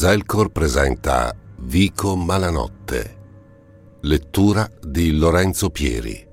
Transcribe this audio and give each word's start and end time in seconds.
Zelcor 0.00 0.48
presenta 0.50 1.30
Vico 1.58 2.16
Malanotte. 2.16 3.18
Lettura 4.00 4.66
di 4.80 5.12
Lorenzo 5.12 5.68
Pieri. 5.68 6.26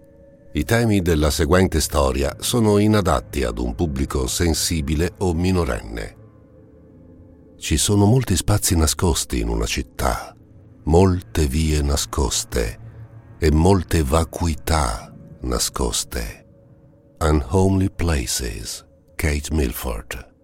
I 0.53 0.63
temi 0.63 1.01
della 1.01 1.29
seguente 1.29 1.81
storia 1.81 2.33
sono 2.39 2.77
inadatti 2.77 3.43
ad 3.43 3.57
un 3.57 3.75
pubblico 3.75 4.25
sensibile 4.25 5.15
o 5.17 5.33
minorenne. 5.33 6.15
Ci 7.57 7.75
sono 7.75 8.05
molti 8.05 8.37
spazi 8.37 8.77
nascosti 8.77 9.41
in 9.41 9.49
una 9.49 9.65
città, 9.65 10.33
molte 10.83 11.45
vie 11.45 11.81
nascoste 11.81 12.79
e 13.37 13.51
molte 13.51 14.01
vacuità 14.01 15.13
nascoste. 15.41 16.47
Unhomely 17.19 17.89
Places, 17.93 18.85
Kate 19.15 19.53
Milford. 19.53 20.35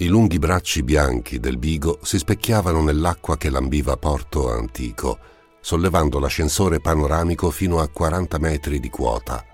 I 0.00 0.06
lunghi 0.06 0.38
bracci 0.38 0.84
bianchi 0.84 1.40
del 1.40 1.58
bigo 1.58 1.98
si 2.02 2.18
specchiavano 2.18 2.82
nell'acqua 2.82 3.36
che 3.36 3.50
lambiva 3.50 3.96
Porto 3.96 4.48
Antico, 4.48 5.18
sollevando 5.60 6.20
l'ascensore 6.20 6.78
panoramico 6.78 7.50
fino 7.50 7.80
a 7.80 7.88
40 7.88 8.38
metri 8.38 8.78
di 8.78 8.90
quota. 8.90 9.44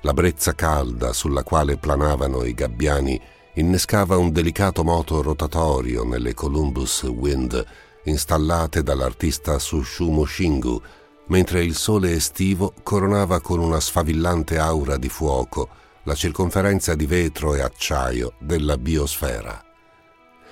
La 0.00 0.12
brezza 0.12 0.56
calda 0.56 1.12
sulla 1.12 1.44
quale 1.44 1.76
planavano 1.76 2.42
i 2.42 2.52
gabbiani 2.52 3.20
innescava 3.54 4.16
un 4.16 4.32
delicato 4.32 4.82
moto 4.82 5.22
rotatorio 5.22 6.02
nelle 6.02 6.34
Columbus 6.34 7.04
Wind 7.04 7.64
installate 8.06 8.82
dall'artista 8.82 9.56
Sushumo 9.60 10.24
Shingu, 10.24 10.82
mentre 11.28 11.62
il 11.62 11.76
sole 11.76 12.10
estivo 12.10 12.74
coronava 12.82 13.40
con 13.40 13.60
una 13.60 13.78
sfavillante 13.78 14.58
aura 14.58 14.96
di 14.96 15.08
fuoco 15.08 15.68
la 16.02 16.16
circonferenza 16.16 16.96
di 16.96 17.06
vetro 17.06 17.54
e 17.54 17.60
acciaio 17.60 18.32
della 18.40 18.76
biosfera 18.78 19.65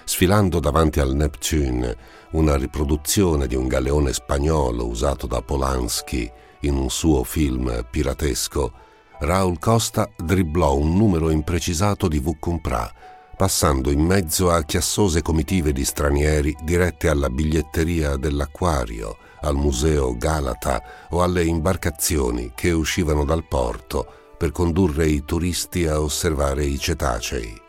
sfilando 0.04 0.60
davanti 0.60 1.00
al 1.00 1.14
Neptune, 1.14 1.96
una 2.32 2.56
riproduzione 2.56 3.46
di 3.46 3.54
un 3.54 3.66
galeone 3.66 4.12
spagnolo 4.12 4.86
usato 4.86 5.26
da 5.26 5.40
Polanski 5.42 6.30
in 6.60 6.74
un 6.76 6.90
suo 6.90 7.24
film 7.24 7.86
piratesco, 7.90 8.72
Raul 9.20 9.58
Costa 9.58 10.10
dribblò 10.16 10.76
un 10.76 10.96
numero 10.96 11.30
imprecisato 11.30 12.08
di 12.08 12.18
Vuccumpra, 12.18 12.92
passando 13.36 13.90
in 13.90 14.00
mezzo 14.00 14.50
a 14.50 14.62
chiassose 14.62 15.22
comitive 15.22 15.72
di 15.72 15.84
stranieri 15.84 16.56
dirette 16.62 17.08
alla 17.08 17.30
biglietteria 17.30 18.16
dell'acquario, 18.16 19.16
al 19.42 19.54
museo 19.54 20.16
Galata 20.16 20.82
o 21.10 21.22
alle 21.22 21.44
imbarcazioni 21.44 22.52
che 22.54 22.70
uscivano 22.70 23.24
dal 23.24 23.46
porto 23.46 24.06
per 24.36 24.52
condurre 24.52 25.06
i 25.06 25.24
turisti 25.24 25.86
a 25.86 26.00
osservare 26.00 26.64
i 26.64 26.78
cetacei 26.78 27.63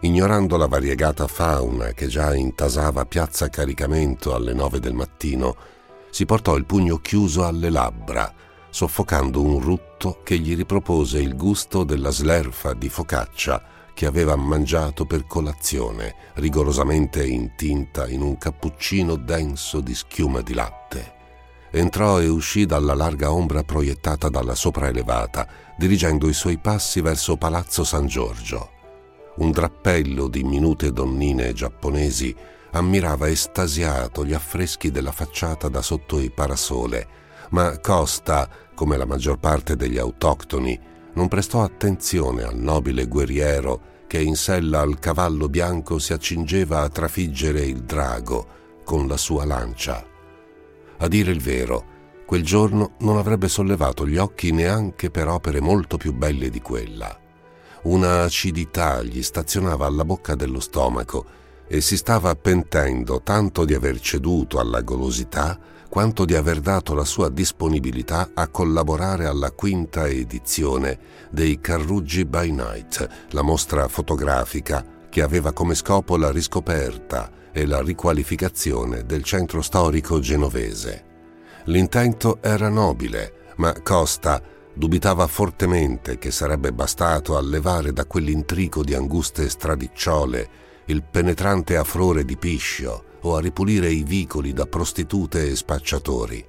ignorando 0.00 0.56
la 0.56 0.66
variegata 0.66 1.26
fauna 1.26 1.92
che 1.92 2.06
già 2.06 2.34
intasava 2.34 3.04
piazza 3.04 3.48
caricamento 3.48 4.34
alle 4.34 4.52
nove 4.52 4.78
del 4.78 4.94
mattino, 4.94 5.56
si 6.10 6.24
portò 6.24 6.56
il 6.56 6.64
pugno 6.64 6.98
chiuso 6.98 7.44
alle 7.44 7.70
labbra, 7.70 8.32
soffocando 8.70 9.42
un 9.42 9.60
rutto 9.60 10.20
che 10.22 10.38
gli 10.38 10.54
ripropose 10.54 11.18
il 11.18 11.34
gusto 11.36 11.84
della 11.84 12.10
slerfa 12.10 12.74
di 12.74 12.88
focaccia 12.88 13.76
che 13.92 14.06
aveva 14.06 14.36
mangiato 14.36 15.04
per 15.04 15.26
colazione, 15.26 16.14
rigorosamente 16.34 17.26
intinta 17.26 18.06
in 18.06 18.22
un 18.22 18.38
cappuccino 18.38 19.16
denso 19.16 19.80
di 19.80 19.94
schiuma 19.94 20.40
di 20.40 20.54
latte. 20.54 21.16
Entrò 21.72 22.20
e 22.20 22.28
uscì 22.28 22.64
dalla 22.64 22.94
larga 22.94 23.32
ombra 23.32 23.64
proiettata 23.64 24.28
dalla 24.28 24.54
sopraelevata, 24.54 25.48
dirigendo 25.76 26.28
i 26.28 26.32
suoi 26.32 26.58
passi 26.58 27.00
verso 27.00 27.36
Palazzo 27.36 27.82
San 27.82 28.06
Giorgio 28.06 28.76
un 29.38 29.50
drappello 29.50 30.28
di 30.28 30.42
minute 30.42 30.92
donnine 30.92 31.52
giapponesi 31.52 32.34
ammirava 32.72 33.28
estasiato 33.28 34.24
gli 34.24 34.34
affreschi 34.34 34.90
della 34.90 35.12
facciata 35.12 35.68
da 35.68 35.80
sotto 35.80 36.18
il 36.18 36.32
parasole, 36.32 37.06
ma 37.50 37.78
Costa, 37.78 38.48
come 38.74 38.96
la 38.96 39.06
maggior 39.06 39.38
parte 39.38 39.76
degli 39.76 39.98
autoctoni, 39.98 40.78
non 41.14 41.28
prestò 41.28 41.62
attenzione 41.62 42.42
al 42.42 42.56
nobile 42.56 43.06
guerriero 43.06 43.96
che 44.06 44.20
in 44.20 44.36
sella 44.36 44.80
al 44.80 44.98
cavallo 44.98 45.48
bianco 45.48 45.98
si 45.98 46.12
accingeva 46.12 46.80
a 46.80 46.88
trafiggere 46.88 47.60
il 47.60 47.82
drago 47.82 48.56
con 48.84 49.06
la 49.06 49.16
sua 49.16 49.44
lancia. 49.44 50.04
A 50.98 51.08
dire 51.08 51.30
il 51.30 51.40
vero, 51.40 51.96
quel 52.26 52.42
giorno 52.42 52.92
non 53.00 53.16
avrebbe 53.16 53.48
sollevato 53.48 54.06
gli 54.06 54.16
occhi 54.16 54.50
neanche 54.50 55.10
per 55.10 55.28
opere 55.28 55.60
molto 55.60 55.96
più 55.96 56.12
belle 56.12 56.50
di 56.50 56.60
quella. 56.60 57.27
Una 57.82 58.22
acidità 58.22 59.02
gli 59.02 59.22
stazionava 59.22 59.86
alla 59.86 60.04
bocca 60.04 60.34
dello 60.34 60.60
stomaco 60.60 61.24
e 61.68 61.80
si 61.80 61.96
stava 61.96 62.34
pentendo 62.34 63.20
tanto 63.22 63.64
di 63.64 63.74
aver 63.74 64.00
ceduto 64.00 64.58
alla 64.58 64.80
golosità 64.80 65.58
quanto 65.88 66.24
di 66.24 66.34
aver 66.34 66.60
dato 66.60 66.94
la 66.94 67.04
sua 67.04 67.30
disponibilità 67.30 68.30
a 68.34 68.48
collaborare 68.48 69.26
alla 69.26 69.50
quinta 69.52 70.06
edizione 70.06 70.98
dei 71.30 71.60
Carruggi 71.60 72.24
by 72.24 72.50
Night, 72.50 73.08
la 73.30 73.42
mostra 73.42 73.88
fotografica 73.88 74.84
che 75.08 75.22
aveva 75.22 75.52
come 75.52 75.74
scopo 75.74 76.16
la 76.16 76.30
riscoperta 76.30 77.30
e 77.52 77.64
la 77.64 77.80
riqualificazione 77.80 79.04
del 79.04 79.22
centro 79.22 79.62
storico 79.62 80.20
genovese. 80.20 81.04
L'intento 81.64 82.38
era 82.42 82.68
nobile, 82.68 83.52
ma 83.56 83.74
Costa 83.82 84.40
dubitava 84.78 85.26
fortemente 85.26 86.18
che 86.18 86.30
sarebbe 86.30 86.72
bastato 86.72 87.36
a 87.36 87.42
levare 87.42 87.92
da 87.92 88.06
quell'intrico 88.06 88.84
di 88.84 88.94
anguste 88.94 89.48
stradicciole 89.50 90.66
il 90.86 91.02
penetrante 91.02 91.76
afrore 91.76 92.24
di 92.24 92.36
piscio 92.36 93.04
o 93.22 93.34
a 93.34 93.40
ripulire 93.40 93.90
i 93.90 94.04
vicoli 94.04 94.52
da 94.52 94.66
prostitute 94.66 95.50
e 95.50 95.56
spacciatori. 95.56 96.46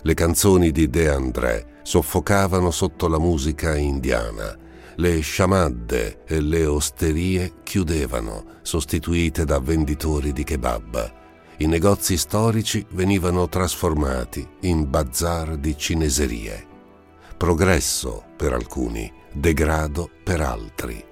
Le 0.00 0.14
canzoni 0.14 0.72
di 0.72 0.88
De 0.88 1.10
André 1.10 1.80
soffocavano 1.82 2.70
sotto 2.70 3.08
la 3.08 3.18
musica 3.18 3.76
indiana. 3.76 4.56
Le 4.96 5.20
sciamadde 5.20 6.24
e 6.24 6.40
le 6.40 6.64
osterie 6.64 7.56
chiudevano, 7.62 8.44
sostituite 8.62 9.44
da 9.44 9.60
venditori 9.60 10.32
di 10.32 10.44
kebab. 10.44 11.12
I 11.58 11.66
negozi 11.66 12.16
storici 12.16 12.84
venivano 12.92 13.46
trasformati 13.50 14.48
in 14.60 14.88
bazar 14.88 15.58
di 15.58 15.76
cineserie 15.76 16.68
progresso 17.40 18.22
per 18.36 18.52
alcuni, 18.52 19.10
degrado 19.32 20.10
per 20.22 20.42
altri. 20.42 21.02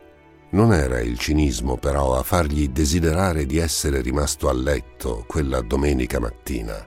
Non 0.50 0.74
era 0.74 1.00
il 1.00 1.16
cinismo 1.16 1.78
però 1.78 2.18
a 2.18 2.22
fargli 2.22 2.68
desiderare 2.68 3.46
di 3.46 3.56
essere 3.56 4.02
rimasto 4.02 4.50
a 4.50 4.52
letto 4.52 5.24
quella 5.26 5.62
domenica 5.62 6.20
mattina. 6.20 6.86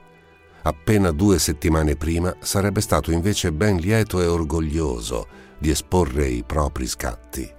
Appena 0.62 1.10
due 1.10 1.40
settimane 1.40 1.96
prima 1.96 2.32
sarebbe 2.38 2.80
stato 2.80 3.10
invece 3.10 3.50
ben 3.50 3.78
lieto 3.78 4.22
e 4.22 4.26
orgoglioso 4.26 5.26
di 5.58 5.70
esporre 5.70 6.28
i 6.28 6.44
propri 6.44 6.86
scatti. 6.86 7.52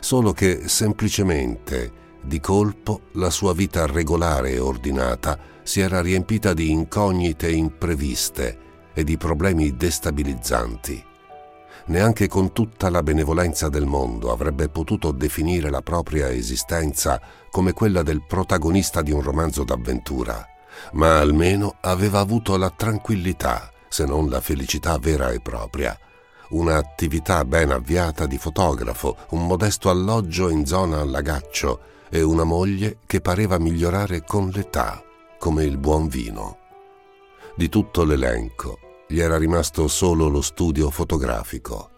Solo 0.00 0.32
che 0.32 0.62
semplicemente, 0.64 1.92
di 2.22 2.40
colpo, 2.40 3.02
la 3.12 3.28
sua 3.28 3.52
vita 3.52 3.84
regolare 3.84 4.52
e 4.52 4.60
ordinata 4.60 5.38
si 5.62 5.80
era 5.80 6.00
riempita 6.00 6.54
di 6.54 6.70
incognite 6.70 7.50
impreviste 7.50 8.58
e 8.94 9.04
di 9.04 9.18
problemi 9.18 9.76
destabilizzanti 9.76 11.04
neanche 11.88 12.28
con 12.28 12.52
tutta 12.52 12.90
la 12.90 13.02
benevolenza 13.02 13.68
del 13.68 13.86
mondo 13.86 14.32
avrebbe 14.32 14.68
potuto 14.68 15.10
definire 15.10 15.70
la 15.70 15.82
propria 15.82 16.30
esistenza 16.30 17.20
come 17.50 17.72
quella 17.72 18.02
del 18.02 18.22
protagonista 18.26 19.02
di 19.02 19.12
un 19.12 19.22
romanzo 19.22 19.64
d'avventura, 19.64 20.46
ma 20.92 21.18
almeno 21.18 21.76
aveva 21.80 22.20
avuto 22.20 22.56
la 22.56 22.70
tranquillità, 22.70 23.72
se 23.88 24.04
non 24.04 24.28
la 24.28 24.40
felicità 24.40 24.98
vera 24.98 25.30
e 25.30 25.40
propria, 25.40 25.98
un'attività 26.50 27.44
ben 27.44 27.70
avviata 27.70 28.26
di 28.26 28.38
fotografo, 28.38 29.16
un 29.30 29.46
modesto 29.46 29.90
alloggio 29.90 30.48
in 30.48 30.66
zona 30.66 31.00
allagaccio 31.00 31.80
e 32.10 32.22
una 32.22 32.44
moglie 32.44 32.98
che 33.06 33.20
pareva 33.20 33.58
migliorare 33.58 34.24
con 34.24 34.50
l'età, 34.50 35.02
come 35.38 35.64
il 35.64 35.78
buon 35.78 36.08
vino. 36.08 36.58
Di 37.54 37.68
tutto 37.68 38.04
l'elenco, 38.04 38.78
gli 39.08 39.20
era 39.20 39.38
rimasto 39.38 39.88
solo 39.88 40.28
lo 40.28 40.42
studio 40.42 40.90
fotografico. 40.90 41.90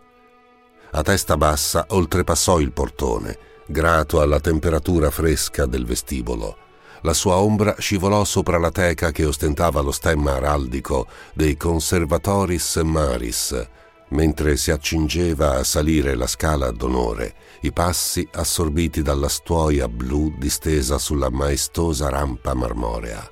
A 0.92 1.02
testa 1.02 1.36
bassa 1.36 1.86
oltrepassò 1.88 2.60
il 2.60 2.72
portone, 2.72 3.36
grato 3.66 4.20
alla 4.20 4.38
temperatura 4.38 5.10
fresca 5.10 5.66
del 5.66 5.84
vestibolo. 5.84 6.56
La 7.02 7.12
sua 7.12 7.36
ombra 7.36 7.74
scivolò 7.78 8.24
sopra 8.24 8.58
la 8.58 8.70
teca 8.70 9.10
che 9.10 9.24
ostentava 9.24 9.80
lo 9.80 9.90
stemma 9.90 10.34
araldico 10.34 11.06
dei 11.32 11.56
Conservatoris 11.56 12.76
Maris, 12.76 13.68
mentre 14.10 14.56
si 14.56 14.70
accingeva 14.70 15.56
a 15.56 15.64
salire 15.64 16.14
la 16.14 16.26
scala 16.26 16.70
d'onore, 16.70 17.34
i 17.62 17.72
passi 17.72 18.26
assorbiti 18.32 19.02
dalla 19.02 19.28
stuoia 19.28 19.88
blu 19.88 20.34
distesa 20.38 20.98
sulla 20.98 21.30
maestosa 21.30 22.08
rampa 22.08 22.54
marmorea. 22.54 23.28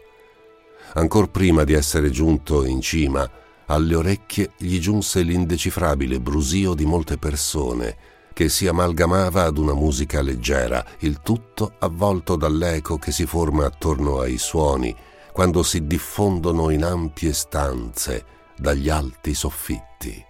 Ancor 0.95 1.31
prima 1.31 1.65
di 1.65 1.75
essere 1.75 2.11
giunto 2.11 2.65
in 2.65 2.81
cima, 2.81 3.29
alle 3.69 3.95
orecchie 3.95 4.53
gli 4.57 4.79
giunse 4.79 5.23
l'indecifrabile 5.23 6.21
brusio 6.21 6.75
di 6.75 6.85
molte 6.85 7.19
persone 7.19 7.97
che 8.33 8.49
si 8.49 8.69
amalgamava 8.69 9.45
ad 9.45 9.59
una 9.59 9.75
musica 9.75 10.23
leggera, 10.23 10.85
il 11.01 11.23
tutto 11.23 11.73
avvolto 11.81 12.37
dall'eco 12.37 12.97
che 12.97 13.11
si 13.11 13.27
forma 13.27 13.67
attorno 13.67 14.21
ai 14.21 14.39
suoni 14.39 14.95
quando 15.33 15.65
si 15.65 15.87
diffondono 15.87 16.71
in 16.71 16.85
ampie 16.85 17.33
stanze 17.33 18.25
dagli 18.57 18.89
alti 18.89 19.35
soffitti. 19.35 20.25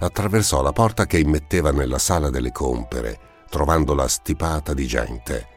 Attraversò 0.00 0.60
la 0.60 0.72
porta 0.72 1.06
che 1.06 1.18
immetteva 1.18 1.70
nella 1.70 1.98
sala 1.98 2.28
delle 2.28 2.52
compere, 2.52 3.18
trovandola 3.48 4.06
stipata 4.06 4.74
di 4.74 4.86
gente. 4.86 5.48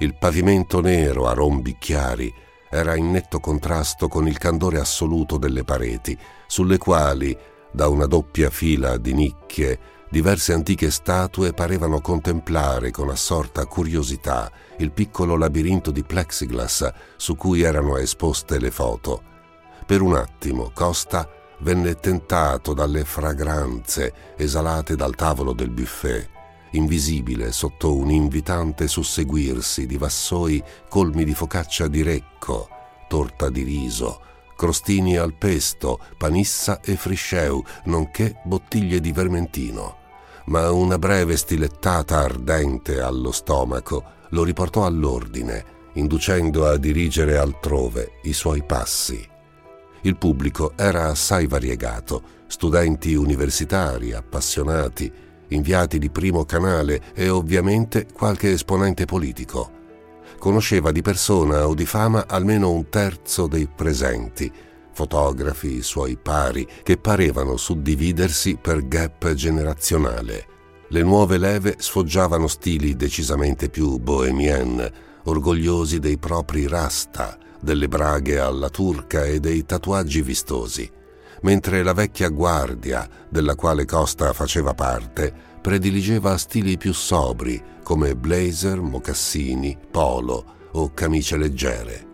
Il 0.00 0.16
pavimento 0.18 0.80
nero 0.80 1.28
a 1.28 1.32
rombi 1.32 1.76
chiari 1.78 2.32
era 2.74 2.96
in 2.96 3.12
netto 3.12 3.38
contrasto 3.38 4.08
con 4.08 4.26
il 4.26 4.36
candore 4.36 4.80
assoluto 4.80 5.38
delle 5.38 5.62
pareti, 5.62 6.18
sulle 6.48 6.76
quali, 6.76 7.36
da 7.70 7.86
una 7.86 8.06
doppia 8.06 8.50
fila 8.50 8.96
di 8.96 9.14
nicchie, 9.14 9.78
diverse 10.10 10.52
antiche 10.52 10.90
statue 10.90 11.52
parevano 11.52 12.00
contemplare 12.00 12.90
con 12.90 13.10
assorta 13.10 13.66
curiosità 13.66 14.50
il 14.78 14.90
piccolo 14.90 15.36
labirinto 15.36 15.92
di 15.92 16.02
plexiglass 16.02 16.92
su 17.16 17.36
cui 17.36 17.62
erano 17.62 17.96
esposte 17.96 18.58
le 18.58 18.72
foto. 18.72 19.22
Per 19.86 20.00
un 20.00 20.16
attimo 20.16 20.72
Costa 20.74 21.28
venne 21.60 21.94
tentato 21.94 22.74
dalle 22.74 23.04
fragranze 23.04 24.34
esalate 24.36 24.96
dal 24.96 25.14
tavolo 25.14 25.52
del 25.52 25.70
buffet, 25.70 26.28
invisibile 26.76 27.52
sotto 27.52 27.96
un 27.96 28.10
invitante 28.10 28.86
susseguirsi 28.86 29.86
di 29.86 29.96
vassoi 29.96 30.62
colmi 30.88 31.24
di 31.24 31.34
focaccia 31.34 31.88
di 31.88 32.02
recco, 32.02 32.68
torta 33.08 33.48
di 33.48 33.62
riso, 33.62 34.20
crostini 34.56 35.16
al 35.16 35.34
pesto, 35.34 35.98
panissa 36.16 36.80
e 36.80 36.96
frisceu, 36.96 37.62
nonché 37.84 38.40
bottiglie 38.44 39.00
di 39.00 39.12
vermentino. 39.12 39.96
Ma 40.46 40.70
una 40.70 40.98
breve 40.98 41.36
stilettata 41.36 42.18
ardente 42.18 43.00
allo 43.00 43.32
stomaco 43.32 44.12
lo 44.30 44.44
riportò 44.44 44.84
all'ordine, 44.84 45.72
inducendo 45.94 46.66
a 46.66 46.76
dirigere 46.76 47.38
altrove 47.38 48.18
i 48.24 48.32
suoi 48.32 48.62
passi. 48.64 49.26
Il 50.02 50.16
pubblico 50.16 50.72
era 50.76 51.06
assai 51.06 51.46
variegato, 51.46 52.42
studenti 52.46 53.14
universitari, 53.14 54.12
appassionati, 54.12 55.10
inviati 55.54 55.98
di 55.98 56.10
primo 56.10 56.44
canale 56.44 57.00
e 57.14 57.28
ovviamente 57.28 58.06
qualche 58.12 58.52
esponente 58.52 59.04
politico. 59.04 59.70
Conosceva 60.38 60.92
di 60.92 61.00
persona 61.00 61.66
o 61.66 61.74
di 61.74 61.86
fama 61.86 62.26
almeno 62.26 62.70
un 62.70 62.88
terzo 62.88 63.46
dei 63.46 63.66
presenti, 63.66 64.52
fotografi, 64.92 65.82
suoi 65.82 66.16
pari, 66.16 66.66
che 66.82 66.98
parevano 66.98 67.56
suddividersi 67.56 68.58
per 68.60 68.86
gap 68.86 69.32
generazionale. 69.32 70.46
Le 70.88 71.02
nuove 71.02 71.38
leve 71.38 71.76
sfoggiavano 71.78 72.46
stili 72.46 72.94
decisamente 72.94 73.68
più 73.68 73.98
bohemien, 73.98 74.90
orgogliosi 75.24 75.98
dei 75.98 76.18
propri 76.18 76.68
rasta, 76.68 77.38
delle 77.60 77.88
braghe 77.88 78.38
alla 78.38 78.68
turca 78.68 79.24
e 79.24 79.40
dei 79.40 79.64
tatuaggi 79.64 80.20
vistosi, 80.20 80.88
mentre 81.44 81.82
la 81.82 81.92
vecchia 81.92 82.28
guardia, 82.28 83.08
della 83.28 83.54
quale 83.54 83.84
Costa 83.84 84.32
faceva 84.32 84.74
parte, 84.74 85.32
prediligeva 85.60 86.36
stili 86.36 86.76
più 86.76 86.92
sobri 86.92 87.62
come 87.82 88.16
blazer, 88.16 88.80
mocassini, 88.80 89.78
polo 89.90 90.44
o 90.72 90.92
camicie 90.92 91.36
leggere. 91.36 92.12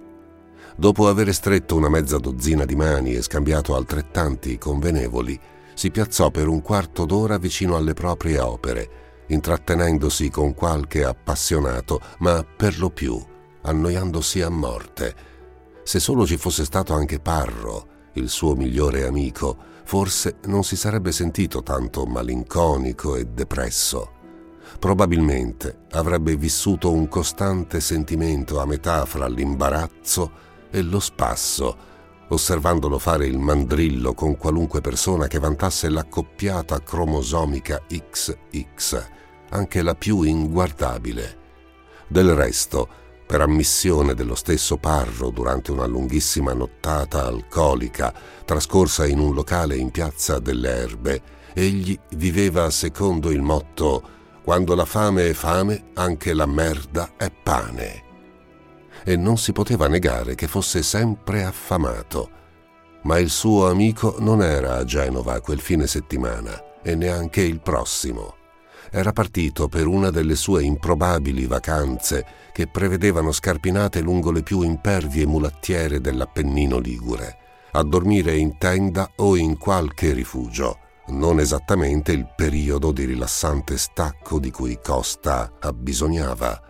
Dopo 0.77 1.09
aver 1.09 1.33
stretto 1.33 1.77
una 1.77 1.89
mezza 1.89 2.19
dozzina 2.19 2.65
di 2.65 2.75
mani 2.75 3.15
e 3.15 3.23
scambiato 3.23 3.75
altrettanti 3.75 4.59
convenevoli, 4.59 5.39
si 5.75 5.91
piazzò 5.91 6.31
per 6.31 6.49
un 6.49 6.61
quarto 6.61 7.05
d'ora 7.05 7.39
vicino 7.39 7.77
alle 7.77 7.95
proprie 7.95 8.39
opere, 8.41 8.91
intrattenendosi 9.29 10.29
con 10.29 10.55
qualche 10.55 11.05
appassionato, 11.05 12.01
ma 12.19 12.45
per 12.45 12.79
lo 12.79 12.91
più 12.91 13.21
annoiandosi 13.63 14.41
a 14.41 14.49
morte. 14.49 15.15
Se 15.85 16.01
solo 16.01 16.27
ci 16.27 16.37
fosse 16.37 16.65
stato 16.65 16.95
anche 16.95 17.21
Parro, 17.21 17.90
il 18.15 18.29
suo 18.29 18.55
migliore 18.55 19.07
amico, 19.07 19.57
forse 19.85 20.39
non 20.47 20.65
si 20.65 20.77
sarebbe 20.77 21.13
sentito 21.13 21.63
tanto 21.63 22.05
malinconico 22.07 23.17
e 23.17 23.25
depresso. 23.25 24.19
Probabilmente 24.79 25.87
avrebbe 25.93 26.37
vissuto 26.37 26.93
un 26.93 27.09
costante 27.09 27.81
sentimento 27.81 28.61
a 28.61 28.67
metà 28.67 29.05
fra 29.05 29.27
l'imbarazzo 29.27 30.31
e 30.71 30.83
lo 30.83 31.01
spasso, 31.01 31.89
osservandolo 32.29 32.99
fare 32.99 33.27
il 33.27 33.39
mandrillo 33.39 34.15
con 34.15 34.37
qualunque 34.37 34.81
persona 34.81 35.27
che 35.27 35.41
vantasse 35.41 35.89
l'accoppiata 35.89 36.83
cromosomica 36.83 37.83
XX, 37.87 39.09
anche 39.51 39.83
la 39.83 39.95
più 39.95 40.23
inguardabile. 40.23 41.39
Del 42.07 42.35
resto, 42.35 42.89
per 43.31 43.43
ammissione 43.43 44.15
dello 44.15 44.35
stesso 44.35 44.77
Parro 44.77 45.31
durante 45.31 45.71
una 45.71 45.87
lunghissima 45.87 46.53
nottata 46.53 47.27
alcolica 47.27 48.13
trascorsa 48.45 49.07
in 49.07 49.21
un 49.21 49.35
locale 49.35 49.77
in 49.77 49.93
piazza 49.93 50.41
delle 50.41 50.69
Erbe, 50.69 51.23
egli 51.55 51.97
viveva 52.17 52.69
secondo 52.71 53.31
il 53.31 53.41
motto 53.41 54.03
quando 54.43 54.75
la 54.75 54.85
fame 54.85 55.29
è 55.29 55.33
fame, 55.33 55.91
anche 55.95 56.35
la 56.35 56.47
merda 56.47 57.13
è 57.17 57.31
pane 57.31 58.03
e 59.05 59.15
non 59.15 59.39
si 59.39 59.53
poteva 59.53 59.87
negare 59.87 60.35
che 60.35 60.49
fosse 60.49 60.83
sempre 60.83 61.45
affamato. 61.45 62.31
Ma 63.03 63.21
il 63.21 63.31
suo 63.31 63.69
amico 63.69 64.17
non 64.19 64.43
era 64.43 64.75
a 64.75 64.85
Genova 64.85 65.41
quel 65.41 65.61
fine 65.61 65.87
settimana 65.87 66.81
e 66.83 66.97
neanche 66.97 67.43
il 67.43 67.61
prossimo. 67.61 68.40
Era 68.93 69.13
partito 69.13 69.69
per 69.69 69.87
una 69.87 70.11
delle 70.11 70.35
sue 70.35 70.65
improbabili 70.65 71.47
vacanze 71.47 72.27
che 72.53 72.67
prevedevano 72.67 73.31
scarpinate 73.31 74.01
lungo 74.01 74.33
le 74.33 74.43
più 74.43 74.63
impervie 74.63 75.27
mulattiere 75.27 76.01
dell'Appennino 76.01 76.79
Ligure, 76.79 77.39
a 77.73 77.83
dormire 77.85 78.37
in 78.37 78.59
tenda 78.59 79.13
o 79.17 79.37
in 79.37 79.57
qualche 79.59 80.13
rifugio, 80.13 80.79
non 81.09 81.39
esattamente 81.39 82.11
il 82.11 82.33
periodo 82.35 82.91
di 82.91 83.05
rilassante 83.05 83.79
stacco 83.79 84.41
di 84.41 84.51
cui 84.51 84.81
Costa 84.83 85.53
abbisognava. 85.61 86.61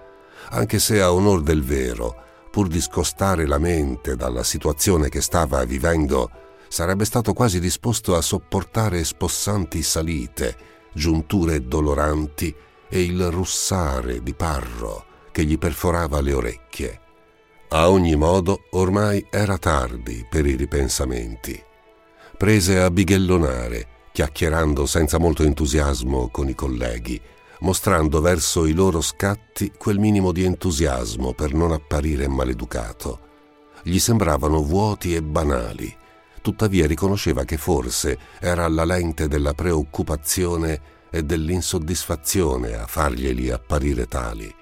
Anche 0.50 0.78
se 0.78 1.00
a 1.00 1.12
onor 1.12 1.42
del 1.42 1.64
vero, 1.64 2.14
pur 2.50 2.68
di 2.68 2.82
scostare 2.82 3.46
la 3.46 3.58
mente 3.58 4.14
dalla 4.14 4.42
situazione 4.42 5.08
che 5.08 5.22
stava 5.22 5.64
vivendo, 5.64 6.30
sarebbe 6.68 7.06
stato 7.06 7.32
quasi 7.32 7.60
disposto 7.60 8.14
a 8.14 8.20
sopportare 8.20 9.04
spossanti 9.04 9.82
salite, 9.82 10.56
giunture 10.92 11.66
doloranti 11.66 12.54
e 12.88 13.02
il 13.02 13.30
russare 13.30 14.22
di 14.22 14.34
parro 14.34 15.04
che 15.32 15.44
gli 15.44 15.58
perforava 15.58 16.20
le 16.20 16.32
orecchie. 16.32 17.00
A 17.68 17.88
ogni 17.88 18.16
modo, 18.16 18.64
ormai 18.70 19.24
era 19.30 19.56
tardi 19.56 20.26
per 20.28 20.44
i 20.44 20.56
ripensamenti. 20.56 21.62
Prese 22.36 22.80
a 22.80 22.90
bighellonare, 22.90 23.86
chiacchierando 24.12 24.86
senza 24.86 25.18
molto 25.18 25.44
entusiasmo 25.44 26.30
con 26.30 26.48
i 26.48 26.54
colleghi, 26.54 27.20
mostrando 27.60 28.20
verso 28.20 28.66
i 28.66 28.72
loro 28.72 29.00
scatti 29.00 29.72
quel 29.76 29.98
minimo 29.98 30.32
di 30.32 30.44
entusiasmo 30.44 31.32
per 31.32 31.54
non 31.54 31.70
apparire 31.70 32.26
maleducato. 32.26 33.28
Gli 33.82 33.98
sembravano 33.98 34.62
vuoti 34.62 35.14
e 35.14 35.22
banali, 35.22 35.94
tuttavia 36.40 36.86
riconosceva 36.86 37.44
che 37.44 37.56
forse 37.56 38.18
era 38.40 38.68
la 38.68 38.84
lente 38.84 39.28
della 39.28 39.54
preoccupazione 39.54 40.98
e 41.10 41.22
dell'insoddisfazione 41.22 42.74
a 42.74 42.86
farglieli 42.86 43.50
apparire 43.50 44.06
tali. 44.06 44.52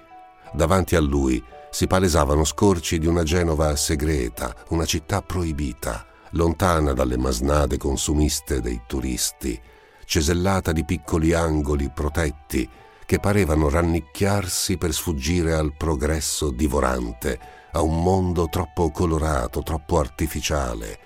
Davanti 0.53 0.97
a 0.97 1.01
lui 1.01 1.43
si 1.71 1.87
palesavano 1.87 2.45
scorci 2.45 2.99
di 2.99 3.07
una 3.07 3.23
Genova 3.23 3.77
segreta, 3.77 4.55
una 4.69 4.85
città 4.85 5.21
proibita, 5.23 6.07
lontana 6.33 6.93
dalle 6.93 7.19
masnade 7.19 7.77
consumiste 7.77 8.61
dei 8.61 8.83
turisti, 8.87 9.61
cesellata 10.05 10.73
di 10.73 10.85
piccoli 10.85 11.35
angoli 11.35 11.91
protetti 11.91 12.69
che 13.05 13.21
parevano 13.21 13.69
rannicchiarsi 13.69 14.77
per 14.77 14.93
sfuggire 14.93 15.55
al 15.55 15.75
progresso 15.77 16.51
divorante, 16.51 17.39
a 17.73 17.81
un 17.81 18.03
mondo 18.03 18.49
troppo 18.49 18.91
colorato, 18.91 19.63
troppo 19.63 19.99
artificiale, 19.99 20.99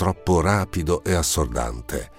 troppo 0.00 0.40
rapido 0.40 1.04
e 1.04 1.12
assordante. 1.12 2.10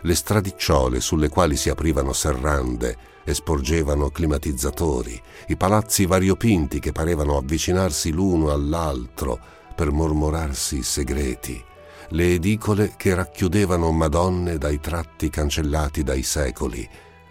Le 0.00 0.16
stradicciole 0.16 0.98
sulle 1.00 1.28
quali 1.28 1.54
si 1.56 1.68
aprivano 1.68 2.12
serrande 2.12 2.96
e 3.22 3.34
sporgevano 3.34 4.10
climatizzatori, 4.10 5.22
i 5.46 5.56
palazzi 5.56 6.06
variopinti 6.06 6.80
che 6.80 6.90
parevano 6.90 7.36
avvicinarsi 7.36 8.10
l'uno 8.10 8.50
all'altro 8.50 9.38
per 9.76 9.92
mormorarsi 9.92 10.82
segreti, 10.82 11.64
le 12.08 12.32
edicole 12.32 12.94
che 12.96 13.14
racchiudevano 13.14 13.92
Madonne 13.92 14.58
dai 14.58 14.80
tratti 14.80 15.30
cancellati 15.30 16.02
dai 16.02 16.24
secoli, 16.24 16.84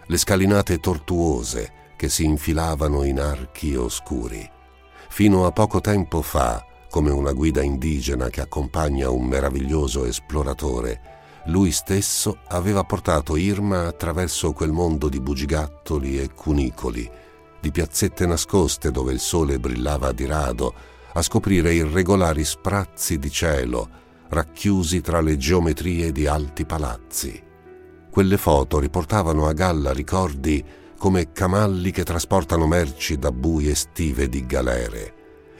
le 0.06 0.16
scalinate 0.16 0.80
tortuose 0.80 1.92
che 1.94 2.08
si 2.08 2.24
infilavano 2.24 3.04
in 3.04 3.20
archi 3.20 3.74
oscuri. 3.74 4.50
Fino 5.10 5.44
a 5.44 5.52
poco 5.52 5.82
tempo 5.82 6.22
fa, 6.22 6.64
come 6.94 7.10
una 7.10 7.32
guida 7.32 7.60
indigena 7.60 8.28
che 8.28 8.40
accompagna 8.40 9.10
un 9.10 9.26
meraviglioso 9.26 10.04
esploratore, 10.04 11.00
lui 11.46 11.72
stesso 11.72 12.38
aveva 12.46 12.84
portato 12.84 13.34
Irma 13.34 13.88
attraverso 13.88 14.52
quel 14.52 14.70
mondo 14.70 15.08
di 15.08 15.18
bugigattoli 15.18 16.20
e 16.20 16.32
cunicoli, 16.32 17.10
di 17.60 17.70
piazzette 17.72 18.26
nascoste 18.26 18.92
dove 18.92 19.12
il 19.12 19.18
sole 19.18 19.58
brillava 19.58 20.12
di 20.12 20.24
rado, 20.24 20.72
a 21.14 21.20
scoprire 21.20 21.74
irregolari 21.74 22.44
sprazzi 22.44 23.18
di 23.18 23.28
cielo, 23.28 23.88
racchiusi 24.28 25.00
tra 25.00 25.20
le 25.20 25.36
geometrie 25.36 26.12
di 26.12 26.28
alti 26.28 26.64
palazzi. 26.64 27.42
Quelle 28.08 28.38
foto 28.38 28.78
riportavano 28.78 29.48
a 29.48 29.52
galla 29.52 29.92
ricordi 29.92 30.64
come 30.96 31.32
camalli 31.32 31.90
che 31.90 32.04
trasportano 32.04 32.68
merci 32.68 33.18
da 33.18 33.32
buie 33.32 33.74
stive 33.74 34.28
di 34.28 34.46
galere, 34.46 35.13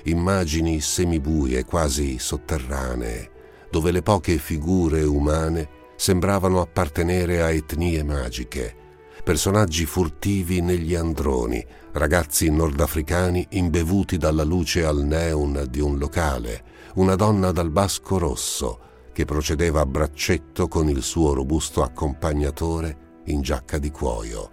immagini 0.04 0.80
semibuie, 0.80 1.64
quasi 1.64 2.18
sotterranee, 2.18 3.30
dove 3.70 3.90
le 3.90 4.02
poche 4.02 4.38
figure 4.38 5.02
umane 5.02 5.68
sembravano 5.96 6.60
appartenere 6.60 7.42
a 7.42 7.50
etnie 7.50 8.02
magiche, 8.02 8.74
personaggi 9.22 9.86
furtivi 9.86 10.60
negli 10.60 10.94
androni, 10.94 11.64
ragazzi 11.92 12.50
nordafricani 12.50 13.46
imbevuti 13.50 14.16
dalla 14.16 14.44
luce 14.44 14.84
al 14.84 15.04
neon 15.04 15.66
di 15.70 15.80
un 15.80 15.98
locale, 15.98 16.72
una 16.94 17.14
donna 17.14 17.50
dal 17.50 17.70
basco 17.70 18.18
rosso 18.18 18.78
che 19.12 19.24
procedeva 19.24 19.80
a 19.80 19.86
braccetto 19.86 20.68
con 20.68 20.88
il 20.88 21.02
suo 21.02 21.32
robusto 21.32 21.82
accompagnatore 21.82 23.22
in 23.26 23.40
giacca 23.40 23.78
di 23.78 23.90
cuoio. 23.90 24.50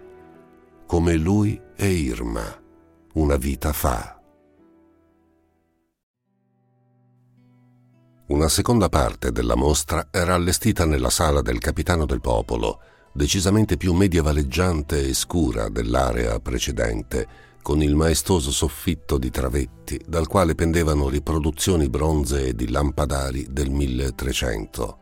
Come 0.85 1.15
lui 1.15 1.59
e 1.75 1.87
Irma, 1.87 2.43
una 3.13 3.35
vita 3.37 3.73
fa. 3.73 4.20
Una 8.31 8.47
seconda 8.47 8.87
parte 8.87 9.33
della 9.33 9.57
mostra 9.57 10.07
era 10.09 10.35
allestita 10.35 10.85
nella 10.85 11.09
sala 11.09 11.41
del 11.41 11.59
capitano 11.59 12.05
del 12.05 12.21
popolo, 12.21 12.79
decisamente 13.11 13.75
più 13.75 13.93
medievaleggiante 13.93 15.05
e 15.05 15.13
scura 15.13 15.67
dell'area 15.67 16.39
precedente, 16.39 17.27
con 17.61 17.83
il 17.83 17.93
maestoso 17.93 18.49
soffitto 18.49 19.17
di 19.17 19.29
travetti 19.29 19.99
dal 20.07 20.27
quale 20.27 20.55
pendevano 20.55 21.09
riproduzioni 21.09 21.89
bronzee 21.89 22.55
di 22.55 22.69
lampadari 22.69 23.47
del 23.49 23.69
1300. 23.69 24.99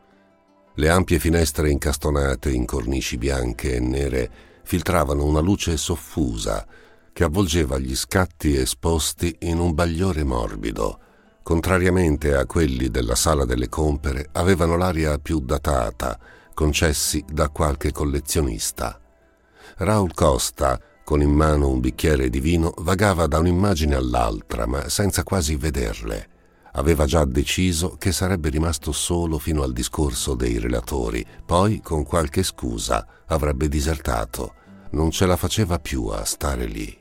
Le 0.73 0.89
ampie 0.89 1.19
finestre 1.19 1.69
incastonate 1.69 2.49
in 2.49 2.65
cornici 2.65 3.19
bianche 3.19 3.75
e 3.75 3.79
nere 3.79 4.31
filtravano 4.63 5.23
una 5.23 5.39
luce 5.39 5.77
soffusa 5.77 6.65
che 7.13 7.23
avvolgeva 7.23 7.77
gli 7.77 7.95
scatti 7.95 8.57
esposti 8.57 9.35
in 9.41 9.59
un 9.59 9.75
bagliore 9.75 10.23
morbido, 10.23 11.01
contrariamente 11.49 12.35
a 12.35 12.45
quelli 12.45 12.91
della 12.91 13.15
sala 13.15 13.43
delle 13.43 13.69
compere, 13.69 14.29
avevano 14.33 14.77
l'aria 14.77 15.17
più 15.17 15.39
datata, 15.39 16.15
concessi 16.53 17.25
da 17.27 17.49
qualche 17.49 17.91
collezionista. 17.91 19.01
Raul 19.77 20.13
Costa, 20.13 20.79
con 21.03 21.23
in 21.23 21.31
mano 21.31 21.69
un 21.69 21.79
bicchiere 21.79 22.29
di 22.29 22.39
vino, 22.39 22.71
vagava 22.81 23.25
da 23.25 23.39
un'immagine 23.39 23.95
all'altra, 23.95 24.67
ma 24.67 24.89
senza 24.89 25.23
quasi 25.23 25.55
vederle. 25.55 26.29
Aveva 26.73 27.05
già 27.05 27.25
deciso 27.25 27.95
che 27.97 28.11
sarebbe 28.11 28.49
rimasto 28.49 28.91
solo 28.91 29.39
fino 29.39 29.63
al 29.63 29.73
discorso 29.73 30.35
dei 30.35 30.59
relatori, 30.59 31.25
poi, 31.43 31.81
con 31.81 32.03
qualche 32.03 32.43
scusa, 32.43 33.03
avrebbe 33.25 33.67
disertato. 33.67 34.53
Non 34.91 35.09
ce 35.09 35.25
la 35.25 35.35
faceva 35.35 35.79
più 35.79 36.05
a 36.09 36.23
stare 36.25 36.65
lì 36.65 36.98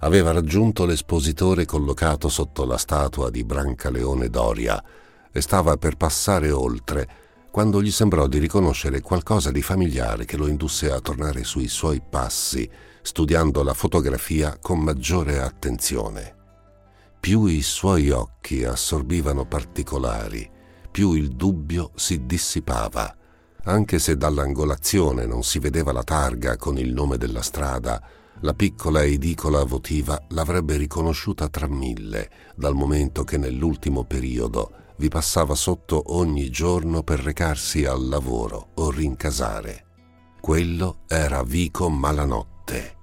aveva 0.00 0.32
raggiunto 0.32 0.84
l'espositore 0.84 1.64
collocato 1.64 2.28
sotto 2.28 2.64
la 2.64 2.76
statua 2.76 3.30
di 3.30 3.44
Brancaleone 3.44 4.28
Doria 4.28 4.82
e 5.30 5.40
stava 5.40 5.76
per 5.76 5.96
passare 5.96 6.50
oltre 6.50 7.08
quando 7.50 7.82
gli 7.82 7.90
sembrò 7.90 8.26
di 8.26 8.38
riconoscere 8.38 9.00
qualcosa 9.00 9.50
di 9.50 9.62
familiare 9.62 10.24
che 10.24 10.36
lo 10.36 10.46
indusse 10.46 10.92
a 10.92 11.00
tornare 11.00 11.44
sui 11.44 11.66
suoi 11.66 12.00
passi, 12.08 12.70
studiando 13.02 13.62
la 13.62 13.74
fotografia 13.74 14.58
con 14.60 14.78
maggiore 14.78 15.40
attenzione. 15.40 16.36
Più 17.18 17.46
i 17.46 17.62
suoi 17.62 18.10
occhi 18.10 18.64
assorbivano 18.64 19.44
particolari, 19.46 20.48
più 20.90 21.14
il 21.14 21.30
dubbio 21.30 21.90
si 21.96 22.26
dissipava. 22.26 23.12
Anche 23.64 23.98
se 23.98 24.16
dall'angolazione 24.16 25.26
non 25.26 25.42
si 25.42 25.58
vedeva 25.58 25.90
la 25.90 26.04
targa 26.04 26.56
con 26.56 26.78
il 26.78 26.92
nome 26.92 27.16
della 27.16 27.42
strada, 27.42 28.00
la 28.42 28.54
piccola 28.54 29.02
edicola 29.02 29.64
votiva 29.64 30.20
l'avrebbe 30.28 30.76
riconosciuta 30.76 31.48
tra 31.48 31.66
mille, 31.66 32.30
dal 32.54 32.74
momento 32.74 33.24
che 33.24 33.36
nell'ultimo 33.36 34.04
periodo 34.04 34.70
vi 34.98 35.08
passava 35.08 35.54
sotto 35.54 36.14
ogni 36.16 36.50
giorno 36.50 37.02
per 37.02 37.20
recarsi 37.20 37.84
al 37.84 38.08
lavoro 38.08 38.70
o 38.74 38.90
rincasare. 38.90 39.86
Quello 40.40 41.00
era 41.08 41.42
Vico 41.42 41.88
Malanotte. 41.88 42.96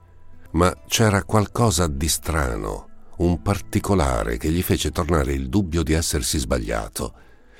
Ma 0.51 0.73
c'era 0.87 1.23
qualcosa 1.23 1.87
di 1.87 2.07
strano, 2.07 2.87
un 3.17 3.41
particolare 3.41 4.37
che 4.37 4.49
gli 4.49 4.61
fece 4.61 4.91
tornare 4.91 5.33
il 5.33 5.49
dubbio 5.49 5.83
di 5.83 5.93
essersi 5.93 6.37
sbagliato. 6.37 7.13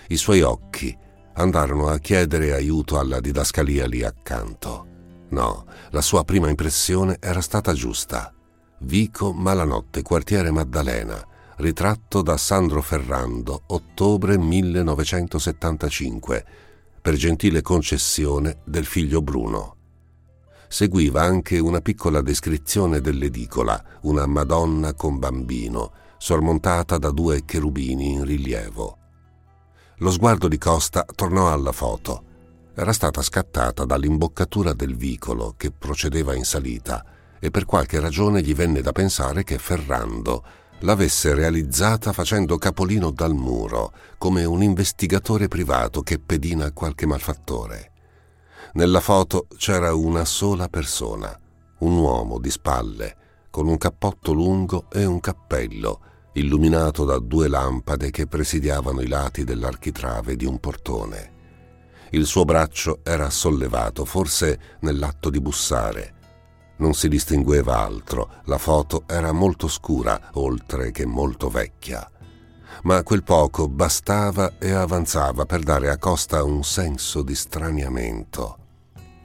I 0.08 0.15
suoi 0.15 0.41
occhi 0.41 0.98
andarono 1.34 1.88
a 1.88 1.98
chiedere 2.00 2.53
aiuto 2.53 3.00
alla 3.00 3.20
didascalia 3.20 3.86
lì 3.86 4.03
accanto. 4.03 4.94
No, 5.29 5.65
la 5.89 6.01
sua 6.01 6.24
prima 6.24 6.50
impressione 6.50 7.17
era 7.20 7.41
stata 7.41 7.74
giusta. 7.74 8.32
Vico 8.79 9.34
Malanotte, 9.34 10.03
quartiere 10.03 10.51
Maddalena, 10.51 11.25
ritratto 11.58 12.22
da 12.22 12.38
Sandro 12.38 12.82
Ferrando, 12.82 13.63
ottobre 13.67 14.38
1975, 14.38 16.46
per 17.01 17.15
gentile 17.15 17.62
concessione 17.62 18.60
del 18.65 18.86
figlio 18.86 19.22
Bruno. 19.22 19.74
Seguiva 20.67 21.22
anche 21.22 21.60
una 21.60 21.82
piccola 21.82 22.22
descrizione 22.22 23.01
dell'edicola, 23.01 23.82
una 24.01 24.25
Madonna 24.25 24.94
con 24.94 25.17
bambino, 25.17 25.91
sormontata 26.17 26.98
da 26.98 27.12
due 27.12 27.46
cherubini 27.46 28.12
in 28.12 28.25
rilievo. 28.25 28.98
Lo 30.00 30.12
sguardo 30.12 30.48
di 30.48 30.58
Costa 30.58 31.05
tornò 31.15 31.51
alla 31.51 31.72
foto 31.72 32.25
era 32.77 32.91
stata 32.91 33.22
scattata 33.22 33.86
dall'imboccatura 33.86 34.74
del 34.74 34.98
vicolo 34.98 35.53
che 35.55 35.72
procedeva 35.72 36.36
in 36.36 36.44
salita 36.44 37.03
e 37.39 37.50
per 37.50 37.63
qualche 37.63 38.01
ragione 38.01 38.41
gli 38.41 38.53
venne 38.53 38.82
da 38.82 38.91
pensare 38.91 39.46
che 39.46 39.58
Ferrando 39.58 40.44
l'avesse 40.79 41.34
realizzata 41.34 42.12
facendo 42.12 42.58
capolino 42.58 43.12
dal 43.12 43.34
muro, 43.34 43.94
come 44.17 44.44
un 44.44 44.62
investigatore 44.62 45.48
privato 45.48 46.01
che 46.01 46.20
pedina 46.20 46.72
qualche 46.74 47.05
malfattore. 47.05 47.91
Nella 48.74 49.00
foto 49.00 49.48
c'era 49.55 49.94
una 49.94 50.25
sola 50.25 50.67
persona, 50.67 51.39
un 51.79 51.96
uomo 51.96 52.39
di 52.39 52.50
spalle, 52.50 53.15
con 53.50 53.67
un 53.70 53.77
cappotto 53.77 54.34
lungo 54.34 54.88
e 54.91 55.05
un 55.05 55.22
cappello, 55.22 56.01
illuminato 56.34 57.05
da 57.05 57.20
due 57.20 57.48
lampade 57.48 58.12
che 58.12 58.27
presidiavano 58.27 59.00
i 59.00 59.08
lati 59.08 59.46
dell'architrave 59.46 60.36
di 60.36 60.44
un 60.44 60.60
portone. 60.60 61.34
Il 62.15 62.25
suo 62.25 62.45
braccio 62.45 63.01
era 63.03 63.29
sollevato, 63.29 64.05
forse 64.05 64.77
nell'atto 64.79 65.29
di 65.29 65.41
bussare. 65.41 66.13
Non 66.77 66.93
si 66.93 67.10
distingueva 67.10 67.79
altro, 67.79 68.36
la 68.45 68.57
foto 68.57 69.03
era 69.05 69.34
molto 69.34 69.67
scura, 69.67 70.29
oltre 70.36 70.91
che 70.91 71.05
molto 71.05 71.50
vecchia. 71.50 72.10
Ma 72.84 73.03
quel 73.03 73.24
poco 73.24 73.67
bastava 73.67 74.57
e 74.60 74.72
avanzava 74.72 75.45
per 75.45 75.60
dare 75.63 75.89
a 75.89 75.98
Costa 75.98 76.41
un 76.41 76.63
senso 76.63 77.22
di 77.22 77.36
straniamento. 77.36 78.60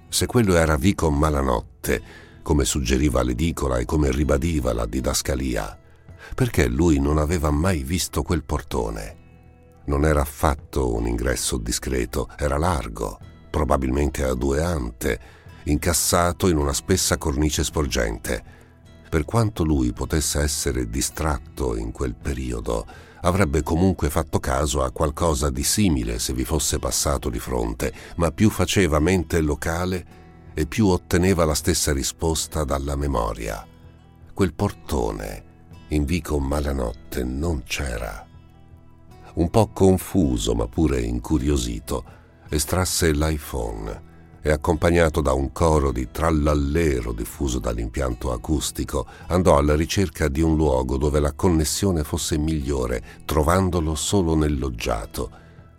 Se 0.08 0.26
quello 0.26 0.56
era 0.56 0.74
Vico 0.74 1.12
Malanotte, 1.12 2.02
come 2.42 2.64
suggeriva 2.64 3.22
l'edicola 3.22 3.78
e 3.78 3.84
come 3.84 4.10
ribadiva 4.10 4.72
la 4.72 4.86
didascalia, 4.86 5.78
perché 6.34 6.66
lui 6.66 6.98
non 6.98 7.18
aveva 7.18 7.52
mai 7.52 7.84
visto 7.84 8.24
quel 8.24 8.42
portone? 8.42 9.19
Non 9.86 10.04
era 10.04 10.20
affatto 10.20 10.94
un 10.94 11.06
ingresso 11.06 11.56
discreto, 11.56 12.28
era 12.36 12.58
largo, 12.58 13.18
probabilmente 13.50 14.22
a 14.24 14.34
due 14.34 14.62
ante, 14.62 15.18
incassato 15.64 16.48
in 16.48 16.56
una 16.56 16.72
spessa 16.72 17.18
cornice 17.18 17.64
sporgente. 17.64 18.58
Per 19.08 19.24
quanto 19.24 19.64
lui 19.64 19.92
potesse 19.92 20.40
essere 20.40 20.88
distratto 20.88 21.76
in 21.76 21.90
quel 21.90 22.14
periodo, 22.14 22.86
avrebbe 23.22 23.62
comunque 23.62 24.08
fatto 24.08 24.38
caso 24.38 24.82
a 24.82 24.92
qualcosa 24.92 25.50
di 25.50 25.64
simile 25.64 26.18
se 26.18 26.32
vi 26.32 26.44
fosse 26.44 26.78
passato 26.78 27.28
di 27.28 27.38
fronte, 27.38 27.92
ma 28.16 28.30
più 28.30 28.50
faceva 28.50 29.00
mente 29.00 29.40
locale 29.40 30.18
e 30.54 30.66
più 30.66 30.88
otteneva 30.88 31.44
la 31.44 31.54
stessa 31.54 31.92
risposta 31.92 32.64
dalla 32.64 32.96
memoria. 32.96 33.66
Quel 34.32 34.54
portone 34.54 35.48
in 35.88 36.04
vico 36.04 36.38
Malanotte 36.38 37.24
non 37.24 37.64
c'era 37.64 38.28
un 39.34 39.50
po' 39.50 39.68
confuso 39.68 40.54
ma 40.54 40.66
pure 40.66 41.00
incuriosito, 41.00 42.04
estrasse 42.48 43.12
l'iPhone 43.12 44.08
e 44.42 44.50
accompagnato 44.50 45.20
da 45.20 45.32
un 45.32 45.52
coro 45.52 45.92
di 45.92 46.08
trallallero 46.10 47.12
diffuso 47.12 47.58
dall'impianto 47.58 48.32
acustico, 48.32 49.06
andò 49.26 49.58
alla 49.58 49.74
ricerca 49.74 50.28
di 50.28 50.40
un 50.40 50.56
luogo 50.56 50.96
dove 50.96 51.20
la 51.20 51.32
connessione 51.32 52.04
fosse 52.04 52.38
migliore, 52.38 53.02
trovandolo 53.26 53.94
solo 53.94 54.34
nel 54.34 54.58
loggiato. 54.58 55.30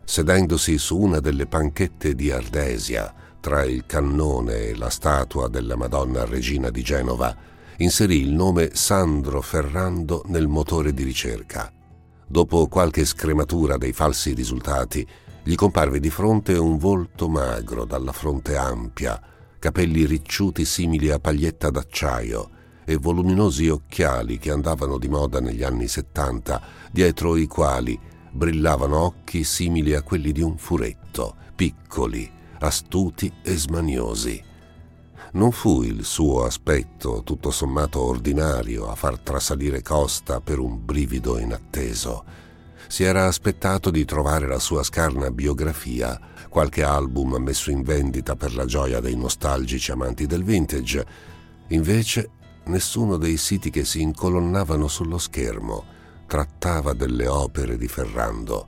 sedendosi 0.03 0.77
su 0.77 0.99
una 0.99 1.19
delle 1.19 1.47
panchette 1.47 2.15
di 2.15 2.31
Ardesia, 2.31 3.13
tra 3.39 3.63
il 3.63 3.85
cannone 3.85 4.65
e 4.65 4.75
la 4.75 4.89
statua 4.89 5.47
della 5.47 5.75
Madonna 5.77 6.25
Regina 6.25 6.69
di 6.69 6.83
Genova, 6.83 7.33
inserì 7.77 8.19
il 8.19 8.31
nome 8.31 8.71
Sandro 8.73 9.41
Ferrando 9.41 10.23
nel 10.27 10.47
motore 10.47 10.93
di 10.93 11.03
ricerca. 11.03 11.71
Dopo 12.31 12.67
qualche 12.67 13.03
scrematura 13.03 13.75
dei 13.75 13.91
falsi 13.91 14.33
risultati, 14.33 15.05
gli 15.43 15.53
comparve 15.53 15.99
di 15.99 16.09
fronte 16.09 16.53
un 16.53 16.77
volto 16.77 17.27
magro, 17.27 17.83
dalla 17.83 18.13
fronte 18.13 18.55
ampia, 18.55 19.21
capelli 19.59 20.05
ricciuti 20.05 20.63
simili 20.63 21.09
a 21.09 21.19
paglietta 21.19 21.69
d'acciaio 21.69 22.49
e 22.85 22.95
voluminosi 22.95 23.67
occhiali 23.67 24.37
che 24.37 24.49
andavano 24.49 24.97
di 24.97 25.09
moda 25.09 25.41
negli 25.41 25.61
anni 25.61 25.89
settanta, 25.89 26.61
dietro 26.89 27.35
i 27.35 27.47
quali 27.47 27.99
brillavano 28.31 28.97
occhi 28.97 29.43
simili 29.43 29.93
a 29.93 30.01
quelli 30.01 30.31
di 30.31 30.41
un 30.41 30.55
furetto, 30.55 31.35
piccoli, 31.53 32.31
astuti 32.59 33.29
e 33.43 33.57
smaniosi. 33.57 34.50
Non 35.33 35.51
fu 35.51 35.81
il 35.83 36.03
suo 36.03 36.43
aspetto, 36.43 37.21
tutto 37.23 37.51
sommato 37.51 38.01
ordinario, 38.01 38.89
a 38.89 38.95
far 38.95 39.19
trasalire 39.19 39.81
Costa 39.81 40.41
per 40.41 40.59
un 40.59 40.83
brivido 40.83 41.37
inatteso. 41.37 42.23
Si 42.87 43.03
era 43.03 43.27
aspettato 43.27 43.91
di 43.91 44.03
trovare 44.03 44.47
la 44.47 44.59
sua 44.59 44.83
scarna 44.83 45.31
biografia, 45.31 46.19
qualche 46.49 46.83
album 46.83 47.35
messo 47.37 47.71
in 47.71 47.81
vendita 47.81 48.35
per 48.35 48.53
la 48.53 48.65
gioia 48.65 48.99
dei 48.99 49.15
nostalgici 49.15 49.91
amanti 49.91 50.25
del 50.25 50.43
vintage. 50.43 51.05
Invece, 51.69 52.29
nessuno 52.65 53.15
dei 53.15 53.37
siti 53.37 53.69
che 53.69 53.85
si 53.85 54.01
incolonnavano 54.01 54.87
sullo 54.89 55.17
schermo 55.17 55.99
trattava 56.31 56.93
delle 56.93 57.27
opere 57.27 57.75
di 57.75 57.89
Ferrando, 57.89 58.67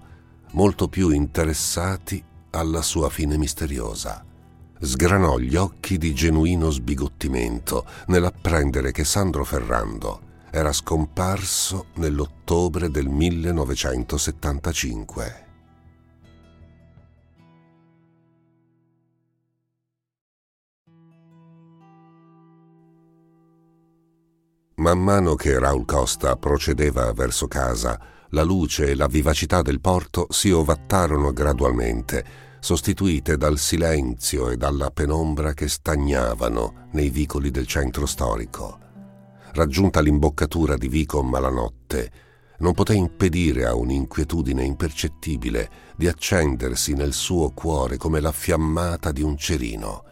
molto 0.51 0.89
più 0.89 1.11
interessati 1.11 2.21
alla 2.49 2.81
sua 2.81 3.09
fine 3.09 3.37
misteriosa. 3.37 4.32
Sgranò 4.83 5.37
gli 5.37 5.55
occhi 5.55 5.97
di 5.97 6.13
genuino 6.13 6.69
sbigottimento 6.69 7.85
nell'apprendere 8.07 8.91
che 8.91 9.05
Sandro 9.05 9.45
Ferrando 9.45 10.19
era 10.51 10.73
scomparso 10.73 11.85
nell'ottobre 11.95 12.91
del 12.91 13.07
1975. 13.07 15.41
Man 24.75 24.99
mano 24.99 25.35
che 25.35 25.57
Raul 25.57 25.85
Costa 25.85 26.35
procedeva 26.35 27.13
verso 27.13 27.47
casa, 27.47 27.97
la 28.31 28.43
luce 28.43 28.87
e 28.87 28.95
la 28.95 29.07
vivacità 29.07 29.61
del 29.61 29.79
porto 29.79 30.27
si 30.29 30.51
ovattarono 30.51 31.31
gradualmente, 31.31 32.51
sostituite 32.63 33.35
dal 33.35 33.57
silenzio 33.57 34.49
e 34.49 34.55
dalla 34.55 34.89
penombra 34.89 35.53
che 35.53 35.67
stagnavano 35.67 36.87
nei 36.91 37.09
vicoli 37.09 37.51
del 37.51 37.67
centro 37.67 38.05
storico. 38.05 38.79
Raggiunta 39.51 39.99
l'imboccatura 39.99 40.77
di 40.77 40.87
Vico 40.87 41.21
Malanotte, 41.21 42.11
non 42.59 42.73
poté 42.73 42.93
impedire 42.93 43.65
a 43.65 43.75
un'inquietudine 43.75 44.63
impercettibile 44.63 45.69
di 45.97 46.07
accendersi 46.07 46.93
nel 46.93 47.11
suo 47.11 47.49
cuore 47.49 47.97
come 47.97 48.21
la 48.21 48.31
fiammata 48.31 49.11
di 49.11 49.21
un 49.21 49.35
cerino. 49.35 50.05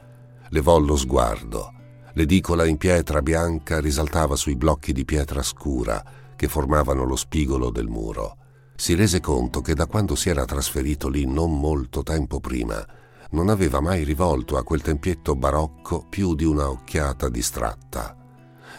Levò 0.50 0.78
lo 0.78 0.98
sguardo. 0.98 1.72
L'edicola 2.16 2.66
in 2.66 2.76
pietra 2.76 3.22
bianca 3.22 3.80
risaltava 3.80 4.36
sui 4.36 4.58
blocchi 4.58 4.92
di 4.92 5.06
pietra 5.06 5.42
scura, 5.42 6.04
che 6.36 6.50
formavano 6.50 7.06
lo 7.06 7.16
spigolo 7.16 7.72
del 7.72 7.88
muro. 7.88 8.36
Si 8.82 8.96
rese 8.96 9.20
conto 9.20 9.62
che 9.62 9.76
da 9.76 9.86
quando 9.86 10.16
si 10.16 10.30
era 10.30 10.44
trasferito 10.44 11.08
lì 11.08 11.28
non 11.28 11.60
molto 11.60 12.02
tempo 12.02 12.40
prima, 12.40 12.84
non 13.30 13.50
aveva 13.50 13.80
mai 13.80 14.04
rivolto 14.04 14.58
a 14.58 14.64
quel 14.64 14.82
tempietto 14.82 15.36
barocco 15.36 16.04
più 16.10 16.34
di 16.34 16.46
una 16.46 16.68
occhiata 16.68 17.30
distratta. 17.30 18.18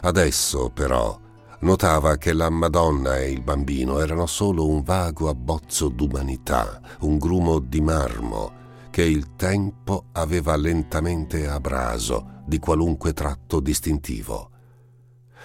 Adesso, 0.01 0.71
però, 0.71 1.17
notava 1.61 2.17
che 2.17 2.33
la 2.33 2.51
Madonna 2.51 3.21
e 3.21 3.31
il 3.31 3.43
bambino 3.43 4.01
erano 4.01 4.27
solo 4.27 4.67
un 4.67 4.83
vago 4.83 5.29
abbozzo 5.29 5.89
d'umanità, 5.89 6.81
un 7.03 7.17
grumo 7.19 7.61
di 7.61 7.81
marmo 7.81 8.53
che 8.91 9.05
il 9.05 9.37
tempo 9.37 10.07
aveva 10.15 10.57
lentamente 10.57 11.47
abraso 11.47 12.43
di 12.45 12.59
qualunque 12.59 13.13
tratto 13.13 13.61
distintivo. 13.61 14.51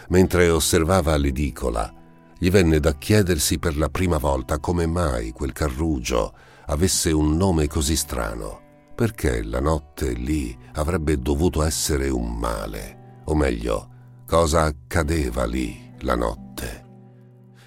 Mentre 0.08 0.49
osservava 0.49 1.15
l'edicola, 1.15 1.93
gli 2.39 2.52
venne 2.52 2.80
da 2.80 2.93
chiedersi 2.93 3.58
per 3.58 3.78
la 3.78 3.89
prima 3.89 4.17
volta 4.17 4.60
come 4.60 4.86
mai 4.86 5.32
quel 5.32 5.54
carrugio 5.54 6.34
avesse 6.67 7.12
un 7.12 7.36
nome 7.36 7.67
così 7.67 7.95
strano, 7.95 8.91
perché 8.95 9.43
la 9.43 9.60
notte 9.60 10.12
lì 10.12 10.56
avrebbe 10.73 11.19
dovuto 11.19 11.63
essere 11.63 12.10
un 12.10 12.38
male, 12.38 13.21
o 13.26 13.36
meglio, 13.36 13.89
cosa 14.28 14.63
accadeva 14.63 15.45
lì 15.45 15.93
la 16.02 16.15
notte. 16.15 16.86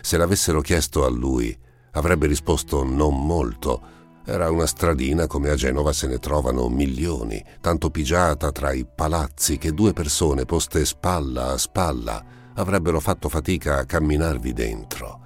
Se 0.00 0.16
l'avessero 0.16 0.60
chiesto 0.60 1.04
a 1.04 1.08
lui, 1.08 1.56
avrebbe 1.92 2.26
risposto 2.26 2.84
non 2.84 3.24
molto, 3.24 3.98
era 4.24 4.50
una 4.50 4.66
stradina 4.66 5.26
come 5.26 5.48
a 5.48 5.56
Genova 5.56 5.92
se 5.92 6.06
ne 6.06 6.18
trovano 6.18 6.68
milioni, 6.68 7.42
tanto 7.60 7.90
pigiata 7.90 8.52
tra 8.52 8.72
i 8.72 8.86
palazzi 8.86 9.58
che 9.58 9.72
due 9.72 9.92
persone 9.92 10.44
poste 10.44 10.84
spalla 10.84 11.52
a 11.52 11.58
spalla 11.58 12.38
avrebbero 12.54 13.00
fatto 13.00 13.28
fatica 13.28 13.78
a 13.78 13.84
camminarvi 13.84 14.52
dentro. 14.52 15.20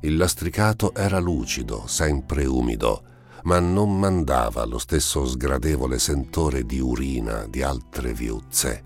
Il 0.00 0.16
lastricato 0.16 0.94
era 0.94 1.18
lucido, 1.18 1.86
sempre 1.86 2.46
umido, 2.46 3.02
ma 3.44 3.58
non 3.58 3.98
mandava 3.98 4.64
lo 4.64 4.78
stesso 4.78 5.26
sgradevole 5.26 5.98
sentore 5.98 6.64
di 6.64 6.80
urina 6.80 7.46
di 7.46 7.62
altre 7.62 8.12
viuzze. 8.12 8.84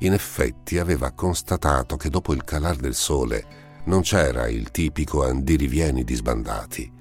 In 0.00 0.12
effetti 0.12 0.78
aveva 0.78 1.12
constatato 1.12 1.96
che 1.96 2.10
dopo 2.10 2.32
il 2.32 2.44
calar 2.44 2.76
del 2.76 2.94
sole 2.94 3.60
non 3.84 4.02
c'era 4.02 4.48
il 4.48 4.70
tipico 4.70 5.24
andirivieni 5.24 6.04
di 6.04 6.14
sbandati. 6.14 6.92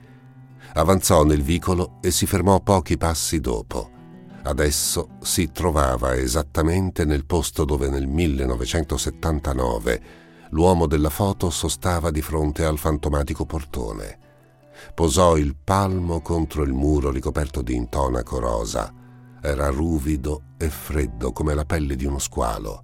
Avanzò 0.73 1.23
nel 1.23 1.41
vicolo 1.41 1.97
e 2.01 2.11
si 2.11 2.25
fermò 2.25 2.59
pochi 2.61 2.97
passi 2.97 3.39
dopo. 3.39 3.90
Adesso 4.43 5.17
si 5.21 5.51
trovava 5.51 6.15
esattamente 6.15 7.05
nel 7.05 7.25
posto 7.25 7.63
dove 7.63 7.89
nel 7.89 8.07
1979 8.07 10.01
l'uomo 10.49 10.87
della 10.87 11.09
foto 11.09 11.49
sostava 11.49 12.09
di 12.11 12.21
fronte 12.21 12.63
al 12.63 12.77
fantomatico 12.77 13.45
portone. 13.45 14.17
Posò 14.95 15.37
il 15.37 15.55
palmo 15.55 16.21
contro 16.21 16.63
il 16.63 16.73
muro 16.73 17.11
ricoperto 17.11 17.61
di 17.61 17.75
intonaco 17.75 18.39
rosa. 18.39 18.91
Era 19.41 19.69
ruvido 19.69 20.41
e 20.57 20.69
freddo 20.69 21.31
come 21.31 21.53
la 21.53 21.65
pelle 21.65 21.95
di 21.95 22.05
uno 22.05 22.19
squalo. 22.19 22.83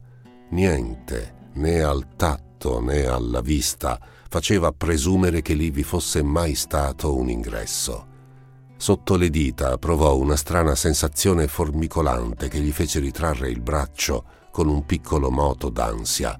Niente, 0.51 1.49
né 1.53 1.81
al 1.81 2.15
tatto 2.15 2.79
né 2.79 3.05
alla 3.05 3.41
vista, 3.41 3.99
faceva 4.29 4.71
presumere 4.71 5.41
che 5.41 5.55
lì 5.55 5.71
vi 5.71 5.83
fosse 5.83 6.21
mai 6.21 6.53
stato 6.53 7.15
un 7.15 7.29
ingresso. 7.29 8.15
Sotto 8.79 9.17
le 9.17 9.31
dita 9.31 9.79
provò 9.79 10.15
una 10.15 10.35
strana 10.35 10.75
sensazione 10.75 11.47
formicolante 11.47 12.47
che 12.47 12.59
gli 12.59 12.71
fece 12.71 12.99
ritrarre 12.99 13.49
il 13.49 13.59
braccio 13.59 14.23
con 14.51 14.69
un 14.69 14.85
piccolo 14.85 15.31
moto 15.31 15.69
d'ansia. 15.69 16.39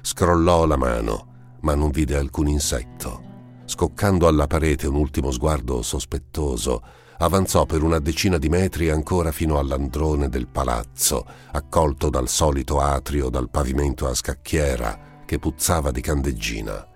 Scrollò 0.00 0.64
la 0.64 0.78
mano, 0.78 1.58
ma 1.60 1.74
non 1.74 1.90
vide 1.90 2.16
alcun 2.16 2.48
insetto. 2.48 3.22
Scoccando 3.66 4.26
alla 4.26 4.46
parete 4.46 4.86
un 4.86 4.94
ultimo 4.94 5.30
sguardo 5.30 5.82
sospettoso, 5.82 6.82
avanzò 7.18 7.66
per 7.66 7.82
una 7.82 7.98
decina 7.98 8.38
di 8.38 8.48
metri 8.48 8.88
ancora 8.88 9.30
fino 9.30 9.58
all'androne 9.58 10.30
del 10.30 10.48
palazzo, 10.48 11.26
accolto 11.52 12.08
dal 12.08 12.28
solito 12.28 12.80
atrio 12.80 13.28
dal 13.28 13.50
pavimento 13.50 14.08
a 14.08 14.14
scacchiera 14.14 15.22
che 15.26 15.38
puzzava 15.38 15.90
di 15.90 16.00
candeggina 16.00 16.94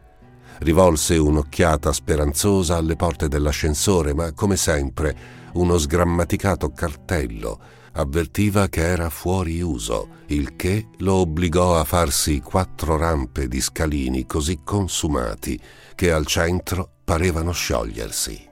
rivolse 0.61 1.17
un'occhiata 1.17 1.93
speranzosa 1.93 2.77
alle 2.77 2.97
porte 2.97 3.29
dell'ascensore, 3.29 4.15
ma 4.15 4.33
come 4.33 4.57
sempre 4.57 5.39
uno 5.55 5.79
sgrammaticato 5.79 6.71
cartello 6.71 7.59
avvertiva 7.93 8.69
che 8.69 8.83
era 8.83 9.11
fuori 9.11 9.61
uso, 9.61 10.19
il 10.27 10.55
che 10.55 10.89
lo 10.99 11.15
obbligò 11.15 11.79
a 11.79 11.85
farsi 11.85 12.41
quattro 12.41 12.97
rampe 12.97 13.49
di 13.49 13.61
scalini 13.61 14.27
così 14.27 14.61
consumati 14.63 15.61
che 15.95 16.13
al 16.13 16.27
centro 16.27 16.99
parevano 17.05 17.51
sciogliersi. 17.51 18.49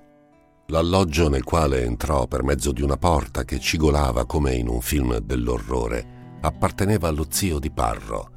L'alloggio 0.70 1.28
nel 1.28 1.44
quale 1.44 1.84
entrò 1.84 2.26
per 2.26 2.42
mezzo 2.42 2.72
di 2.72 2.82
una 2.82 2.96
porta 2.96 3.44
che 3.44 3.58
cigolava 3.58 4.26
come 4.26 4.54
in 4.54 4.68
un 4.68 4.80
film 4.80 5.16
dell'orrore 5.18 6.36
apparteneva 6.40 7.08
allo 7.08 7.26
zio 7.30 7.58
di 7.58 7.70
Parro, 7.70 8.30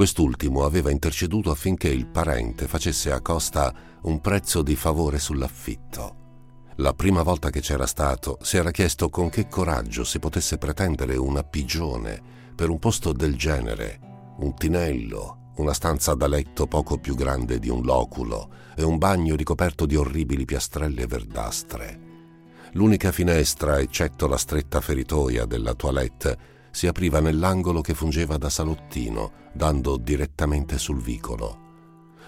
Quest'ultimo 0.00 0.64
aveva 0.64 0.90
interceduto 0.90 1.50
affinché 1.50 1.88
il 1.88 2.06
parente 2.06 2.66
facesse 2.66 3.12
a 3.12 3.20
Costa 3.20 3.70
un 4.04 4.22
prezzo 4.22 4.62
di 4.62 4.74
favore 4.74 5.18
sull'affitto. 5.18 6.72
La 6.76 6.94
prima 6.94 7.22
volta 7.22 7.50
che 7.50 7.60
c'era 7.60 7.84
stato 7.84 8.38
si 8.40 8.56
era 8.56 8.70
chiesto 8.70 9.10
con 9.10 9.28
che 9.28 9.46
coraggio 9.46 10.04
si 10.04 10.18
potesse 10.18 10.56
pretendere 10.56 11.18
una 11.18 11.42
pigione 11.42 12.18
per 12.54 12.70
un 12.70 12.78
posto 12.78 13.12
del 13.12 13.36
genere, 13.36 14.00
un 14.38 14.54
tinello, 14.54 15.50
una 15.56 15.74
stanza 15.74 16.14
da 16.14 16.28
letto 16.28 16.66
poco 16.66 16.96
più 16.96 17.14
grande 17.14 17.58
di 17.58 17.68
un 17.68 17.82
loculo 17.82 18.48
e 18.74 18.82
un 18.82 18.96
bagno 18.96 19.36
ricoperto 19.36 19.84
di 19.84 19.96
orribili 19.96 20.46
piastrelle 20.46 21.06
verdastre. 21.06 22.00
L'unica 22.72 23.12
finestra, 23.12 23.78
eccetto 23.78 24.26
la 24.28 24.38
stretta 24.38 24.80
feritoia 24.80 25.44
della 25.44 25.74
toilette, 25.74 26.59
si 26.70 26.86
apriva 26.86 27.20
nell'angolo 27.20 27.80
che 27.80 27.94
fungeva 27.94 28.36
da 28.36 28.48
salottino, 28.48 29.32
dando 29.52 29.96
direttamente 29.96 30.78
sul 30.78 31.00
vicolo. 31.00 31.68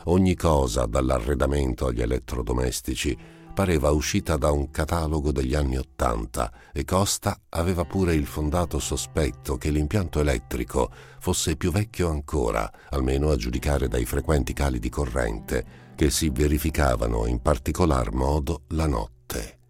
Ogni 0.05 0.35
cosa, 0.35 0.87
dall'arredamento 0.87 1.87
agli 1.87 2.03
elettrodomestici, 2.03 3.17
pareva 3.53 3.91
uscita 3.91 4.37
da 4.37 4.51
un 4.51 4.71
catalogo 4.71 5.31
degli 5.31 5.55
anni 5.55 5.77
Ottanta 5.77 6.51
e 6.73 6.85
Costa 6.85 7.39
aveva 7.51 7.85
pure 7.85 8.15
il 8.15 8.27
fondato 8.27 8.79
sospetto 8.79 9.57
che 9.59 9.71
l'impianto 9.71 10.21
elettrico 10.21 10.91
fosse 11.21 11.57
più 11.57 11.71
vecchio 11.71 12.09
ancora, 12.09 12.71
almeno 12.91 13.31
a 13.31 13.37
giudicare 13.37 13.89
dai 13.89 14.07
frequenti 14.07 14.53
cali 14.53 14.79
di 14.79 14.89
corrente 14.89 15.93
che 15.95 16.11
si 16.11 16.31
verificavano 16.31 17.27
in 17.27 17.41
particolar 17.41 18.13
modo 18.13 18.63
la 18.69 18.87
notte. 18.87 19.62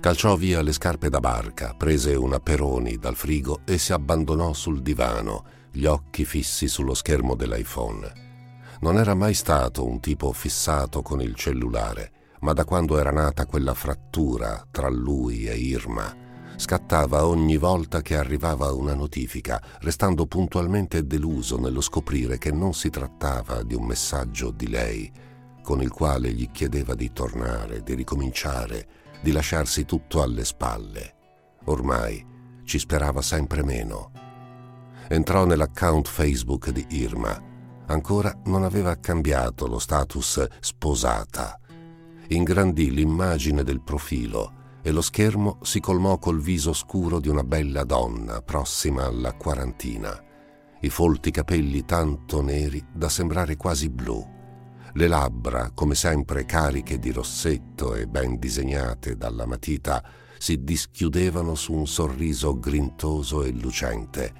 Calciò 0.00 0.36
via 0.36 0.62
le 0.62 0.72
scarpe 0.72 1.08
da 1.08 1.18
barca, 1.18 1.74
prese 1.76 2.14
una 2.14 2.38
Peroni 2.38 2.98
dal 2.98 3.16
frigo 3.16 3.62
e 3.64 3.78
si 3.78 3.92
abbandonò 3.92 4.52
sul 4.52 4.80
divano, 4.80 5.44
gli 5.72 5.86
occhi 5.86 6.24
fissi 6.24 6.68
sullo 6.68 6.94
schermo 6.94 7.34
dell'iPhone. 7.34 8.12
Non 8.80 8.96
era 8.96 9.14
mai 9.14 9.34
stato 9.34 9.84
un 9.84 9.98
tipo 9.98 10.32
fissato 10.32 11.02
con 11.02 11.20
il 11.20 11.34
cellulare, 11.34 12.12
ma 12.40 12.52
da 12.52 12.64
quando 12.64 12.96
era 12.96 13.10
nata 13.10 13.44
quella 13.44 13.74
frattura 13.74 14.64
tra 14.70 14.88
lui 14.88 15.46
e 15.46 15.56
Irma, 15.56 16.14
scattava 16.54 17.26
ogni 17.26 17.56
volta 17.56 18.00
che 18.00 18.16
arrivava 18.16 18.72
una 18.72 18.94
notifica, 18.94 19.60
restando 19.80 20.26
puntualmente 20.26 21.08
deluso 21.08 21.58
nello 21.58 21.80
scoprire 21.80 22.38
che 22.38 22.52
non 22.52 22.72
si 22.72 22.88
trattava 22.88 23.64
di 23.64 23.74
un 23.74 23.84
messaggio 23.84 24.52
di 24.52 24.68
lei, 24.68 25.12
con 25.60 25.82
il 25.82 25.90
quale 25.90 26.32
gli 26.32 26.50
chiedeva 26.52 26.94
di 26.94 27.12
tornare, 27.12 27.82
di 27.82 27.94
ricominciare, 27.94 28.86
di 29.20 29.32
lasciarsi 29.32 29.84
tutto 29.84 30.22
alle 30.22 30.44
spalle. 30.44 31.14
Ormai 31.64 32.24
ci 32.64 32.78
sperava 32.78 33.22
sempre 33.22 33.62
meno. 33.64 34.10
Entrò 35.08 35.44
nell'account 35.44 36.06
Facebook 36.06 36.70
di 36.70 36.86
Irma. 36.90 37.40
Ancora 37.86 38.32
non 38.44 38.62
aveva 38.62 38.96
cambiato 38.96 39.66
lo 39.66 39.78
status 39.78 40.46
sposata. 40.60 41.58
Ingrandì 42.28 42.92
l'immagine 42.92 43.62
del 43.64 43.80
profilo 43.80 44.52
e 44.82 44.90
lo 44.90 45.00
schermo 45.00 45.58
si 45.62 45.80
colmò 45.80 46.18
col 46.18 46.40
viso 46.40 46.72
scuro 46.72 47.20
di 47.20 47.28
una 47.28 47.42
bella 47.42 47.84
donna 47.84 48.42
prossima 48.42 49.04
alla 49.04 49.34
quarantina. 49.34 50.22
I 50.80 50.90
folti 50.90 51.30
capelli 51.30 51.84
tanto 51.84 52.42
neri 52.42 52.86
da 52.92 53.08
sembrare 53.08 53.56
quasi 53.56 53.88
blu 53.88 54.36
le 54.98 55.06
labbra, 55.06 55.70
come 55.72 55.94
sempre 55.94 56.44
cariche 56.44 56.98
di 56.98 57.12
rossetto 57.12 57.94
e 57.94 58.08
ben 58.08 58.36
disegnate 58.36 59.16
dalla 59.16 59.46
matita, 59.46 60.02
si 60.38 60.64
dischiudevano 60.64 61.54
su 61.54 61.72
un 61.72 61.86
sorriso 61.86 62.58
grintoso 62.58 63.44
e 63.44 63.52
lucente. 63.52 64.32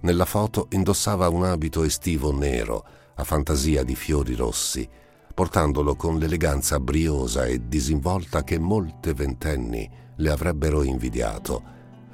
Nella 0.00 0.24
foto 0.24 0.66
indossava 0.70 1.28
un 1.28 1.44
abito 1.44 1.84
estivo 1.84 2.36
nero, 2.36 2.84
a 3.14 3.22
fantasia 3.22 3.84
di 3.84 3.94
fiori 3.94 4.34
rossi, 4.34 4.86
portandolo 5.32 5.94
con 5.94 6.18
l'eleganza 6.18 6.80
briosa 6.80 7.46
e 7.46 7.68
disinvolta 7.68 8.42
che 8.42 8.58
molte 8.58 9.14
ventenni 9.14 9.88
le 10.16 10.30
avrebbero 10.30 10.82
invidiato. 10.82 11.62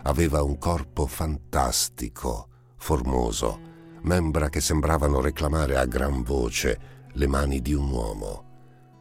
Aveva 0.02 0.42
un 0.42 0.58
corpo 0.58 1.06
fantastico, 1.06 2.48
formoso, 2.76 3.58
membra 4.02 4.50
che 4.50 4.60
sembravano 4.60 5.22
reclamare 5.22 5.78
a 5.78 5.86
gran 5.86 6.22
voce 6.22 6.89
le 7.14 7.26
mani 7.26 7.60
di 7.60 7.72
un 7.72 7.90
uomo. 7.90 8.44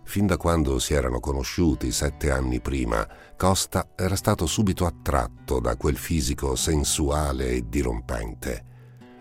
Fin 0.04 0.26
da 0.26 0.38
quando 0.38 0.80
si 0.80 0.94
erano 0.94 1.20
conosciuti 1.20 1.92
sette 1.92 2.32
anni 2.32 2.60
prima, 2.60 3.08
Costa 3.38 3.90
era 3.96 4.16
stato 4.16 4.48
subito 4.48 4.88
attratto 4.88 5.60
da 5.60 5.76
quel 5.78 5.98
fisico 5.98 6.56
sensuale 6.56 7.50
e 7.50 7.70
dirompente. 7.70 8.66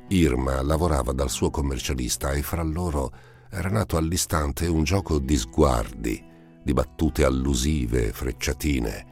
Irma 0.09 0.63
lavorava 0.63 1.13
dal 1.13 1.29
suo 1.29 1.51
commercialista 1.51 2.33
e 2.33 2.41
fra 2.41 2.63
loro 2.63 3.13
era 3.51 3.69
nato 3.69 3.99
all'istante 3.99 4.67
un 4.67 4.85
gioco 4.85 5.19
di 5.19 5.37
sguardi, 5.37 6.25
di 6.63 6.73
battute 6.73 7.25
allusive, 7.25 8.13
frecciatine. 8.13 9.07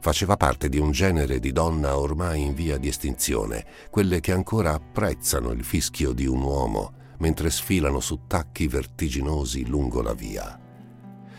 Faceva 0.00 0.36
parte 0.36 0.68
di 0.68 0.78
un 0.78 0.90
genere 0.90 1.38
di 1.38 1.52
donna 1.52 1.96
ormai 1.96 2.42
in 2.42 2.54
via 2.54 2.76
di 2.76 2.88
estinzione, 2.88 3.64
quelle 3.90 4.20
che 4.20 4.32
ancora 4.32 4.74
apprezzano 4.74 5.50
il 5.52 5.64
fischio 5.64 6.12
di 6.12 6.26
un 6.26 6.42
uomo, 6.42 6.92
mentre 7.22 7.50
sfilano 7.50 8.00
su 8.00 8.22
tacchi 8.26 8.66
vertiginosi 8.66 9.64
lungo 9.68 10.02
la 10.02 10.12
via. 10.12 10.58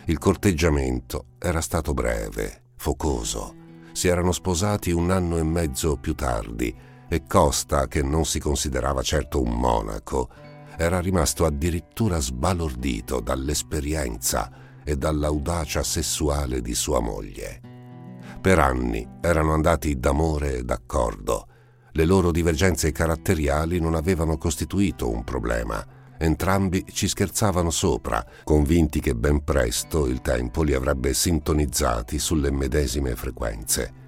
Il 0.06 0.18
corteggiamento 0.18 1.26
era 1.38 1.60
stato 1.60 1.94
breve, 1.94 2.72
focoso. 2.78 3.56
Si 3.92 4.08
erano 4.08 4.32
sposati 4.32 4.92
un 4.92 5.12
anno 5.12 5.38
e 5.38 5.44
mezzo 5.44 5.98
più 5.98 6.16
tardi 6.16 6.74
e 7.10 7.26
Costa, 7.28 7.88
che 7.88 8.02
non 8.02 8.26
si 8.26 8.40
considerava 8.40 9.02
certo 9.02 9.42
un 9.42 9.52
monaco, 9.52 10.30
era 10.78 11.02
rimasto 11.02 11.46
addirittura 11.46 12.20
sbalordito 12.20 13.20
dall'esperienza 13.20 14.52
e 14.86 14.96
dall'audacia 14.96 15.84
sessuale 15.84 16.62
di 16.62 16.74
sua 16.76 17.02
moglie. 17.02 17.60
Per 18.40 18.58
anni 18.58 19.06
erano 19.22 19.54
andati 19.54 20.00
d'amore 20.00 20.60
e 20.60 20.64
d'accordo, 20.64 21.48
le 21.96 22.06
loro 22.06 22.32
divergenze 22.32 22.92
caratteriali 22.92 23.80
non 23.80 23.94
avevano 23.94 24.38
costituito 24.38 25.10
un 25.10 25.24
problema. 25.24 25.86
Entrambi 26.18 26.86
ci 26.92 27.08
scherzavano 27.08 27.70
sopra, 27.70 28.26
convinti 28.44 29.00
che 29.00 29.14
ben 29.14 29.44
presto 29.44 30.08
il 30.08 30.22
tempo 30.22 30.64
li 30.64 30.74
avrebbe 30.74 31.14
sintonizzati 31.14 32.18
sulle 32.18 32.52
medesime 32.52 33.16
frequenze. 33.16 34.02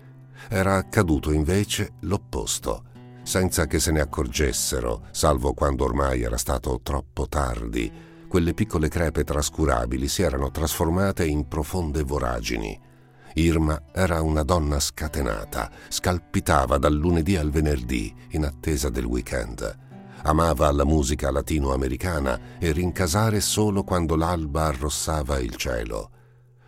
Era 0.50 0.76
accaduto 0.76 1.32
invece 1.32 1.94
l'opposto, 2.02 2.86
senza 3.24 3.68
che 3.68 3.80
se 3.80 3.92
ne 3.92 4.02
accorgessero, 4.02 5.08
salvo 5.12 5.54
quando 5.54 5.84
ormai 5.84 6.22
era 6.24 6.38
stato 6.38 6.80
troppo 6.82 7.28
tardi. 7.28 7.92
Quelle 8.28 8.54
piccole 8.54 8.88
crepe 8.88 9.24
trascurabili 9.24 10.08
si 10.08 10.24
erano 10.24 10.50
trasformate 10.50 11.26
in 11.26 11.48
profonde 11.48 12.02
voragini 12.04 12.85
Irma 13.36 13.82
era 13.92 14.22
una 14.22 14.44
donna 14.44 14.80
scatenata, 14.80 15.70
scalpitava 15.90 16.78
dal 16.78 16.94
lunedì 16.94 17.36
al 17.36 17.50
venerdì 17.50 18.14
in 18.30 18.46
attesa 18.46 18.90
del 18.90 19.06
weekend. 19.06 19.78
Amava 20.24 20.72
la 20.72 20.86
musica 20.86 21.32
latinoamericana 21.32 22.58
e 22.60 22.72
rincasare 22.72 23.42
solo 23.42 23.84
quando 23.84 24.16
l'alba 24.16 24.66
arrossava 24.66 25.40
il 25.40 25.56
cielo. 25.56 26.10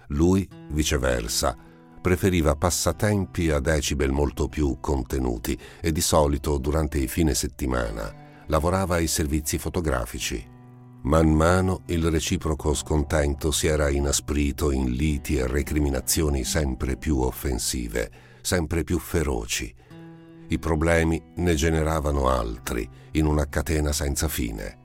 Lui, 0.07 0.47
viceversa, 0.69 1.55
preferiva 2.01 2.55
passatempi 2.55 3.49
a 3.49 3.59
decibel 3.59 4.11
molto 4.11 4.47
più 4.47 4.77
contenuti 4.79 5.57
e 5.81 5.91
di 5.91 6.01
solito 6.01 6.57
durante 6.57 6.97
i 6.99 7.07
fine 7.07 7.33
settimana 7.33 8.25
lavorava 8.47 8.95
ai 8.95 9.07
servizi 9.07 9.57
fotografici 9.57 10.55
Man 11.03 11.31
mano 11.31 11.83
il 11.85 12.09
reciproco 12.09 12.73
scontento 12.73 13.51
si 13.51 13.67
era 13.67 13.89
inasprito 13.89 14.71
in 14.71 14.91
liti 14.91 15.37
e 15.37 15.47
recriminazioni 15.47 16.43
sempre 16.43 16.97
più 16.97 17.19
offensive, 17.19 18.11
sempre 18.41 18.83
più 18.83 18.99
feroci. 18.99 19.73
I 20.49 20.59
problemi 20.59 21.21
ne 21.35 21.55
generavano 21.55 22.29
altri, 22.29 22.89
in 23.11 23.25
una 23.25 23.47
catena 23.47 23.91
senza 23.91 24.27
fine. 24.27 24.77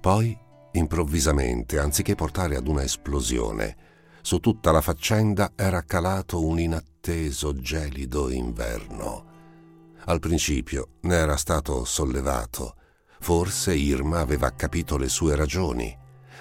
Poi, 0.00 0.38
improvvisamente, 0.72 1.78
anziché 1.78 2.14
portare 2.14 2.56
ad 2.56 2.66
una 2.66 2.82
esplosione, 2.82 3.76
su 4.22 4.38
tutta 4.38 4.70
la 4.70 4.80
faccenda 4.80 5.52
era 5.56 5.82
calato 5.82 6.44
un 6.44 6.58
inatteso 6.58 7.54
gelido 7.54 8.30
inverno. 8.30 9.24
Al 10.04 10.20
principio 10.20 10.96
ne 11.02 11.16
era 11.16 11.36
stato 11.36 11.84
sollevato, 11.84 12.76
Forse 13.20 13.74
Irma 13.74 14.20
aveva 14.20 14.50
capito 14.50 14.96
le 14.96 15.08
sue 15.08 15.36
ragioni, 15.36 15.96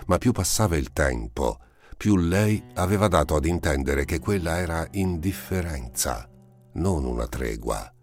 ma 0.08 0.18
più 0.18 0.32
passava 0.32 0.78
il 0.78 0.92
tempo, 0.94 1.60
più 1.98 2.16
lei 2.16 2.64
aveva 2.76 3.08
dato 3.10 3.36
ad 3.36 3.46
intendere 3.46 4.06
che 4.06 4.20
quella 4.20 4.58
era 4.58 4.88
indifferenza, 4.92 6.28
non 6.74 7.04
una 7.04 7.28
tregua. 7.28 7.94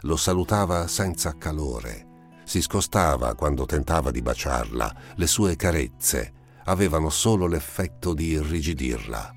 Lo 0.00 0.16
salutava 0.16 0.86
senza 0.86 1.36
calore, 1.36 2.06
si 2.44 2.62
scostava 2.62 3.34
quando 3.34 3.66
tentava 3.66 4.10
di 4.10 4.22
baciarla, 4.22 4.96
le 5.16 5.26
sue 5.26 5.54
carezze 5.56 6.32
avevano 6.64 7.10
solo 7.10 7.46
l'effetto 7.46 8.14
di 8.14 8.28
irrigidirla. 8.28 9.34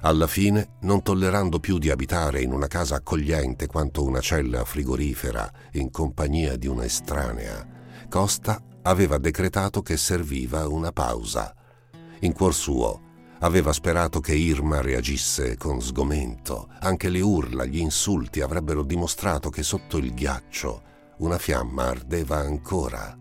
Alla 0.00 0.26
fine, 0.26 0.76
non 0.80 1.02
tollerando 1.02 1.60
più 1.60 1.78
di 1.78 1.90
abitare 1.90 2.42
in 2.42 2.52
una 2.52 2.66
casa 2.66 2.96
accogliente 2.96 3.66
quanto 3.66 4.04
una 4.04 4.20
cella 4.20 4.64
frigorifera 4.64 5.50
in 5.72 5.90
compagnia 5.90 6.56
di 6.56 6.66
un'estranea, 6.66 7.76
Costa 8.08 8.62
aveva 8.82 9.18
decretato 9.18 9.82
che 9.82 9.98
serviva 9.98 10.66
una 10.66 10.92
pausa. 10.92 11.54
In 12.20 12.32
cuor 12.32 12.54
suo 12.54 13.02
aveva 13.40 13.70
sperato 13.74 14.20
che 14.20 14.34
Irma 14.34 14.80
reagisse 14.80 15.58
con 15.58 15.82
sgomento. 15.82 16.68
Anche 16.80 17.10
le 17.10 17.20
urla, 17.20 17.66
gli 17.66 17.78
insulti 17.78 18.40
avrebbero 18.40 18.82
dimostrato 18.82 19.50
che 19.50 19.62
sotto 19.62 19.98
il 19.98 20.14
ghiaccio 20.14 20.82
una 21.18 21.36
fiamma 21.36 21.88
ardeva 21.88 22.38
ancora. 22.38 23.14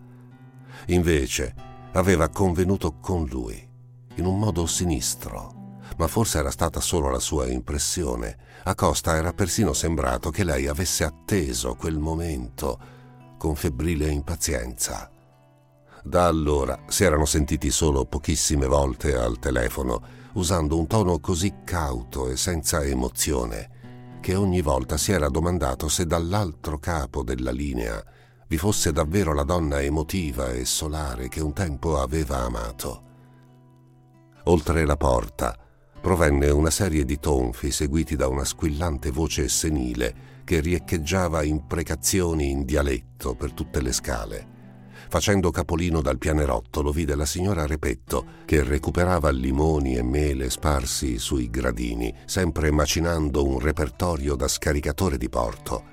Invece 0.88 1.54
aveva 1.91 2.30
convenuto 2.30 2.97
con 3.02 3.26
lui, 3.26 3.67
in 4.15 4.26
un 4.26 4.39
modo 4.39 4.65
sinistro, 4.67 5.80
ma 5.97 6.08
forse 6.08 6.38
era 6.38 6.52
stata 6.52 6.80
solo 6.80 7.10
la 7.10 7.19
sua 7.19 7.47
impressione. 7.47 8.38
A 8.63 8.73
Costa 8.73 9.17
era 9.17 9.34
persino 9.34 9.73
sembrato 9.73 10.30
che 10.30 10.45
lei 10.45 10.67
avesse 10.67 11.04
atteso 11.04 11.76
quel 11.76 11.97
momento 11.97 12.95
con 13.38 13.56
febbrile 13.56 14.10
impazienza. 14.10 15.10
Da 16.04 16.26
allora 16.26 16.84
si 16.88 17.04
erano 17.04 17.26
sentiti 17.26 17.69
solo 17.69 18.06
pochissime 18.06 18.65
volte 18.65 19.15
al 19.15 19.39
telefono, 19.39 20.02
usando 20.34 20.78
un 20.78 20.88
tono 20.88 21.19
così 21.19 21.54
cauto 21.63 22.30
e 22.30 22.38
senza 22.38 22.84
emozione, 22.84 23.69
che 24.21 24.36
ogni 24.36 24.62
volta 24.62 24.97
si 24.97 25.12
era 25.12 25.30
domandato 25.30 25.88
se 25.88 26.06
dall'altro 26.06 26.80
capo 26.80 27.23
della 27.23 27.52
linea 27.52 28.04
vi 28.47 28.58
fosse 28.58 28.93
davvero 28.93 29.34
la 29.34 29.43
donna 29.43 29.82
emotiva 29.82 30.52
e 30.52 30.63
solare 30.63 31.28
che 31.28 31.41
un 31.41 31.54
tempo 31.54 32.00
aveva 32.00 32.39
amato. 32.39 33.04
Oltre 34.45 34.86
la 34.86 34.95
porta 34.95 35.58
provenne 36.00 36.50
una 36.50 36.69
serie 36.69 37.04
di 37.04 37.19
tonfi 37.19 37.71
seguiti 37.71 38.15
da 38.15 38.30
una 38.30 38.45
squillante 38.45 39.12
voce 39.12 39.50
senile 39.50 40.15
che 40.47 40.62
riecheggiava 40.62 41.43
imprecazioni 41.43 42.49
in 42.49 42.63
dialetto 42.63 43.36
per 43.36 43.51
tutte 43.51 43.81
le 43.81 43.91
scale. 43.91 44.47
Facendo 45.10 45.51
capolino 45.51 45.99
dal 45.99 46.17
pianerottolo 46.17 46.93
vide 46.93 47.15
la 47.15 47.25
signora 47.25 47.65
Repetto 47.65 48.25
che 48.45 48.63
recuperava 48.63 49.29
limoni 49.29 49.97
e 49.97 50.03
mele 50.03 50.49
sparsi 50.49 51.17
sui 51.17 51.49
gradini, 51.49 52.15
sempre 52.23 52.71
macinando 52.71 53.45
un 53.45 53.60
repertorio 53.60 54.36
da 54.36 54.47
scaricatore 54.47 55.17
di 55.17 55.27
porto. 55.27 55.83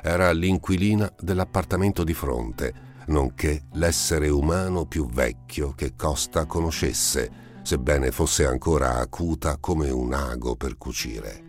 Era 0.00 0.32
l'inquilina 0.32 1.12
dell'appartamento 1.20 2.02
di 2.02 2.14
fronte, 2.14 2.72
nonché 3.08 3.64
l'essere 3.72 4.30
umano 4.30 4.86
più 4.86 5.10
vecchio 5.10 5.74
che 5.74 5.94
Costa 5.94 6.46
conoscesse, 6.46 7.30
sebbene 7.60 8.10
fosse 8.12 8.46
ancora 8.46 8.96
acuta 8.96 9.58
come 9.60 9.90
un 9.90 10.14
ago 10.14 10.56
per 10.56 10.78
cucire 10.78 11.48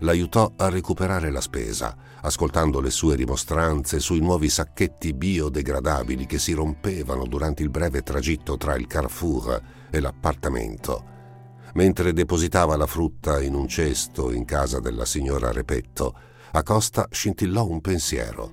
l'aiutò 0.00 0.52
a 0.56 0.68
recuperare 0.68 1.30
la 1.30 1.40
spesa, 1.40 1.96
ascoltando 2.20 2.80
le 2.80 2.90
sue 2.90 3.16
rimostranze 3.16 4.00
sui 4.00 4.20
nuovi 4.20 4.48
sacchetti 4.48 5.12
biodegradabili 5.14 6.26
che 6.26 6.38
si 6.38 6.52
rompevano 6.52 7.26
durante 7.26 7.62
il 7.62 7.70
breve 7.70 8.02
tragitto 8.02 8.56
tra 8.56 8.76
il 8.76 8.86
Carrefour 8.86 9.60
e 9.90 10.00
l'appartamento. 10.00 11.16
Mentre 11.74 12.12
depositava 12.12 12.76
la 12.76 12.86
frutta 12.86 13.40
in 13.42 13.54
un 13.54 13.68
cesto 13.68 14.32
in 14.32 14.44
casa 14.44 14.80
della 14.80 15.04
signora 15.04 15.52
Repetto, 15.52 16.14
Acosta 16.52 17.06
scintillò 17.10 17.66
un 17.66 17.80
pensiero. 17.80 18.52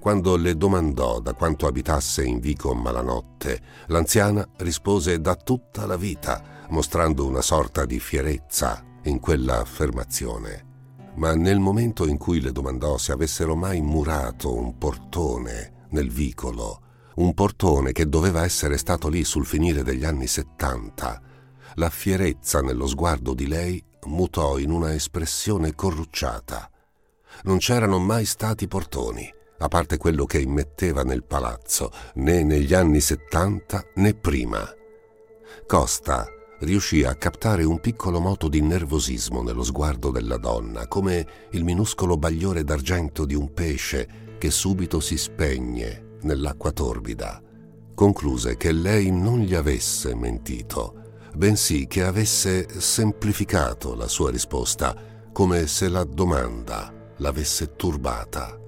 Quando 0.00 0.36
le 0.36 0.56
domandò 0.56 1.20
da 1.20 1.34
quanto 1.34 1.66
abitasse 1.66 2.24
in 2.24 2.40
Vico 2.40 2.74
Malanotte, 2.74 3.60
l'anziana 3.86 4.46
rispose 4.58 5.20
da 5.20 5.34
tutta 5.34 5.86
la 5.86 5.96
vita, 5.96 6.66
mostrando 6.70 7.26
una 7.26 7.42
sorta 7.42 7.84
di 7.84 7.98
fierezza 7.98 8.82
in 9.04 9.20
quella 9.20 9.60
affermazione 9.60 10.67
ma 11.18 11.34
nel 11.34 11.58
momento 11.58 12.06
in 12.06 12.16
cui 12.16 12.40
le 12.40 12.52
domandò 12.52 12.96
se 12.96 13.12
avessero 13.12 13.56
mai 13.56 13.80
murato 13.80 14.54
un 14.54 14.78
portone 14.78 15.86
nel 15.90 16.10
vicolo, 16.10 16.82
un 17.16 17.34
portone 17.34 17.90
che 17.90 18.08
doveva 18.08 18.44
essere 18.44 18.78
stato 18.78 19.08
lì 19.08 19.24
sul 19.24 19.44
finire 19.44 19.82
degli 19.82 20.04
anni 20.04 20.28
settanta, 20.28 21.20
la 21.74 21.90
fierezza 21.90 22.60
nello 22.60 22.86
sguardo 22.86 23.34
di 23.34 23.48
lei 23.48 23.84
mutò 24.06 24.58
in 24.58 24.70
una 24.70 24.94
espressione 24.94 25.74
corrucciata. 25.74 26.70
Non 27.42 27.58
c'erano 27.58 27.98
mai 27.98 28.24
stati 28.24 28.68
portoni, 28.68 29.28
a 29.58 29.68
parte 29.68 29.96
quello 29.96 30.24
che 30.24 30.40
immetteva 30.40 31.02
nel 31.02 31.24
palazzo, 31.24 31.90
né 32.14 32.44
negli 32.44 32.74
anni 32.74 33.00
settanta 33.00 33.84
né 33.96 34.14
prima. 34.14 34.64
Costa 35.66 36.37
riuscì 36.60 37.04
a 37.04 37.14
captare 37.14 37.64
un 37.64 37.80
piccolo 37.80 38.20
moto 38.20 38.48
di 38.48 38.60
nervosismo 38.60 39.42
nello 39.42 39.62
sguardo 39.62 40.10
della 40.10 40.38
donna, 40.38 40.86
come 40.88 41.26
il 41.50 41.64
minuscolo 41.64 42.16
bagliore 42.16 42.64
d'argento 42.64 43.24
di 43.24 43.34
un 43.34 43.52
pesce 43.52 44.36
che 44.38 44.50
subito 44.50 45.00
si 45.00 45.16
spegne 45.16 46.16
nell'acqua 46.22 46.72
torbida. 46.72 47.42
Concluse 47.94 48.56
che 48.56 48.72
lei 48.72 49.10
non 49.10 49.40
gli 49.40 49.54
avesse 49.54 50.14
mentito, 50.14 50.94
bensì 51.34 51.86
che 51.86 52.02
avesse 52.02 52.66
semplificato 52.80 53.94
la 53.94 54.08
sua 54.08 54.30
risposta, 54.30 54.96
come 55.32 55.66
se 55.66 55.88
la 55.88 56.04
domanda 56.04 56.92
l'avesse 57.18 57.76
turbata. 57.76 58.58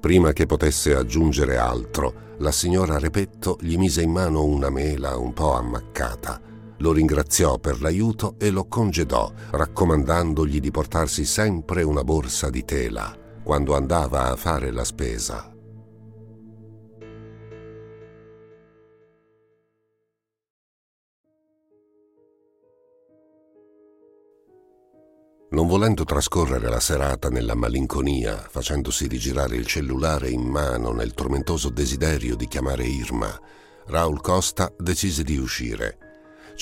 Prima 0.00 0.32
che 0.32 0.46
potesse 0.46 0.94
aggiungere 0.94 1.56
altro, 1.56 2.30
la 2.38 2.50
signora 2.50 2.98
Repetto 2.98 3.56
gli 3.60 3.76
mise 3.76 4.02
in 4.02 4.10
mano 4.10 4.44
una 4.44 4.68
mela 4.68 5.16
un 5.16 5.32
po' 5.32 5.52
ammaccata 5.52 6.50
lo 6.82 6.92
ringraziò 6.92 7.58
per 7.58 7.80
l'aiuto 7.80 8.34
e 8.38 8.50
lo 8.50 8.66
congedò, 8.66 9.32
raccomandandogli 9.52 10.58
di 10.58 10.72
portarsi 10.72 11.24
sempre 11.24 11.84
una 11.84 12.02
borsa 12.02 12.50
di 12.50 12.64
tela 12.64 13.16
quando 13.42 13.76
andava 13.76 14.30
a 14.30 14.36
fare 14.36 14.72
la 14.72 14.84
spesa. 14.84 15.46
Non 25.50 25.66
volendo 25.66 26.04
trascorrere 26.04 26.68
la 26.68 26.80
serata 26.80 27.28
nella 27.28 27.54
malinconia, 27.54 28.36
facendosi 28.36 29.06
rigirare 29.06 29.54
il 29.54 29.66
cellulare 29.66 30.30
in 30.30 30.40
mano 30.40 30.92
nel 30.92 31.12
tormentoso 31.12 31.68
desiderio 31.68 32.34
di 32.34 32.48
chiamare 32.48 32.84
Irma, 32.84 33.38
Raul 33.86 34.20
Costa 34.20 34.72
decise 34.78 35.22
di 35.22 35.36
uscire 35.36 36.01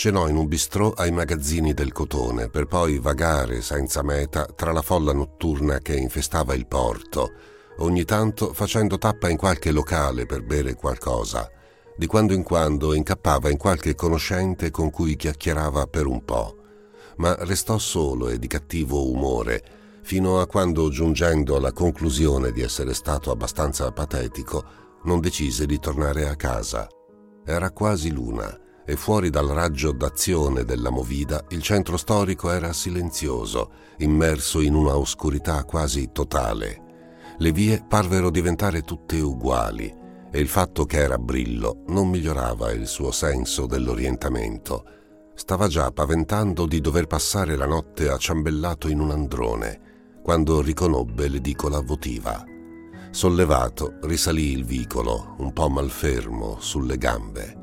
cenò 0.01 0.29
in 0.29 0.37
un 0.37 0.49
bistrò 0.49 0.93
ai 0.93 1.11
magazzini 1.11 1.75
del 1.75 1.93
cotone 1.93 2.49
per 2.49 2.65
poi 2.65 2.99
vagare 2.99 3.61
senza 3.61 4.03
meta 4.03 4.47
tra 4.47 4.73
la 4.73 4.81
folla 4.81 5.13
notturna 5.13 5.81
che 5.81 5.95
infestava 5.95 6.55
il 6.55 6.67
porto, 6.67 7.33
ogni 7.81 8.07
tanto 8.07 8.55
facendo 8.55 8.97
tappa 8.97 9.29
in 9.29 9.37
qualche 9.37 9.71
locale 9.71 10.25
per 10.25 10.43
bere 10.43 10.73
qualcosa. 10.73 11.51
Di 11.95 12.07
quando 12.07 12.33
in 12.33 12.43
quando 12.43 12.95
incappava 12.95 13.51
in 13.51 13.59
qualche 13.59 13.95
conoscente 13.95 14.71
con 14.71 14.89
cui 14.89 15.17
chiacchierava 15.17 15.87
per 15.87 16.07
un 16.07 16.25
po', 16.25 16.57
ma 17.19 17.37
restò 17.41 17.77
solo 17.77 18.31
e 18.31 18.39
di 18.39 18.47
cattivo 18.47 19.07
umore 19.07 19.63
fino 20.01 20.41
a 20.41 20.47
quando, 20.47 20.89
giungendo 20.89 21.57
alla 21.57 21.73
conclusione 21.73 22.53
di 22.53 22.63
essere 22.63 22.95
stato 22.95 23.31
abbastanza 23.31 23.93
patetico, 23.93 24.65
non 25.05 25.21
decise 25.21 25.67
di 25.67 25.79
tornare 25.79 26.27
a 26.27 26.37
casa. 26.37 26.89
Era 27.45 27.71
quasi 27.71 28.11
luna 28.11 28.69
e 28.91 28.97
fuori 28.97 29.31
dal 29.31 29.47
raggio 29.47 29.93
d'azione 29.93 30.65
della 30.65 30.91
movida 30.91 31.45
il 31.51 31.63
centro 31.63 31.97
storico 31.97 32.51
era 32.51 32.73
silenzioso, 32.73 33.71
immerso 33.99 34.61
in 34.61 34.75
una 34.75 34.97
oscurità 34.97 35.63
quasi 35.63 36.11
totale. 36.11 36.89
Le 37.39 37.53
vie 37.53 37.85
parvero 37.87 38.31
diventare 38.31 38.83
tutte 38.83 39.21
uguali 39.21 39.95
e 40.33 40.41
il 40.41 40.49
fatto 40.49 40.87
che 40.87 40.97
era 40.97 41.19
brillo 41.19 41.85
non 41.87 42.09
migliorava 42.09 42.73
il 42.73 42.89
suo 42.89 43.13
senso 43.13 43.67
dell'orientamento. 43.67 44.85
Stava 45.35 45.69
già 45.69 45.93
paventando 45.93 46.67
di 46.67 46.81
dover 46.81 47.07
passare 47.07 47.55
la 47.55 47.67
notte 47.67 48.09
acciambellato 48.09 48.89
in 48.89 48.99
un 48.99 49.13
androne, 49.13 50.19
quando 50.21 50.61
riconobbe 50.61 51.29
l'edicola 51.29 51.79
votiva. 51.81 52.45
Sollevato, 53.13 53.99
risalì 54.03 54.51
il 54.51 54.65
vicolo, 54.65 55.37
un 55.39 55.53
po' 55.53 55.69
malfermo, 55.69 56.57
sulle 56.59 56.99
gambe. 56.99 57.60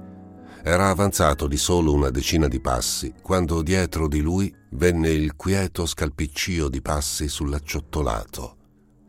Era 0.67 0.89
avanzato 0.89 1.47
di 1.47 1.56
solo 1.56 1.93
una 1.93 2.10
decina 2.10 2.49
di 2.49 2.60
passi 2.60 3.13
quando 3.21 3.62
dietro 3.62 4.10
di 4.10 4.19
lui 4.19 4.53
venne 4.71 5.12
il 5.12 5.38
quieto 5.38 5.86
scalpiccio 5.86 6.67
di 6.67 6.82
passi 6.82 7.30
sull'acciottolato. 7.30 8.58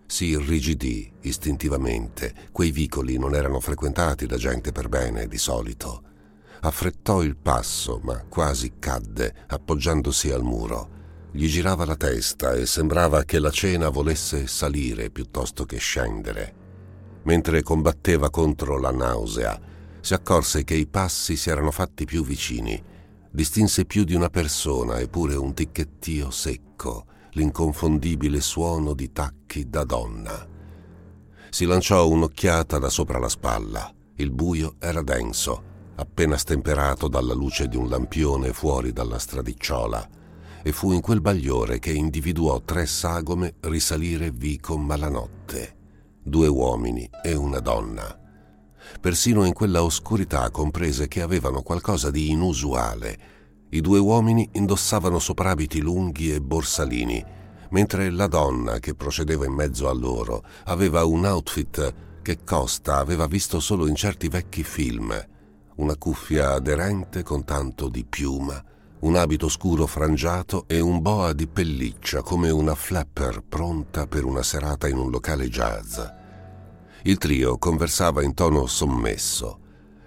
Si 0.06 0.26
irrigidì 0.26 1.12
istintivamente, 1.22 2.32
quei 2.52 2.70
vicoli 2.70 3.18
non 3.18 3.34
erano 3.34 3.58
frequentati 3.58 4.26
da 4.26 4.36
gente 4.36 4.70
per 4.70 4.88
bene 4.88 5.26
di 5.26 5.36
solito. 5.36 6.02
Affrettò 6.60 7.22
il 7.22 7.36
passo, 7.36 7.98
ma 8.04 8.24
quasi 8.28 8.74
cadde, 8.78 9.34
appoggiandosi 9.48 10.30
al 10.30 10.44
muro. 10.44 10.90
Gli 11.32 11.48
girava 11.48 11.84
la 11.84 11.96
testa 11.96 12.52
e 12.52 12.66
sembrava 12.66 13.24
che 13.24 13.40
la 13.40 13.50
cena 13.50 13.88
volesse 13.88 14.46
salire 14.46 15.10
piuttosto 15.10 15.64
che 15.64 15.78
scendere. 15.78 16.54
Mentre 17.24 17.64
combatteva 17.64 18.30
contro 18.30 18.78
la 18.78 18.92
nausea, 18.92 19.68
si 20.00 20.14
accorse 20.14 20.64
che 20.64 20.74
i 20.74 20.86
passi 20.86 21.36
si 21.36 21.50
erano 21.50 21.70
fatti 21.70 22.04
più 22.04 22.24
vicini. 22.24 22.82
Distinse 23.30 23.84
più 23.84 24.04
di 24.04 24.14
una 24.14 24.30
persona 24.30 25.00
eppure 25.00 25.34
un 25.34 25.54
ticchettio 25.54 26.30
secco, 26.30 27.06
l'inconfondibile 27.32 28.40
suono 28.40 28.94
di 28.94 29.12
tacchi 29.12 29.68
da 29.68 29.84
donna. 29.84 30.46
Si 31.50 31.64
lanciò 31.64 32.08
un'occhiata 32.08 32.78
da 32.78 32.88
sopra 32.88 33.18
la 33.18 33.28
spalla. 33.28 33.92
Il 34.16 34.30
buio 34.30 34.76
era 34.78 35.02
denso, 35.02 35.62
appena 35.96 36.36
stemperato 36.36 37.08
dalla 37.08 37.34
luce 37.34 37.68
di 37.68 37.76
un 37.76 37.88
lampione 37.88 38.52
fuori 38.52 38.92
dalla 38.92 39.18
stradicciola, 39.18 40.08
e 40.62 40.72
fu 40.72 40.92
in 40.92 41.00
quel 41.00 41.20
bagliore 41.20 41.78
che 41.78 41.92
individuò 41.92 42.60
tre 42.62 42.86
sagome 42.86 43.54
risalire 43.60 44.30
vico 44.30 44.76
malanotte, 44.76 45.76
due 46.22 46.48
uomini 46.48 47.08
e 47.22 47.34
una 47.34 47.60
donna. 47.60 48.27
Persino 49.00 49.44
in 49.44 49.52
quella 49.52 49.82
oscurità 49.82 50.50
comprese 50.50 51.08
che 51.08 51.22
avevano 51.22 51.62
qualcosa 51.62 52.10
di 52.10 52.30
inusuale 52.30 53.18
I 53.70 53.82
due 53.82 53.98
uomini 53.98 54.48
indossavano 54.52 55.18
soprabiti 55.18 55.80
lunghi 55.80 56.32
e 56.32 56.40
borsalini, 56.40 57.22
mentre 57.70 58.08
la 58.10 58.26
donna 58.26 58.78
che 58.78 58.94
procedeva 58.94 59.44
in 59.44 59.52
mezzo 59.52 59.90
a 59.90 59.92
loro 59.92 60.42
aveva 60.64 61.04
un 61.04 61.26
outfit 61.26 61.94
che 62.22 62.38
Costa 62.44 62.96
aveva 62.96 63.26
visto 63.26 63.60
solo 63.60 63.86
in 63.86 63.94
certi 63.94 64.28
vecchi 64.28 64.62
film, 64.64 65.14
una 65.76 65.96
cuffia 65.96 66.54
aderente 66.54 67.22
con 67.22 67.44
tanto 67.44 67.90
di 67.90 68.04
piuma, 68.04 68.62
un 69.00 69.16
abito 69.16 69.48
scuro 69.48 69.86
frangiato 69.86 70.64
e 70.66 70.80
un 70.80 71.02
boa 71.02 71.34
di 71.34 71.46
pelliccia 71.46 72.22
come 72.22 72.48
una 72.48 72.74
flapper 72.74 73.42
pronta 73.46 74.06
per 74.06 74.24
una 74.24 74.42
serata 74.42 74.88
in 74.88 74.96
un 74.96 75.10
locale 75.10 75.48
jazz. 75.48 76.00
Il 77.02 77.16
trio 77.18 77.58
conversava 77.58 78.24
in 78.24 78.34
tono 78.34 78.66
sommesso 78.66 79.60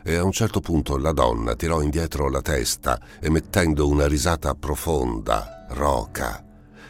e 0.04 0.16
a 0.16 0.24
un 0.24 0.32
certo 0.32 0.60
punto 0.60 0.98
la 0.98 1.14
donna 1.14 1.56
tirò 1.56 1.82
indietro 1.82 2.30
la 2.30 2.42
testa 2.42 3.00
emettendo 3.22 3.88
una 3.88 4.08
risata 4.08 4.54
profonda, 4.56 5.68
roca, 5.70 6.44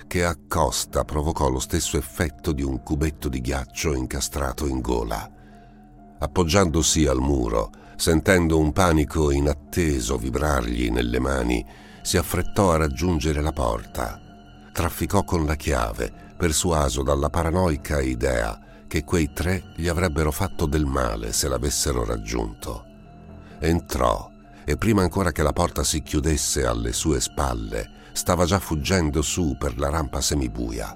che 0.08 0.26
a 0.26 0.36
Costa 0.48 1.04
provocò 1.04 1.50
lo 1.50 1.60
stesso 1.60 1.98
effetto 1.98 2.52
di 2.52 2.64
un 2.64 2.82
cubetto 2.82 3.30
di 3.30 3.42
ghiaccio 3.42 3.94
incastrato 3.94 4.66
in 4.66 4.82
gola. 4.82 5.30
Appoggiandosi 6.20 7.06
al 7.06 7.20
muro, 7.20 7.70
sentendo 7.96 8.58
un 8.58 8.72
panico 8.72 9.30
inatteso 9.30 10.18
vibrargli 10.18 10.90
nelle 10.90 11.20
mani, 11.20 11.64
si 12.02 12.18
affrettò 12.18 12.72
a 12.72 12.78
raggiungere 12.78 13.42
la 13.42 13.52
porta. 13.52 14.20
Trafficò 14.74 15.24
con 15.24 15.46
la 15.46 15.56
chiave, 15.56 16.12
persuaso 16.38 17.04
dalla 17.04 17.30
paranoica 17.30 18.02
idea 18.02 18.60
che 18.92 19.06
quei 19.06 19.32
tre 19.32 19.72
gli 19.78 19.88
avrebbero 19.88 20.34
fatto 20.34 20.66
del 20.66 20.86
male 20.86 21.32
se 21.32 21.48
l'avessero 21.48 22.04
raggiunto. 22.04 22.84
Entrò 23.60 24.30
e 24.66 24.76
prima 24.76 25.02
ancora 25.02 25.32
che 25.32 25.44
la 25.44 25.54
porta 25.54 25.82
si 25.82 26.04
chiudesse 26.04 26.66
alle 26.66 26.92
sue 26.92 27.22
spalle, 27.22 27.90
stava 28.12 28.44
già 28.44 28.60
fuggendo 28.60 29.22
su 29.22 29.56
per 29.58 29.80
la 29.80 29.88
rampa 29.88 30.20
semibuia. 30.20 30.94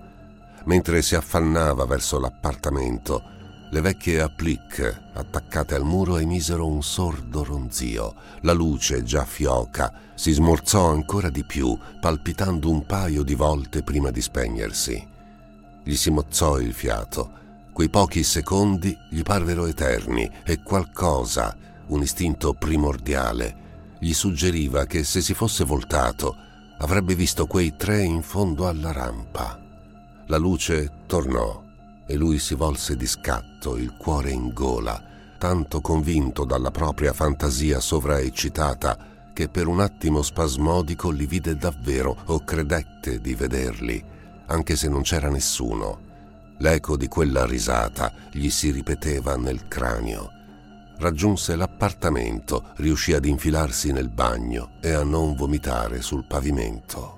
Mentre 0.65 1.01
si 1.01 1.15
affannava 1.15 1.85
verso 1.85 2.19
l'appartamento, 2.19 3.23
le 3.71 3.79
vecchie 3.79 4.19
applique 4.19 5.11
attaccate 5.13 5.73
al 5.73 5.85
muro 5.85 6.17
emisero 6.17 6.67
un 6.67 6.83
sordo 6.83 7.45
ronzio. 7.45 8.13
La 8.41 8.51
luce, 8.51 9.03
già 9.03 9.23
fioca, 9.23 9.93
si 10.15 10.33
smorzò 10.33 10.89
ancora 10.91 11.29
di 11.29 11.45
più, 11.45 11.79
palpitando 12.01 12.69
un 12.69 12.85
paio 12.85 13.23
di 13.23 13.35
volte 13.35 13.83
prima 13.83 14.11
di 14.11 14.19
spegnersi. 14.19 15.07
Gli 15.81 15.95
si 15.95 16.09
mozzò 16.09 16.59
il 16.59 16.73
fiato. 16.73 17.43
Quei 17.75 17.89
pochi 17.89 18.23
secondi 18.23 18.97
gli 19.09 19.21
parvero 19.21 19.65
eterni 19.65 20.31
e 20.45 20.63
qualcosa, 20.63 21.53
un 21.87 22.01
istinto 22.01 22.53
primordiale, 22.53 23.97
gli 23.99 24.13
suggeriva 24.13 24.85
che 24.85 25.03
se 25.03 25.19
si 25.19 25.33
fosse 25.33 25.65
voltato 25.65 26.37
avrebbe 26.77 27.15
visto 27.15 27.45
quei 27.47 27.75
tre 27.75 28.01
in 28.01 28.21
fondo 28.21 28.69
alla 28.69 28.93
rampa. 28.93 29.59
La 30.27 30.37
luce 30.37 30.89
tornò 31.05 31.61
e 32.07 32.15
lui 32.15 32.39
si 32.39 32.55
volse 32.55 32.95
di 32.95 33.05
scatto, 33.05 33.75
il 33.75 33.97
cuore 33.97 34.31
in 34.31 34.53
gola, 34.53 35.03
tanto 35.37 35.81
convinto 35.81 36.45
dalla 36.45 36.71
propria 36.71 37.11
fantasia 37.11 37.81
sovraeccitata 37.81 39.31
che 39.33 39.49
per 39.49 39.67
un 39.67 39.81
attimo 39.81 40.21
spasmodico 40.21 41.09
li 41.09 41.25
vide 41.25 41.57
davvero 41.57 42.15
o 42.27 42.39
credette 42.39 43.19
di 43.19 43.35
vederli, 43.35 44.01
anche 44.45 44.77
se 44.77 44.87
non 44.87 45.01
c'era 45.01 45.27
nessuno. 45.27 46.04
L'eco 46.59 46.97
di 46.97 47.07
quella 47.07 47.45
risata 47.45 48.13
gli 48.31 48.49
si 48.49 48.71
ripeteva 48.71 49.35
nel 49.35 49.67
cranio 49.67 50.35
raggiunse 50.97 51.55
l'appartamento, 51.55 52.71
riuscì 52.77 53.13
ad 53.13 53.25
infilarsi 53.25 53.91
nel 53.91 54.09
bagno 54.09 54.77
e 54.81 54.91
a 54.91 55.03
non 55.03 55.35
vomitare 55.35 56.01
sul 56.01 56.25
pavimento. 56.25 57.13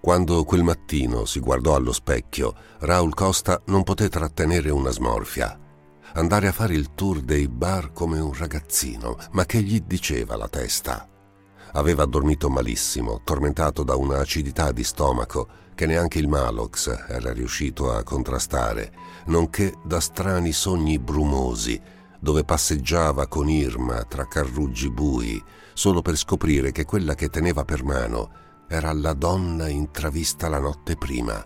Quando 0.00 0.44
quel 0.44 0.62
mattino 0.62 1.26
si 1.26 1.38
guardò 1.38 1.74
allo 1.74 1.92
specchio, 1.92 2.54
Raul 2.80 3.12
Costa 3.12 3.60
non 3.66 3.82
poté 3.82 4.08
trattenere 4.08 4.70
una 4.70 4.90
smorfia. 4.90 5.67
Andare 6.14 6.48
a 6.48 6.52
fare 6.52 6.74
il 6.74 6.94
tour 6.94 7.20
dei 7.20 7.48
bar 7.48 7.92
come 7.92 8.18
un 8.18 8.32
ragazzino, 8.32 9.16
ma 9.32 9.44
che 9.44 9.62
gli 9.62 9.80
diceva 9.80 10.36
la 10.36 10.48
testa? 10.48 11.06
Aveva 11.72 12.06
dormito 12.06 12.48
malissimo, 12.48 13.20
tormentato 13.22 13.82
da 13.82 13.94
una 13.94 14.18
acidità 14.18 14.72
di 14.72 14.84
stomaco 14.84 15.48
che 15.74 15.86
neanche 15.86 16.18
il 16.18 16.26
Malox 16.26 16.88
era 17.08 17.32
riuscito 17.32 17.92
a 17.92 18.02
contrastare, 18.02 18.92
nonché 19.26 19.74
da 19.84 20.00
strani 20.00 20.52
sogni 20.52 20.98
brumosi, 20.98 21.80
dove 22.18 22.42
passeggiava 22.42 23.28
con 23.28 23.48
Irma 23.48 24.02
tra 24.04 24.26
carruggi 24.26 24.90
bui, 24.90 25.40
solo 25.74 26.02
per 26.02 26.16
scoprire 26.16 26.72
che 26.72 26.84
quella 26.84 27.14
che 27.14 27.28
teneva 27.28 27.64
per 27.64 27.84
mano 27.84 28.30
era 28.66 28.92
la 28.92 29.12
donna 29.12 29.68
intravista 29.68 30.48
la 30.48 30.58
notte 30.58 30.96
prima. 30.96 31.44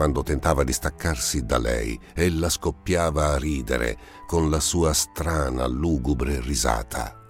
Quando 0.00 0.22
tentava 0.22 0.64
di 0.64 0.72
staccarsi 0.72 1.44
da 1.44 1.58
lei, 1.58 2.00
ella 2.14 2.48
scoppiava 2.48 3.32
a 3.32 3.36
ridere 3.36 3.98
con 4.26 4.48
la 4.48 4.58
sua 4.58 4.94
strana, 4.94 5.66
lugubre 5.66 6.40
risata. 6.40 7.20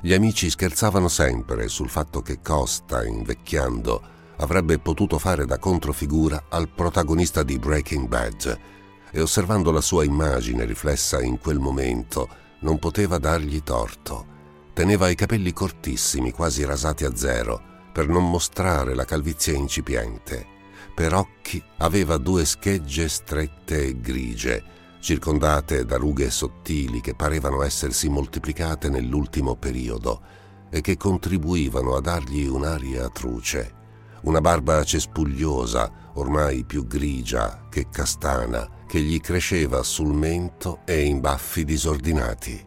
Gli 0.00 0.12
amici 0.12 0.48
scherzavano 0.48 1.08
sempre 1.08 1.66
sul 1.66 1.88
fatto 1.88 2.22
che 2.22 2.40
Costa, 2.40 3.04
invecchiando, 3.04 4.00
avrebbe 4.36 4.78
potuto 4.78 5.18
fare 5.18 5.44
da 5.44 5.58
controfigura 5.58 6.44
al 6.50 6.68
protagonista 6.68 7.42
di 7.42 7.58
Breaking 7.58 8.06
Bad 8.06 8.58
e 9.10 9.20
osservando 9.20 9.72
la 9.72 9.80
sua 9.80 10.04
immagine 10.04 10.66
riflessa 10.66 11.20
in 11.20 11.40
quel 11.40 11.58
momento 11.58 12.28
non 12.60 12.78
poteva 12.78 13.18
dargli 13.18 13.60
torto. 13.64 14.24
Teneva 14.72 15.08
i 15.08 15.16
capelli 15.16 15.52
cortissimi, 15.52 16.30
quasi 16.30 16.64
rasati 16.64 17.04
a 17.04 17.16
zero, 17.16 17.60
per 17.92 18.06
non 18.06 18.30
mostrare 18.30 18.94
la 18.94 19.04
calvizie 19.04 19.54
incipiente. 19.54 20.57
Per 20.98 21.14
occhi 21.14 21.62
aveva 21.76 22.16
due 22.16 22.44
schegge 22.44 23.08
strette 23.08 23.84
e 23.84 24.00
grigie, 24.00 24.64
circondate 24.98 25.84
da 25.84 25.96
rughe 25.96 26.28
sottili 26.28 27.00
che 27.00 27.14
parevano 27.14 27.62
essersi 27.62 28.08
moltiplicate 28.08 28.88
nell'ultimo 28.88 29.54
periodo 29.54 30.20
e 30.68 30.80
che 30.80 30.96
contribuivano 30.96 31.94
a 31.94 32.00
dargli 32.00 32.48
un'aria 32.48 33.08
truce, 33.10 33.74
una 34.22 34.40
barba 34.40 34.82
cespugliosa, 34.82 36.10
ormai 36.14 36.64
più 36.64 36.84
grigia 36.84 37.68
che 37.70 37.86
castana, 37.92 38.68
che 38.84 38.98
gli 39.00 39.20
cresceva 39.20 39.84
sul 39.84 40.12
mento 40.12 40.80
e 40.84 41.02
in 41.02 41.20
baffi 41.20 41.64
disordinati. 41.64 42.66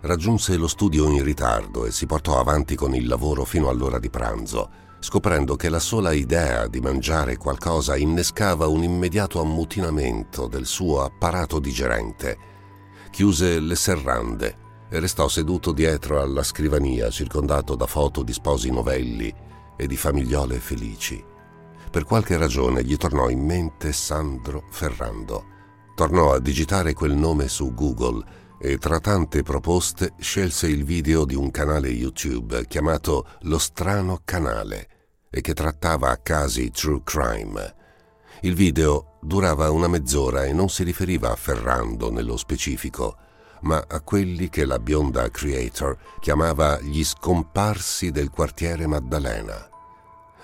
Raggiunse 0.00 0.56
lo 0.56 0.66
studio 0.66 1.08
in 1.08 1.22
ritardo 1.22 1.86
e 1.86 1.92
si 1.92 2.06
portò 2.06 2.40
avanti 2.40 2.74
con 2.74 2.92
il 2.92 3.06
lavoro 3.06 3.44
fino 3.44 3.68
all'ora 3.68 4.00
di 4.00 4.10
pranzo, 4.10 4.90
scoprendo 5.02 5.56
che 5.56 5.68
la 5.68 5.80
sola 5.80 6.12
idea 6.12 6.68
di 6.68 6.80
mangiare 6.80 7.36
qualcosa 7.36 7.96
innescava 7.96 8.68
un 8.68 8.84
immediato 8.84 9.40
ammutinamento 9.40 10.46
del 10.46 10.64
suo 10.64 11.02
apparato 11.02 11.58
digerente. 11.58 12.38
Chiuse 13.10 13.58
le 13.58 13.74
serrande 13.74 14.56
e 14.88 15.00
restò 15.00 15.26
seduto 15.26 15.72
dietro 15.72 16.20
alla 16.20 16.44
scrivania 16.44 17.10
circondato 17.10 17.74
da 17.74 17.86
foto 17.86 18.22
di 18.22 18.32
sposi 18.32 18.70
novelli 18.70 19.34
e 19.76 19.86
di 19.88 19.96
famigliole 19.96 20.58
felici. 20.60 21.22
Per 21.90 22.04
qualche 22.04 22.36
ragione 22.36 22.84
gli 22.84 22.96
tornò 22.96 23.28
in 23.28 23.44
mente 23.44 23.92
Sandro 23.92 24.66
Ferrando. 24.70 25.46
Tornò 25.96 26.32
a 26.32 26.38
digitare 26.38 26.92
quel 26.92 27.16
nome 27.16 27.48
su 27.48 27.74
Google 27.74 28.24
e 28.64 28.78
tra 28.78 29.00
tante 29.00 29.42
proposte 29.42 30.12
scelse 30.20 30.68
il 30.68 30.84
video 30.84 31.24
di 31.24 31.34
un 31.34 31.50
canale 31.50 31.88
YouTube 31.88 32.64
chiamato 32.68 33.26
Lo 33.40 33.58
strano 33.58 34.20
canale 34.24 34.88
e 35.30 35.40
che 35.40 35.52
trattava 35.52 36.16
casi 36.22 36.70
true 36.70 37.00
crime. 37.02 37.74
Il 38.42 38.54
video 38.54 39.18
durava 39.20 39.68
una 39.72 39.88
mezz'ora 39.88 40.44
e 40.44 40.52
non 40.52 40.68
si 40.68 40.84
riferiva 40.84 41.32
a 41.32 41.34
Ferrando 41.34 42.12
nello 42.12 42.36
specifico, 42.36 43.16
ma 43.62 43.84
a 43.84 44.00
quelli 44.00 44.48
che 44.48 44.64
la 44.64 44.78
bionda 44.78 45.28
creator 45.28 45.98
chiamava 46.20 46.78
gli 46.80 47.02
scomparsi 47.02 48.12
del 48.12 48.30
quartiere 48.30 48.86
Maddalena. 48.86 49.68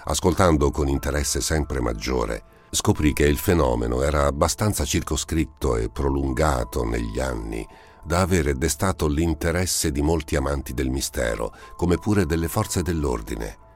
Ascoltando 0.06 0.72
con 0.72 0.88
interesse 0.88 1.40
sempre 1.40 1.80
maggiore, 1.80 2.42
scoprì 2.70 3.12
che 3.12 3.26
il 3.26 3.38
fenomeno 3.38 4.02
era 4.02 4.26
abbastanza 4.26 4.84
circoscritto 4.84 5.76
e 5.76 5.88
prolungato 5.88 6.84
negli 6.84 7.20
anni 7.20 7.64
da 8.08 8.22
avere 8.22 8.58
destato 8.58 9.06
l'interesse 9.06 9.92
di 9.92 10.02
molti 10.02 10.34
amanti 10.34 10.74
del 10.74 10.90
mistero, 10.90 11.54
come 11.76 11.96
pure 11.98 12.26
delle 12.26 12.48
forze 12.48 12.82
dell'ordine 12.82 13.66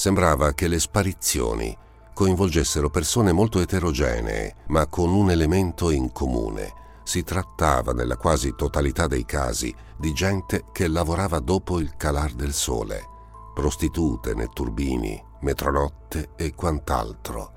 sembrava 0.00 0.54
che 0.54 0.66
le 0.66 0.78
sparizioni 0.78 1.76
coinvolgessero 2.14 2.88
persone 2.88 3.32
molto 3.32 3.60
eterogenee, 3.60 4.54
ma 4.68 4.86
con 4.86 5.10
un 5.10 5.30
elemento 5.30 5.90
in 5.90 6.10
comune. 6.10 6.72
Si 7.02 7.22
trattava, 7.22 7.92
nella 7.92 8.16
quasi 8.16 8.54
totalità 8.54 9.06
dei 9.06 9.26
casi, 9.26 9.74
di 9.98 10.14
gente 10.14 10.64
che 10.72 10.88
lavorava 10.88 11.38
dopo 11.38 11.80
il 11.80 11.96
calar 11.98 12.32
del 12.32 12.54
sole, 12.54 13.04
prostitute, 13.52 14.32
netturbini, 14.32 15.22
metronotte 15.40 16.30
e 16.34 16.54
quant'altro. 16.54 17.52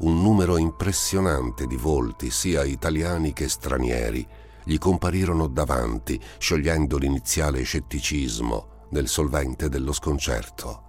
un 0.00 0.20
numero 0.20 0.58
impressionante 0.58 1.66
di 1.66 1.76
volti, 1.76 2.30
sia 2.30 2.62
italiani 2.62 3.32
che 3.32 3.48
stranieri, 3.48 4.28
gli 4.66 4.78
comparirono 4.78 5.46
davanti, 5.46 6.20
sciogliendo 6.38 6.98
l'iniziale 6.98 7.62
scetticismo 7.62 8.88
nel 8.90 9.06
solvente 9.06 9.68
dello 9.68 9.92
sconcerto. 9.92 10.82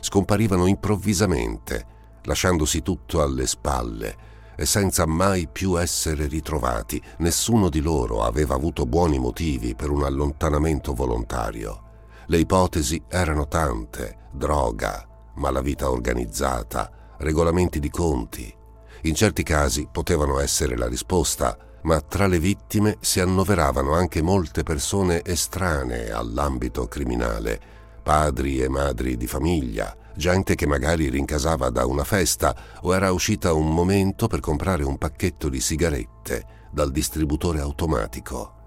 Scomparivano 0.00 0.66
improvvisamente, 0.66 1.86
lasciandosi 2.22 2.80
tutto 2.80 3.20
alle 3.20 3.46
spalle, 3.46 4.30
e 4.56 4.64
senza 4.64 5.06
mai 5.06 5.46
più 5.46 5.78
essere 5.78 6.26
ritrovati. 6.26 7.02
Nessuno 7.18 7.68
di 7.68 7.80
loro 7.80 8.22
aveva 8.24 8.54
avuto 8.54 8.86
buoni 8.86 9.18
motivi 9.18 9.74
per 9.74 9.90
un 9.90 10.04
allontanamento 10.04 10.94
volontario. 10.94 11.82
Le 12.28 12.38
ipotesi 12.38 13.02
erano 13.08 13.46
tante, 13.46 14.28
droga, 14.32 15.06
malavita 15.34 15.90
organizzata, 15.90 17.16
regolamenti 17.18 17.78
di 17.78 17.90
conti. 17.90 18.54
In 19.02 19.14
certi 19.14 19.42
casi 19.42 19.86
potevano 19.90 20.38
essere 20.38 20.78
la 20.78 20.88
risposta, 20.88 21.58
ma 21.82 22.00
tra 22.00 22.26
le 22.26 22.38
vittime 22.38 22.96
si 23.00 23.20
annoveravano 23.20 23.94
anche 23.94 24.22
molte 24.22 24.62
persone 24.62 25.22
estranee 25.24 26.12
all'ambito 26.12 26.86
criminale, 26.86 27.60
padri 28.02 28.60
e 28.60 28.68
madri 28.68 29.16
di 29.16 29.26
famiglia, 29.26 29.96
gente 30.14 30.54
che 30.54 30.66
magari 30.66 31.08
rincasava 31.08 31.70
da 31.70 31.86
una 31.86 32.04
festa 32.04 32.54
o 32.82 32.94
era 32.94 33.12
uscita 33.12 33.52
un 33.52 33.72
momento 33.72 34.26
per 34.26 34.40
comprare 34.40 34.84
un 34.84 34.98
pacchetto 34.98 35.48
di 35.48 35.60
sigarette 35.60 36.46
dal 36.70 36.90
distributore 36.90 37.60
automatico. 37.60 38.60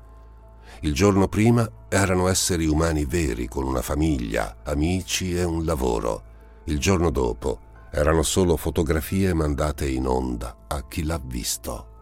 Il 0.81 0.93
giorno 0.93 1.27
prima 1.27 1.67
erano 1.87 2.27
esseri 2.27 2.65
umani 2.65 3.05
veri 3.05 3.47
con 3.47 3.63
una 3.63 3.81
famiglia, 3.81 4.57
amici 4.63 5.35
e 5.35 5.43
un 5.43 5.63
lavoro. 5.63 6.23
Il 6.65 6.79
giorno 6.79 7.09
dopo 7.11 7.59
erano 7.91 8.23
solo 8.23 8.57
fotografie 8.57 9.33
mandate 9.33 9.87
in 9.87 10.05
onda 10.05 10.65
a 10.67 10.85
chi 10.87 11.03
l'ha 11.03 11.19
visto. 11.23 11.94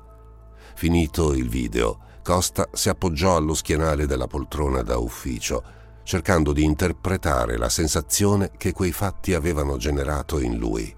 Finito 0.84 1.31
il 1.31 1.47
video, 1.47 1.97
Costa 2.21 2.67
si 2.73 2.89
appoggiò 2.89 3.38
allo 3.38 3.53
schienale 3.53 4.05
della 4.05 4.27
poltrona 4.27 4.81
da 4.81 4.97
ufficio 4.97 5.63
cercando 6.03 6.51
di 6.51 6.65
interpretare 6.65 7.55
la 7.55 7.69
sensazione 7.69 8.51
che 8.57 8.73
quei 8.73 8.91
fatti 8.91 9.34
avevano 9.34 9.77
generato 9.77 10.41
in 10.41 10.57
lui. 10.57 10.93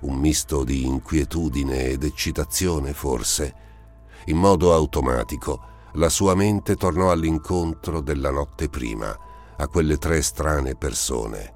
Un 0.00 0.14
misto 0.14 0.64
di 0.64 0.86
inquietudine 0.86 1.88
ed 1.88 2.04
eccitazione, 2.04 2.94
forse. 2.94 3.54
In 4.28 4.38
modo 4.38 4.72
automatico, 4.72 5.60
la 5.96 6.08
sua 6.08 6.34
mente 6.34 6.76
tornò 6.76 7.10
all'incontro 7.10 8.00
della 8.00 8.30
notte 8.30 8.70
prima, 8.70 9.14
a 9.58 9.68
quelle 9.68 9.98
tre 9.98 10.22
strane 10.22 10.74
persone. 10.74 11.54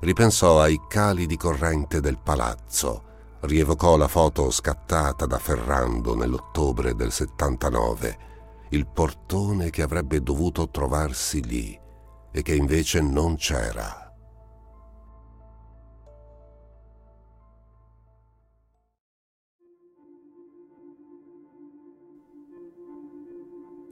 Ripensò 0.00 0.60
ai 0.60 0.78
cali 0.86 1.24
di 1.24 1.38
corrente 1.38 2.00
del 2.00 2.18
palazzo, 2.18 3.05
rievocò 3.46 3.96
la 3.96 4.08
foto 4.08 4.50
scattata 4.50 5.24
da 5.24 5.38
Ferrando 5.38 6.14
nell'ottobre 6.14 6.94
del 6.94 7.12
79, 7.12 8.18
il 8.70 8.86
portone 8.88 9.70
che 9.70 9.82
avrebbe 9.82 10.20
dovuto 10.20 10.68
trovarsi 10.68 11.42
lì 11.44 11.78
e 12.32 12.42
che 12.42 12.54
invece 12.54 13.00
non 13.00 13.36
c'era. 13.36 14.02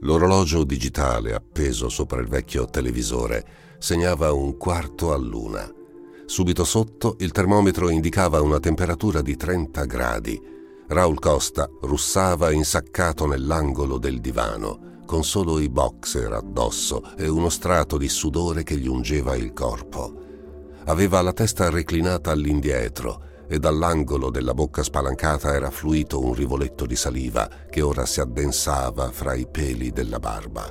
L'orologio 0.01 0.65
digitale 0.65 1.33
appeso 1.33 1.89
sopra 1.89 2.19
il 2.21 2.27
vecchio 2.27 2.65
televisore 2.65 3.75
segnava 3.79 4.31
un 4.33 4.57
quarto 4.57 5.13
a 5.13 5.17
luna. 5.17 5.84
Subito 6.25 6.63
sotto 6.63 7.15
il 7.19 7.31
termometro 7.31 7.89
indicava 7.89 8.41
una 8.41 8.59
temperatura 8.59 9.21
di 9.21 9.35
30 9.35 9.85
gradi. 9.85 10.41
Raul 10.87 11.19
Costa 11.19 11.69
russava 11.81 12.51
insaccato 12.51 13.25
nell'angolo 13.25 13.97
del 13.97 14.19
divano 14.19 14.93
con 15.05 15.23
solo 15.23 15.59
i 15.59 15.69
boxer 15.69 16.33
addosso 16.33 17.15
e 17.15 17.27
uno 17.27 17.49
strato 17.49 17.97
di 17.97 18.09
sudore 18.09 18.63
che 18.63 18.75
gli 18.75 18.87
ungeva 18.87 19.35
il 19.35 19.53
corpo. 19.53 20.23
Aveva 20.85 21.21
la 21.21 21.31
testa 21.31 21.69
reclinata 21.69 22.31
all'indietro 22.31 23.21
e 23.47 23.59
dall'angolo 23.59 24.31
della 24.31 24.55
bocca 24.55 24.81
spalancata 24.81 25.53
era 25.53 25.69
fluito 25.69 26.23
un 26.23 26.33
rivoletto 26.33 26.87
di 26.87 26.95
saliva 26.95 27.47
che 27.69 27.81
ora 27.81 28.05
si 28.05 28.19
addensava 28.19 29.11
fra 29.11 29.35
i 29.35 29.47
peli 29.47 29.91
della 29.91 30.19
barba. 30.19 30.67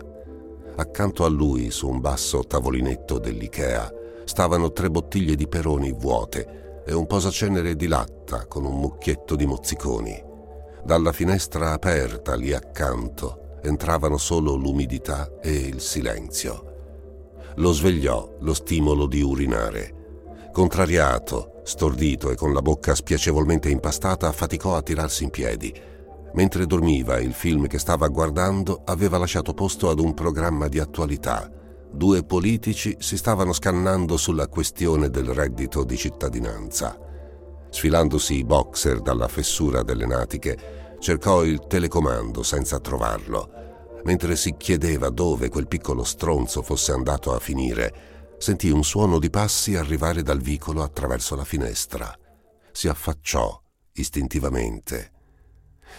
Accanto 0.77 1.25
a 1.25 1.29
lui, 1.29 1.71
su 1.71 1.89
un 1.89 2.01
basso 2.01 2.45
tavolinetto 2.45 3.19
dell'Ikea, 3.19 3.93
stavano 4.25 4.73
tre 4.73 4.91
bottiglie 4.91 5.35
di 5.35 5.49
peroni 5.49 5.93
vuote 5.93 6.83
e 6.87 6.93
un 6.93 7.07
posacenere 7.07 7.77
di 7.77 7.87
latta 7.87 8.47
con 8.47 8.65
un 8.65 8.79
mucchietto 8.79 9.37
di 9.37 9.47
mozziconi. 9.47 10.23
Dalla 10.85 11.13
finestra 11.13 11.73
aperta 11.73 12.35
lì 12.35 12.53
accanto 12.53 13.59
entravano 13.63 14.19
solo 14.19 14.55
l'umidità 14.55 15.39
e 15.41 15.53
il 15.53 15.81
silenzio. 15.81 16.73
Lo 17.57 17.73
svegliò 17.73 18.37
lo 18.41 18.53
stimolo 18.53 19.07
di 19.07 19.23
urinare. 19.23 20.03
Contrariato, 20.53 21.61
stordito 21.65 22.31
e 22.31 22.35
con 22.35 22.53
la 22.53 22.61
bocca 22.61 22.95
spiacevolmente 22.95 23.71
impastata, 23.71 24.31
faticò 24.33 24.77
a 24.77 24.83
tirarsi 24.83 25.25
in 25.25 25.31
piedi. 25.31 25.73
Mentre 26.35 26.67
dormiva, 26.67 27.19
il 27.19 27.33
film 27.33 27.67
che 27.67 27.79
stava 27.79 28.09
guardando 28.09 28.83
aveva 28.85 29.19
lasciato 29.19 29.55
posto 29.55 29.89
ad 29.89 30.01
un 30.01 30.15
programma 30.15 30.69
di 30.69 30.81
attualità. 30.81 31.51
Due 31.95 32.25
politici 32.25 32.97
si 32.99 33.17
stavano 33.17 33.53
scannando 33.53 34.17
sulla 34.17 34.49
questione 34.49 35.11
del 35.11 35.29
reddito 35.29 35.85
di 35.85 35.97
cittadinanza. 35.97 36.99
Sfilandosi 37.71 38.35
i 38.35 38.45
boxer 38.45 39.01
dalla 39.01 39.29
fessura 39.29 39.85
delle 39.85 40.05
natiche, 40.05 40.97
cercò 40.99 41.45
il 41.45 41.69
telecomando 41.69 42.43
senza 42.43 42.81
trovarlo. 42.81 44.01
Mentre 44.07 44.35
si 44.35 44.57
chiedeva 44.57 45.09
dove 45.09 45.49
quel 45.49 45.69
piccolo 45.69 46.03
stronzo 46.03 46.63
fosse 46.63 46.91
andato 46.91 47.33
a 47.33 47.39
finire, 47.39 48.35
sentì 48.39 48.71
un 48.71 48.83
suono 48.83 49.21
di 49.21 49.31
passi 49.31 49.77
arrivare 49.77 50.23
dal 50.23 50.41
vicolo 50.41 50.83
attraverso 50.83 51.37
la 51.37 51.45
finestra. 51.45 52.13
Si 52.73 52.89
affacciò 52.89 53.57
istintivamente. 53.93 55.13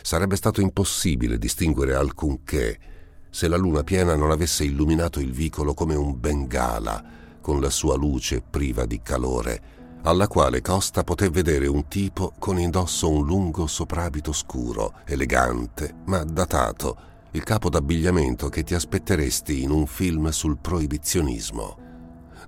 Sarebbe 0.01 0.35
stato 0.35 0.59
impossibile 0.59 1.37
distinguere 1.37 1.95
alcunché 1.95 2.94
se 3.36 3.49
la 3.49 3.57
luna 3.57 3.83
piena 3.83 4.15
non 4.15 4.31
avesse 4.31 4.63
illuminato 4.63 5.19
il 5.19 5.33
vicolo 5.33 5.73
come 5.73 5.93
un 5.93 6.17
bengala, 6.17 7.03
con 7.41 7.59
la 7.59 7.69
sua 7.69 7.97
luce 7.97 8.41
priva 8.41 8.86
di 8.86 9.01
calore, 9.01 9.99
alla 10.03 10.29
quale 10.29 10.61
Costa 10.61 11.03
poté 11.03 11.29
vedere 11.29 11.67
un 11.67 11.89
tipo 11.89 12.31
con 12.39 12.57
indosso 12.57 13.09
un 13.09 13.25
lungo 13.25 13.67
soprabito 13.67 14.31
scuro, 14.31 14.99
elegante, 15.03 15.95
ma 16.05 16.23
datato, 16.23 16.97
il 17.31 17.43
capo 17.43 17.67
d'abbigliamento 17.67 18.47
che 18.47 18.63
ti 18.63 18.73
aspetteresti 18.73 19.63
in 19.63 19.71
un 19.71 19.86
film 19.86 20.29
sul 20.29 20.57
proibizionismo. 20.57 21.77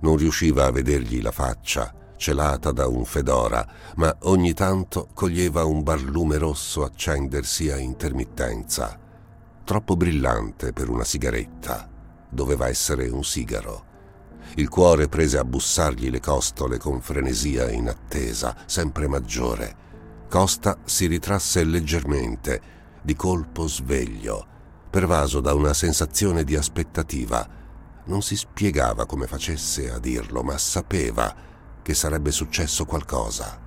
Non 0.00 0.16
riusciva 0.16 0.64
a 0.64 0.70
vedergli 0.70 1.20
la 1.20 1.32
faccia, 1.32 1.92
celata 2.16 2.72
da 2.72 2.86
un 2.86 3.04
fedora, 3.04 3.62
ma 3.96 4.16
ogni 4.20 4.54
tanto 4.54 5.08
coglieva 5.12 5.66
un 5.66 5.82
barlume 5.82 6.38
rosso 6.38 6.82
accendersi 6.82 7.70
a 7.70 7.76
intermittenza. 7.76 9.00
Troppo 9.68 9.96
brillante 9.96 10.72
per 10.72 10.88
una 10.88 11.04
sigaretta. 11.04 11.86
Doveva 12.30 12.68
essere 12.68 13.06
un 13.10 13.22
sigaro. 13.22 13.84
Il 14.54 14.70
cuore 14.70 15.08
prese 15.08 15.36
a 15.36 15.44
bussargli 15.44 16.08
le 16.08 16.20
costole 16.20 16.78
con 16.78 17.02
frenesia 17.02 17.70
in 17.70 17.86
attesa, 17.86 18.56
sempre 18.64 19.08
maggiore. 19.08 19.76
Costa 20.30 20.78
si 20.84 21.04
ritrasse 21.06 21.64
leggermente, 21.64 22.62
di 23.02 23.14
colpo 23.14 23.68
sveglio, 23.68 24.46
pervaso 24.88 25.42
da 25.42 25.52
una 25.52 25.74
sensazione 25.74 26.44
di 26.44 26.56
aspettativa. 26.56 27.46
Non 28.04 28.22
si 28.22 28.36
spiegava 28.36 29.04
come 29.04 29.26
facesse 29.26 29.92
a 29.92 29.98
dirlo, 29.98 30.42
ma 30.42 30.56
sapeva 30.56 31.34
che 31.82 31.92
sarebbe 31.92 32.30
successo 32.30 32.86
qualcosa. 32.86 33.60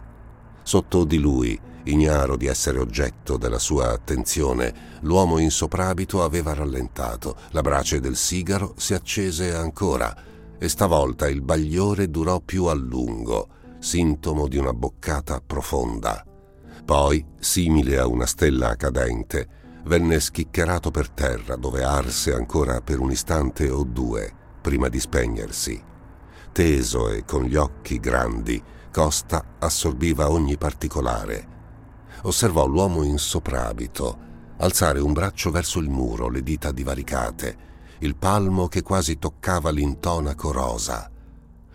Sotto 0.64 1.04
di 1.04 1.20
lui, 1.20 1.62
ignaro 1.86 2.36
di 2.36 2.48
essere 2.48 2.80
oggetto 2.80 3.38
della 3.38 3.60
sua 3.60 3.92
attenzione, 3.92 5.00
l'uomo 5.02 5.38
in 5.38 5.52
soprabito 5.52 6.24
aveva 6.24 6.54
rallentato, 6.54 7.36
la 7.52 7.62
brace 7.62 8.00
del 8.00 8.16
sigaro 8.16 8.74
si 8.78 8.94
accese 8.94 9.54
ancora, 9.54 10.16
e 10.58 10.70
stavolta 10.70 11.28
il 11.28 11.42
bagliore 11.42 12.10
durò 12.10 12.40
più 12.40 12.66
a 12.66 12.74
lungo, 12.74 13.48
sintomo 13.80 14.48
di 14.48 14.58
una 14.58 14.74
boccata 14.74 15.42
profonda. 15.46 16.26
Poi, 16.86 17.26
simile 17.40 17.98
a 17.98 18.08
una 18.08 18.26
stella 18.26 18.76
cadente, 18.76 19.48
venne 19.86 20.20
schiccherato 20.20 20.92
per 20.92 21.10
terra 21.10 21.56
dove 21.56 21.84
arse 21.84 22.34
ancora 22.34 22.82
per 22.82 23.00
un 23.00 23.12
istante 23.12 23.70
o 23.70 23.84
due 23.84 24.32
prima 24.62 24.88
di 24.90 25.00
spegnersi. 25.00 25.82
Teso 26.52 27.10
e 27.10 27.26
con 27.26 27.44
gli 27.44 27.56
occhi 27.56 28.00
grandi, 28.00 28.62
Costa 28.92 29.56
assorbiva 29.58 30.30
ogni 30.30 30.58
particolare. 30.58 31.48
Osservò 32.24 32.66
l'uomo 32.68 33.04
in 33.04 33.18
soprabito 33.18 34.30
alzare 34.58 35.00
un 35.00 35.12
braccio 35.12 35.50
verso 35.50 35.80
il 35.80 35.90
muro, 35.90 36.30
le 36.30 36.44
dita 36.44 36.72
divaricate, 36.72 37.70
il 38.00 38.16
palmo 38.16 38.68
che 38.68 38.84
quasi 38.84 39.18
toccava 39.18 39.72
l'intonaco 39.72 40.52
rosa. 40.52 41.10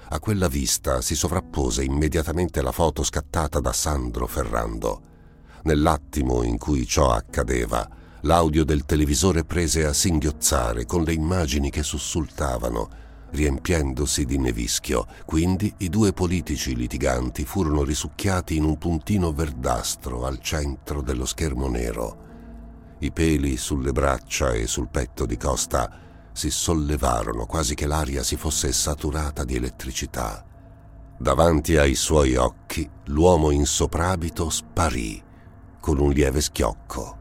A 0.09 0.21
quella 0.21 0.47
vista 0.47 1.01
si 1.01 1.17
sovrappose 1.17 1.83
immediatamente 1.83 2.63
la 2.63 2.71
foto 2.71 3.03
scattata 3.03 3.59
da 3.59 3.73
Sandro 3.73 4.29
Ferrando. 4.29 5.01
Nell'attimo 5.65 6.45
in 6.45 6.59
cui 6.59 6.87
ciò 6.87 7.11
accadeva, 7.11 7.89
l'audio 8.21 8.65
del 8.65 8.85
televisore 8.85 9.45
prese 9.45 9.85
a 9.85 9.93
singhiozzare 9.93 10.87
con 10.87 11.03
le 11.03 11.13
immagini 11.13 11.71
che 11.71 11.83
sussultavano, 11.83 12.89
riempiendosi 13.37 14.25
di 14.25 14.39
nevischio. 14.39 15.07
Quindi 15.25 15.73
i 15.79 15.89
due 15.89 16.13
politici 16.13 16.75
litiganti 16.75 17.45
furono 17.45 17.85
risucchiati 17.85 18.57
in 18.57 18.65
un 18.65 18.79
puntino 18.79 19.33
verdastro 19.33 20.25
al 20.25 20.41
centro 20.41 21.03
dello 21.03 21.27
schermo 21.27 21.69
nero. 21.69 22.25
I 22.99 23.13
peli 23.13 23.57
sulle 23.57 23.93
braccia 23.93 24.53
e 24.53 24.67
sul 24.67 24.89
petto 24.89 25.27
di 25.27 25.37
Costa 25.37 26.01
si 26.33 26.51
sollevarono 26.51 27.47
quasi 27.47 27.75
che 27.75 27.87
l'aria 27.87 28.23
si 28.23 28.37
fosse 28.37 28.73
saturata 28.73 29.45
di 29.45 29.55
elettricità. 29.55 30.45
Davanti 31.19 31.77
ai 31.77 31.95
suoi 31.95 32.37
occhi 32.37 32.89
l'uomo 33.05 33.51
in 33.51 33.67
soprabito 33.67 34.51
sparì 34.51 35.23
con 35.81 35.99
un 35.99 36.11
lieve 36.11 36.41
schiocco. 36.41 37.19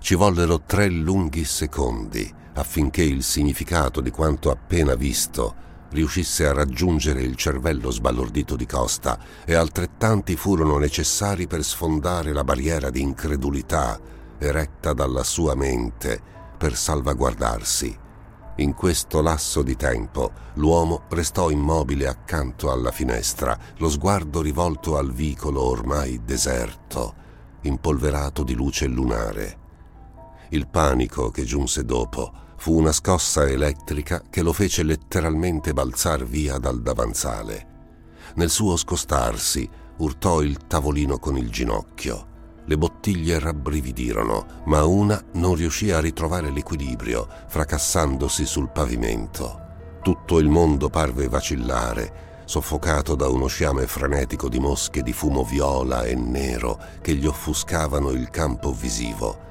Ci 0.00 0.14
vollero 0.14 0.62
tre 0.62 0.88
lunghi 0.88 1.44
secondi 1.44 2.34
affinché 2.58 3.02
il 3.02 3.22
significato 3.22 4.00
di 4.00 4.10
quanto 4.10 4.50
appena 4.50 4.94
visto 4.94 5.66
riuscisse 5.90 6.46
a 6.46 6.52
raggiungere 6.52 7.22
il 7.22 7.34
cervello 7.34 7.90
sbalordito 7.90 8.56
di 8.56 8.66
Costa 8.66 9.18
e 9.44 9.54
altrettanti 9.54 10.36
furono 10.36 10.76
necessari 10.76 11.46
per 11.46 11.64
sfondare 11.64 12.32
la 12.32 12.44
barriera 12.44 12.90
di 12.90 13.00
incredulità 13.00 13.98
eretta 14.38 14.92
dalla 14.92 15.22
sua 15.22 15.54
mente 15.54 16.20
per 16.58 16.76
salvaguardarsi. 16.76 18.06
In 18.56 18.74
questo 18.74 19.22
lasso 19.22 19.62
di 19.62 19.76
tempo 19.76 20.32
l'uomo 20.54 21.02
restò 21.10 21.48
immobile 21.48 22.08
accanto 22.08 22.72
alla 22.72 22.90
finestra, 22.90 23.56
lo 23.78 23.88
sguardo 23.88 24.42
rivolto 24.42 24.96
al 24.96 25.12
vicolo 25.12 25.62
ormai 25.62 26.20
deserto 26.24 27.14
impolverato 27.62 28.42
di 28.42 28.54
luce 28.54 28.86
lunare. 28.86 29.66
Il 30.50 30.66
panico 30.66 31.30
che 31.30 31.44
giunse 31.44 31.84
dopo 31.84 32.46
fu 32.58 32.76
una 32.76 32.92
scossa 32.92 33.48
elettrica 33.48 34.22
che 34.28 34.42
lo 34.42 34.52
fece 34.52 34.82
letteralmente 34.82 35.72
balzar 35.72 36.24
via 36.24 36.58
dal 36.58 36.82
davanzale. 36.82 37.66
Nel 38.34 38.50
suo 38.50 38.76
scostarsi 38.76 39.68
urtò 39.98 40.42
il 40.42 40.66
tavolino 40.66 41.18
con 41.18 41.36
il 41.36 41.50
ginocchio. 41.50 42.26
Le 42.66 42.76
bottiglie 42.76 43.38
rabbrividirono, 43.38 44.62
ma 44.64 44.84
una 44.84 45.22
non 45.34 45.54
riuscì 45.54 45.90
a 45.90 46.00
ritrovare 46.00 46.50
l'equilibrio, 46.50 47.26
fracassandosi 47.46 48.44
sul 48.44 48.68
pavimento. 48.68 49.66
Tutto 50.02 50.38
il 50.38 50.48
mondo 50.48 50.90
parve 50.90 51.28
vacillare 51.28 52.26
soffocato 52.48 53.14
da 53.14 53.28
uno 53.28 53.46
sciame 53.46 53.86
frenetico 53.86 54.48
di 54.48 54.58
mosche 54.58 55.02
di 55.02 55.12
fumo 55.12 55.44
viola 55.44 56.04
e 56.04 56.14
nero 56.14 56.80
che 57.02 57.14
gli 57.14 57.26
offuscavano 57.26 58.10
il 58.10 58.30
campo 58.30 58.72
visivo. 58.72 59.47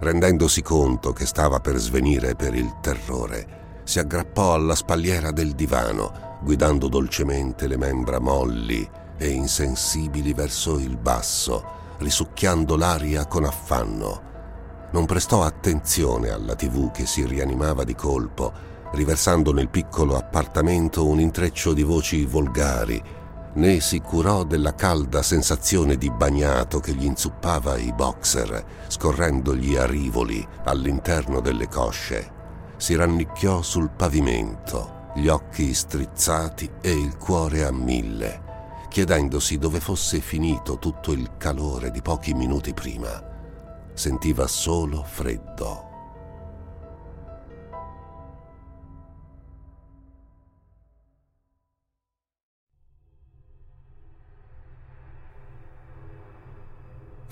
Rendendosi 0.00 0.62
conto 0.62 1.12
che 1.12 1.26
stava 1.26 1.60
per 1.60 1.76
svenire 1.76 2.34
per 2.34 2.54
il 2.54 2.78
terrore, 2.80 3.82
si 3.84 3.98
aggrappò 3.98 4.54
alla 4.54 4.74
spalliera 4.74 5.30
del 5.30 5.52
divano, 5.52 6.38
guidando 6.42 6.88
dolcemente 6.88 7.66
le 7.66 7.76
membra 7.76 8.18
molli 8.18 8.88
e 9.16 9.28
insensibili 9.28 10.32
verso 10.32 10.78
il 10.78 10.96
basso, 10.96 11.64
risucchiando 11.98 12.76
l'aria 12.76 13.26
con 13.26 13.44
affanno. 13.44 14.32
Non 14.90 15.06
prestò 15.06 15.42
attenzione 15.42 16.30
alla 16.30 16.54
tv 16.54 16.90
che 16.90 17.06
si 17.06 17.24
rianimava 17.24 17.84
di 17.84 17.94
colpo 17.94 18.72
riversando 18.94 19.52
nel 19.52 19.68
piccolo 19.68 20.16
appartamento 20.16 21.06
un 21.06 21.20
intreccio 21.20 21.72
di 21.72 21.82
voci 21.82 22.24
volgari, 22.24 23.02
né 23.54 23.80
si 23.80 24.00
curò 24.00 24.44
della 24.44 24.74
calda 24.74 25.22
sensazione 25.22 25.96
di 25.96 26.10
bagnato 26.10 26.80
che 26.80 26.94
gli 26.94 27.04
inzuppava 27.04 27.76
i 27.76 27.92
boxer, 27.92 28.64
scorrendogli 28.88 29.76
a 29.76 29.86
rivoli 29.86 30.46
all'interno 30.64 31.40
delle 31.40 31.68
cosce. 31.68 32.32
Si 32.76 32.94
rannicchiò 32.94 33.62
sul 33.62 33.90
pavimento, 33.90 35.10
gli 35.14 35.28
occhi 35.28 35.72
strizzati 35.72 36.70
e 36.80 36.92
il 36.92 37.16
cuore 37.16 37.64
a 37.64 37.70
mille, 37.70 38.42
chiedendosi 38.88 39.58
dove 39.58 39.80
fosse 39.80 40.20
finito 40.20 40.78
tutto 40.78 41.12
il 41.12 41.36
calore 41.36 41.90
di 41.90 42.02
pochi 42.02 42.34
minuti 42.34 42.74
prima. 42.74 43.32
Sentiva 43.92 44.46
solo 44.48 45.04
freddo. 45.04 45.93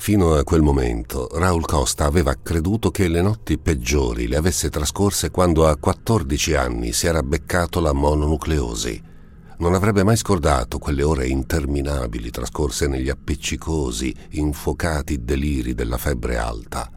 Fino 0.03 0.35
a 0.35 0.43
quel 0.43 0.63
momento 0.63 1.29
Raul 1.31 1.65
Costa 1.65 2.07
aveva 2.07 2.35
creduto 2.35 2.91
che 2.91 3.07
le 3.07 3.23
notti 3.23 3.57
peggiori 3.57 4.27
le 4.27 4.35
avesse 4.35 4.69
trascorse 4.69 5.31
quando 5.31 5.69
a 5.69 5.77
14 5.77 6.55
anni 6.55 6.93
si 6.93 7.07
era 7.07 7.23
beccato 7.23 7.79
la 7.79 7.93
mononucleosi. 7.93 9.01
Non 9.59 9.75
avrebbe 9.75 10.03
mai 10.03 10.17
scordato 10.17 10.81
quelle 10.81 11.05
ore 11.05 11.29
interminabili 11.29 12.31
trascorse 12.31 12.89
negli 12.89 13.11
appiccicosi, 13.11 14.13
infuocati 14.31 15.23
deliri 15.23 15.73
della 15.73 15.99
febbre 15.99 16.37
alta. 16.37 16.91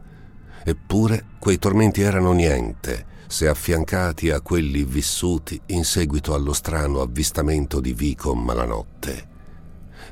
Eppure 0.64 1.26
quei 1.38 1.60
tormenti 1.60 2.00
erano 2.00 2.32
niente 2.32 3.06
se 3.28 3.46
affiancati 3.46 4.30
a 4.30 4.40
quelli 4.40 4.82
vissuti 4.82 5.60
in 5.66 5.84
seguito 5.84 6.34
allo 6.34 6.52
strano 6.52 7.02
avvistamento 7.02 7.78
di 7.78 7.92
Vico 7.92 8.34
malanotte. 8.34 9.34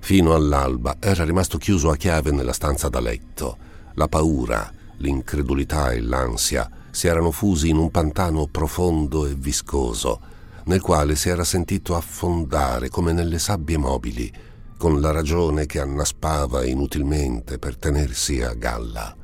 Fino 0.05 0.35
all'alba 0.35 0.99
era 1.01 1.25
rimasto 1.25 1.57
chiuso 1.57 1.89
a 1.91 1.97
chiave 1.97 2.31
nella 2.31 2.53
stanza 2.53 2.91
da 2.91 3.01
letto. 3.01 3.57
La 3.95 4.07
paura, 4.07 4.71
l'incredulità 4.99 5.93
e 5.93 6.03
l'ansia 6.03 6.71
si 6.91 7.07
erano 7.07 7.31
fusi 7.31 7.71
in 7.71 7.79
un 7.79 7.91
pantano 7.91 8.47
profondo 8.47 9.25
e 9.25 9.35
viscoso, 9.35 10.21
nel 10.65 10.83
quale 10.83 11.17
si 11.17 11.31
era 11.31 11.43
sentito 11.43 11.97
affondare 11.97 12.91
come 12.91 13.15
nelle 13.15 13.39
sabbie 13.39 13.79
mobili, 13.79 14.31
con 14.77 15.01
la 15.01 15.11
ragione 15.11 15.65
che 15.65 15.81
annaspava 15.81 16.67
inutilmente 16.67 17.59
per 17.59 17.79
tenersi 17.79 18.43
a 18.43 18.53
galla. 18.53 19.17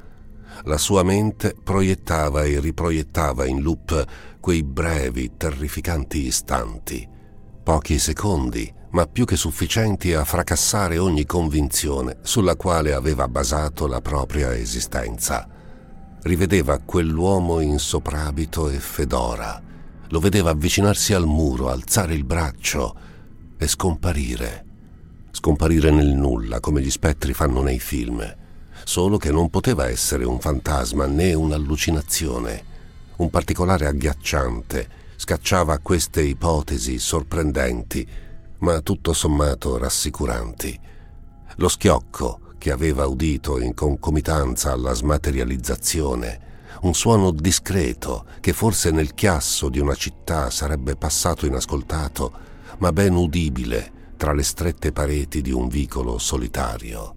La 0.62 0.78
sua 0.78 1.02
mente 1.02 1.54
proiettava 1.62 2.44
e 2.44 2.58
riproiettava 2.58 3.44
in 3.44 3.60
loop 3.60 4.02
quei 4.40 4.62
brevi, 4.62 5.32
terrificanti 5.36 6.24
istanti. 6.24 7.06
Pochi 7.62 7.98
secondi 7.98 8.78
ma 8.90 9.06
più 9.06 9.24
che 9.24 9.36
sufficienti 9.36 10.12
a 10.14 10.24
fracassare 10.24 10.98
ogni 10.98 11.24
convinzione 11.24 12.18
sulla 12.22 12.56
quale 12.56 12.92
aveva 12.92 13.28
basato 13.28 13.86
la 13.86 14.00
propria 14.00 14.54
esistenza. 14.54 15.48
Rivedeva 16.22 16.78
quell'uomo 16.78 17.60
in 17.60 17.78
soprabito 17.78 18.68
e 18.68 18.78
fedora, 18.78 19.62
lo 20.08 20.18
vedeva 20.18 20.50
avvicinarsi 20.50 21.14
al 21.14 21.24
muro, 21.24 21.70
alzare 21.70 22.14
il 22.14 22.24
braccio 22.24 22.94
e 23.56 23.66
scomparire. 23.68 24.64
Scomparire 25.30 25.90
nel 25.92 26.08
nulla 26.08 26.58
come 26.58 26.82
gli 26.82 26.90
spettri 26.90 27.32
fanno 27.32 27.62
nei 27.62 27.78
film, 27.78 28.20
solo 28.84 29.18
che 29.18 29.30
non 29.30 29.50
poteva 29.50 29.88
essere 29.88 30.24
un 30.24 30.40
fantasma 30.40 31.06
né 31.06 31.32
un'allucinazione. 31.32 32.64
Un 33.16 33.30
particolare 33.30 33.86
agghiacciante 33.86 34.98
scacciava 35.14 35.78
queste 35.78 36.22
ipotesi 36.22 36.98
sorprendenti 36.98 38.08
ma 38.60 38.80
tutto 38.80 39.12
sommato 39.12 39.76
rassicuranti. 39.76 40.78
Lo 41.56 41.68
schiocco 41.68 42.54
che 42.58 42.70
aveva 42.70 43.06
udito 43.06 43.58
in 43.58 43.74
concomitanza 43.74 44.72
alla 44.72 44.92
smaterializzazione, 44.92 46.48
un 46.82 46.94
suono 46.94 47.30
discreto 47.30 48.24
che 48.40 48.52
forse 48.52 48.90
nel 48.90 49.14
chiasso 49.14 49.68
di 49.68 49.78
una 49.78 49.94
città 49.94 50.50
sarebbe 50.50 50.96
passato 50.96 51.46
inascoltato, 51.46 52.32
ma 52.78 52.92
ben 52.92 53.14
udibile 53.14 53.98
tra 54.16 54.32
le 54.32 54.42
strette 54.42 54.92
pareti 54.92 55.40
di 55.40 55.50
un 55.50 55.68
vicolo 55.68 56.18
solitario. 56.18 57.14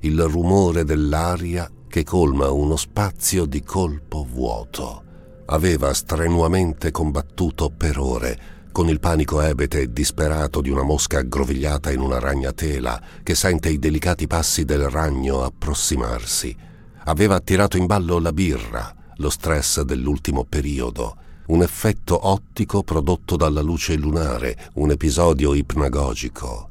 Il 0.00 0.22
rumore 0.22 0.84
dell'aria 0.84 1.70
che 1.88 2.04
colma 2.04 2.50
uno 2.50 2.76
spazio 2.76 3.46
di 3.46 3.62
colpo 3.62 4.26
vuoto. 4.30 5.02
Aveva 5.46 5.94
strenuamente 5.94 6.90
combattuto 6.90 7.70
per 7.70 7.98
ore 7.98 8.53
con 8.74 8.88
il 8.88 8.98
panico 8.98 9.40
ebete 9.40 9.82
e 9.82 9.92
disperato 9.92 10.60
di 10.60 10.68
una 10.68 10.82
mosca 10.82 11.18
aggrovigliata 11.18 11.92
in 11.92 12.00
una 12.00 12.18
ragnatela 12.18 13.00
che 13.22 13.36
sente 13.36 13.68
i 13.68 13.78
delicati 13.78 14.26
passi 14.26 14.64
del 14.64 14.90
ragno 14.90 15.44
approssimarsi. 15.44 16.56
Aveva 17.04 17.36
attirato 17.36 17.76
in 17.76 17.86
ballo 17.86 18.18
la 18.18 18.32
birra, 18.32 18.92
lo 19.18 19.30
stress 19.30 19.82
dell'ultimo 19.82 20.42
periodo, 20.42 21.16
un 21.46 21.62
effetto 21.62 22.26
ottico 22.26 22.82
prodotto 22.82 23.36
dalla 23.36 23.60
luce 23.60 23.94
lunare, 23.94 24.70
un 24.74 24.90
episodio 24.90 25.54
ipnagogico. 25.54 26.68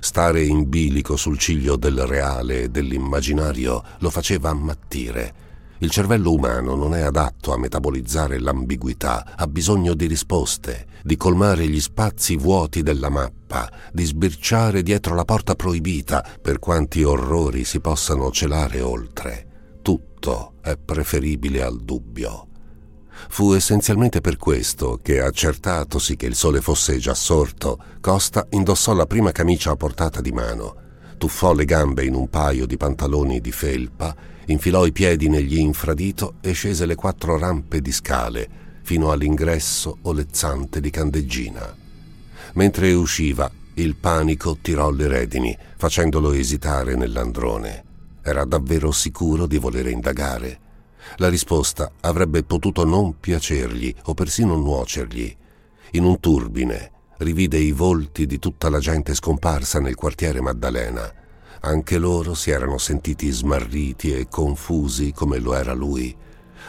Stare 0.00 0.42
in 0.42 0.70
bilico 0.70 1.16
sul 1.16 1.36
ciglio 1.36 1.76
del 1.76 2.06
reale 2.06 2.62
e 2.62 2.68
dell'immaginario 2.70 3.84
lo 3.98 4.08
faceva 4.08 4.48
ammattire 4.48 5.51
Il 5.82 5.90
cervello 5.90 6.32
umano 6.32 6.76
non 6.76 6.94
è 6.94 7.00
adatto 7.00 7.52
a 7.52 7.58
metabolizzare 7.58 8.38
l'ambiguità, 8.38 9.34
ha 9.34 9.48
bisogno 9.48 9.94
di 9.94 10.06
risposte, 10.06 10.86
di 11.02 11.16
colmare 11.16 11.66
gli 11.66 11.80
spazi 11.80 12.36
vuoti 12.36 12.84
della 12.84 13.08
mappa, 13.08 13.68
di 13.92 14.04
sbirciare 14.04 14.84
dietro 14.84 15.16
la 15.16 15.24
porta 15.24 15.56
proibita 15.56 16.24
per 16.40 16.60
quanti 16.60 17.02
orrori 17.02 17.64
si 17.64 17.80
possano 17.80 18.30
celare 18.30 18.80
oltre. 18.80 19.78
Tutto 19.82 20.52
è 20.60 20.76
preferibile 20.76 21.64
al 21.64 21.80
dubbio. 21.80 22.46
Fu 23.28 23.52
essenzialmente 23.52 24.20
per 24.20 24.36
questo 24.36 25.00
che, 25.02 25.20
accertatosi 25.20 26.14
che 26.14 26.26
il 26.26 26.36
sole 26.36 26.60
fosse 26.60 26.96
già 26.98 27.14
sorto, 27.14 27.76
Costa 28.00 28.46
indossò 28.50 28.92
la 28.94 29.06
prima 29.06 29.32
camicia 29.32 29.72
a 29.72 29.76
portata 29.76 30.20
di 30.20 30.30
mano, 30.30 30.76
tuffò 31.18 31.52
le 31.52 31.64
gambe 31.64 32.04
in 32.04 32.14
un 32.14 32.28
paio 32.28 32.66
di 32.66 32.76
pantaloni 32.76 33.40
di 33.40 33.50
felpa 33.50 34.30
infilò 34.46 34.86
i 34.86 34.92
piedi 34.92 35.28
negli 35.28 35.58
infradito 35.58 36.34
e 36.40 36.52
scese 36.52 36.86
le 36.86 36.94
quattro 36.94 37.38
rampe 37.38 37.80
di 37.80 37.92
scale 37.92 38.48
fino 38.82 39.10
all'ingresso 39.10 39.98
olezzante 40.02 40.80
di 40.80 40.90
Candeggina. 40.90 41.76
Mentre 42.54 42.92
usciva, 42.92 43.50
il 43.74 43.96
panico 43.96 44.58
tirò 44.60 44.90
le 44.90 45.06
redini, 45.06 45.56
facendolo 45.76 46.32
esitare 46.32 46.96
nell'androne. 46.96 47.84
Era 48.22 48.44
davvero 48.44 48.90
sicuro 48.90 49.46
di 49.46 49.58
volere 49.58 49.90
indagare? 49.90 50.58
La 51.16 51.28
risposta 51.28 51.92
avrebbe 52.00 52.42
potuto 52.42 52.84
non 52.84 53.18
piacergli 53.18 53.94
o 54.04 54.14
persino 54.14 54.56
nuocergli. 54.56 55.34
In 55.92 56.04
un 56.04 56.20
turbine 56.20 56.90
rivide 57.18 57.58
i 57.58 57.72
volti 57.72 58.26
di 58.26 58.38
tutta 58.38 58.68
la 58.68 58.78
gente 58.78 59.14
scomparsa 59.14 59.80
nel 59.80 59.94
quartiere 59.94 60.40
Maddalena 60.40 61.20
anche 61.64 61.98
loro 61.98 62.34
si 62.34 62.50
erano 62.50 62.76
sentiti 62.76 63.30
smarriti 63.30 64.12
e 64.12 64.26
confusi 64.28 65.12
come 65.12 65.38
lo 65.38 65.54
era 65.54 65.74
lui. 65.74 66.14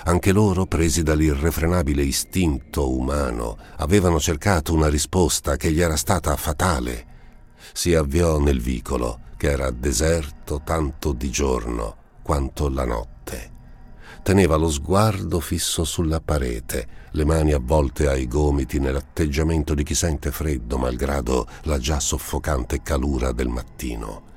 Anche 0.05 0.31
loro, 0.31 0.65
presi 0.65 1.01
dall'irrefrenabile 1.01 2.03
istinto 2.03 2.91
umano, 2.95 3.57
avevano 3.77 4.19
cercato 4.19 4.73
una 4.73 4.89
risposta 4.89 5.55
che 5.55 5.71
gli 5.71 5.81
era 5.81 5.95
stata 5.95 6.35
fatale. 6.35 7.05
Si 7.73 7.95
avviò 7.95 8.37
nel 8.39 8.61
vicolo, 8.61 9.21
che 9.35 9.49
era 9.49 9.71
deserto 9.71 10.61
tanto 10.63 11.13
di 11.13 11.31
giorno 11.31 11.95
quanto 12.21 12.69
la 12.69 12.85
notte. 12.85 13.51
Teneva 14.21 14.57
lo 14.57 14.69
sguardo 14.69 15.39
fisso 15.39 15.83
sulla 15.85 16.21
parete, 16.21 16.87
le 17.11 17.25
mani 17.25 17.51
avvolte 17.51 18.07
ai 18.07 18.27
gomiti 18.27 18.79
nell'atteggiamento 18.79 19.73
di 19.73 19.83
chi 19.83 19.95
sente 19.95 20.31
freddo 20.31 20.77
malgrado 20.77 21.47
la 21.63 21.79
già 21.79 21.99
soffocante 21.99 22.81
calura 22.83 23.31
del 23.31 23.47
mattino 23.47 24.31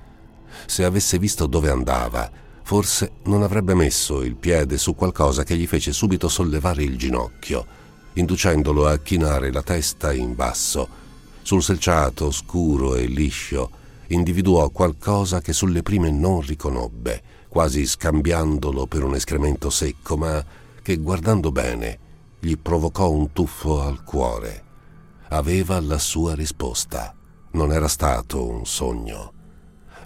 se 0.67 0.85
avesse 0.85 1.19
visto 1.19 1.47
dove 1.47 1.71
andava, 1.71 2.31
forse 2.63 3.13
non 3.25 3.43
avrebbe 3.43 3.75
messo 3.75 4.23
il 4.23 4.35
piede 4.35 4.79
su 4.79 4.95
qualcosa 4.95 5.45
che 5.45 5.57
gli 5.57 5.67
fece 5.67 5.93
subito 5.93 6.29
sollevare 6.29 6.83
il 6.83 6.99
ginocchio, 6.99 7.67
inducendolo 8.15 8.87
a 8.87 8.99
chinare 8.99 9.53
la 9.53 9.63
testa 9.63 10.13
in 10.13 10.35
basso. 10.35 10.89
Sul 11.43 11.63
selciato 11.63 12.31
scuro 12.33 12.97
e 12.97 13.07
liscio 13.07 13.71
individuò 14.09 14.69
qualcosa 14.71 15.41
che 15.41 15.53
sulle 15.53 15.83
prime 15.83 16.11
non 16.11 16.41
riconobbe, 16.41 17.23
quasi 17.49 17.87
scambiandolo 17.87 18.87
per 18.87 19.05
un 19.05 19.15
escremento 19.15 19.71
secco, 19.71 20.17
ma 20.17 20.45
che 20.83 20.97
guardando 20.97 21.53
bene 21.53 21.99
gli 22.39 22.57
provocò 22.57 23.11
un 23.11 23.33
tuffo 23.33 23.81
al 23.81 24.05
cuore. 24.05 24.65
Aveva 25.29 25.81
la 25.81 25.99
sua 25.99 26.35
risposta. 26.35 27.15
Non 27.53 27.73
era 27.73 27.89
stato 27.89 28.47
un 28.47 28.67
sogno. 28.67 29.33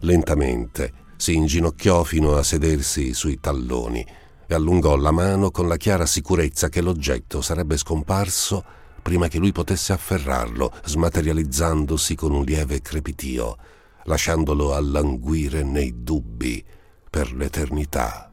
Lentamente 0.00 0.92
si 1.16 1.34
inginocchiò 1.34 2.02
fino 2.04 2.36
a 2.36 2.42
sedersi 2.42 3.12
sui 3.12 3.38
talloni 3.40 4.06
e 4.46 4.54
allungò 4.54 4.96
la 4.96 5.10
mano 5.10 5.50
con 5.50 5.68
la 5.68 5.76
chiara 5.76 6.06
sicurezza 6.06 6.68
che 6.68 6.80
l'oggetto 6.80 7.42
sarebbe 7.42 7.76
scomparso 7.76 8.64
prima 9.02 9.28
che 9.28 9.38
lui 9.38 9.52
potesse 9.52 9.92
afferrarlo, 9.92 10.72
smaterializzandosi 10.84 12.14
con 12.14 12.32
un 12.32 12.44
lieve 12.44 12.80
crepitio, 12.80 13.56
lasciandolo 14.04 14.74
allanguire 14.74 15.62
nei 15.62 16.02
dubbi 16.02 16.64
per 17.08 17.32
l'eternità. 17.32 18.30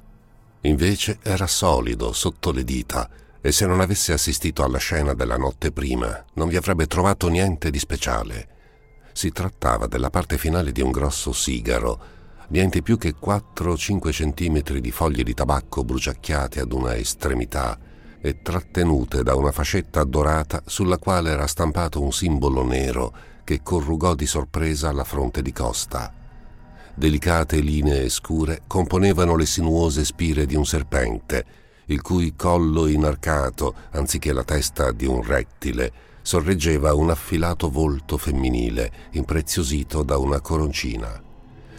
Invece 0.62 1.20
era 1.22 1.48
solido 1.48 2.14
sotto 2.14 2.52
le 2.52 2.64
dita 2.64 3.10
e 3.42 3.52
se 3.52 3.66
non 3.66 3.80
avesse 3.80 4.14
assistito 4.14 4.64
alla 4.64 4.78
scena 4.78 5.14
della 5.14 5.38
notte 5.38 5.72
prima 5.72 6.26
non 6.34 6.48
vi 6.48 6.58
avrebbe 6.58 6.88
trovato 6.88 7.28
niente 7.28 7.70
di 7.70 7.80
speciale. 7.80 8.56
Si 9.18 9.32
trattava 9.32 9.88
della 9.88 10.12
parte 10.12 10.38
finale 10.38 10.72
di 10.72 10.80
un 10.80 10.92
grosso 10.92 11.34
sigaro, 11.34 12.00
niente 12.50 12.84
più 12.84 13.00
che 13.00 13.16
4-5 13.20 14.12
centimetri 14.12 14.80
di 14.80 14.92
foglie 14.92 15.24
di 15.24 15.34
tabacco 15.34 15.84
bruciacchiate 15.84 16.60
ad 16.60 16.72
una 16.72 16.96
estremità 16.96 17.80
e 18.22 18.44
trattenute 18.44 19.24
da 19.24 19.34
una 19.34 19.52
fascetta 19.52 20.04
dorata 20.04 20.62
sulla 20.68 21.00
quale 21.00 21.32
era 21.32 21.48
stampato 21.48 22.00
un 22.00 22.14
simbolo 22.14 22.64
nero 22.64 23.12
che 23.44 23.64
corrugò 23.64 24.14
di 24.14 24.28
sorpresa 24.28 24.92
la 24.92 25.04
fronte 25.04 25.42
di 25.42 25.52
Costa. 25.52 26.14
Delicate 26.94 27.60
linee 27.60 28.10
scure 28.10 28.62
componevano 28.68 29.36
le 29.36 29.48
sinuose 29.48 30.06
spire 30.06 30.46
di 30.46 30.54
un 30.54 30.64
serpente, 30.68 31.46
il 31.86 32.04
cui 32.04 32.36
collo 32.36 32.86
inarcato, 32.86 33.74
anziché 33.94 34.32
la 34.32 34.44
testa 34.44 34.92
di 34.92 35.08
un 35.08 35.24
rettile, 35.24 36.06
sorreggeva 36.28 36.94
un 36.94 37.10
affilato 37.10 37.70
volto 37.70 38.18
femminile 38.18 38.92
impreziosito 39.12 40.04
da 40.04 40.18
una 40.18 40.42
coroncina. 40.42 41.24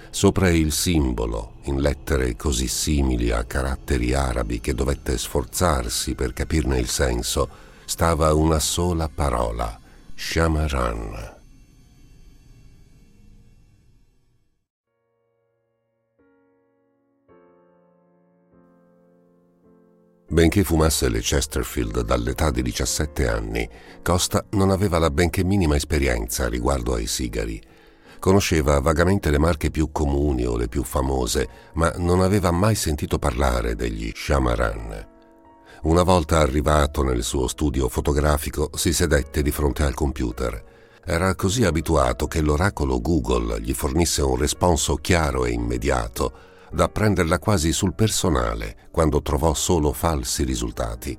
Sopra 0.08 0.48
il 0.48 0.72
simbolo, 0.72 1.56
in 1.64 1.82
lettere 1.82 2.34
così 2.34 2.66
simili 2.66 3.30
a 3.30 3.44
caratteri 3.44 4.14
arabi 4.14 4.58
che 4.58 4.72
dovette 4.72 5.18
sforzarsi 5.18 6.14
per 6.14 6.32
capirne 6.32 6.78
il 6.78 6.88
senso, 6.88 7.46
stava 7.84 8.32
una 8.32 8.58
sola 8.58 9.10
parola, 9.14 9.78
Shamaran. 10.14 11.37
Benché 20.30 20.62
fumasse 20.62 21.08
le 21.08 21.20
Chesterfield 21.20 22.02
dall'età 22.02 22.50
di 22.50 22.60
17 22.60 23.26
anni, 23.26 23.66
Costa 24.02 24.44
non 24.50 24.68
aveva 24.68 24.98
la 24.98 25.08
benché 25.08 25.42
minima 25.42 25.74
esperienza 25.74 26.50
riguardo 26.50 26.92
ai 26.92 27.06
sigari. 27.06 27.58
Conosceva 28.18 28.78
vagamente 28.80 29.30
le 29.30 29.38
marche 29.38 29.70
più 29.70 29.90
comuni 29.90 30.44
o 30.44 30.58
le 30.58 30.68
più 30.68 30.82
famose, 30.82 31.48
ma 31.74 31.90
non 31.96 32.20
aveva 32.20 32.50
mai 32.50 32.74
sentito 32.74 33.18
parlare 33.18 33.74
degli 33.74 34.12
Shamaran. 34.14 35.06
Una 35.84 36.02
volta 36.02 36.40
arrivato 36.40 37.02
nel 37.02 37.22
suo 37.22 37.48
studio 37.48 37.88
fotografico, 37.88 38.68
si 38.74 38.92
sedette 38.92 39.40
di 39.40 39.50
fronte 39.50 39.82
al 39.82 39.94
computer. 39.94 40.62
Era 41.06 41.34
così 41.36 41.64
abituato 41.64 42.26
che 42.26 42.42
l'oracolo 42.42 43.00
Google 43.00 43.62
gli 43.62 43.72
fornisse 43.72 44.20
un 44.20 44.36
responso 44.36 44.96
chiaro 44.96 45.46
e 45.46 45.52
immediato 45.52 46.48
da 46.70 46.88
prenderla 46.88 47.38
quasi 47.38 47.72
sul 47.72 47.94
personale 47.94 48.88
quando 48.90 49.22
trovò 49.22 49.54
solo 49.54 49.92
falsi 49.92 50.44
risultati. 50.44 51.16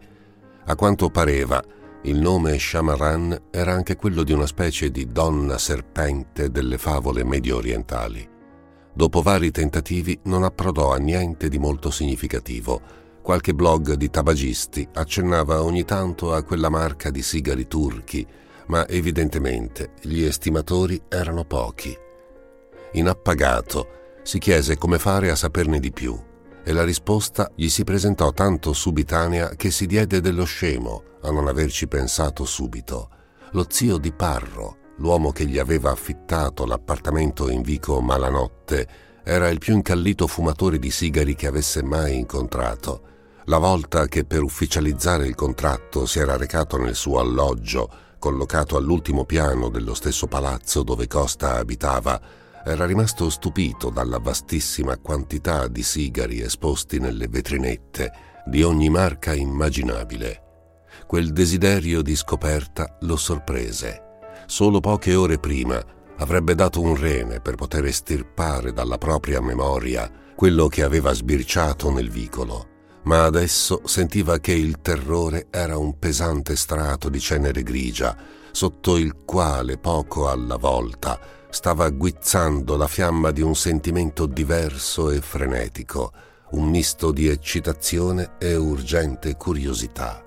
A 0.65 0.75
quanto 0.75 1.09
pareva, 1.09 1.63
il 2.03 2.19
nome 2.19 2.57
Shamaran 2.57 3.47
era 3.51 3.73
anche 3.73 3.95
quello 3.95 4.23
di 4.23 4.31
una 4.31 4.45
specie 4.45 4.89
di 4.89 5.07
donna 5.07 5.57
serpente 5.57 6.49
delle 6.49 6.77
favole 6.77 7.23
medio 7.25 7.57
orientali. 7.57 8.27
Dopo 8.93 9.21
vari 9.21 9.51
tentativi 9.51 10.19
non 10.23 10.43
approdò 10.43 10.93
a 10.93 10.97
niente 10.97 11.49
di 11.49 11.57
molto 11.57 11.91
significativo. 11.91 12.81
Qualche 13.21 13.53
blog 13.53 13.93
di 13.93 14.09
tabagisti 14.09 14.87
accennava 14.93 15.63
ogni 15.63 15.83
tanto 15.83 16.33
a 16.33 16.41
quella 16.43 16.69
marca 16.69 17.09
di 17.09 17.21
sigari 17.21 17.67
turchi, 17.67 18.25
ma 18.67 18.87
evidentemente 18.87 19.91
gli 20.01 20.23
estimatori 20.23 21.01
erano 21.09 21.43
pochi. 21.43 21.95
Inappagato, 22.93 23.98
si 24.29 24.37
chiese 24.37 24.77
come 24.77 24.99
fare 24.99 25.31
a 25.31 25.35
saperne 25.35 25.79
di 25.79 25.91
più 25.91 26.15
e 26.63 26.71
la 26.71 26.83
risposta 26.83 27.51
gli 27.55 27.67
si 27.67 27.83
presentò 27.83 28.31
tanto 28.31 28.73
subitanea 28.73 29.55
che 29.55 29.71
si 29.71 29.87
diede 29.87 30.21
dello 30.21 30.43
scemo 30.43 31.01
a 31.23 31.31
non 31.31 31.47
averci 31.47 31.87
pensato 31.87 32.45
subito. 32.45 33.09
Lo 33.53 33.65
zio 33.67 33.97
di 33.97 34.11
Parro, 34.11 34.93
l'uomo 34.97 35.31
che 35.31 35.47
gli 35.47 35.57
aveva 35.57 35.89
affittato 35.89 36.67
l'appartamento 36.67 37.49
in 37.49 37.63
vico 37.63 37.99
Malanotte, 38.01 38.87
era 39.23 39.49
il 39.49 39.57
più 39.57 39.73
incallito 39.73 40.27
fumatore 40.27 40.77
di 40.77 40.91
sigari 40.91 41.33
che 41.33 41.47
avesse 41.47 41.81
mai 41.81 42.15
incontrato. 42.15 43.01
La 43.45 43.57
volta 43.57 44.05
che 44.05 44.25
per 44.25 44.43
ufficializzare 44.43 45.25
il 45.25 45.33
contratto 45.33 46.05
si 46.05 46.19
era 46.19 46.37
recato 46.37 46.77
nel 46.77 46.93
suo 46.93 47.17
alloggio, 47.17 47.89
collocato 48.19 48.77
all'ultimo 48.77 49.25
piano 49.25 49.69
dello 49.69 49.95
stesso 49.95 50.27
palazzo 50.27 50.83
dove 50.83 51.07
Costa 51.07 51.55
abitava, 51.55 52.21
era 52.65 52.85
rimasto 52.85 53.29
stupito 53.29 53.89
dalla 53.89 54.19
vastissima 54.19 54.97
quantità 54.97 55.67
di 55.67 55.83
sigari 55.83 56.41
esposti 56.41 56.99
nelle 56.99 57.27
vetrinette 57.27 58.11
di 58.45 58.63
ogni 58.63 58.89
marca 58.89 59.33
immaginabile. 59.33 60.43
Quel 61.07 61.31
desiderio 61.31 62.01
di 62.01 62.15
scoperta 62.15 62.97
lo 63.01 63.15
sorprese. 63.15 64.03
Solo 64.45 64.79
poche 64.79 65.15
ore 65.15 65.37
prima 65.39 65.83
avrebbe 66.17 66.55
dato 66.55 66.81
un 66.81 66.95
rene 66.95 67.39
per 67.39 67.55
poter 67.55 67.85
estirpare 67.85 68.73
dalla 68.73 68.97
propria 68.97 69.41
memoria 69.41 70.11
quello 70.35 70.67
che 70.67 70.83
aveva 70.83 71.13
sbirciato 71.13 71.91
nel 71.91 72.09
vicolo, 72.09 72.67
ma 73.03 73.23
adesso 73.23 73.81
sentiva 73.85 74.39
che 74.39 74.53
il 74.53 74.81
terrore 74.81 75.47
era 75.49 75.77
un 75.77 75.97
pesante 75.97 76.55
strato 76.55 77.09
di 77.09 77.19
cenere 77.19 77.63
grigia, 77.63 78.15
sotto 78.51 78.97
il 78.97 79.23
quale 79.25 79.77
poco 79.77 80.29
alla 80.29 80.57
volta 80.57 81.19
stava 81.49 81.89
guizzando 81.89 82.77
la 82.77 82.87
fiamma 82.87 83.31
di 83.31 83.41
un 83.41 83.55
sentimento 83.55 84.25
diverso 84.25 85.09
e 85.09 85.19
frenetico, 85.19 86.11
un 86.51 86.69
misto 86.69 87.11
di 87.11 87.27
eccitazione 87.27 88.37
e 88.39 88.55
urgente 88.55 89.35
curiosità. 89.35 90.23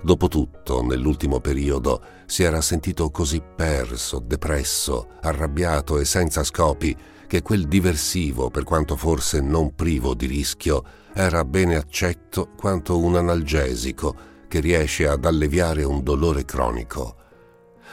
Dopotutto, 0.00 0.82
nell'ultimo 0.82 1.40
periodo, 1.40 2.02
si 2.26 2.44
era 2.44 2.60
sentito 2.60 3.10
così 3.10 3.42
perso, 3.42 4.20
depresso, 4.20 5.08
arrabbiato 5.22 5.98
e 5.98 6.04
senza 6.04 6.44
scopi 6.44 6.96
che 7.26 7.42
quel 7.42 7.66
diversivo, 7.66 8.48
per 8.48 8.64
quanto 8.64 8.96
forse 8.96 9.40
non 9.40 9.74
privo 9.74 10.14
di 10.14 10.26
rischio, 10.26 10.82
era 11.12 11.44
bene 11.44 11.76
accetto 11.76 12.50
quanto 12.56 12.98
un 12.98 13.16
analgesico 13.16 14.14
che 14.48 14.60
riesce 14.60 15.06
ad 15.06 15.24
alleviare 15.24 15.82
un 15.84 16.02
dolore 16.02 16.44
cronico. 16.44 17.16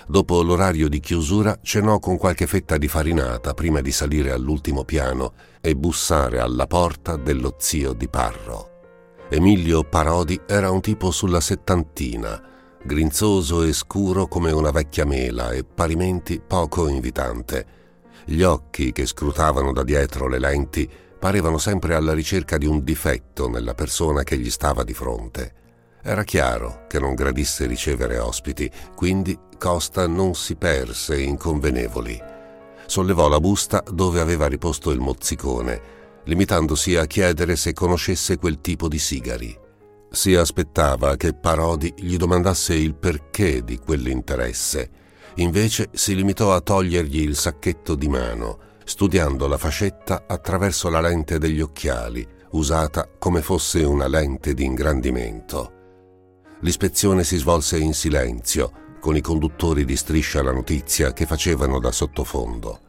Dopo 0.08 0.44
l'orario 0.44 0.88
di 0.88 1.00
chiusura 1.00 1.58
cenò 1.64 1.98
con 1.98 2.18
qualche 2.18 2.46
fetta 2.46 2.78
di 2.78 2.88
farinata 2.88 3.56
prima 3.56 3.82
di 3.82 3.92
salire 3.92 4.32
all'ultimo 4.32 4.84
piano 4.84 5.34
e 5.60 5.76
bussare 5.76 6.40
alla 6.40 6.68
porta 6.68 7.16
dello 7.16 7.56
zio 7.58 7.94
di 7.94 8.08
Parro. 8.08 8.70
Emilio 9.30 9.84
Parodi 9.84 10.40
era 10.46 10.70
un 10.70 10.82
tipo 10.82 11.10
sulla 11.10 11.42
settantina, 11.42 12.40
grinzoso 12.84 13.64
e 13.64 13.74
scuro 13.74 14.28
come 14.28 14.52
una 14.52 14.70
vecchia 14.70 15.06
mela 15.06 15.50
e 15.50 15.64
parimenti 15.64 16.40
poco 16.40 16.88
invitante. 16.88 17.66
Gli 18.26 18.44
occhi 18.44 18.92
che 18.92 19.08
scrutavano 19.08 19.74
da 19.74 19.84
dietro 19.84 20.28
le 20.28 20.38
lenti 20.38 20.88
parevano 21.18 21.58
sempre 21.58 21.96
alla 21.96 22.14
ricerca 22.14 22.60
di 22.60 22.68
un 22.68 22.84
difetto 22.84 23.50
nella 23.50 23.74
persona 23.74 24.22
che 24.22 24.38
gli 24.38 24.52
stava 24.52 24.84
di 24.84 24.94
fronte. 24.94 25.54
Era 26.08 26.24
chiaro 26.24 26.86
che 26.88 27.00
non 27.00 27.16
gradisse 27.16 27.66
ricevere 27.66 28.20
ospiti, 28.20 28.70
quindi 28.94 29.36
Costa 29.58 30.06
non 30.06 30.36
si 30.36 30.56
perse 30.56 31.20
in 31.20 31.36
convenevoli. 31.36 32.22
Sollevò 32.86 33.28
la 33.28 33.40
busta 33.40 33.84
dove 33.92 34.20
aveva 34.20 34.46
riposto 34.46 34.92
il 34.92 35.00
mozzicone, 35.00 35.82
limitandosi 36.26 36.96
a 36.96 37.06
chiedere 37.06 37.56
se 37.56 37.74
conoscesse 37.74 38.38
quel 38.38 38.62
tipo 38.62 38.88
di 38.88 39.00
sigari. 39.00 39.58
Si 40.12 40.36
aspettava 40.36 41.16
che 41.16 41.34
Parodi 41.34 41.92
gli 41.98 42.18
domandasse 42.18 42.76
il 42.76 42.94
perché 42.94 43.64
di 43.64 43.80
quell'interesse. 43.80 44.90
Invece 45.38 45.90
si 45.92 46.14
limitò 46.14 46.54
a 46.54 46.62
togliergli 46.62 47.22
il 47.22 47.36
sacchetto 47.36 47.96
di 47.96 48.08
mano, 48.08 48.60
studiando 48.84 49.48
la 49.48 49.58
fascetta 49.58 50.26
attraverso 50.28 50.88
la 50.90 51.02
lente 51.02 51.40
degli 51.40 51.62
occhiali, 51.62 52.26
usata 52.52 53.10
come 53.18 53.42
fosse 53.42 53.84
una 53.84 54.08
lente 54.08 54.54
di 54.54 54.66
ingrandimento. 54.66 55.75
L'ispezione 56.66 57.24
si 57.24 57.38
svolse 57.38 57.78
in 57.78 57.94
silenzio, 57.94 58.96
con 59.00 59.16
i 59.16 59.22
conduttori 59.22 59.86
di 59.86 59.96
striscia 59.96 60.42
la 60.42 60.52
notizia 60.52 61.14
che 61.14 61.28
facevano 61.28 61.80
da 61.80 61.92
sottofondo. 61.92 62.80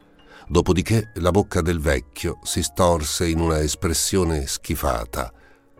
Dopodiché 0.47 1.11
la 1.17 1.29
bocca 1.29 1.61
del 1.61 1.79
vecchio 1.79 2.39
si 2.41 2.63
storse 2.63 3.27
in 3.27 3.39
una 3.39 3.59
espressione 3.59 4.47
schifata. 4.47 5.31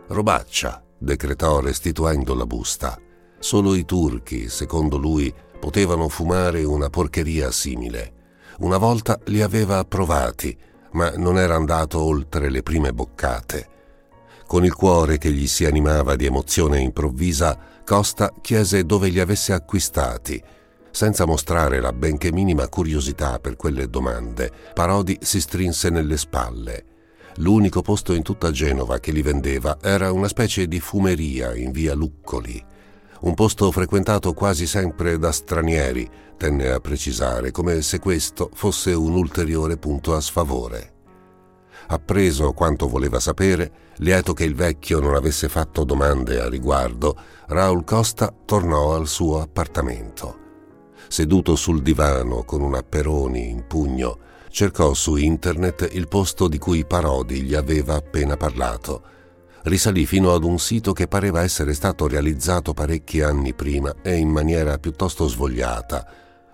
Robaccia, 0.10 0.84
decretò 0.96 1.60
restituendo 1.60 2.36
la 2.36 2.46
busta. 2.46 3.00
Solo 3.40 3.74
i 3.74 3.84
turchi, 3.84 4.48
secondo 4.48 4.98
lui, 4.98 5.34
potevano 5.60 6.08
fumare 6.08 6.64
una 6.64 6.92
porcheria 6.92 7.50
simile. 7.50 8.14
Una 8.60 8.78
volta 8.78 9.20
li 9.26 9.42
aveva 9.42 9.84
provati, 9.86 10.56
ma 10.92 11.10
non 11.16 11.40
era 11.40 11.56
andato 11.56 12.00
oltre 12.00 12.52
le 12.52 12.62
prime 12.62 12.94
boccate. 12.94 13.70
Con 14.46 14.64
il 14.64 14.76
cuore 14.76 15.18
che 15.18 15.32
gli 15.32 15.48
si 15.48 15.66
animava 15.66 16.16
di 16.16 16.26
emozione 16.26 16.80
improvvisa, 16.80 17.76
Costa 17.88 18.34
chiese 18.42 18.84
dove 18.84 19.08
li 19.08 19.22
avesse 19.22 19.54
acquistati. 19.54 20.44
Senza 20.92 21.26
mostrare 21.26 21.80
la 21.80 21.94
benché 21.94 22.34
minima 22.34 22.68
curiosità 22.68 23.40
per 23.40 23.56
quelle 23.56 23.90
domande, 23.90 24.52
Parodi 24.74 25.18
si 25.22 25.40
strinse 25.40 25.90
nelle 25.90 26.18
spalle. 26.18 26.84
L'unico 27.38 27.82
posto 27.82 28.12
in 28.12 28.24
tutta 28.24 28.52
Genova 28.52 29.00
che 29.00 29.14
li 29.14 29.22
vendeva 29.22 29.78
era 29.82 30.12
una 30.12 30.28
specie 30.28 30.68
di 30.68 30.82
fumeria 30.82 31.56
in 31.56 31.72
via 31.72 31.94
Luccoli. 31.94 32.62
Un 33.22 33.34
posto 33.36 33.72
frequentato 33.72 34.34
quasi 34.34 34.68
sempre 34.68 35.18
da 35.18 35.32
stranieri, 35.32 36.10
tenne 36.36 36.70
a 36.70 36.82
precisare, 36.82 37.52
come 37.52 37.82
se 37.84 38.00
questo 38.00 38.50
fosse 38.54 38.92
un 38.92 39.16
ulteriore 39.16 39.78
punto 39.78 40.14
a 40.14 40.20
sfavore. 40.20 40.92
Appreso 41.88 42.52
quanto 42.52 42.90
voleva 42.90 43.22
sapere, 43.22 43.72
lieto 43.98 44.34
che 44.34 44.44
il 44.44 44.56
vecchio 44.56 45.00
non 45.00 45.16
avesse 45.16 45.50
fatto 45.50 45.84
domande 45.84 46.40
a 46.40 46.50
riguardo, 46.50 47.18
Raul 47.48 47.84
Costa 47.84 48.34
tornò 48.46 48.94
al 48.94 49.08
suo 49.08 49.42
appartamento. 49.42 50.46
Seduto 51.08 51.56
sul 51.56 51.82
divano 51.82 52.44
con 52.44 52.62
un 52.62 52.76
apperoni 52.76 53.50
in 53.50 53.66
pugno, 53.66 54.20
cercò 54.50 54.94
su 54.94 55.16
internet 55.16 55.90
il 55.94 56.08
posto 56.08 56.48
di 56.48 56.58
cui 56.58 56.86
Parodi 56.86 57.44
gli 57.44 57.56
aveva 57.56 57.96
appena 57.96 58.36
parlato. 58.36 59.04
Risalì 59.64 60.06
fino 60.06 60.34
ad 60.34 60.44
un 60.44 60.60
sito 60.60 60.94
che 60.94 61.08
pareva 61.08 61.44
essere 61.44 61.74
stato 61.74 62.08
realizzato 62.08 62.74
parecchi 62.74 63.22
anni 63.22 63.54
prima 63.54 63.94
e 64.02 64.16
in 64.16 64.30
maniera 64.30 64.78
piuttosto 64.78 65.28
svogliata, 65.28 66.06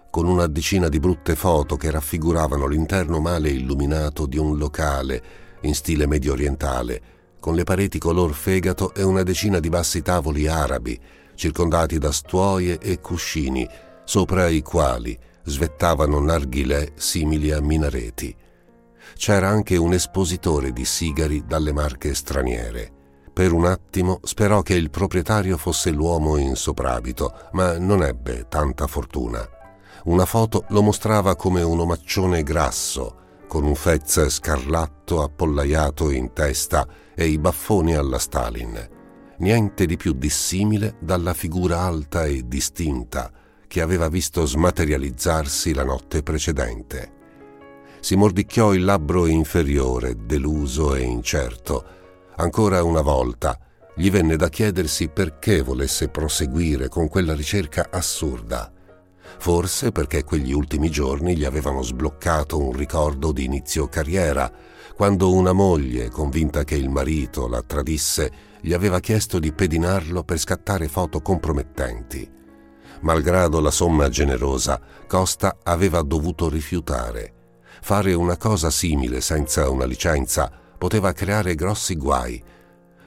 con 0.09 0.27
una 0.27 0.47
decina 0.47 0.89
di 0.89 0.99
brutte 0.99 1.35
foto 1.35 1.75
che 1.75 1.91
raffiguravano 1.91 2.67
l'interno 2.67 3.19
male 3.19 3.49
illuminato 3.49 4.25
di 4.25 4.37
un 4.37 4.57
locale 4.57 5.23
in 5.61 5.73
stile 5.73 6.05
medio 6.05 6.33
orientale, 6.33 7.01
con 7.43 7.55
le 7.55 7.65
pareti 7.65 7.99
color 7.99 8.33
fegato 8.33 8.93
e 8.93 9.03
una 9.03 9.21
decina 9.21 9.59
di 9.59 9.67
bassi 9.67 10.01
tavoli 10.01 10.47
arabi, 10.47 10.97
circondati 11.35 11.97
da 11.97 12.09
stuoie 12.09 12.79
e 12.79 13.01
cuscini, 13.01 13.67
sopra 14.05 14.47
i 14.47 14.61
quali 14.61 15.19
svettavano 15.43 16.21
narghilè 16.21 16.93
simili 16.95 17.51
a 17.51 17.59
minareti. 17.59 18.33
C'era 19.17 19.49
anche 19.49 19.75
un 19.75 19.91
espositore 19.91 20.71
di 20.71 20.85
sigari 20.85 21.43
dalle 21.45 21.73
marche 21.73 22.13
straniere. 22.13 22.89
Per 23.33 23.51
un 23.51 23.65
attimo 23.65 24.21
sperò 24.23 24.61
che 24.61 24.75
il 24.75 24.89
proprietario 24.89 25.57
fosse 25.57 25.89
l'uomo 25.89 26.37
in 26.37 26.55
soprabito, 26.55 27.49
ma 27.51 27.77
non 27.77 28.03
ebbe 28.03 28.45
tanta 28.47 28.87
fortuna. 28.87 29.45
Una 30.05 30.25
foto 30.25 30.63
lo 30.69 30.81
mostrava 30.81 31.35
come 31.35 31.61
un 31.61 31.77
omaccione 31.77 32.41
grasso, 32.41 33.17
con 33.49 33.65
un 33.65 33.75
fez 33.75 34.29
scarlatto 34.29 35.21
appollaiato 35.21 36.09
in 36.09 36.31
testa 36.31 36.87
e 37.16 37.28
i 37.28 37.38
baffoni 37.38 37.95
alla 37.95 38.20
Stalin. 38.20 38.89
Niente 39.38 39.86
di 39.86 39.97
più 39.97 40.14
dissimile 40.14 40.95
dalla 40.99 41.34
figura 41.34 41.82
alta 41.82 42.26
e 42.26 42.43
distinta 42.45 43.32
che 43.68 43.82
aveva 43.82 44.07
visto 44.07 44.45
smaterializzarsi 44.45 45.74
la 45.74 45.84
notte 45.84 46.24
precedente. 46.24 47.11
Si 47.99 48.16
mordicchiò 48.16 48.74
il 48.74 48.84
labbro 48.84 49.26
inferiore, 49.26 50.16
deluso 50.26 50.93
e 50.93 51.01
incerto. 51.01 51.86
Ancora 52.36 52.84
una 52.84 53.01
volta 53.01 53.57
gli 53.95 54.09
venne 54.11 54.36
da 54.36 54.49
chiedersi 54.49 55.07
perché 55.07 55.61
volesse 55.61 56.09
proseguire 56.09 56.89
con 56.89 57.07
quella 57.07 57.34
ricerca 57.34 57.88
assurda 57.91 58.72
forse 59.38 59.91
perché 59.91 60.24
quegli 60.24 60.53
ultimi 60.53 60.89
giorni 60.89 61.36
gli 61.36 61.43
avevano 61.43 61.82
sbloccato 61.82 62.57
un 62.57 62.72
ricordo 62.72 63.32
di 63.32 63.43
inizio 63.43 63.88
carriera, 63.88 64.51
quando 65.03 65.33
una 65.33 65.51
moglie, 65.51 66.09
convinta 66.09 66.63
che 66.63 66.75
il 66.75 66.87
marito 66.87 67.49
la 67.49 67.61
tradisse, 67.61 68.31
gli 68.61 68.71
aveva 68.71 69.01
chiesto 69.01 69.37
di 69.37 69.51
pedinarlo 69.51 70.23
per 70.23 70.37
scattare 70.37 70.87
foto 70.87 71.19
compromettenti. 71.19 72.25
Malgrado 73.01 73.59
la 73.59 73.69
somma 73.69 74.07
generosa, 74.07 74.79
Costa 75.05 75.57
aveva 75.63 76.03
dovuto 76.03 76.47
rifiutare. 76.47 77.33
Fare 77.81 78.13
una 78.13 78.37
cosa 78.37 78.69
simile 78.69 79.19
senza 79.19 79.69
una 79.69 79.83
licenza 79.83 80.49
poteva 80.77 81.11
creare 81.11 81.53
grossi 81.53 81.97
guai 81.97 82.41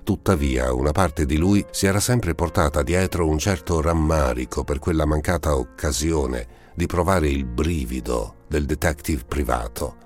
Tuttavia, 0.02 0.74
una 0.74 0.92
parte 0.92 1.24
di 1.24 1.38
lui 1.38 1.64
si 1.70 1.86
era 1.86 1.98
sempre 1.98 2.34
portata 2.34 2.82
dietro 2.82 3.26
un 3.26 3.38
certo 3.38 3.80
rammarico 3.80 4.64
per 4.64 4.80
quella 4.80 5.06
mancata 5.06 5.56
occasione 5.56 6.46
di 6.74 6.84
provare 6.84 7.30
il 7.30 7.46
brivido 7.46 8.44
del 8.48 8.66
detective 8.66 9.24
privato. 9.26 10.04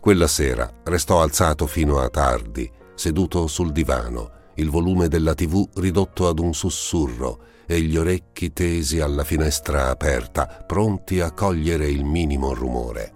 Quella 0.00 0.28
sera 0.28 0.72
restò 0.84 1.20
alzato 1.20 1.66
fino 1.66 1.98
a 1.98 2.08
tardi, 2.08 2.70
seduto 2.94 3.46
sul 3.46 3.70
divano, 3.70 4.30
il 4.54 4.70
volume 4.70 5.08
della 5.08 5.34
tv 5.34 5.68
ridotto 5.74 6.26
ad 6.26 6.38
un 6.38 6.54
sussurro 6.54 7.40
e 7.66 7.82
gli 7.82 7.98
orecchi 7.98 8.52
tesi 8.54 8.98
alla 9.00 9.24
finestra 9.24 9.90
aperta, 9.90 10.64
pronti 10.66 11.20
a 11.20 11.32
cogliere 11.32 11.86
il 11.88 12.04
minimo 12.04 12.54
rumore. 12.54 13.12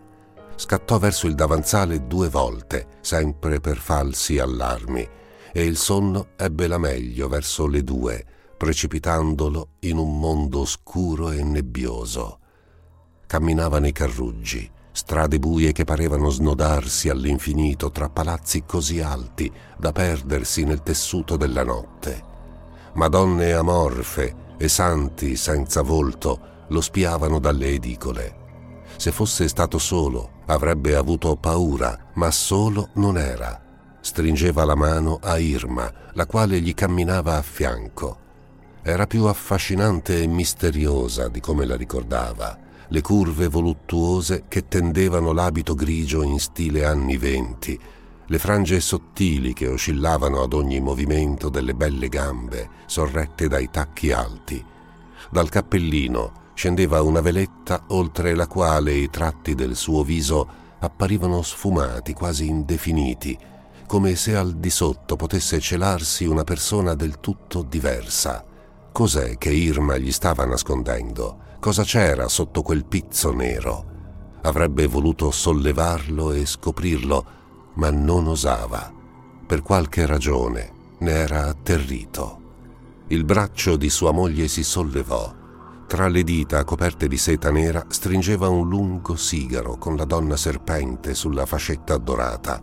Scattò 0.57 0.99
verso 0.99 1.27
il 1.27 1.35
davanzale 1.35 2.07
due 2.07 2.29
volte, 2.29 2.89
sempre 3.01 3.61
per 3.61 3.79
falsi 3.79 4.39
allarmi, 4.39 5.09
e 5.55 5.65
il 5.65 5.79
sonno 5.79 6.29
ebbe 6.37 6.67
la 6.67 6.79
meglio 6.79 7.29
verso 7.29 7.67
le 7.67 7.83
due, 7.83 8.25
precipitandolo 8.59 9.71
in 9.81 9.97
un 9.97 10.19
mondo 10.19 10.67
scuro 10.67 11.31
e 11.31 11.43
nebbioso. 11.43 12.41
Camminava 13.27 13.79
nei 13.79 13.93
carruggi, 13.93 14.71
strade 14.97 15.41
buie 15.41 15.73
che 15.73 15.83
parevano 15.83 16.31
snodarsi 16.31 17.09
all'infinito 17.09 17.91
tra 17.91 18.09
palazzi 18.09 18.63
così 18.65 19.01
alti 19.01 19.51
da 19.77 19.91
perdersi 19.91 20.63
nel 20.63 20.85
tessuto 20.85 21.37
della 21.37 21.65
notte. 21.65 22.23
Madonne 22.93 23.55
amorfe 23.55 24.53
e 24.57 24.69
santi 24.69 25.35
senza 25.35 25.83
volto 25.83 26.67
lo 26.69 26.81
spiavano 26.81 27.41
dalle 27.41 27.71
edicole. 27.71 28.43
Se 28.97 29.11
fosse 29.11 29.49
stato 29.49 29.79
solo, 29.79 30.43
avrebbe 30.47 30.95
avuto 30.95 31.35
paura, 31.35 32.13
ma 32.15 32.31
solo 32.31 32.91
non 32.95 33.19
era. 33.19 33.61
Stringeva 34.01 34.65
la 34.65 34.77
mano 34.77 35.19
a 35.21 35.39
Irma, 35.39 35.93
la 36.13 36.27
quale 36.27 36.61
gli 36.61 36.73
camminava 36.73 37.37
a 37.37 37.43
fianco. 37.43 38.19
Era 38.81 39.09
più 39.09 39.25
affascinante 39.25 40.23
e 40.23 40.29
misteriosa 40.29 41.27
di 41.27 41.41
come 41.41 41.65
la 41.65 41.75
ricordava 41.75 42.63
le 42.89 43.01
curve 43.01 43.49
voluttuose 43.49 44.45
che 44.49 44.69
tendevano 44.69 45.33
l'abito 45.33 45.75
grigio 45.75 46.23
in 46.23 46.39
stile 46.39 46.85
anni 46.85 47.17
venti, 47.17 47.79
le 48.27 48.39
frange 48.39 48.81
sottili 48.81 49.53
che 49.53 49.69
oscillavano 49.69 50.43
ad 50.43 50.55
ogni 50.55 50.81
movimento 50.81 51.49
delle 51.49 51.75
belle 51.75 52.09
gambe 52.09 52.69
sorrette 52.87 53.49
dai 53.49 53.71
tacchi 53.71 54.13
alti. 54.13 54.65
Dal 55.31 55.49
cappellino 55.49 56.43
scendeva 56.55 57.03
una 57.03 57.21
veletta 57.21 57.85
oltre 57.89 58.35
la 58.35 58.47
quale 58.47 58.93
i 58.93 59.11
tratti 59.11 59.55
del 59.55 59.77
suo 59.77 60.03
viso 60.03 60.63
apparivano 60.79 61.43
sfumati, 61.43 62.13
quasi 62.13 62.47
indefiniti, 62.47 63.37
come 63.87 64.15
se 64.17 64.37
al 64.37 64.55
di 64.55 64.71
sotto 64.71 65.17
potesse 65.17 65.61
celarsi 65.61 66.25
una 66.25 66.45
persona 66.45 66.95
del 66.95 67.21
tutto 67.21 67.63
diversa. 67.63 68.45
Cos'è 68.93 69.37
che 69.37 69.51
Irma 69.51 69.99
gli 69.99 70.13
stava 70.13 70.45
nascondendo? 70.45 71.54
Cosa 71.65 71.83
c'era 71.83 72.29
sotto 72.29 72.61
quel 72.61 72.85
pizzo 72.85 73.33
nero? 73.33 73.87
Avrebbe 74.43 74.87
voluto 74.87 75.31
sollevarlo 75.31 76.33
e 76.33 76.45
scoprirlo, 76.45 77.25
ma 77.77 77.91
non 77.91 78.27
osava. 78.27 78.93
Per 79.47 79.63
qualche 79.63 80.05
ragione 80.05 80.73
ne 80.99 81.11
era 81.13 81.47
atterrito. 81.47 83.05
Il 83.07 83.25
braccio 83.25 83.77
di 83.77 83.89
sua 83.89 84.13
moglie 84.13 84.47
si 84.47 84.63
sollevò. 84.63 85.35
Tra 85.87 86.09
le 86.09 86.23
dita 86.23 86.65
coperte 86.65 87.09
di 87.09 87.17
seta 87.17 87.51
nera 87.51 87.87
stringeva 87.89 88.47
un 88.51 88.69
lungo 88.69 89.17
sigaro 89.17 89.79
con 89.79 89.97
la 89.97 90.05
donna 90.05 90.37
serpente 90.37 91.15
sulla 91.15 91.47
fascetta 91.47 91.97
dorata. 91.97 92.61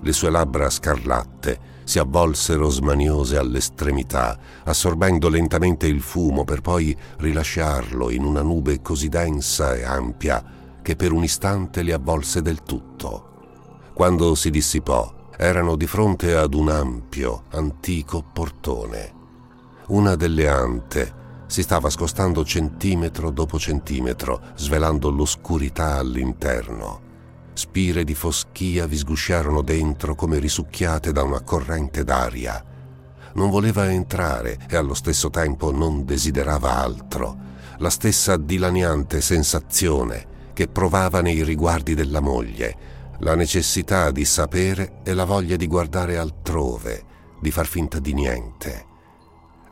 Le 0.00 0.12
sue 0.12 0.30
labbra 0.30 0.68
scarlatte 0.68 1.60
si 1.84 1.98
avvolsero 1.98 2.68
smaniose 2.68 3.36
all'estremità, 3.36 4.38
assorbendo 4.64 5.28
lentamente 5.28 5.86
il 5.86 6.00
fumo 6.00 6.44
per 6.44 6.60
poi 6.60 6.96
rilasciarlo 7.18 8.10
in 8.10 8.24
una 8.24 8.42
nube 8.42 8.80
così 8.82 9.08
densa 9.08 9.74
e 9.74 9.84
ampia 9.84 10.44
che 10.82 10.96
per 10.96 11.12
un 11.12 11.22
istante 11.22 11.82
li 11.82 11.92
avvolse 11.92 12.42
del 12.42 12.62
tutto. 12.62 13.30
Quando 13.94 14.34
si 14.34 14.50
dissipò, 14.50 15.30
erano 15.36 15.76
di 15.76 15.86
fronte 15.86 16.34
ad 16.34 16.54
un 16.54 16.68
ampio, 16.68 17.44
antico 17.50 18.22
portone. 18.32 19.20
Una 19.88 20.14
delle 20.14 20.48
ante 20.48 21.20
si 21.46 21.62
stava 21.62 21.90
scostando 21.90 22.44
centimetro 22.44 23.30
dopo 23.30 23.58
centimetro, 23.58 24.40
svelando 24.54 25.10
l'oscurità 25.10 25.98
all'interno. 25.98 27.01
Spire 27.54 28.04
di 28.04 28.14
foschia 28.14 28.86
vi 28.86 28.96
sgusciarono 28.96 29.62
dentro 29.62 30.14
come 30.14 30.38
risucchiate 30.38 31.12
da 31.12 31.22
una 31.22 31.40
corrente 31.42 32.02
d'aria. 32.02 32.64
Non 33.34 33.50
voleva 33.50 33.90
entrare 33.90 34.58
e 34.68 34.76
allo 34.76 34.94
stesso 34.94 35.30
tempo 35.30 35.70
non 35.70 36.04
desiderava 36.04 36.76
altro. 36.76 37.50
La 37.78 37.90
stessa 37.90 38.36
dilaniante 38.36 39.20
sensazione 39.20 40.26
che 40.52 40.68
provava 40.68 41.20
nei 41.20 41.42
riguardi 41.42 41.94
della 41.94 42.20
moglie, 42.20 42.76
la 43.20 43.34
necessità 43.34 44.10
di 44.10 44.24
sapere 44.24 45.00
e 45.02 45.14
la 45.14 45.24
voglia 45.24 45.56
di 45.56 45.66
guardare 45.66 46.18
altrove, 46.18 47.04
di 47.40 47.50
far 47.50 47.66
finta 47.66 47.98
di 47.98 48.12
niente. 48.12 48.90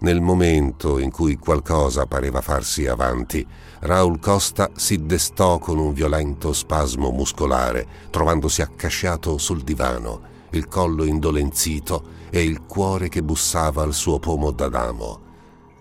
Nel 0.01 0.22
momento 0.22 0.98
in 0.98 1.11
cui 1.11 1.36
qualcosa 1.36 2.07
pareva 2.07 2.40
farsi 2.40 2.86
avanti, 2.86 3.46
Raul 3.80 4.18
Costa 4.18 4.70
si 4.74 5.05
destò 5.05 5.59
con 5.59 5.78
un 5.78 5.92
violento 5.92 6.55
spasmo 6.55 7.11
muscolare, 7.11 7.86
trovandosi 8.09 8.62
accasciato 8.62 9.36
sul 9.36 9.62
divano, 9.62 10.22
il 10.51 10.68
collo 10.68 11.05
indolenzito 11.05 12.18
e 12.30 12.42
il 12.42 12.62
cuore 12.62 13.11
che 13.11 13.22
bussava 13.22 13.82
al 13.82 13.92
suo 13.92 14.18
pomo 14.18 14.51
d'Adamo. 14.53 15.20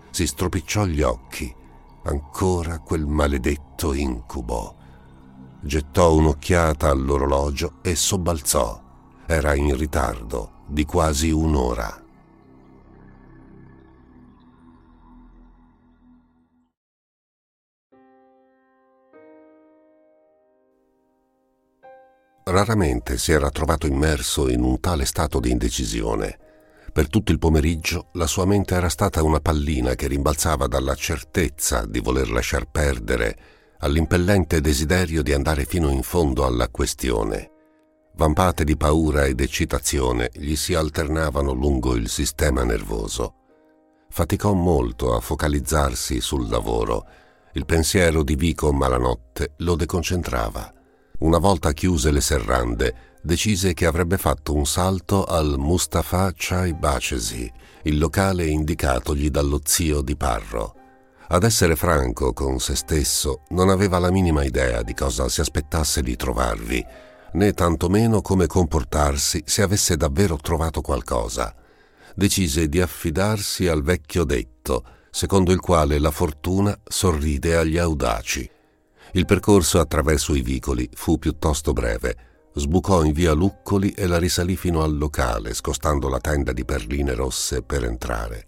Si 0.09 0.28
stropicciò 0.28 0.84
gli 0.86 1.01
occhi, 1.01 1.55
ancora 2.03 2.80
quel 2.80 3.05
maledetto 3.05 3.93
incubo. 3.93 4.76
Gettò 5.61 6.13
un'occhiata 6.13 6.89
all'orologio 6.89 7.76
e 7.82 7.95
sobbalzò. 7.95 8.82
Era 9.26 9.55
in 9.55 9.78
ritardo 9.78 10.63
di 10.67 10.84
quasi 10.84 11.32
un'ora. 11.32 11.99
Raramente 22.44 23.18
si 23.18 23.32
era 23.32 23.50
trovato 23.52 23.86
immerso 23.86 24.50
in 24.50 24.64
un 24.64 24.80
tale 24.80 25.06
stato 25.06 25.40
di 25.40 25.52
indecisione. 25.52 26.38
Per 26.92 27.08
tutto 27.08 27.32
il 27.32 27.38
pomeriggio 27.38 28.10
la 28.14 28.26
sua 28.26 28.46
mente 28.46 28.74
era 28.74 28.90
stata 28.90 29.22
una 29.22 29.40
pallina 29.40 29.94
che 29.94 30.08
rimbalzava 30.08 30.68
dalla 30.68 30.96
certezza 30.96 31.86
di 31.86 32.00
voler 32.00 32.32
lasciar 32.32 32.66
perdere 32.66 33.38
all'impellente 33.80 34.62
desiderio 34.62 35.22
di 35.22 35.32
andare 35.32 35.66
fino 35.66 35.90
in 35.90 36.02
fondo 36.02 36.46
alla 36.46 36.68
questione. 36.70 37.52
Vampate 38.16 38.64
di 38.64 38.76
paura 38.76 39.26
ed 39.26 39.40
eccitazione 39.40 40.30
gli 40.34 40.56
si 40.56 40.74
alternavano 40.74 41.54
lungo 41.54 41.96
il 41.96 42.10
sistema 42.10 42.64
nervoso. 42.64 43.36
Faticò 44.10 44.54
molto 44.54 45.14
a 45.14 45.20
focalizzarsi 45.20 46.20
sul 46.20 46.50
lavoro. 46.50 47.06
Il 47.54 47.66
pensiero 47.66 48.24
di 48.24 48.36
Vico 48.36 48.74
Malanotte 48.74 49.54
lo 49.58 49.76
deconcentrava 49.76 50.74
una 51.20 51.38
volta 51.38 51.74
chiuse 51.74 52.11
le 52.11 52.22
serrande, 52.22 53.17
decise 53.22 53.74
che 53.74 53.86
avrebbe 53.86 54.17
fatto 54.17 54.53
un 54.53 54.65
salto 54.65 55.26
al 55.26 55.55
Mustafa 55.57 56.32
Chai 56.34 56.74
Bacesi, 56.74 57.51
il 57.84 57.97
locale 57.97 58.45
indicatogli 58.45 59.30
dallo 59.30 59.59
zio 59.63 60.01
di 60.01 60.15
Parro. 60.15 60.76
Ad 61.28 61.43
essere 61.43 61.76
franco 61.76 62.32
con 62.34 62.59
se 62.59 62.76
stesso, 62.76 63.43
non 63.49 63.70
aveva 63.70 63.99
la 63.99 64.11
minima 64.11 64.43
idea 64.43 64.82
di 64.82 64.93
cosa 64.93 65.28
si 65.28 65.41
aspettasse 65.41 66.01
di 66.01 66.15
trovarvi, 66.15 66.84
né 67.34 67.53
tantomeno 67.53 68.22
come 68.22 68.47
comportarsi 68.47 69.43
se 69.45 69.61
avesse 69.61 69.97
davvero 69.97 70.38
trovato 70.38 70.82
qualcosa. 70.82 71.53
Decise 72.15 72.67
di 72.67 72.82
affidarsi 72.82 73.67
al 73.67 73.84
vecchio 73.84 74.24
detto, 74.24 74.84
secondo 75.11 75.51
il 75.51 75.59
quale 75.59 75.99
la 75.99 76.11
fortuna 76.11 76.78
sorride 76.84 77.57
agli 77.57 77.78
audaci. 77.78 78.49
Il 79.14 79.26
percorso 79.26 79.80
attraverso 79.80 80.36
i 80.36 80.41
vicoli 80.41 80.88
fu 80.93 81.18
piuttosto 81.18 81.74
breve. 81.74 82.16
Sbucò 82.53 83.03
in 83.03 83.12
via 83.12 83.34
Luccoli 83.34 83.91
e 83.91 84.05
la 84.05 84.20
risalì 84.20 84.55
fino 84.55 84.84
al 84.84 84.97
locale, 84.97 85.53
scostando 85.53 86.10
la 86.10 86.20
tenda 86.20 86.51
di 86.51 86.64
perline 86.64 87.14
rosse 87.14 87.64
per 87.64 87.84
entrare. 87.86 88.45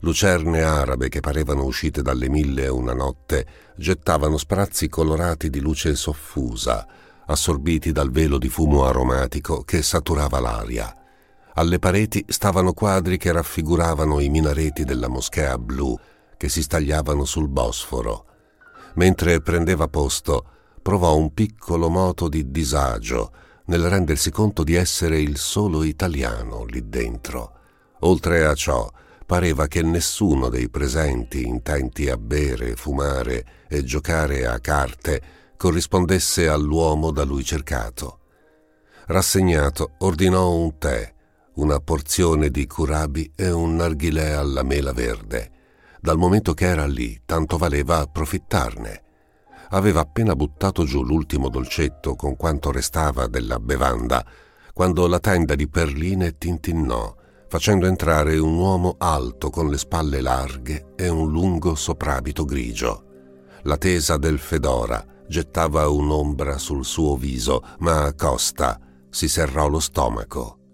Lucerne 0.00 0.62
arabe 0.62 1.08
che 1.08 1.20
parevano 1.20 1.64
uscite 1.64 2.02
dalle 2.02 2.28
mille 2.28 2.64
e 2.64 2.68
una 2.68 2.92
notte 2.92 3.46
gettavano 3.76 4.36
sprazzi 4.36 4.88
colorati 4.88 5.48
di 5.48 5.60
luce 5.60 5.94
soffusa, 5.94 6.86
assorbiti 7.26 7.92
dal 7.92 8.10
velo 8.10 8.36
di 8.36 8.48
fumo 8.48 8.84
aromatico 8.84 9.62
che 9.62 9.82
saturava 9.82 10.40
l'aria. 10.40 10.94
Alle 11.54 11.78
pareti 11.78 12.22
stavano 12.28 12.74
quadri 12.74 13.16
che 13.16 13.32
raffiguravano 13.32 14.20
i 14.20 14.28
minareti 14.28 14.84
della 14.84 15.08
moschea 15.08 15.56
blu 15.56 15.98
che 16.36 16.50
si 16.50 16.62
stagliavano 16.62 17.24
sul 17.24 17.48
Bosforo. 17.48 18.26
Mentre 18.96 19.40
prendeva 19.40 19.88
posto, 19.88 20.44
provò 20.80 21.16
un 21.16 21.34
piccolo 21.34 21.88
moto 21.88 22.28
di 22.28 22.50
disagio 22.50 23.32
nel 23.66 23.88
rendersi 23.88 24.30
conto 24.30 24.62
di 24.62 24.74
essere 24.74 25.20
il 25.20 25.36
solo 25.36 25.82
italiano 25.82 26.64
lì 26.64 26.88
dentro. 26.88 27.52
Oltre 28.00 28.46
a 28.46 28.54
ciò, 28.54 28.90
pareva 29.26 29.66
che 29.66 29.82
nessuno 29.82 30.48
dei 30.48 30.70
presenti 30.70 31.44
intenti 31.44 32.08
a 32.08 32.16
bere, 32.16 32.76
fumare 32.76 33.66
e 33.68 33.82
giocare 33.84 34.46
a 34.46 34.60
carte 34.60 35.22
corrispondesse 35.56 36.48
all'uomo 36.48 37.10
da 37.10 37.24
lui 37.24 37.44
cercato. 37.44 38.20
Rassegnato, 39.06 39.92
ordinò 39.98 40.52
un 40.52 40.78
tè, 40.78 41.12
una 41.54 41.80
porzione 41.80 42.50
di 42.50 42.66
curabi 42.66 43.30
e 43.34 43.50
un 43.50 43.76
narghilè 43.76 44.30
alla 44.30 44.62
mela 44.62 44.92
verde 44.92 45.54
dal 46.06 46.18
momento 46.18 46.54
che 46.54 46.66
era 46.66 46.86
lì, 46.86 47.22
tanto 47.26 47.58
valeva 47.58 47.98
approfittarne. 47.98 49.02
Aveva 49.70 50.02
appena 50.02 50.36
buttato 50.36 50.84
giù 50.84 51.02
l'ultimo 51.02 51.48
dolcetto 51.48 52.14
con 52.14 52.36
quanto 52.36 52.70
restava 52.70 53.26
della 53.26 53.58
bevanda, 53.58 54.24
quando 54.72 55.08
la 55.08 55.18
tenda 55.18 55.56
di 55.56 55.66
perline 55.66 56.38
tintinnò, 56.38 57.12
facendo 57.48 57.86
entrare 57.86 58.38
un 58.38 58.54
uomo 58.54 58.94
alto 58.98 59.50
con 59.50 59.68
le 59.68 59.78
spalle 59.78 60.20
larghe 60.20 60.92
e 60.94 61.08
un 61.08 61.28
lungo 61.28 61.74
soprabito 61.74 62.44
grigio. 62.44 63.06
La 63.62 63.76
tesa 63.76 64.16
del 64.16 64.38
fedora, 64.38 65.04
gettava 65.26 65.88
un'ombra 65.88 66.56
sul 66.56 66.84
suo 66.84 67.16
viso, 67.16 67.64
ma 67.80 68.14
Costa 68.14 68.78
si 69.10 69.26
serrò 69.26 69.66
lo 69.66 69.80
stomaco. 69.80 70.65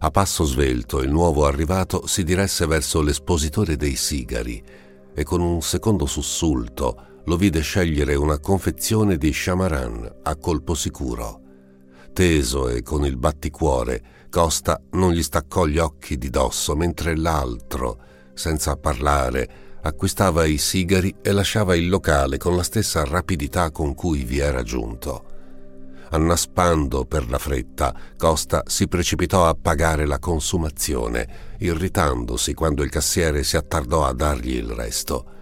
A 0.00 0.12
passo 0.12 0.44
svelto 0.44 1.02
il 1.02 1.10
nuovo 1.10 1.44
arrivato 1.44 2.06
si 2.06 2.22
diresse 2.22 2.66
verso 2.66 3.02
l'espositore 3.02 3.74
dei 3.74 3.96
sigari 3.96 4.62
e 5.12 5.24
con 5.24 5.40
un 5.40 5.60
secondo 5.60 6.06
sussulto 6.06 7.22
lo 7.24 7.36
vide 7.36 7.60
scegliere 7.60 8.14
una 8.14 8.38
confezione 8.38 9.16
di 9.16 9.30
Chamaran 9.32 10.20
a 10.22 10.36
colpo 10.36 10.74
sicuro. 10.74 11.40
Teso 12.12 12.68
e 12.68 12.82
con 12.82 13.04
il 13.04 13.16
batticuore, 13.16 14.26
Costa 14.30 14.80
non 14.92 15.12
gli 15.12 15.22
staccò 15.22 15.66
gli 15.66 15.78
occhi 15.78 16.16
di 16.16 16.30
dosso 16.30 16.76
mentre 16.76 17.16
l'altro, 17.16 17.98
senza 18.34 18.76
parlare, 18.76 19.78
acquistava 19.82 20.44
i 20.44 20.58
sigari 20.58 21.12
e 21.20 21.32
lasciava 21.32 21.74
il 21.74 21.88
locale 21.88 22.38
con 22.38 22.54
la 22.54 22.62
stessa 22.62 23.04
rapidità 23.04 23.72
con 23.72 23.94
cui 23.96 24.22
vi 24.22 24.38
era 24.38 24.62
giunto. 24.62 25.27
Annaspando 26.10 27.04
per 27.04 27.28
la 27.28 27.38
fretta, 27.38 27.94
Costa 28.16 28.62
si 28.66 28.88
precipitò 28.88 29.46
a 29.46 29.54
pagare 29.60 30.06
la 30.06 30.18
consumazione, 30.18 31.56
irritandosi 31.58 32.54
quando 32.54 32.82
il 32.82 32.88
cassiere 32.88 33.44
si 33.44 33.56
attardò 33.56 34.04
a 34.04 34.14
dargli 34.14 34.54
il 34.54 34.70
resto. 34.70 35.36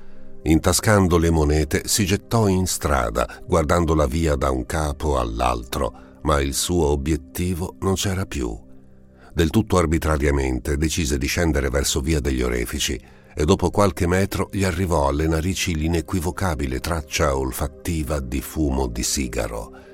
Intascando 0.44 1.18
le 1.18 1.30
monete, 1.30 1.82
si 1.86 2.04
gettò 2.04 2.48
in 2.48 2.66
strada, 2.66 3.42
guardando 3.46 3.94
la 3.94 4.06
via 4.06 4.34
da 4.34 4.50
un 4.50 4.66
capo 4.66 5.18
all'altro, 5.18 6.18
ma 6.22 6.40
il 6.40 6.54
suo 6.54 6.86
obiettivo 6.86 7.76
non 7.80 7.94
c'era 7.94 8.26
più. 8.26 8.58
Del 9.32 9.50
tutto 9.50 9.76
arbitrariamente 9.76 10.76
decise 10.76 11.18
di 11.18 11.26
scendere 11.26 11.68
verso 11.68 12.00
via 12.00 12.20
degli 12.20 12.42
Orefici 12.42 13.00
e 13.34 13.44
dopo 13.44 13.70
qualche 13.70 14.06
metro 14.06 14.48
gli 14.50 14.64
arrivò 14.64 15.08
alle 15.08 15.28
narici 15.28 15.74
l'inequivocabile 15.74 16.80
traccia 16.80 17.36
olfattiva 17.36 18.18
di 18.18 18.40
fumo 18.40 18.86
di 18.86 19.02
sigaro 19.02 19.85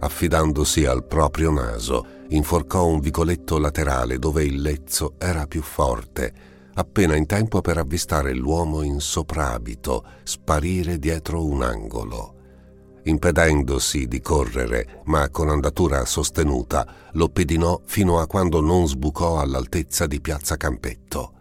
affidandosi 0.00 0.84
al 0.84 1.04
proprio 1.04 1.50
naso, 1.50 2.06
inforcò 2.28 2.86
un 2.86 3.00
vicoletto 3.00 3.58
laterale 3.58 4.18
dove 4.18 4.44
il 4.44 4.60
lezzo 4.60 5.14
era 5.18 5.46
più 5.46 5.62
forte, 5.62 6.32
appena 6.74 7.16
in 7.16 7.26
tempo 7.26 7.60
per 7.60 7.78
avvistare 7.78 8.34
l'uomo 8.34 8.82
in 8.82 9.00
soprabito 9.00 10.04
sparire 10.22 10.98
dietro 10.98 11.44
un 11.44 11.62
angolo. 11.62 12.34
Impedendosi 13.04 14.06
di 14.06 14.20
correre, 14.20 15.02
ma 15.04 15.30
con 15.30 15.48
andatura 15.48 16.04
sostenuta, 16.04 16.86
lo 17.12 17.28
pedinò 17.28 17.80
fino 17.84 18.18
a 18.18 18.26
quando 18.26 18.60
non 18.60 18.86
sbucò 18.86 19.40
all'altezza 19.40 20.06
di 20.06 20.20
piazza 20.20 20.56
Campetto. 20.56 21.32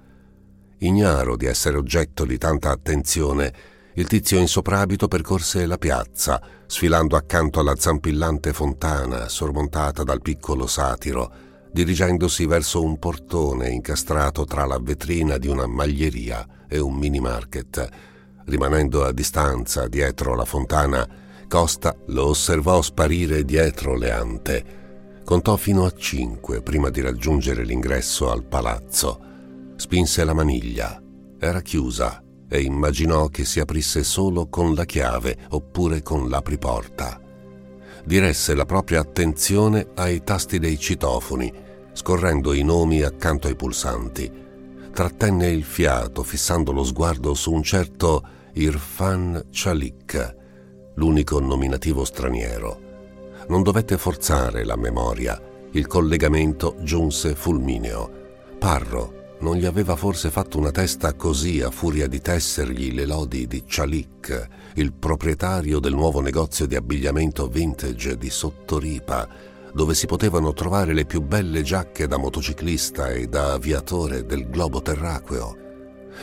Ignaro 0.80 1.36
di 1.36 1.46
essere 1.46 1.78
oggetto 1.78 2.24
di 2.24 2.38
tanta 2.38 2.70
attenzione, 2.70 3.54
il 3.96 4.08
tizio 4.08 4.40
in 4.40 4.48
soprabito 4.48 5.08
percorse 5.08 5.66
la 5.66 5.78
piazza, 5.78 6.42
sfilando 6.68 7.16
accanto 7.16 7.62
alla 7.62 7.76
zampillante 7.76 8.54
fontana 8.54 9.30
sormontata 9.30 10.04
dal 10.04 10.22
piccolo 10.22 10.68
satiro, 10.68 11.32
dirigendosi 11.72 12.46
verso 12.46 12.84
un 12.84 13.00
portone 13.00 13.70
incastrato 13.70 14.46
tra 14.46 14.66
la 14.66 14.78
vetrina 14.80 15.38
di 15.38 15.48
una 15.48 15.66
maglieria 15.66 16.46
e 16.68 16.80
un 16.80 16.96
mini 16.96 17.20
market. 17.20 17.90
Rimanendo 18.46 19.06
a 19.06 19.12
distanza 19.12 19.88
dietro 19.88 20.36
la 20.36 20.46
fontana, 20.46 21.08
Costa 21.48 21.96
lo 22.08 22.28
osservò 22.28 22.82
sparire 22.82 23.44
dietro 23.44 23.96
le 23.96 24.12
ante. 24.12 24.66
Contò 25.24 25.56
fino 25.56 25.86
a 25.86 25.92
cinque 25.92 26.62
prima 26.62 26.90
di 26.90 27.02
raggiungere 27.02 27.64
l'ingresso 27.64 28.30
al 28.30 28.44
palazzo. 28.44 29.22
Spinse 29.78 30.24
la 30.26 30.34
maniglia. 30.34 31.02
Era 31.40 31.62
chiusa 31.62 32.22
e 32.50 32.62
immaginò 32.62 33.28
che 33.28 33.46
si 33.46 33.60
aprisse 33.60 34.04
solo 34.04 34.48
con 34.48 34.74
la 34.74 34.86
chiave 34.86 35.38
oppure 35.50 36.02
con 36.02 36.30
l'apriporta. 36.30 37.22
Diresse 38.06 38.56
la 38.56 38.66
propria 38.66 39.02
attenzione 39.02 39.88
ai 39.96 40.24
tasti 40.24 40.60
dei 40.60 40.80
citofoni, 40.80 41.52
scorrendo 41.92 42.54
i 42.54 42.64
nomi 42.64 43.02
accanto 43.02 43.48
ai 43.48 43.56
pulsanti. 43.56 44.32
Trattenne 44.94 45.50
il 45.50 45.64
fiato, 45.64 46.24
fissando 46.24 46.72
lo 46.72 46.84
sguardo 46.84 47.34
su 47.34 47.52
un 47.52 47.64
certo 47.64 48.24
Irfan 48.54 49.48
Chalik, 49.52 50.36
l'unico 50.96 51.40
nominativo 51.40 52.06
straniero. 52.06 52.82
Non 53.50 53.62
dovette 53.62 53.98
forzare 53.98 54.64
la 54.64 54.76
memoria, 54.76 55.40
il 55.72 55.86
collegamento 55.86 56.76
giunse 56.82 57.36
fulmineo. 57.36 58.10
Parro, 58.58 59.17
non 59.40 59.56
gli 59.56 59.66
aveva 59.66 59.96
forse 59.96 60.32
fatto 60.32 60.58
una 60.58 60.72
testa 60.72 61.14
così 61.14 61.62
a 61.62 61.70
furia 61.70 62.08
di 62.08 62.20
tessergli 62.20 62.92
le 62.94 63.06
lodi 63.06 63.46
di 63.46 63.64
Chalik, 63.66 64.48
il 64.76 64.94
proprietario 64.94 65.80
del 65.80 65.94
nuovo 65.94 66.22
negozio 66.22 66.66
di 66.66 66.76
abbigliamento 66.76 67.48
vintage 67.48 68.18
di 68.18 68.30
Sottoripa, 68.30 69.28
dove 69.74 69.94
si 69.94 70.08
potevano 70.08 70.54
trovare 70.54 70.94
le 70.94 71.06
più 71.06 71.22
belle 71.22 71.62
giacche 71.62 72.08
da 72.08 72.18
motociclista 72.18 73.12
e 73.12 73.28
da 73.28 73.54
aviatore 73.54 74.26
del 74.26 74.50
globo 74.50 74.82
terraqueo. 74.82 75.56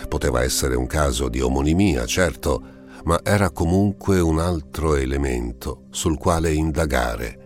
Poteva 0.08 0.42
essere 0.42 0.74
un 0.74 0.86
caso 0.86 1.28
di 1.28 1.40
omonimia, 1.40 2.04
certo, 2.06 2.62
ma 3.04 3.20
era 3.22 3.50
comunque 3.50 4.18
un 4.18 4.40
altro 4.40 4.96
elemento 4.96 5.84
sul 5.90 6.18
quale 6.18 6.52
indagare 6.52 7.43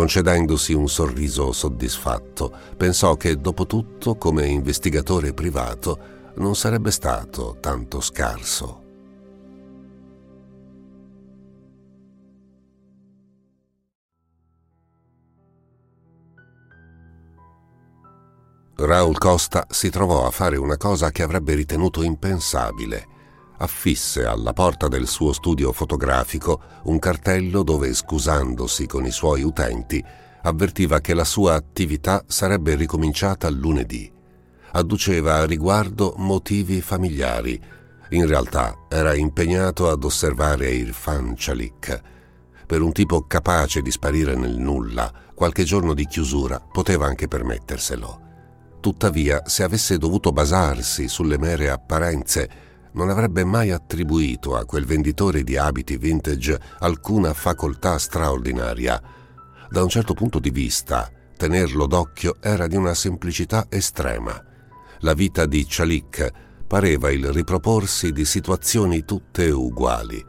Concedendosi 0.00 0.72
un 0.72 0.88
sorriso 0.88 1.52
soddisfatto, 1.52 2.50
pensò 2.74 3.16
che 3.16 3.36
dopo 3.36 3.66
tutto, 3.66 4.16
come 4.16 4.46
investigatore 4.46 5.34
privato, 5.34 6.32
non 6.36 6.56
sarebbe 6.56 6.90
stato 6.90 7.58
tanto 7.60 8.00
scarso. 8.00 8.82
Raul 18.76 19.18
Costa 19.18 19.66
si 19.68 19.90
trovò 19.90 20.26
a 20.26 20.30
fare 20.30 20.56
una 20.56 20.78
cosa 20.78 21.10
che 21.10 21.22
avrebbe 21.22 21.52
ritenuto 21.52 22.02
impensabile 22.02 23.09
affisse 23.62 24.24
alla 24.24 24.52
porta 24.52 24.88
del 24.88 25.06
suo 25.06 25.32
studio 25.32 25.72
fotografico 25.72 26.60
un 26.84 26.98
cartello 26.98 27.62
dove, 27.62 27.92
scusandosi 27.92 28.86
con 28.86 29.04
i 29.04 29.10
suoi 29.10 29.42
utenti, 29.42 30.02
avvertiva 30.42 31.00
che 31.00 31.12
la 31.14 31.24
sua 31.24 31.54
attività 31.54 32.24
sarebbe 32.26 32.74
ricominciata 32.74 33.48
lunedì. 33.50 34.10
Adduceva 34.72 35.36
a 35.36 35.46
riguardo 35.46 36.14
motivi 36.16 36.80
familiari. 36.80 37.60
In 38.10 38.26
realtà 38.26 38.86
era 38.88 39.14
impegnato 39.14 39.90
ad 39.90 40.04
osservare 40.04 40.70
Irfan 40.70 41.34
Chalik. 41.36 42.00
Per 42.66 42.80
un 42.80 42.92
tipo 42.92 43.26
capace 43.26 43.82
di 43.82 43.90
sparire 43.90 44.36
nel 44.36 44.56
nulla, 44.56 45.12
qualche 45.34 45.64
giorno 45.64 45.92
di 45.92 46.06
chiusura 46.06 46.60
poteva 46.60 47.06
anche 47.06 47.28
permetterselo. 47.28 48.28
Tuttavia, 48.80 49.42
se 49.44 49.62
avesse 49.64 49.98
dovuto 49.98 50.32
basarsi 50.32 51.08
sulle 51.08 51.38
mere 51.38 51.68
apparenze, 51.68 52.68
non 52.92 53.08
avrebbe 53.08 53.44
mai 53.44 53.70
attribuito 53.70 54.56
a 54.56 54.64
quel 54.64 54.84
venditore 54.84 55.42
di 55.42 55.56
abiti 55.56 55.96
vintage 55.96 56.58
alcuna 56.80 57.32
facoltà 57.34 57.98
straordinaria. 57.98 59.00
Da 59.68 59.82
un 59.82 59.88
certo 59.88 60.14
punto 60.14 60.38
di 60.38 60.50
vista, 60.50 61.10
tenerlo 61.36 61.86
d'occhio 61.86 62.36
era 62.40 62.66
di 62.66 62.76
una 62.76 62.94
semplicità 62.94 63.66
estrema. 63.68 64.44
La 65.00 65.14
vita 65.14 65.46
di 65.46 65.64
Chalik 65.66 66.30
pareva 66.66 67.10
il 67.10 67.32
riproporsi 67.32 68.12
di 68.12 68.24
situazioni 68.24 69.04
tutte 69.04 69.50
uguali. 69.50 70.24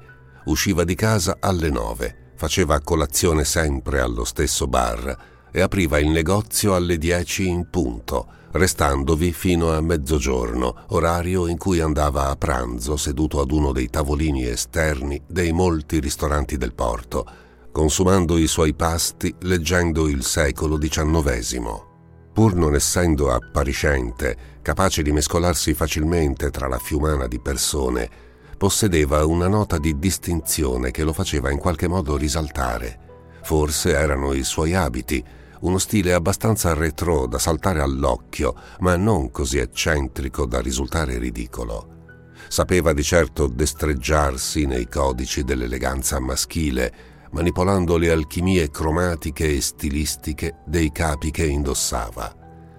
Usciva 0.46 0.84
di 0.84 0.96
casa 0.96 1.38
alle 1.40 1.70
nove, 1.70 2.34
faceva 2.36 2.80
colazione 2.80 3.44
sempre 3.44 4.00
allo 4.00 4.24
stesso 4.24 4.68
bar 4.68 5.16
e 5.52 5.62
apriva 5.62 6.00
il 6.00 6.08
negozio 6.08 6.74
alle 6.74 6.98
dieci 6.98 7.48
in 7.48 7.70
punto, 7.70 8.40
restandovi 8.54 9.32
fino 9.32 9.72
a 9.72 9.82
mezzogiorno, 9.82 10.86
orario 10.90 11.48
in 11.48 11.58
cui 11.58 11.80
andava 11.80 12.30
a 12.30 12.36
pranzo 12.36 12.98
seduto 12.98 13.40
ad 13.40 13.52
uno 13.52 13.72
dei 13.72 13.90
tavolini 13.90 14.46
esterni 14.46 15.22
dei 15.28 15.52
molti 15.52 16.00
ristoranti 16.00 16.58
del 16.58 16.74
porto, 16.74 17.26
consumando 17.72 18.38
i 18.38 18.48
suoi 18.48 18.74
pasti 18.74 19.34
leggendo 19.42 20.08
il 20.08 20.24
secolo 20.24 20.78
XIX. 20.78 21.90
Pur 22.34 22.56
non 22.56 22.76
essendo 22.76 23.32
appariscente, 23.32 24.60
capace 24.62 25.02
di 25.02 25.12
mescolarsi 25.12 25.74
facilmente 25.74 26.50
tra 26.50 26.68
la 26.68 26.78
fiumana 26.78 27.28
di 27.28 27.40
persone, 27.40 28.10
possedeva 28.58 29.26
una 29.26 29.48
nota 29.48 29.78
di 29.78 29.98
distinzione 29.98 30.92
che 30.92 31.04
lo 31.04 31.14
faceva 31.14 31.52
in 31.52 31.58
qualche 31.58 31.88
modo 31.88 32.16
risaltare. 32.16 33.00
Forse 33.44 33.92
erano 33.94 34.34
i 34.34 34.44
suoi 34.44 34.76
abiti, 34.76 35.24
uno 35.62 35.78
stile 35.78 36.14
abbastanza 36.14 36.74
retro 36.74 37.28
da 37.28 37.38
saltare 37.38 37.82
all'occhio, 37.82 38.56
ma 38.80 38.96
non 38.96 39.32
così 39.32 39.58
eccentrico 39.58 40.46
da 40.46 40.60
risultare 40.60 41.18
ridicolo. 41.18 41.88
Sapeva 42.48 42.94
di 42.94 43.04
certo 43.04 43.48
destreggiarsi 43.48 44.66
nei 44.66 44.88
codici 44.88 45.44
dell'eleganza 45.44 46.20
maschile, 46.20 46.94
manipolando 47.32 47.98
le 47.98 48.12
alchimie 48.12 48.70
cromatiche 48.70 49.56
e 49.56 49.62
stilistiche 49.62 50.58
dei 50.66 50.92
capi 50.92 51.32
che 51.32 51.46
indossava. 51.46 52.36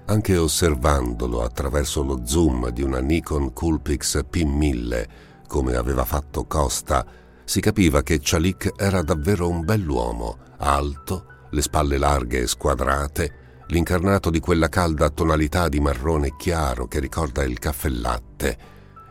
Anche 0.07 0.37
osservandolo 0.37 1.43
attraverso 1.43 2.03
lo 2.03 2.23
zoom 2.27 2.69
di 2.71 2.83
una 2.83 2.99
Nikon 2.99 3.53
Coolpix 3.53 4.25
P1000, 4.31 5.05
come 5.47 5.77
aveva 5.77 6.05
fatto 6.05 6.45
Costa, 6.45 7.07
si 7.45 7.61
capiva 7.61 8.03
che 8.03 8.19
Chalik 8.21 8.73
era 8.77 9.03
davvero 9.03 9.49
un 9.49 9.65
bell'uomo, 9.65 10.39
alto, 10.59 11.27
le 11.53 11.63
spalle 11.63 11.99
larghe 11.99 12.41
e 12.41 12.47
squadrate, 12.47 13.65
l'incarnato 13.69 14.31
di 14.31 14.41
quella 14.41 14.69
calda 14.69 15.11
tonalità 15.11 15.69
di 15.69 15.81
marrone 15.81 16.35
chiaro 16.37 16.89
che 16.89 16.99
ricorda 16.99 17.45
il 17.45 17.59
caffè 17.59 17.89
latte. 17.89 18.59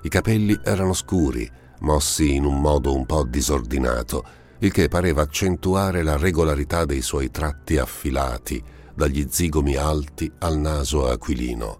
I 0.01 0.09
capelli 0.09 0.59
erano 0.63 0.93
scuri, 0.93 1.49
mossi 1.79 2.35
in 2.35 2.45
un 2.45 2.59
modo 2.59 2.93
un 2.95 3.05
po' 3.05 3.23
disordinato, 3.23 4.25
il 4.59 4.71
che 4.71 4.87
pareva 4.87 5.21
accentuare 5.21 6.03
la 6.03 6.17
regolarità 6.17 6.85
dei 6.85 7.01
suoi 7.01 7.31
tratti 7.31 7.77
affilati, 7.77 8.63
dagli 8.93 9.27
zigomi 9.29 9.75
alti 9.75 10.31
al 10.39 10.57
naso 10.57 11.07
aquilino. 11.07 11.79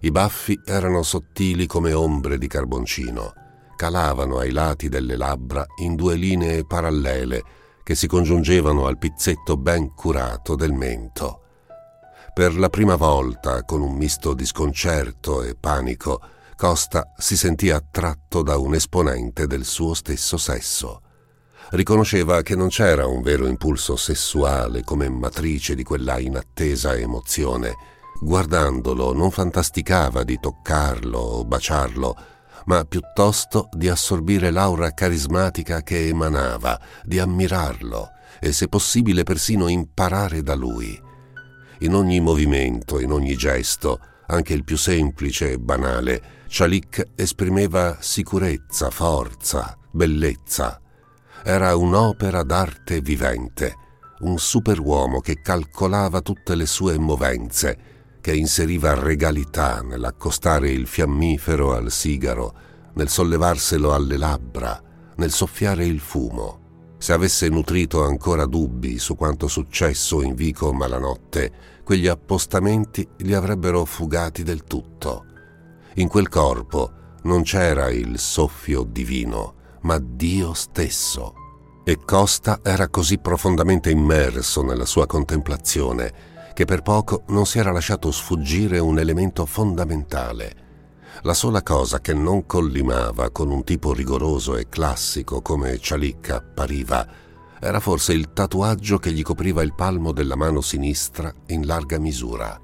I 0.00 0.10
baffi 0.10 0.60
erano 0.64 1.02
sottili 1.02 1.66
come 1.66 1.92
ombre 1.92 2.36
di 2.36 2.46
carboncino, 2.48 3.32
calavano 3.76 4.38
ai 4.38 4.50
lati 4.50 4.88
delle 4.88 5.16
labbra 5.16 5.64
in 5.76 5.94
due 5.94 6.16
linee 6.16 6.64
parallele 6.64 7.42
che 7.82 7.94
si 7.94 8.06
congiungevano 8.06 8.86
al 8.86 8.98
pizzetto 8.98 9.56
ben 9.56 9.94
curato 9.94 10.54
del 10.54 10.72
mento. 10.72 11.40
Per 12.34 12.56
la 12.56 12.70
prima 12.70 12.96
volta, 12.96 13.64
con 13.64 13.82
un 13.82 13.94
misto 13.94 14.32
di 14.32 14.46
sconcerto 14.46 15.42
e 15.42 15.54
panico, 15.54 16.20
Costa 16.56 17.12
si 17.16 17.36
sentì 17.36 17.70
attratto 17.70 18.42
da 18.42 18.56
un 18.56 18.74
esponente 18.74 19.46
del 19.46 19.64
suo 19.64 19.94
stesso 19.94 20.36
sesso. 20.36 21.02
Riconosceva 21.70 22.42
che 22.42 22.54
non 22.54 22.68
c'era 22.68 23.06
un 23.06 23.20
vero 23.20 23.46
impulso 23.46 23.96
sessuale 23.96 24.84
come 24.84 25.08
matrice 25.08 25.74
di 25.74 25.82
quella 25.82 26.18
inattesa 26.18 26.94
emozione. 26.94 27.74
Guardandolo 28.20 29.12
non 29.12 29.30
fantasticava 29.30 30.22
di 30.22 30.38
toccarlo 30.38 31.18
o 31.18 31.44
baciarlo, 31.44 32.16
ma 32.66 32.84
piuttosto 32.84 33.68
di 33.72 33.88
assorbire 33.88 34.50
l'aura 34.50 34.92
carismatica 34.92 35.82
che 35.82 36.08
emanava, 36.08 36.78
di 37.02 37.18
ammirarlo 37.18 38.10
e 38.40 38.52
se 38.52 38.68
possibile 38.68 39.22
persino 39.22 39.68
imparare 39.68 40.42
da 40.42 40.54
lui. 40.54 41.00
In 41.80 41.94
ogni 41.94 42.20
movimento, 42.20 43.00
in 43.00 43.12
ogni 43.12 43.36
gesto, 43.36 43.98
anche 44.26 44.54
il 44.54 44.64
più 44.64 44.76
semplice 44.76 45.52
e 45.52 45.58
banale, 45.58 46.40
Chalik 46.48 47.10
esprimeva 47.14 47.98
sicurezza, 48.00 48.90
forza, 48.90 49.76
bellezza. 49.90 50.80
Era 51.44 51.74
un'opera 51.76 52.42
d'arte 52.42 53.00
vivente, 53.00 53.74
un 54.20 54.38
superuomo 54.38 55.20
che 55.20 55.40
calcolava 55.40 56.20
tutte 56.20 56.54
le 56.54 56.66
sue 56.66 56.98
movenze, 56.98 57.91
che 58.22 58.32
inseriva 58.34 58.94
regalità 58.94 59.82
nell'accostare 59.82 60.70
il 60.70 60.86
fiammifero 60.86 61.74
al 61.74 61.90
sigaro, 61.90 62.54
nel 62.94 63.08
sollevarselo 63.08 63.92
alle 63.92 64.16
labbra, 64.16 64.80
nel 65.16 65.32
soffiare 65.32 65.84
il 65.84 65.98
fumo. 65.98 66.94
Se 66.98 67.12
avesse 67.12 67.48
nutrito 67.48 68.04
ancora 68.04 68.46
dubbi 68.46 69.00
su 69.00 69.16
quanto 69.16 69.48
successo 69.48 70.22
in 70.22 70.36
Vico 70.36 70.72
Malanotte, 70.72 71.80
quegli 71.82 72.06
appostamenti 72.06 73.06
li 73.18 73.34
avrebbero 73.34 73.84
fugati 73.84 74.44
del 74.44 74.62
tutto. 74.62 75.24
In 75.94 76.06
quel 76.06 76.28
corpo 76.28 76.92
non 77.24 77.42
c'era 77.42 77.90
il 77.90 78.20
soffio 78.20 78.84
divino, 78.84 79.54
ma 79.80 79.98
Dio 79.98 80.54
stesso. 80.54 81.34
E 81.84 81.98
Costa 82.04 82.60
era 82.62 82.86
così 82.88 83.18
profondamente 83.18 83.90
immerso 83.90 84.62
nella 84.62 84.86
sua 84.86 85.06
contemplazione 85.06 86.30
che 86.52 86.64
per 86.64 86.82
poco 86.82 87.22
non 87.28 87.46
si 87.46 87.58
era 87.58 87.72
lasciato 87.72 88.10
sfuggire 88.10 88.78
un 88.78 88.98
elemento 88.98 89.46
fondamentale. 89.46 90.56
La 91.22 91.34
sola 91.34 91.62
cosa 91.62 92.00
che 92.00 92.14
non 92.14 92.46
collimava 92.46 93.30
con 93.30 93.50
un 93.50 93.64
tipo 93.64 93.92
rigoroso 93.92 94.56
e 94.56 94.68
classico 94.68 95.40
come 95.40 95.78
Cialicca 95.78 96.36
appariva 96.36 97.06
era 97.60 97.78
forse 97.78 98.12
il 98.12 98.32
tatuaggio 98.32 98.98
che 98.98 99.12
gli 99.12 99.22
copriva 99.22 99.62
il 99.62 99.74
palmo 99.74 100.10
della 100.12 100.34
mano 100.34 100.60
sinistra 100.60 101.32
in 101.46 101.64
larga 101.64 101.98
misura. 101.98 102.60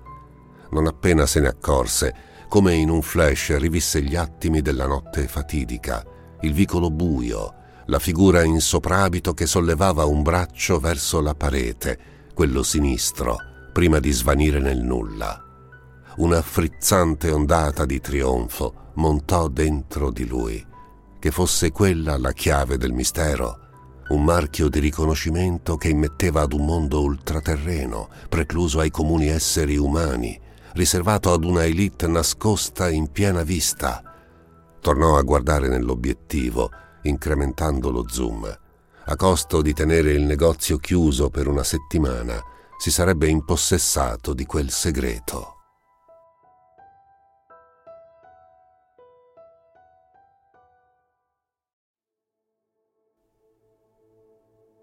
Non 0.71 0.87
appena 0.87 1.25
se 1.25 1.41
ne 1.41 1.49
accorse, 1.49 2.15
come 2.49 2.75
in 2.75 2.91
un 2.91 3.03
flash 3.03 3.57
rivisse 3.59 4.03
gli 4.03 4.17
attimi 4.17 4.61
della 4.61 4.87
notte 4.87 5.29
fatidica, 5.29 6.05
il 6.41 6.53
vicolo 6.53 6.91
buio, 6.91 7.55
la 7.87 7.99
figura 7.99 8.43
in 8.43 8.61
soprabito 8.61 9.35
che 9.35 9.47
sollevava 9.47 10.05
un 10.05 10.23
braccio 10.23 10.81
verso 10.81 11.21
la 11.21 11.35
parete, 11.35 11.99
quello 12.35 12.63
sinistro, 12.63 13.37
prima 13.79 14.01
di 14.01 14.11
svanire 14.11 14.59
nel 14.59 14.83
nulla. 14.83 15.41
Una 16.17 16.43
frizzante 16.43 17.31
ondata 17.31 17.87
di 17.87 18.01
trionfo 18.01 18.91
montò 18.95 19.47
dentro 19.47 20.11
di 20.11 20.27
lui. 20.27 20.67
Che 21.17 21.31
fosse 21.31 21.71
quella 21.71 22.19
la 22.19 22.33
chiave 22.33 22.77
del 22.77 22.91
mistero, 22.91 23.61
un 24.09 24.25
marchio 24.25 24.69
di 24.69 24.81
riconoscimento 24.81 25.77
che 25.77 25.91
immetteva 25.91 26.41
ad 26.41 26.55
un 26.55 26.65
mondo 26.65 27.03
ultraterreno, 27.03 28.09
precluso 28.29 28.81
ai 28.81 28.91
comuni 28.91 29.29
esseri 29.29 29.77
umani, 29.77 30.37
riservato 30.73 31.33
ad 31.33 31.45
una 31.45 31.65
elite 31.65 32.09
nascosta 32.09 32.91
in 32.91 33.13
piena 33.13 33.45
vista. 33.45 34.03
Tornò 34.81 35.17
a 35.17 35.23
guardare 35.23 35.69
nell'obiettivo, 35.69 36.69
incrementando 37.03 37.93
lo 37.93 38.09
zoom. 38.09 38.59
A 39.05 39.15
costo 39.15 39.63
di 39.63 39.73
tenere 39.73 40.15
il 40.15 40.25
negozio 40.25 40.79
chiuso 40.79 41.31
per 41.31 41.47
una 41.47 41.63
settimana, 41.63 42.43
si 42.79 42.91
sarebbe 42.91 43.29
impossessato 43.29 44.33
di 44.33 44.47
quel 44.47 44.71
segreto. 44.71 45.57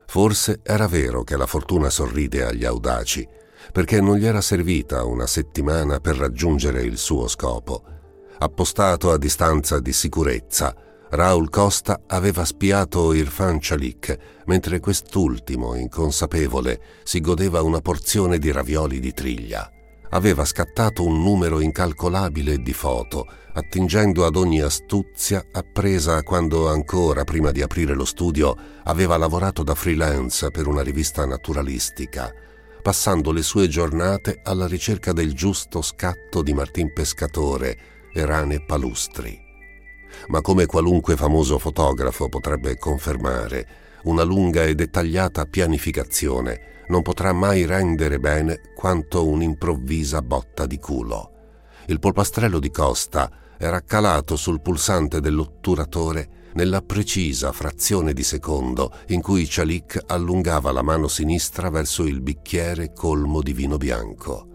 Forse 0.06 0.62
era 0.64 0.88
vero 0.88 1.24
che 1.24 1.36
la 1.36 1.46
fortuna 1.46 1.90
sorride 1.90 2.46
agli 2.46 2.64
audaci, 2.64 3.28
perché 3.72 4.00
non 4.00 4.18
gli 4.18 4.26
era 4.26 4.40
servita 4.40 5.04
una 5.04 5.26
settimana 5.26 6.00
per 6.00 6.16
raggiungere 6.16 6.84
il 6.84 6.98
suo 6.98 7.28
scopo. 7.28 7.84
Appostato 8.38 9.12
a 9.12 9.18
distanza 9.18 9.80
di 9.80 9.92
sicurezza, 9.92 10.74
Raul 11.16 11.50
Costa 11.50 12.02
aveva 12.08 12.44
spiato 12.44 13.14
Irfan 13.14 13.60
Chalik, 13.62 14.44
mentre 14.48 14.82
quest'ultimo, 14.82 15.74
inconsapevole, 15.74 16.82
si 17.04 17.22
godeva 17.22 17.62
una 17.62 17.80
porzione 17.80 18.38
di 18.38 18.52
ravioli 18.52 19.00
di 19.00 19.14
triglia. 19.14 19.72
Aveva 20.10 20.44
scattato 20.44 21.06
un 21.06 21.24
numero 21.24 21.62
incalcolabile 21.62 22.58
di 22.58 22.74
foto, 22.74 23.26
attingendo 23.54 24.26
ad 24.26 24.36
ogni 24.36 24.60
astuzia 24.60 25.46
appresa 25.54 26.22
quando 26.22 26.68
ancora, 26.68 27.24
prima 27.24 27.52
di 27.52 27.62
aprire 27.62 27.94
lo 27.94 28.06
studio, 28.06 28.54
aveva 28.84 29.16
lavorato 29.16 29.64
da 29.64 29.74
freelance 29.74 30.52
per 30.52 30.68
una 30.68 30.82
rivista 30.82 31.26
naturalistica, 31.26 32.30
passando 32.82 33.32
le 33.32 33.42
sue 33.42 33.70
giornate 33.70 34.42
alla 34.44 34.68
ricerca 34.68 35.14
del 35.14 35.34
giusto 35.34 35.82
scatto 35.82 36.42
di 36.42 36.54
Martin 36.54 36.92
Pescatore 36.92 37.78
e 38.14 38.26
rane 38.26 38.66
palustri 38.66 39.45
ma 40.28 40.42
come 40.42 40.66
qualunque 40.66 41.16
famoso 41.16 41.58
fotografo 41.58 42.30
potrebbe 42.30 42.78
confermare, 42.78 43.68
una 44.04 44.24
lunga 44.24 44.64
e 44.64 44.76
dettagliata 44.76 45.46
pianificazione 45.46 46.74
non 46.88 47.02
potrà 47.02 47.34
mai 47.34 47.66
rendere 47.66 48.20
bene 48.20 48.62
quanto 48.76 49.28
un'improvvisa 49.28 50.22
botta 50.22 50.66
di 50.66 50.78
culo. 50.78 51.32
Il 51.88 52.00
polpastrello 52.00 52.60
di 52.60 52.70
Costa 52.70 53.32
era 53.58 53.82
calato 53.82 54.36
sul 54.36 54.62
pulsante 54.62 55.22
dell'otturatore 55.22 56.44
nella 56.54 56.82
precisa 56.82 57.52
frazione 57.52 58.14
di 58.14 58.24
secondo 58.24 58.92
in 59.08 59.22
cui 59.22 59.46
Chalik 59.48 60.04
allungava 60.08 60.72
la 60.72 60.82
mano 60.82 61.08
sinistra 61.08 61.70
verso 61.70 62.04
il 62.04 62.22
bicchiere 62.22 62.94
colmo 62.94 63.42
di 63.42 63.54
vino 63.54 63.78
bianco. 63.78 64.48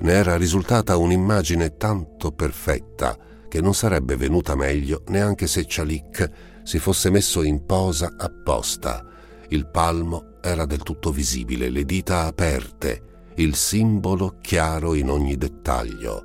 Ne 0.00 0.12
era 0.12 0.36
risultata 0.36 0.96
un'immagine 0.96 1.76
tanto 1.76 2.32
perfetta 2.32 3.16
che 3.52 3.60
non 3.60 3.74
sarebbe 3.74 4.16
venuta 4.16 4.54
meglio 4.54 5.02
neanche 5.08 5.46
se 5.46 5.66
Chalik 5.68 6.62
si 6.62 6.78
fosse 6.78 7.10
messo 7.10 7.42
in 7.42 7.66
posa 7.66 8.14
apposta. 8.16 9.04
Il 9.48 9.68
palmo 9.68 10.38
era 10.40 10.64
del 10.64 10.82
tutto 10.82 11.10
visibile, 11.12 11.68
le 11.68 11.84
dita 11.84 12.24
aperte, 12.24 13.32
il 13.36 13.54
simbolo 13.54 14.38
chiaro 14.40 14.94
in 14.94 15.10
ogni 15.10 15.36
dettaglio. 15.36 16.22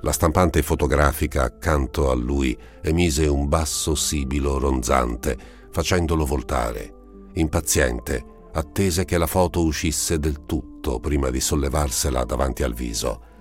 La 0.00 0.10
stampante 0.10 0.62
fotografica 0.62 1.44
accanto 1.44 2.10
a 2.10 2.14
lui 2.16 2.58
emise 2.82 3.28
un 3.28 3.46
basso 3.46 3.94
sibilo 3.94 4.58
ronzante, 4.58 5.38
facendolo 5.70 6.26
voltare. 6.26 6.94
Impaziente, 7.34 8.48
attese 8.54 9.04
che 9.04 9.18
la 9.18 9.28
foto 9.28 9.62
uscisse 9.62 10.18
del 10.18 10.44
tutto 10.46 10.98
prima 10.98 11.30
di 11.30 11.38
sollevarsela 11.38 12.24
davanti 12.24 12.64
al 12.64 12.74
viso. 12.74 13.33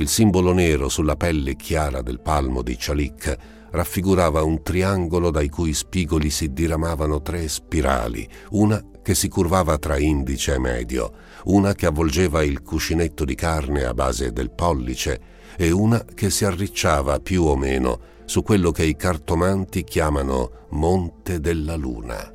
Il 0.00 0.08
simbolo 0.08 0.54
nero 0.54 0.88
sulla 0.88 1.14
pelle 1.14 1.56
chiara 1.56 2.00
del 2.00 2.20
palmo 2.20 2.62
di 2.62 2.74
Chalik 2.78 3.36
raffigurava 3.70 4.42
un 4.42 4.62
triangolo 4.62 5.30
dai 5.30 5.50
cui 5.50 5.74
spigoli 5.74 6.30
si 6.30 6.54
diramavano 6.54 7.20
tre 7.20 7.46
spirali, 7.48 8.26
una 8.52 8.82
che 9.02 9.14
si 9.14 9.28
curvava 9.28 9.76
tra 9.76 9.98
indice 9.98 10.54
e 10.54 10.58
medio, 10.58 11.12
una 11.44 11.74
che 11.74 11.84
avvolgeva 11.84 12.42
il 12.42 12.62
cuscinetto 12.62 13.26
di 13.26 13.34
carne 13.34 13.84
a 13.84 13.92
base 13.92 14.32
del 14.32 14.50
pollice 14.52 15.20
e 15.58 15.70
una 15.70 16.02
che 16.14 16.30
si 16.30 16.46
arricciava 16.46 17.20
più 17.20 17.42
o 17.42 17.54
meno 17.54 18.00
su 18.24 18.42
quello 18.42 18.70
che 18.70 18.86
i 18.86 18.96
cartomanti 18.96 19.84
chiamano 19.84 20.68
Monte 20.70 21.40
della 21.40 21.76
Luna. 21.76 22.34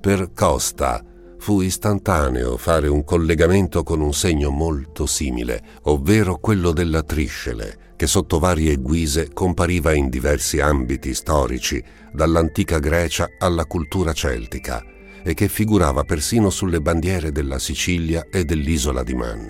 Per 0.00 0.32
Costa 0.32 1.04
fu 1.46 1.60
istantaneo 1.60 2.56
fare 2.56 2.88
un 2.88 3.04
collegamento 3.04 3.84
con 3.84 4.00
un 4.00 4.12
segno 4.12 4.50
molto 4.50 5.06
simile, 5.06 5.62
ovvero 5.82 6.38
quello 6.38 6.72
della 6.72 7.04
triscele, 7.04 7.92
che 7.94 8.08
sotto 8.08 8.40
varie 8.40 8.74
guise 8.78 9.32
compariva 9.32 9.92
in 9.92 10.08
diversi 10.08 10.58
ambiti 10.58 11.14
storici, 11.14 11.80
dall'antica 12.12 12.80
Grecia 12.80 13.28
alla 13.38 13.64
cultura 13.64 14.12
celtica, 14.12 14.84
e 15.22 15.34
che 15.34 15.46
figurava 15.46 16.02
persino 16.02 16.50
sulle 16.50 16.80
bandiere 16.80 17.30
della 17.30 17.60
Sicilia 17.60 18.26
e 18.28 18.42
dell'isola 18.42 19.04
di 19.04 19.14
Man. 19.14 19.46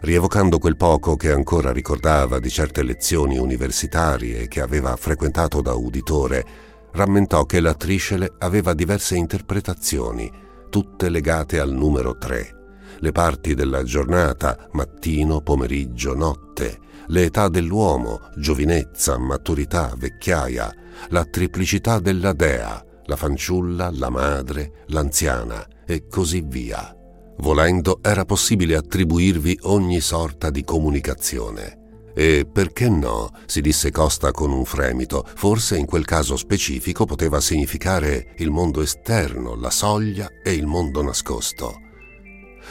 Rievocando 0.00 0.58
quel 0.58 0.76
poco 0.76 1.14
che 1.14 1.30
ancora 1.30 1.70
ricordava 1.70 2.40
di 2.40 2.50
certe 2.50 2.82
lezioni 2.82 3.38
universitarie 3.38 4.48
che 4.48 4.60
aveva 4.60 4.96
frequentato 4.96 5.62
da 5.62 5.74
uditore, 5.74 6.44
rammentò 6.90 7.44
che 7.44 7.60
la 7.60 7.74
triscele 7.74 8.32
aveva 8.40 8.74
diverse 8.74 9.14
interpretazioni, 9.14 10.42
tutte 10.74 11.08
legate 11.08 11.60
al 11.60 11.72
numero 11.72 12.18
3. 12.18 12.96
Le 12.98 13.12
parti 13.12 13.54
della 13.54 13.84
giornata, 13.84 14.68
mattino, 14.72 15.40
pomeriggio, 15.40 16.16
notte, 16.16 16.80
le 17.06 17.26
età 17.26 17.48
dell'uomo, 17.48 18.22
giovinezza, 18.34 19.16
maturità, 19.16 19.94
vecchiaia, 19.96 20.74
la 21.10 21.24
triplicità 21.26 22.00
della 22.00 22.32
dea, 22.32 22.84
la 23.04 23.14
fanciulla, 23.14 23.88
la 23.92 24.10
madre, 24.10 24.82
l'anziana 24.86 25.64
e 25.86 26.08
così 26.08 26.42
via. 26.44 26.92
Volendo 27.36 28.00
era 28.02 28.24
possibile 28.24 28.74
attribuirvi 28.74 29.60
ogni 29.62 30.00
sorta 30.00 30.50
di 30.50 30.64
comunicazione. 30.64 31.83
E 32.14 32.46
perché 32.50 32.88
no, 32.88 33.30
si 33.44 33.60
disse 33.60 33.90
Costa 33.90 34.30
con 34.30 34.52
un 34.52 34.64
fremito, 34.64 35.26
forse 35.34 35.76
in 35.76 35.84
quel 35.84 36.04
caso 36.04 36.36
specifico 36.36 37.06
poteva 37.06 37.40
significare 37.40 38.34
il 38.36 38.50
mondo 38.50 38.80
esterno, 38.82 39.56
la 39.56 39.70
soglia 39.70 40.28
e 40.42 40.52
il 40.52 40.66
mondo 40.66 41.02
nascosto. 41.02 41.80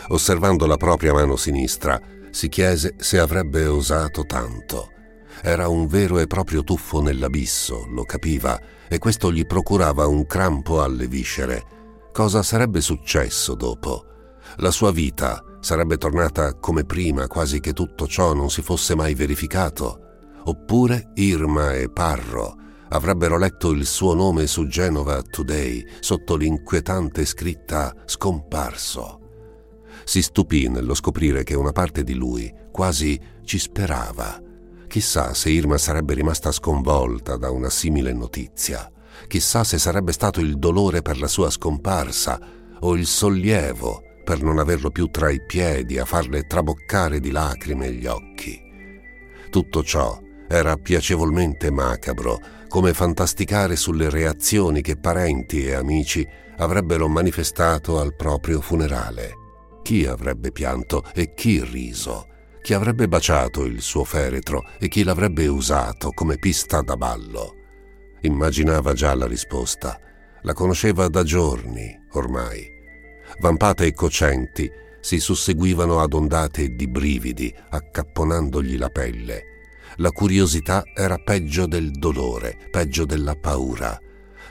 Osservando 0.08 0.66
la 0.66 0.78
propria 0.78 1.14
mano 1.14 1.36
sinistra, 1.36 2.00
si 2.32 2.48
chiese 2.48 2.96
se 2.98 3.20
avrebbe 3.20 3.66
osato 3.66 4.26
tanto. 4.26 4.92
Era 5.42 5.68
un 5.68 5.88
vero 5.88 6.20
e 6.20 6.28
proprio 6.28 6.64
tuffo 6.64 7.02
nell'abisso, 7.02 7.86
lo 7.90 8.04
capiva, 8.04 8.60
e 8.88 8.98
questo 8.98 9.32
gli 9.32 9.46
procurava 9.46 10.08
un 10.08 10.26
crampo 10.26 10.82
alle 10.82 11.08
viscere. 11.08 11.64
Cosa 12.14 12.44
sarebbe 12.44 12.80
successo 12.80 13.56
dopo? 13.56 14.06
La 14.58 14.72
sua 14.72 14.92
vita 14.92 15.44
sarebbe 15.64 15.98
tornata 15.98 16.54
come 16.56 16.84
prima, 16.84 17.28
quasi 17.28 17.60
che 17.60 17.74
tutto 17.74 18.06
ciò 18.06 18.34
non 18.34 18.52
si 18.52 18.62
fosse 18.62 18.96
mai 18.96 19.16
verificato? 19.16 20.00
Oppure 20.44 21.12
Irma 21.16 21.74
e 21.74 21.90
Parro 21.90 22.58
avrebbero 22.90 23.38
letto 23.38 23.72
il 23.72 23.86
suo 23.86 24.14
nome 24.14 24.46
su 24.46 24.68
Genova 24.68 25.22
Today 25.22 25.84
sotto 26.00 26.36
l'inquietante 26.36 27.26
scritta 27.26 27.96
scomparso 28.06 29.22
si 30.06 30.22
stupì 30.22 30.68
nello 30.68 30.94
scoprire 30.94 31.44
che 31.44 31.56
una 31.56 31.72
parte 31.72 32.04
di 32.04 32.14
lui 32.14 32.54
quasi 32.72 33.20
ci 33.44 33.58
sperava. 33.58 34.42
Chissà 34.88 35.34
se 35.34 35.50
Irma 35.50 35.78
sarebbe 35.78 36.14
rimasta 36.14 36.52
sconvolta 36.52 37.38
da 37.38 37.50
una 37.50 37.70
simile 37.70 38.14
notizia. 38.14 38.92
Chissà 39.28 39.64
se 39.64 39.78
sarebbe 39.78 40.12
stato 40.12 40.40
il 40.40 40.58
dolore 40.58 41.02
per 41.02 41.20
la 41.20 41.28
sua 41.28 41.50
scomparsa 41.50 42.40
o 42.80 42.96
il 42.96 43.06
sollievo 43.06 44.02
per 44.24 44.42
non 44.42 44.60
averlo 44.60 44.90
più 44.90 45.08
tra 45.08 45.30
i 45.30 45.44
piedi 45.44 45.98
a 45.98 46.06
farle 46.06 46.44
traboccare 46.48 47.20
di 47.20 47.32
lacrime 47.32 47.92
gli 47.92 48.06
occhi. 48.06 48.62
Tutto 49.50 49.84
ciò 49.84 50.20
era 50.48 50.76
piacevolmente 50.78 51.72
macabro, 51.72 52.40
come 52.68 52.94
fantasticare 52.94 53.76
sulle 53.76 54.10
reazioni 54.10 54.82
che 54.82 54.98
parenti 54.98 55.66
e 55.66 55.74
amici 55.74 56.28
avrebbero 56.58 57.08
manifestato 57.08 58.00
al 58.00 58.16
proprio 58.16 58.62
funerale. 58.62 59.34
Chi 59.84 60.06
avrebbe 60.06 60.52
pianto 60.52 61.04
e 61.14 61.34
chi 61.34 61.64
riso? 61.64 62.28
Chi 62.62 62.74
avrebbe 62.74 63.08
baciato 63.08 63.66
il 63.66 63.82
suo 63.82 64.06
feretro 64.06 64.64
e 64.80 64.88
chi 64.88 65.04
l'avrebbe 65.04 65.48
usato 65.48 66.12
come 66.12 66.38
pista 66.38 66.82
da 66.82 66.96
ballo? 66.96 67.56
Immaginava 68.22 68.94
già 68.94 69.14
la 69.14 69.28
risposta. 69.28 70.00
La 70.44 70.54
conosceva 70.54 71.08
da 71.10 71.24
giorni, 71.24 71.94
ormai. 72.14 72.73
Vampate 73.40 73.86
e 73.86 73.94
cocenti 73.94 74.70
si 75.04 75.20
susseguivano 75.20 76.00
ad 76.00 76.14
ondate 76.14 76.70
di 76.76 76.88
brividi, 76.88 77.54
accapponandogli 77.70 78.78
la 78.78 78.90
pelle. 78.90 79.44
La 79.98 80.12
curiosità 80.12 80.84
era 80.96 81.18
peggio 81.18 81.68
del 81.68 81.92
dolore, 81.92 82.58
peggio 82.72 83.06
della 83.06 83.36
paura. 83.36 84.00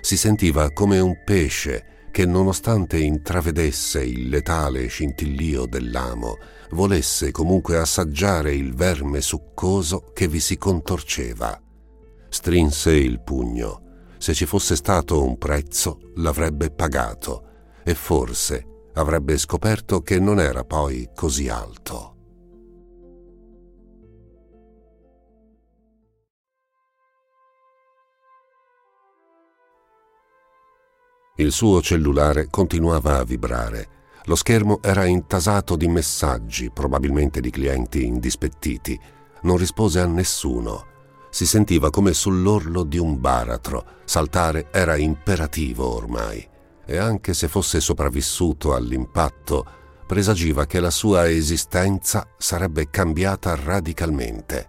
Si 0.01 0.17
sentiva 0.17 0.71
come 0.73 0.99
un 0.99 1.23
pesce 1.25 2.09
che 2.11 2.27
nonostante 2.27 2.99
intravedesse 2.99 4.05
il 4.05 4.29
letale 4.29 4.87
scintillio 4.89 5.65
dell'amo, 5.65 6.37
volesse 6.73 7.31
comunque 7.31 7.79
assaggiare 7.79 8.55
il 8.55 8.75
verme 8.75 9.23
succoso 9.23 10.11
che 10.13 10.29
vi 10.29 10.39
si 10.39 10.59
contorceva. 10.59 11.59
Strinse 12.29 12.93
il 12.93 13.23
pugno. 13.23 13.81
Se 14.19 14.35
ci 14.35 14.45
fosse 14.45 14.77
stato 14.77 15.25
un 15.25 15.39
prezzo, 15.39 15.99
l'avrebbe 16.17 16.71
pagato 16.71 17.47
e 17.83 17.95
forse 17.95 18.67
avrebbe 18.95 19.39
scoperto 19.39 20.03
che 20.03 20.19
non 20.19 20.41
era 20.41 20.65
poi 20.65 21.11
così 21.15 21.49
alto. 21.49 22.13
Il 31.37 31.51
suo 31.51 31.81
cellulare 31.81 32.49
continuava 32.51 33.19
a 33.19 33.25
vibrare. 33.25 33.89
Lo 34.27 34.37
schermo 34.37 34.81
era 34.83 35.07
intasato 35.07 35.75
di 35.77 35.89
messaggi, 35.89 36.71
probabilmente 36.71 37.41
di 37.41 37.51
clienti 37.51 38.05
indispettiti. 38.05 39.01
Non 39.43 39.57
rispose 39.57 39.99
a 39.99 40.07
nessuno. 40.07 40.87
Si 41.31 41.47
sentiva 41.47 41.91
come 41.91 42.13
sull'orlo 42.13 42.85
di 42.85 42.99
un 42.99 43.19
baratro. 43.19 43.85
Saltare 44.05 44.69
era 44.71 44.97
imperativo 44.97 45.93
ormai. 45.95 46.52
E 46.93 46.99
anche 46.99 47.33
se 47.33 47.49
fosse 47.49 47.81
sopravvissuto 47.81 48.75
all'impatto, 48.75 49.65
presagiva 50.07 50.67
che 50.67 50.79
la 50.79 50.91
sua 50.91 51.27
esistenza 51.27 52.29
sarebbe 52.37 52.91
cambiata 52.91 53.55
radicalmente. 53.55 54.69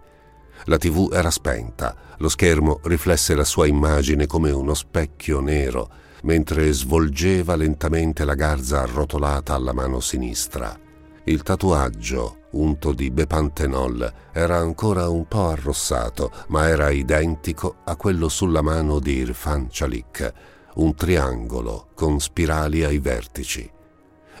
La 0.64 0.78
tv 0.78 1.12
era 1.12 1.30
spenta, 1.30 1.94
lo 2.16 2.30
schermo 2.30 2.80
riflesse 2.84 3.34
la 3.34 3.44
sua 3.44 3.66
immagine 3.66 4.24
come 4.24 4.50
uno 4.50 4.72
specchio 4.72 5.40
nero 5.40 5.90
mentre 6.22 6.72
svolgeva 6.72 7.56
lentamente 7.56 8.24
la 8.24 8.34
garza 8.34 8.80
arrotolata 8.80 9.52
alla 9.52 9.74
mano 9.74 10.00
sinistra. 10.00 10.74
Il 11.24 11.42
tatuaggio, 11.42 12.46
unto 12.52 12.94
di 12.94 13.10
Bepantenol, 13.10 14.12
era 14.32 14.56
ancora 14.56 15.10
un 15.10 15.28
po' 15.28 15.48
arrossato, 15.48 16.30
ma 16.48 16.68
era 16.68 16.88
identico 16.88 17.76
a 17.84 17.96
quello 17.96 18.30
sulla 18.30 18.62
mano 18.62 18.98
di 18.98 19.18
Irfan 19.18 19.68
Chalik, 19.70 20.32
un 20.74 20.94
triangolo 20.94 21.88
con 21.94 22.20
spirali 22.20 22.84
ai 22.84 22.98
vertici. 22.98 23.70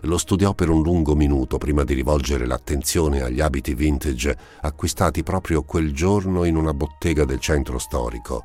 Lo 0.02 0.18
studiò 0.18 0.54
per 0.54 0.68
un 0.68 0.82
lungo 0.82 1.14
minuto 1.14 1.58
prima 1.58 1.84
di 1.84 1.94
rivolgere 1.94 2.46
l'attenzione 2.46 3.22
agli 3.22 3.40
abiti 3.40 3.74
vintage 3.74 4.36
acquistati 4.60 5.22
proprio 5.22 5.62
quel 5.62 5.92
giorno 5.92 6.44
in 6.44 6.56
una 6.56 6.74
bottega 6.74 7.24
del 7.24 7.40
centro 7.40 7.78
storico 7.78 8.44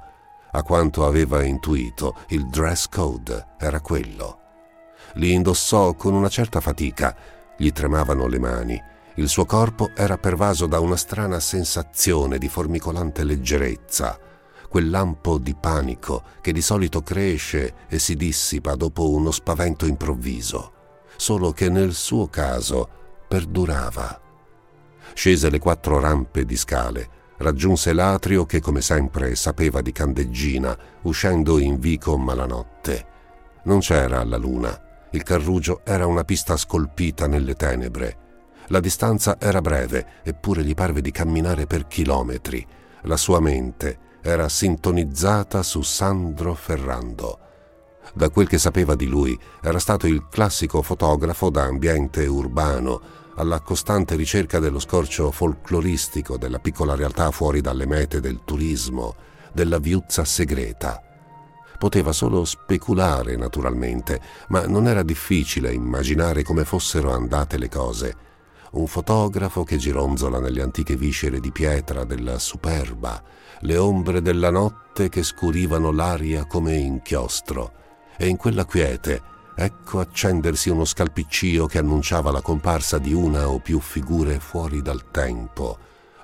a 0.52 0.64
quanto 0.64 1.06
aveva 1.06 1.44
intuito, 1.44 2.16
il 2.30 2.48
dress 2.48 2.88
code 2.88 3.50
era 3.60 3.82
quello. 3.82 4.38
Li 5.16 5.32
indossò 5.32 5.94
con 5.94 6.14
una 6.14 6.30
certa 6.30 6.60
fatica, 6.60 7.16
gli 7.58 7.72
tremavano 7.72 8.28
le 8.28 8.40
mani, 8.40 8.82
il 9.16 9.28
suo 9.28 9.46
corpo 9.46 9.92
era 9.96 10.18
pervaso 10.18 10.66
da 10.66 10.80
una 10.80 10.96
strana 10.96 11.40
sensazione 11.40 12.38
di 12.38 12.48
formicolante 12.48 13.24
leggerezza, 13.24 14.18
quel 14.70 14.90
lampo 14.90 15.40
di 15.40 15.56
panico 15.60 16.24
che 16.42 16.54
di 16.54 16.62
solito 16.62 17.02
cresce 17.02 17.74
e 17.90 17.98
si 17.98 18.16
dissipa 18.16 18.76
dopo 18.76 19.10
uno 19.10 19.32
spavento 19.32 19.86
improvviso, 19.86 20.74
solo 21.18 21.52
che 21.52 21.70
nel 21.70 21.94
suo 21.94 22.28
caso 22.28 22.88
perdurava. 23.28 24.22
Scese 25.14 25.50
le 25.50 25.60
quattro 25.60 26.00
rampe 26.00 26.46
di 26.46 26.56
scale, 26.56 27.10
raggiunse 27.38 27.94
l'atrio 27.94 28.46
che 28.46 28.62
come 28.62 28.82
sempre 28.82 29.36
sapeva 29.36 29.82
di 29.82 29.92
candeggina, 29.92 30.78
uscendo 31.02 31.58
in 31.58 31.80
vico 31.80 32.16
malanotte. 32.18 33.08
Non 33.64 33.80
c'era 33.80 34.24
la 34.24 34.38
luna. 34.38 35.08
Il 35.12 35.24
carrugio 35.24 35.82
era 35.84 36.06
una 36.06 36.24
pista 36.24 36.56
scolpita 36.56 37.26
nelle 37.26 37.56
tenebre. 37.56 38.18
La 38.68 38.80
distanza 38.80 39.40
era 39.40 39.62
breve, 39.62 40.22
eppure 40.24 40.64
gli 40.64 40.76
parve 40.76 41.02
di 41.02 41.10
camminare 41.10 41.66
per 41.66 41.88
chilometri. 41.88 42.66
La 43.04 43.18
sua 43.18 43.40
mente 43.40 44.08
era 44.30 44.48
sintonizzata 44.48 45.64
su 45.64 45.82
Sandro 45.82 46.54
Ferrando. 46.54 47.40
Da 48.14 48.30
quel 48.30 48.48
che 48.48 48.58
sapeva 48.58 48.96
di 48.96 49.08
lui, 49.08 49.38
era 49.62 49.80
stato 49.80 50.08
il 50.08 50.28
classico 50.30 50.82
fotografo 50.82 51.50
da 51.50 51.64
ambiente 51.64 52.26
urbano, 52.26 53.02
alla 53.36 53.62
costante 53.62 54.16
ricerca 54.16 54.60
dello 54.60 54.80
scorcio 54.80 55.32
folcloristico 55.32 56.38
della 56.38 56.60
piccola 56.60 56.96
realtà 56.96 57.32
fuori 57.32 57.62
dalle 57.62 57.86
mete 57.86 58.20
del 58.20 58.42
turismo, 58.44 59.16
della 59.52 59.80
viuzza 59.80 60.26
segreta. 60.26 61.02
Poteva 61.78 62.12
solo 62.12 62.44
speculare, 62.46 63.38
naturalmente, 63.38 64.22
ma 64.50 64.66
non 64.68 64.88
era 64.88 65.02
difficile 65.02 65.72
immaginare 65.72 66.44
come 66.44 66.66
fossero 66.66 67.14
andate 67.14 67.58
le 67.58 67.70
cose. 67.70 68.16
Un 68.72 68.86
fotografo 68.86 69.64
che 69.64 69.78
gironzola 69.78 70.40
nelle 70.40 70.62
antiche 70.62 70.96
viscere 70.96 71.40
di 71.40 71.52
pietra 71.52 72.04
della 72.04 72.38
superba, 72.38 73.24
le 73.62 73.78
ombre 73.78 74.22
della 74.22 74.50
notte 74.50 75.10
che 75.10 75.24
scurivano 75.24 75.92
l'aria 75.92 76.46
come 76.46 76.76
inchiostro, 76.76 77.74
e 78.18 78.28
in 78.28 78.38
quella 78.38 78.66
quiete 78.66 79.22
ecco 79.56 80.00
accendersi 80.00 80.70
uno 80.70 80.86
scalpiccio 80.86 81.66
che 81.66 81.80
annunciava 81.80 82.32
la 82.32 82.42
comparsa 82.42 82.98
di 82.98 83.14
una 83.14 83.50
o 83.50 83.60
più 83.60 83.80
figure 83.80 84.40
fuori 84.40 84.82
dal 84.82 85.12
tempo, 85.12 85.78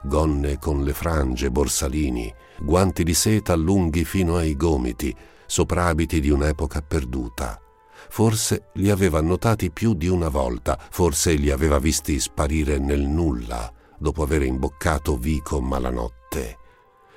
gonne 0.04 0.58
con 0.58 0.84
le 0.84 0.94
frange, 0.94 1.52
borsalini, 1.52 2.34
guanti 2.60 3.04
di 3.04 3.14
seta 3.14 3.54
lunghi 3.56 4.06
fino 4.06 4.38
ai 4.38 4.56
gomiti, 4.56 5.14
soprabiti 5.46 6.22
di 6.22 6.30
un'epoca 6.30 6.82
perduta. 6.82 7.60
Forse 8.08 8.70
li 8.76 8.90
aveva 8.90 9.20
notati 9.20 9.70
più 9.72 9.96
di 9.96 10.08
una 10.08 10.30
volta, 10.30 10.80
forse 10.90 11.34
li 11.34 11.50
aveva 11.50 11.80
visti 11.80 12.20
sparire 12.20 12.78
nel 12.78 13.02
nulla 13.02 13.70
dopo 13.98 14.24
aver 14.24 14.44
imboccato 14.44 15.18
Vico 15.18 15.60
malanotte. 15.60 16.60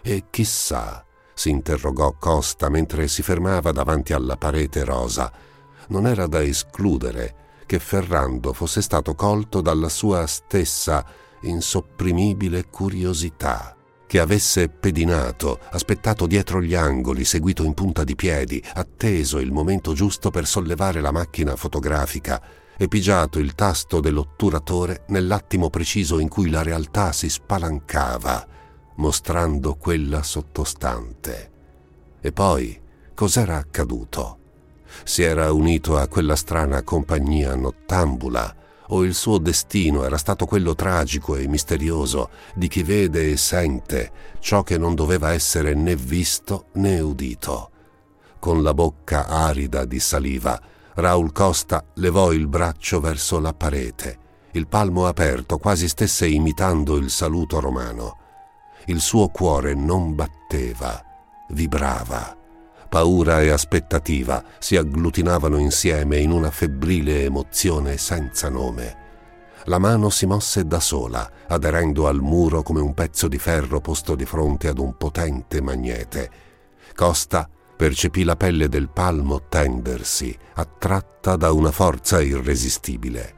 E 0.02 0.24
chissà, 0.30 1.04
si 1.34 1.50
interrogò 1.50 2.14
Costa 2.18 2.68
mentre 2.68 3.08
si 3.08 3.22
fermava 3.22 3.72
davanti 3.72 4.12
alla 4.12 4.36
parete 4.36 4.84
rosa, 4.84 5.30
non 5.88 6.06
era 6.06 6.26
da 6.26 6.42
escludere 6.42 7.46
che 7.66 7.78
Ferrando 7.78 8.52
fosse 8.52 8.80
stato 8.80 9.14
colto 9.14 9.60
dalla 9.60 9.88
sua 9.88 10.26
stessa 10.26 11.04
insopprimibile 11.42 12.68
curiosità, 12.70 13.76
che 14.06 14.18
avesse 14.18 14.68
pedinato, 14.68 15.60
aspettato 15.70 16.26
dietro 16.26 16.62
gli 16.62 16.74
angoli, 16.74 17.24
seguito 17.24 17.62
in 17.62 17.74
punta 17.74 18.04
di 18.04 18.16
piedi, 18.16 18.62
atteso 18.74 19.38
il 19.38 19.52
momento 19.52 19.92
giusto 19.92 20.30
per 20.30 20.46
sollevare 20.46 21.00
la 21.00 21.12
macchina 21.12 21.56
fotografica 21.56 22.42
e 22.76 22.88
pigiato 22.88 23.38
il 23.38 23.54
tasto 23.54 24.00
dell'otturatore 24.00 25.04
nell'attimo 25.08 25.68
preciso 25.68 26.18
in 26.18 26.28
cui 26.28 26.48
la 26.48 26.62
realtà 26.62 27.12
si 27.12 27.28
spalancava, 27.28 28.46
mostrando 28.98 29.74
quella 29.74 30.22
sottostante. 30.22 31.50
E 32.20 32.30
poi 32.30 32.80
cos'era 33.14 33.56
accaduto? 33.56 34.38
si 35.04 35.22
era 35.22 35.52
unito 35.52 35.96
a 35.96 36.06
quella 36.08 36.36
strana 36.36 36.82
compagnia 36.82 37.54
nottambula 37.54 38.54
o 38.90 39.04
il 39.04 39.14
suo 39.14 39.38
destino 39.38 40.04
era 40.04 40.16
stato 40.16 40.46
quello 40.46 40.74
tragico 40.74 41.36
e 41.36 41.46
misterioso 41.46 42.30
di 42.54 42.68
chi 42.68 42.82
vede 42.82 43.30
e 43.30 43.36
sente 43.36 44.10
ciò 44.38 44.62
che 44.62 44.78
non 44.78 44.94
doveva 44.94 45.32
essere 45.32 45.74
né 45.74 45.94
visto 45.94 46.66
né 46.74 46.98
udito. 47.00 47.70
Con 48.38 48.62
la 48.62 48.72
bocca 48.72 49.26
arida 49.26 49.84
di 49.84 50.00
saliva, 50.00 50.58
Raul 50.94 51.32
Costa 51.32 51.84
levò 51.94 52.32
il 52.32 52.46
braccio 52.46 52.98
verso 53.00 53.38
la 53.40 53.52
parete, 53.52 54.18
il 54.52 54.66
palmo 54.66 55.06
aperto, 55.06 55.58
quasi 55.58 55.86
stesse 55.86 56.26
imitando 56.26 56.96
il 56.96 57.10
saluto 57.10 57.60
romano. 57.60 58.16
Il 58.88 59.00
suo 59.00 59.28
cuore 59.28 59.74
non 59.74 60.14
batteva, 60.14 61.02
vibrava 61.48 62.36
paura 62.88 63.42
e 63.42 63.50
aspettativa 63.50 64.42
si 64.58 64.76
agglutinavano 64.76 65.58
insieme 65.58 66.18
in 66.18 66.30
una 66.30 66.50
febbrile 66.50 67.24
emozione 67.24 67.98
senza 67.98 68.48
nome. 68.48 69.06
La 69.64 69.78
mano 69.78 70.08
si 70.08 70.24
mosse 70.24 70.66
da 70.66 70.80
sola, 70.80 71.30
aderendo 71.48 72.06
al 72.06 72.20
muro 72.20 72.62
come 72.62 72.80
un 72.80 72.94
pezzo 72.94 73.28
di 73.28 73.38
ferro 73.38 73.80
posto 73.80 74.14
di 74.14 74.24
fronte 74.24 74.68
ad 74.68 74.78
un 74.78 74.96
potente 74.96 75.60
magnete. 75.60 76.30
Costa 76.94 77.48
percepì 77.76 78.24
la 78.24 78.36
pelle 78.36 78.68
del 78.68 78.88
palmo 78.88 79.46
tendersi, 79.48 80.36
attratta 80.54 81.36
da 81.36 81.52
una 81.52 81.70
forza 81.70 82.22
irresistibile. 82.22 83.34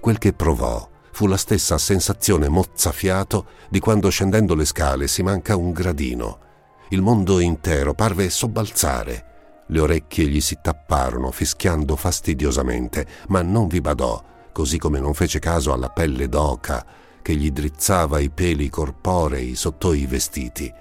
Quel 0.00 0.16
che 0.18 0.32
provò 0.32 0.88
fu 1.18 1.26
la 1.26 1.36
stessa 1.36 1.78
sensazione 1.78 2.48
mozzafiato 2.48 3.46
di 3.68 3.80
quando 3.80 4.08
scendendo 4.08 4.54
le 4.54 4.64
scale 4.64 5.08
si 5.08 5.24
manca 5.24 5.56
un 5.56 5.72
gradino 5.72 6.46
il 6.90 7.02
mondo 7.02 7.40
intero 7.40 7.92
parve 7.92 8.30
sobbalzare. 8.30 9.24
Le 9.66 9.80
orecchie 9.80 10.28
gli 10.28 10.40
si 10.40 10.58
tapparono, 10.62 11.32
fischiando 11.32 11.96
fastidiosamente, 11.96 13.04
ma 13.28 13.42
non 13.42 13.66
vi 13.66 13.80
badò, 13.80 14.22
così 14.52 14.78
come 14.78 15.00
non 15.00 15.12
fece 15.12 15.40
caso 15.40 15.72
alla 15.72 15.90
pelle 15.90 16.28
d'oca 16.28 16.86
che 17.20 17.34
gli 17.34 17.50
drizzava 17.50 18.20
i 18.20 18.30
peli 18.30 18.70
corporei 18.70 19.56
sotto 19.56 19.92
i 19.92 20.06
vestiti. 20.06 20.72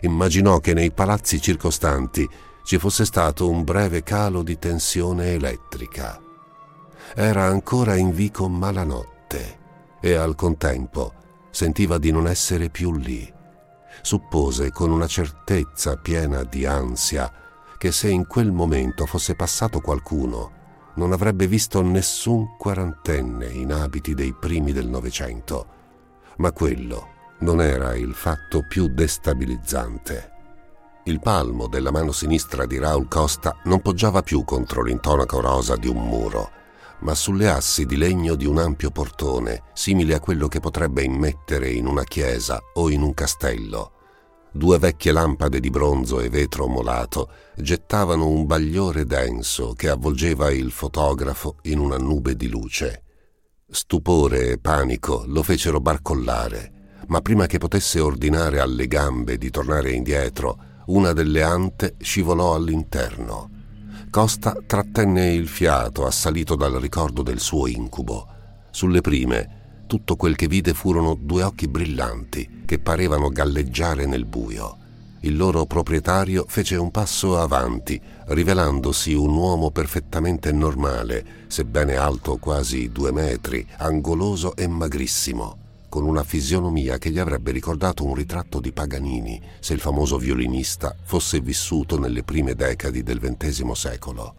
Immaginò 0.00 0.58
che 0.58 0.72
nei 0.72 0.90
palazzi 0.90 1.38
circostanti 1.38 2.26
ci 2.64 2.78
fosse 2.78 3.04
stato 3.04 3.48
un 3.48 3.62
breve 3.62 4.02
calo 4.02 4.42
di 4.42 4.58
tensione 4.58 5.34
elettrica. 5.34 6.18
Era 7.14 7.44
ancora 7.44 7.94
in 7.94 8.12
vico 8.12 8.48
malanotte 8.48 9.64
e 10.00 10.14
al 10.14 10.34
contempo 10.34 11.12
sentiva 11.50 11.98
di 11.98 12.10
non 12.10 12.26
essere 12.26 12.68
più 12.68 12.94
lì 12.94 13.34
suppose 14.02 14.70
con 14.70 14.90
una 14.90 15.06
certezza 15.06 15.96
piena 15.96 16.44
di 16.44 16.64
ansia 16.64 17.32
che 17.76 17.92
se 17.92 18.08
in 18.08 18.26
quel 18.26 18.52
momento 18.52 19.04
fosse 19.04 19.34
passato 19.34 19.80
qualcuno, 19.80 20.52
non 20.94 21.12
avrebbe 21.12 21.46
visto 21.46 21.82
nessun 21.82 22.56
quarantenne 22.56 23.46
in 23.48 23.72
abiti 23.72 24.14
dei 24.14 24.32
primi 24.32 24.72
del 24.72 24.88
Novecento. 24.88 25.66
Ma 26.36 26.52
quello 26.52 27.08
non 27.40 27.60
era 27.60 27.94
il 27.96 28.14
fatto 28.14 28.64
più 28.66 28.88
destabilizzante. 28.88 30.30
Il 31.04 31.20
palmo 31.20 31.66
della 31.66 31.90
mano 31.90 32.12
sinistra 32.12 32.64
di 32.64 32.78
Raul 32.78 33.08
Costa 33.08 33.58
non 33.64 33.82
poggiava 33.82 34.22
più 34.22 34.44
contro 34.44 34.82
l'intonaco 34.82 35.40
rosa 35.40 35.76
di 35.76 35.88
un 35.88 35.98
muro, 35.98 36.50
ma 37.00 37.14
sulle 37.14 37.48
assi 37.48 37.86
di 37.86 37.96
legno 37.96 38.34
di 38.34 38.46
un 38.46 38.58
ampio 38.58 38.90
portone, 38.90 39.62
simile 39.74 40.14
a 40.14 40.20
quello 40.20 40.48
che 40.48 40.60
potrebbe 40.60 41.02
immettere 41.02 41.70
in 41.70 41.86
una 41.86 42.04
chiesa 42.04 42.60
o 42.74 42.90
in 42.90 43.02
un 43.02 43.14
castello. 43.14 43.92
Due 44.52 44.78
vecchie 44.78 45.12
lampade 45.12 45.60
di 45.60 45.68
bronzo 45.68 46.20
e 46.20 46.30
vetro 46.30 46.66
molato 46.66 47.30
gettavano 47.56 48.26
un 48.26 48.46
bagliore 48.46 49.04
denso 49.04 49.74
che 49.74 49.90
avvolgeva 49.90 50.50
il 50.50 50.70
fotografo 50.70 51.56
in 51.62 51.78
una 51.78 51.98
nube 51.98 52.36
di 52.36 52.48
luce. 52.48 53.02
Stupore 53.68 54.52
e 54.52 54.58
panico 54.58 55.24
lo 55.26 55.42
fecero 55.42 55.80
barcollare, 55.80 57.00
ma 57.08 57.20
prima 57.20 57.46
che 57.46 57.58
potesse 57.58 58.00
ordinare 58.00 58.60
alle 58.60 58.86
gambe 58.86 59.36
di 59.36 59.50
tornare 59.50 59.92
indietro, 59.92 60.56
una 60.86 61.12
delle 61.12 61.42
ante 61.42 61.96
scivolò 62.00 62.54
all'interno. 62.54 63.55
Costa 64.16 64.56
trattenne 64.64 65.34
il 65.34 65.46
fiato, 65.46 66.06
assalito 66.06 66.54
dal 66.56 66.72
ricordo 66.76 67.20
del 67.20 67.38
suo 67.38 67.66
incubo. 67.66 68.26
Sulle 68.70 69.02
prime 69.02 69.84
tutto 69.86 70.16
quel 70.16 70.36
che 70.36 70.48
vide 70.48 70.72
furono 70.72 71.18
due 71.20 71.42
occhi 71.42 71.68
brillanti 71.68 72.62
che 72.64 72.78
parevano 72.78 73.28
galleggiare 73.28 74.06
nel 74.06 74.24
buio. 74.24 74.78
Il 75.20 75.36
loro 75.36 75.66
proprietario 75.66 76.46
fece 76.48 76.76
un 76.76 76.90
passo 76.90 77.38
avanti, 77.38 78.00
rivelandosi 78.28 79.12
un 79.12 79.36
uomo 79.36 79.70
perfettamente 79.70 80.50
normale, 80.50 81.44
sebbene 81.48 81.96
alto 81.96 82.38
quasi 82.38 82.90
due 82.90 83.12
metri, 83.12 83.66
angoloso 83.76 84.56
e 84.56 84.66
magrissimo, 84.66 85.58
con 85.88 86.04
una 86.04 86.22
fisionomia 86.22 86.98
che 86.98 87.10
gli 87.10 87.18
avrebbe 87.18 87.50
ricordato 87.50 88.04
un 88.04 88.14
ritratto 88.14 88.60
di 88.60 88.72
Paganini 88.72 89.40
se 89.60 89.74
il 89.74 89.80
famoso 89.80 90.18
violinista 90.18 90.94
fosse 91.02 91.40
vissuto 91.40 91.98
nelle 91.98 92.22
prime 92.22 92.54
decadi 92.54 93.02
del 93.02 93.20
XX 93.20 93.70
secolo. 93.72 94.34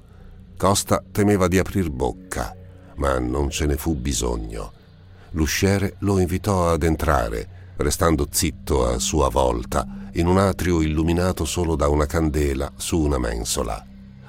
Costa 0.58 1.04
temeva 1.12 1.48
di 1.48 1.58
aprir 1.58 1.90
bocca, 1.90 2.56
ma 2.96 3.20
non 3.20 3.50
ce 3.50 3.66
ne 3.66 3.78
fu 3.78 3.96
bisogno 3.96 4.78
l'usciere 5.32 5.96
lo 6.00 6.20
invitò 6.20 6.72
ad 6.72 6.84
entrare, 6.84 7.74
restando 7.78 8.28
zitto 8.30 8.88
a 8.88 9.00
sua 9.00 9.30
volta, 9.30 10.10
in 10.14 10.26
un 10.26 10.38
atrio 10.38 10.82
illuminato 10.82 11.46
solo 11.46 11.76
da 11.76 11.88
una 11.90 12.06
candela 12.06 12.72
su 12.76 13.00
una 13.00 13.20
mensola. 13.20 13.86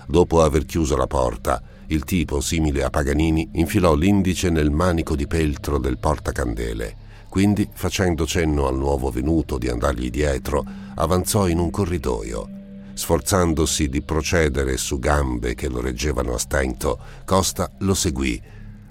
Dopo 0.06 0.42
aver 0.42 0.66
chiuso 0.66 0.96
la 0.96 1.06
porta, 1.06 1.62
il 1.86 2.04
tipo, 2.04 2.40
simile 2.40 2.84
a 2.84 2.90
Paganini, 2.90 3.48
infilò 3.52 3.94
l'indice 3.94 4.50
nel 4.50 4.70
manico 4.70 5.16
di 5.16 5.26
peltro 5.26 5.78
del 5.78 5.98
portacandele. 5.98 7.06
Quindi, 7.38 7.68
facendo 7.72 8.26
cenno 8.26 8.66
al 8.66 8.76
nuovo 8.76 9.10
venuto 9.10 9.58
di 9.58 9.68
andargli 9.68 10.10
dietro, 10.10 10.64
avanzò 10.96 11.46
in 11.46 11.60
un 11.60 11.70
corridoio. 11.70 12.48
Sforzandosi 12.94 13.88
di 13.88 14.02
procedere 14.02 14.76
su 14.76 14.98
gambe 14.98 15.54
che 15.54 15.68
lo 15.68 15.80
reggevano 15.80 16.34
a 16.34 16.38
stento, 16.38 16.98
Costa 17.24 17.70
lo 17.78 17.94
seguì 17.94 18.42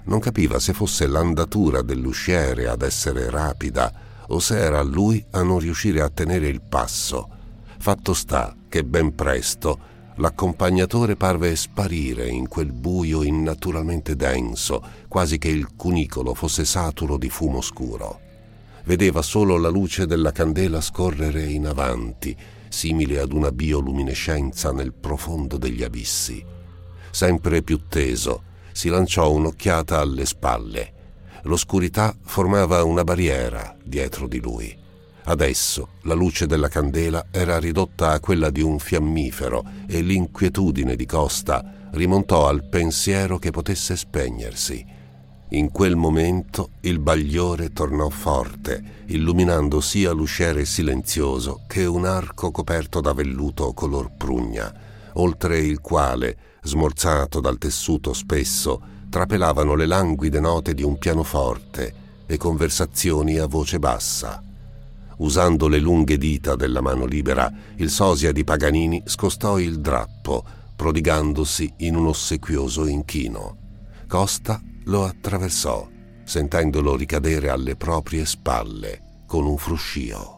non 0.04 0.18
capiva 0.18 0.58
se 0.60 0.72
fosse 0.72 1.06
l'andatura 1.06 1.82
dell'usciere 1.82 2.68
ad 2.68 2.80
essere 2.80 3.28
rapida 3.28 3.92
o 4.28 4.38
se 4.38 4.58
era 4.58 4.80
lui 4.80 5.22
a 5.32 5.42
non 5.42 5.58
riuscire 5.58 6.00
a 6.00 6.08
tenere 6.08 6.48
il 6.48 6.62
passo. 6.62 7.28
Fatto 7.76 8.14
sta 8.14 8.56
che 8.66 8.82
ben 8.82 9.14
presto 9.14 9.78
l'accompagnatore 10.14 11.16
parve 11.16 11.54
sparire 11.54 12.26
in 12.26 12.48
quel 12.48 12.72
buio 12.72 13.22
innaturalmente 13.22 14.16
denso, 14.16 14.82
quasi 15.06 15.36
che 15.36 15.48
il 15.48 15.76
cunicolo 15.76 16.32
fosse 16.32 16.64
saturo 16.64 17.18
di 17.18 17.28
fumo 17.28 17.60
scuro. 17.60 18.20
Vedeva 18.88 19.20
solo 19.20 19.58
la 19.58 19.68
luce 19.68 20.06
della 20.06 20.32
candela 20.32 20.80
scorrere 20.80 21.44
in 21.44 21.66
avanti 21.66 22.34
simili 22.70 23.18
ad 23.18 23.34
una 23.34 23.52
bioluminescenza 23.52 24.72
nel 24.72 24.94
profondo 24.94 25.58
degli 25.58 25.82
abissi. 25.82 26.42
Sempre 27.10 27.60
più 27.60 27.82
teso, 27.86 28.44
si 28.72 28.88
lanciò 28.88 29.30
un'occhiata 29.30 30.00
alle 30.00 30.24
spalle. 30.24 30.92
L'oscurità 31.42 32.16
formava 32.18 32.82
una 32.82 33.04
barriera 33.04 33.76
dietro 33.84 34.26
di 34.26 34.40
lui. 34.40 34.74
Adesso 35.24 35.88
la 36.04 36.14
luce 36.14 36.46
della 36.46 36.68
candela 36.68 37.26
era 37.30 37.58
ridotta 37.58 38.12
a 38.12 38.20
quella 38.20 38.48
di 38.48 38.62
un 38.62 38.78
fiammifero 38.78 39.66
e 39.86 40.00
l'inquietudine 40.00 40.96
di 40.96 41.04
Costa 41.04 41.90
rimontò 41.90 42.48
al 42.48 42.66
pensiero 42.66 43.38
che 43.38 43.50
potesse 43.50 43.96
spegnersi. 43.96 44.96
In 45.50 45.70
quel 45.70 45.96
momento 45.96 46.72
il 46.80 46.98
bagliore 46.98 47.72
tornò 47.72 48.10
forte, 48.10 49.04
illuminando 49.06 49.80
sia 49.80 50.12
l'usciere 50.12 50.66
silenzioso 50.66 51.62
che 51.66 51.86
un 51.86 52.04
arco 52.04 52.50
coperto 52.50 53.00
da 53.00 53.14
velluto 53.14 53.72
color 53.72 54.10
prugna, 54.14 54.70
oltre 55.14 55.58
il 55.60 55.80
quale, 55.80 56.36
smorzato 56.62 57.40
dal 57.40 57.56
tessuto 57.56 58.12
spesso, 58.12 58.82
trapelavano 59.08 59.74
le 59.74 59.86
languide 59.86 60.38
note 60.38 60.74
di 60.74 60.82
un 60.82 60.98
pianoforte 60.98 61.94
e 62.26 62.36
conversazioni 62.36 63.38
a 63.38 63.46
voce 63.46 63.78
bassa. 63.78 64.42
Usando 65.16 65.66
le 65.66 65.78
lunghe 65.78 66.18
dita 66.18 66.56
della 66.56 66.82
mano 66.82 67.06
libera, 67.06 67.50
il 67.76 67.88
sosia 67.88 68.32
di 68.32 68.44
Paganini 68.44 69.02
scostò 69.06 69.58
il 69.58 69.80
drappo, 69.80 70.44
prodigandosi 70.76 71.72
in 71.78 71.96
un 71.96 72.08
ossequioso 72.08 72.86
inchino. 72.86 73.56
Costa 74.06 74.60
lo 74.88 75.04
attraversò, 75.04 75.86
sentendolo 76.24 76.96
ricadere 76.96 77.50
alle 77.50 77.76
proprie 77.76 78.24
spalle 78.24 79.22
con 79.26 79.44
un 79.44 79.56
fruscio. 79.56 80.36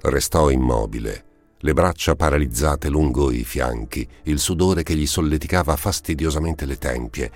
Restò 0.00 0.50
immobile 0.50 1.24
le 1.60 1.72
braccia 1.72 2.14
paralizzate 2.14 2.88
lungo 2.88 3.32
i 3.32 3.42
fianchi, 3.42 4.08
il 4.24 4.38
sudore 4.38 4.84
che 4.84 4.94
gli 4.94 5.06
solleticava 5.06 5.74
fastidiosamente 5.74 6.66
le 6.66 6.78
tempie, 6.78 7.32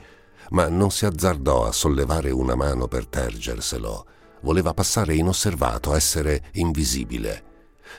ma 0.51 0.69
non 0.69 0.91
si 0.91 1.07
azzardò 1.07 1.67
a 1.67 1.73
sollevare 1.73 2.31
una 2.31 2.55
mano 2.55 2.87
per 2.87 3.07
tergerselo. 3.07 4.07
Voleva 4.43 4.75
passare 4.75 5.15
inosservato, 5.15 5.95
essere 5.95 6.43
invisibile. 6.53 7.45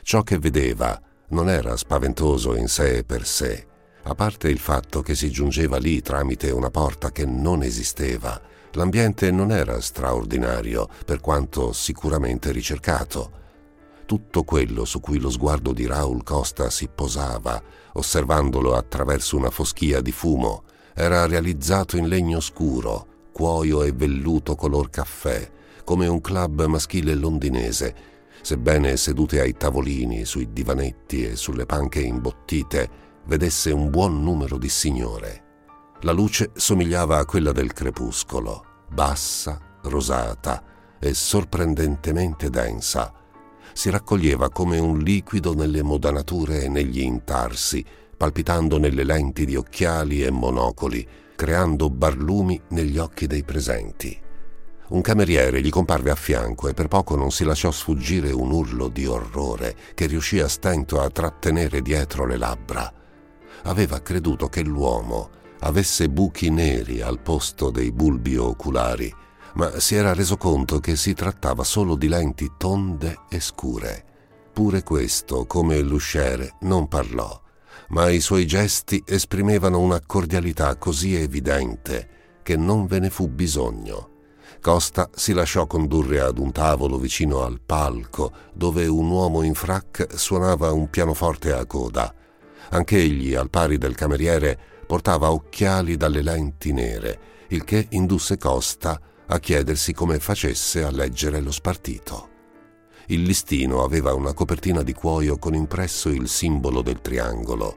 Ciò 0.03 0.21
che 0.23 0.39
vedeva 0.39 0.99
non 1.29 1.49
era 1.49 1.75
spaventoso 1.75 2.55
in 2.55 2.67
sé 2.67 3.03
per 3.03 3.25
sé, 3.25 3.67
a 4.03 4.15
parte 4.15 4.49
il 4.49 4.59
fatto 4.59 5.01
che 5.01 5.15
si 5.15 5.31
giungeva 5.31 5.77
lì 5.77 6.01
tramite 6.01 6.51
una 6.51 6.69
porta 6.69 7.11
che 7.11 7.25
non 7.25 7.63
esisteva. 7.63 8.39
L'ambiente 8.73 9.31
non 9.31 9.51
era 9.51 9.79
straordinario, 9.79 10.87
per 11.05 11.19
quanto 11.19 11.73
sicuramente 11.73 12.51
ricercato 12.51 13.41
tutto 14.05 14.43
quello 14.43 14.85
su 14.85 14.99
cui 14.99 15.19
lo 15.19 15.29
sguardo 15.29 15.73
di 15.73 15.85
Raul 15.85 16.23
Costa 16.23 16.69
si 16.69 16.87
posava, 16.87 17.61
osservandolo 17.93 18.75
attraverso 18.75 19.37
una 19.37 19.49
foschia 19.49 20.01
di 20.01 20.11
fumo, 20.11 20.63
era 20.93 21.25
realizzato 21.25 21.97
in 21.97 22.07
legno 22.07 22.39
scuro, 22.39 23.07
cuoio 23.31 23.81
e 23.81 23.91
velluto 23.91 24.55
color 24.55 24.89
caffè, 24.89 25.49
come 25.83 26.07
un 26.07 26.21
club 26.21 26.65
maschile 26.65 27.15
londinese, 27.15 27.95
sebbene 28.41 28.97
sedute 28.97 29.39
ai 29.39 29.53
tavolini, 29.53 30.25
sui 30.25 30.51
divanetti 30.51 31.25
e 31.25 31.35
sulle 31.35 31.65
panche 31.65 32.01
imbottite, 32.01 32.89
vedesse 33.25 33.71
un 33.71 33.89
buon 33.89 34.21
numero 34.21 34.57
di 34.57 34.69
signore. 34.69 35.41
La 36.01 36.11
luce 36.11 36.51
somigliava 36.53 37.17
a 37.17 37.25
quella 37.25 37.51
del 37.51 37.71
crepuscolo, 37.71 38.65
bassa, 38.89 39.59
rosata 39.83 40.63
e 40.99 41.13
sorprendentemente 41.13 42.49
densa, 42.49 43.13
si 43.73 43.89
raccoglieva 43.89 44.49
come 44.49 44.77
un 44.77 44.99
liquido 44.99 45.53
nelle 45.53 45.81
modanature 45.81 46.63
e 46.63 46.69
negli 46.69 47.01
intarsi, 47.01 47.83
palpitando 48.15 48.77
nelle 48.77 49.03
lenti 49.03 49.45
di 49.45 49.55
occhiali 49.55 50.23
e 50.23 50.29
monocoli, 50.29 51.05
creando 51.35 51.89
barlumi 51.89 52.61
negli 52.69 52.97
occhi 52.97 53.25
dei 53.25 53.43
presenti. 53.43 54.22
Un 54.93 55.01
cameriere 55.01 55.59
gli 55.59 55.71
comparve 55.71 56.11
a 56.11 56.15
fianco 56.15 56.67
e 56.67 56.75
per 56.75 56.87
poco 56.87 57.15
non 57.15 57.31
si 57.31 57.43
lasciò 57.43 57.71
sfuggire 57.71 58.31
un 58.31 58.51
urlo 58.51 58.89
di 58.89 59.07
orrore 59.07 59.75
che 59.95 60.05
riuscì 60.05 60.39
a 60.39 60.47
stento 60.47 61.01
a 61.01 61.09
trattenere 61.09 61.81
dietro 61.81 62.27
le 62.27 62.37
labbra. 62.37 62.93
Aveva 63.63 64.01
creduto 64.01 64.49
che 64.49 64.61
l'uomo 64.61 65.31
avesse 65.61 66.09
buchi 66.09 66.51
neri 66.51 67.01
al 67.01 67.19
posto 67.21 67.71
dei 67.71 67.91
bulbi 67.91 68.37
oculari 68.37 69.11
ma 69.55 69.79
si 69.79 69.95
era 69.95 70.13
reso 70.13 70.37
conto 70.37 70.79
che 70.79 70.95
si 70.95 71.13
trattava 71.13 71.63
solo 71.63 71.95
di 71.95 72.07
lenti 72.07 72.51
tonde 72.57 73.21
e 73.29 73.39
scure. 73.39 74.05
Pure 74.53 74.83
questo, 74.83 75.45
come 75.45 75.79
l'usciere, 75.79 76.55
non 76.61 76.87
parlò, 76.87 77.39
ma 77.89 78.09
i 78.09 78.19
suoi 78.19 78.45
gesti 78.45 79.03
esprimevano 79.05 79.79
una 79.79 79.99
cordialità 80.05 80.75
così 80.75 81.15
evidente 81.15 82.39
che 82.43 82.55
non 82.57 82.85
ve 82.85 82.99
ne 82.99 83.09
fu 83.09 83.27
bisogno. 83.27 84.12
Costa 84.63 85.09
si 85.13 85.33
lasciò 85.33 85.67
condurre 85.67 86.21
ad 86.21 86.37
un 86.37 86.53
tavolo 86.53 86.97
vicino 86.97 87.43
al 87.43 87.59
palco 87.59 88.31
dove 88.53 88.87
un 88.87 89.09
uomo 89.09 89.41
in 89.41 89.55
frac 89.55 90.07
suonava 90.15 90.71
un 90.71 90.89
pianoforte 90.89 91.51
a 91.51 91.65
coda. 91.65 92.15
Anch'egli, 92.69 93.33
al 93.35 93.49
pari 93.49 93.77
del 93.77 93.93
cameriere, 93.93 94.57
portava 94.87 95.33
occhiali 95.33 95.97
dalle 95.97 96.21
lenti 96.21 96.71
nere, 96.71 97.45
il 97.49 97.65
che 97.65 97.87
indusse 97.89 98.37
Costa 98.37 98.97
a 99.25 99.37
chiedersi 99.37 99.91
come 99.91 100.19
facesse 100.19 100.81
a 100.81 100.91
leggere 100.91 101.41
lo 101.41 101.51
spartito. 101.51 102.29
Il 103.07 103.23
listino 103.23 103.83
aveva 103.83 104.13
una 104.13 104.31
copertina 104.31 104.81
di 104.81 104.93
cuoio 104.93 105.37
con 105.39 105.55
impresso 105.55 106.07
il 106.07 106.29
simbolo 106.29 106.81
del 106.81 107.01
triangolo. 107.01 107.75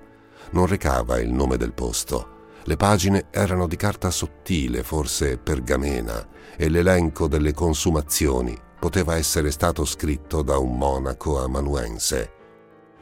Non 0.50 0.66
recava 0.66 1.18
il 1.18 1.32
nome 1.32 1.56
del 1.56 1.72
posto. 1.72 2.35
Le 2.68 2.76
pagine 2.76 3.26
erano 3.30 3.68
di 3.68 3.76
carta 3.76 4.10
sottile, 4.10 4.82
forse 4.82 5.38
pergamena, 5.38 6.26
e 6.56 6.68
l'elenco 6.68 7.28
delle 7.28 7.52
consumazioni 7.52 8.59
poteva 8.80 9.16
essere 9.16 9.52
stato 9.52 9.84
scritto 9.84 10.43
da 10.43 10.59
un 10.59 10.76
monaco 10.76 11.40
amanuense. 11.40 12.32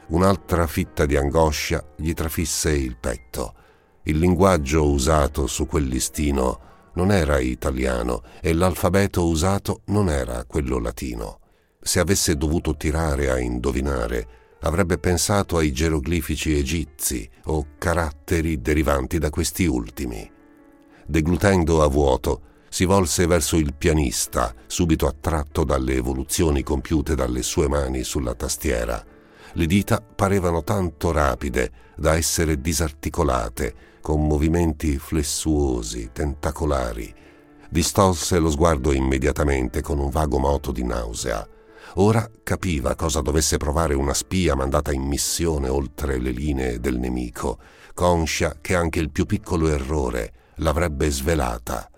Un'altra 0.08 0.66
fitta 0.66 1.06
di 1.06 1.16
angoscia 1.16 1.82
gli 1.96 2.12
trafisse 2.12 2.72
il 2.72 2.98
petto. 2.98 3.54
Il 4.02 4.18
linguaggio 4.18 4.86
usato 4.86 5.46
su 5.46 5.66
quel 5.66 5.86
listino 5.86 6.90
non 6.92 7.10
era 7.10 7.38
italiano 7.38 8.22
e 8.42 8.52
l'alfabeto 8.52 9.26
usato 9.26 9.80
non 9.86 10.10
era 10.10 10.44
quello 10.44 10.78
latino. 10.78 11.38
Se 11.80 12.00
avesse 12.00 12.36
dovuto 12.36 12.76
tirare 12.76 13.30
a 13.30 13.38
indovinare, 13.38 14.43
avrebbe 14.64 14.98
pensato 14.98 15.58
ai 15.58 15.72
geroglifici 15.72 16.56
egizi 16.56 17.28
o 17.44 17.66
caratteri 17.78 18.60
derivanti 18.60 19.18
da 19.18 19.30
questi 19.30 19.66
ultimi. 19.66 20.30
Deglutendo 21.06 21.82
a 21.82 21.86
vuoto, 21.86 22.52
si 22.68 22.86
volse 22.86 23.26
verso 23.26 23.56
il 23.56 23.74
pianista, 23.74 24.54
subito 24.66 25.06
attratto 25.06 25.64
dalle 25.64 25.94
evoluzioni 25.94 26.62
compiute 26.62 27.14
dalle 27.14 27.42
sue 27.42 27.68
mani 27.68 28.02
sulla 28.04 28.34
tastiera. 28.34 29.04
Le 29.52 29.66
dita 29.66 30.00
parevano 30.00 30.64
tanto 30.64 31.12
rapide 31.12 31.92
da 31.96 32.16
essere 32.16 32.60
disarticolate 32.60 33.92
con 34.00 34.26
movimenti 34.26 34.98
flessuosi, 34.98 36.10
tentacolari. 36.12 37.14
Distolse 37.68 38.38
lo 38.38 38.50
sguardo 38.50 38.92
immediatamente 38.92 39.82
con 39.82 39.98
un 39.98 40.08
vago 40.08 40.38
moto 40.38 40.72
di 40.72 40.84
nausea. 40.84 41.46
Ora 41.96 42.28
capiva 42.42 42.96
cosa 42.96 43.20
dovesse 43.20 43.56
provare 43.56 43.94
una 43.94 44.14
spia 44.14 44.56
mandata 44.56 44.92
in 44.92 45.02
missione 45.02 45.68
oltre 45.68 46.18
le 46.18 46.32
linee 46.32 46.80
del 46.80 46.98
nemico, 46.98 47.58
conscia 47.94 48.56
che 48.60 48.74
anche 48.74 48.98
il 48.98 49.10
più 49.10 49.26
piccolo 49.26 49.68
errore 49.68 50.32
l'avrebbe 50.56 51.08
svelata. 51.08 51.88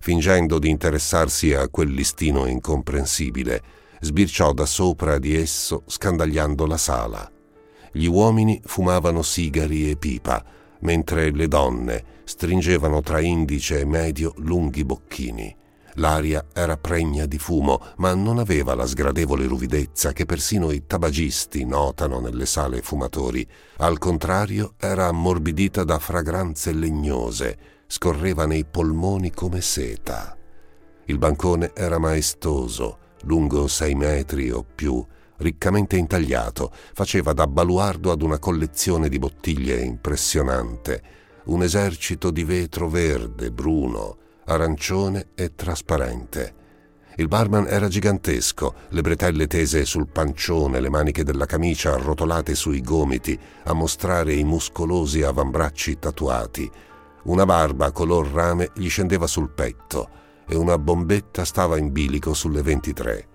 Fingendo 0.00 0.58
di 0.58 0.68
interessarsi 0.68 1.54
a 1.54 1.68
quel 1.68 1.92
listino 1.92 2.46
incomprensibile, 2.46 3.62
sbirciò 4.00 4.52
da 4.52 4.66
sopra 4.66 5.18
di 5.20 5.36
esso 5.36 5.84
scandagliando 5.86 6.66
la 6.66 6.76
sala. 6.76 7.30
Gli 7.92 8.06
uomini 8.06 8.60
fumavano 8.64 9.22
sigari 9.22 9.88
e 9.88 9.96
pipa, 9.96 10.44
mentre 10.80 11.30
le 11.30 11.46
donne 11.46 12.04
stringevano 12.24 13.00
tra 13.02 13.20
indice 13.20 13.78
e 13.78 13.84
medio 13.84 14.34
lunghi 14.38 14.84
bocchini. 14.84 15.60
L'aria 15.96 16.46
era 16.54 16.78
pregna 16.78 17.26
di 17.26 17.38
fumo, 17.38 17.80
ma 17.96 18.14
non 18.14 18.38
aveva 18.38 18.74
la 18.74 18.86
sgradevole 18.86 19.46
ruvidezza 19.46 20.12
che 20.12 20.24
persino 20.24 20.70
i 20.70 20.86
tabagisti 20.86 21.64
notano 21.66 22.18
nelle 22.18 22.46
sale 22.46 22.80
fumatori. 22.80 23.46
Al 23.78 23.98
contrario, 23.98 24.74
era 24.78 25.06
ammorbidita 25.08 25.84
da 25.84 25.98
fragranze 25.98 26.72
legnose, 26.72 27.58
scorreva 27.86 28.46
nei 28.46 28.64
polmoni 28.64 29.32
come 29.32 29.60
seta. 29.60 30.34
Il 31.06 31.18
bancone 31.18 31.72
era 31.74 31.98
maestoso, 31.98 32.98
lungo 33.24 33.66
sei 33.66 33.94
metri 33.94 34.50
o 34.50 34.64
più, 34.64 35.04
riccamente 35.38 35.96
intagliato, 35.96 36.72
faceva 36.94 37.34
da 37.34 37.46
baluardo 37.46 38.10
ad 38.10 38.22
una 38.22 38.38
collezione 38.38 39.10
di 39.10 39.18
bottiglie 39.18 39.80
impressionante. 39.80 41.20
un 41.44 41.60
esercito 41.64 42.30
di 42.30 42.44
vetro 42.44 42.88
verde, 42.88 43.50
bruno, 43.50 44.18
arancione 44.46 45.28
e 45.34 45.54
trasparente. 45.54 46.60
Il 47.16 47.28
barman 47.28 47.66
era 47.68 47.88
gigantesco, 47.88 48.74
le 48.88 49.00
bretelle 49.02 49.46
tese 49.46 49.84
sul 49.84 50.08
pancione, 50.08 50.80
le 50.80 50.88
maniche 50.88 51.24
della 51.24 51.44
camicia 51.44 51.92
arrotolate 51.92 52.54
sui 52.54 52.80
gomiti 52.80 53.38
a 53.64 53.74
mostrare 53.74 54.32
i 54.32 54.44
muscolosi 54.44 55.22
avambracci 55.22 55.98
tatuati. 55.98 56.70
Una 57.24 57.44
barba 57.44 57.92
color 57.92 58.28
rame 58.28 58.70
gli 58.74 58.88
scendeva 58.88 59.26
sul 59.26 59.50
petto 59.50 60.08
e 60.48 60.56
una 60.56 60.78
bombetta 60.78 61.44
stava 61.44 61.76
in 61.76 61.92
bilico 61.92 62.32
sulle 62.32 62.62
23. 62.62 63.28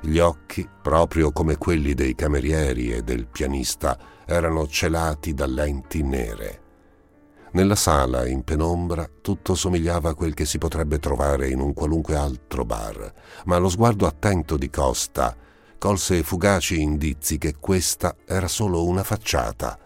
Gli 0.00 0.18
occhi, 0.18 0.68
proprio 0.82 1.32
come 1.32 1.56
quelli 1.56 1.94
dei 1.94 2.14
camerieri 2.14 2.92
e 2.92 3.02
del 3.02 3.26
pianista, 3.26 3.98
erano 4.26 4.66
celati 4.68 5.34
da 5.34 5.46
lenti 5.46 6.02
nere. 6.02 6.63
Nella 7.54 7.76
sala, 7.76 8.26
in 8.28 8.44
penombra, 8.44 9.08
tutto 9.20 9.56
somigliava 9.56 10.10
a 10.10 10.14
quel 10.14 10.34
che 10.34 10.44
si 10.44 10.58
potrebbe 10.58 11.00
trovare 11.00 11.48
in 11.50 11.58
un 11.58 11.72
qualunque 11.72 12.14
altro 12.14 12.64
bar, 12.64 13.12
ma 13.46 13.58
lo 13.58 13.68
sguardo 13.68 14.06
attento 14.06 14.56
di 14.56 14.70
Costa 14.70 15.36
colse 15.84 16.22
fugaci 16.22 16.80
indizi 16.80 17.36
che 17.36 17.56
questa 17.60 18.16
era 18.24 18.48
solo 18.48 18.86
una 18.86 19.02
facciata. 19.02 19.78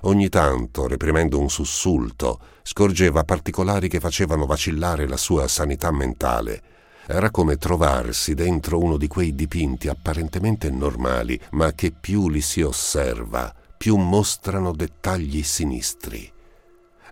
Ogni 0.00 0.28
tanto, 0.28 0.88
reprimendo 0.88 1.38
un 1.38 1.48
sussulto, 1.48 2.40
scorgeva 2.62 3.22
particolari 3.22 3.88
che 3.88 4.00
facevano 4.00 4.46
vacillare 4.46 5.06
la 5.06 5.16
sua 5.16 5.46
sanità 5.46 5.92
mentale. 5.92 6.60
Era 7.06 7.30
come 7.30 7.56
trovarsi 7.56 8.34
dentro 8.34 8.80
uno 8.80 8.96
di 8.96 9.06
quei 9.06 9.32
dipinti 9.36 9.86
apparentemente 9.86 10.70
normali, 10.70 11.40
ma 11.52 11.72
che 11.72 11.92
più 11.92 12.28
li 12.28 12.40
si 12.40 12.60
osserva, 12.62 13.54
più 13.76 13.94
mostrano 13.94 14.72
dettagli 14.72 15.44
sinistri. 15.44 16.32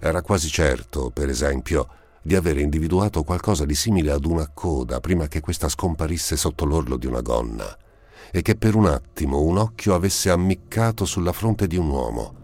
Era 0.01 0.23
quasi 0.23 0.48
certo, 0.48 1.10
per 1.10 1.28
esempio, 1.28 1.89
di 2.20 2.35
avere 2.35 2.60
individuato 2.60 3.23
qualcosa 3.23 3.64
di 3.64 3.74
simile 3.74 4.10
ad 4.10 4.24
una 4.24 4.51
coda 4.52 5.01
prima 5.01 5.28
che 5.28 5.40
questa 5.40 5.68
scomparisse 5.68 6.36
sotto 6.36 6.64
l'orlo 6.64 6.97
di 6.97 7.06
una 7.06 7.20
gonna, 7.20 7.77
e 8.31 8.43
che 8.43 8.56
per 8.56 8.74
un 8.74 8.86
attimo 8.86 9.40
un 9.43 9.59
occhio 9.59 9.94
avesse 9.94 10.31
ammiccato 10.31 11.05
sulla 11.05 11.32
fronte 11.32 11.66
di 11.66 11.77
un 11.77 11.89
uomo, 11.89 12.35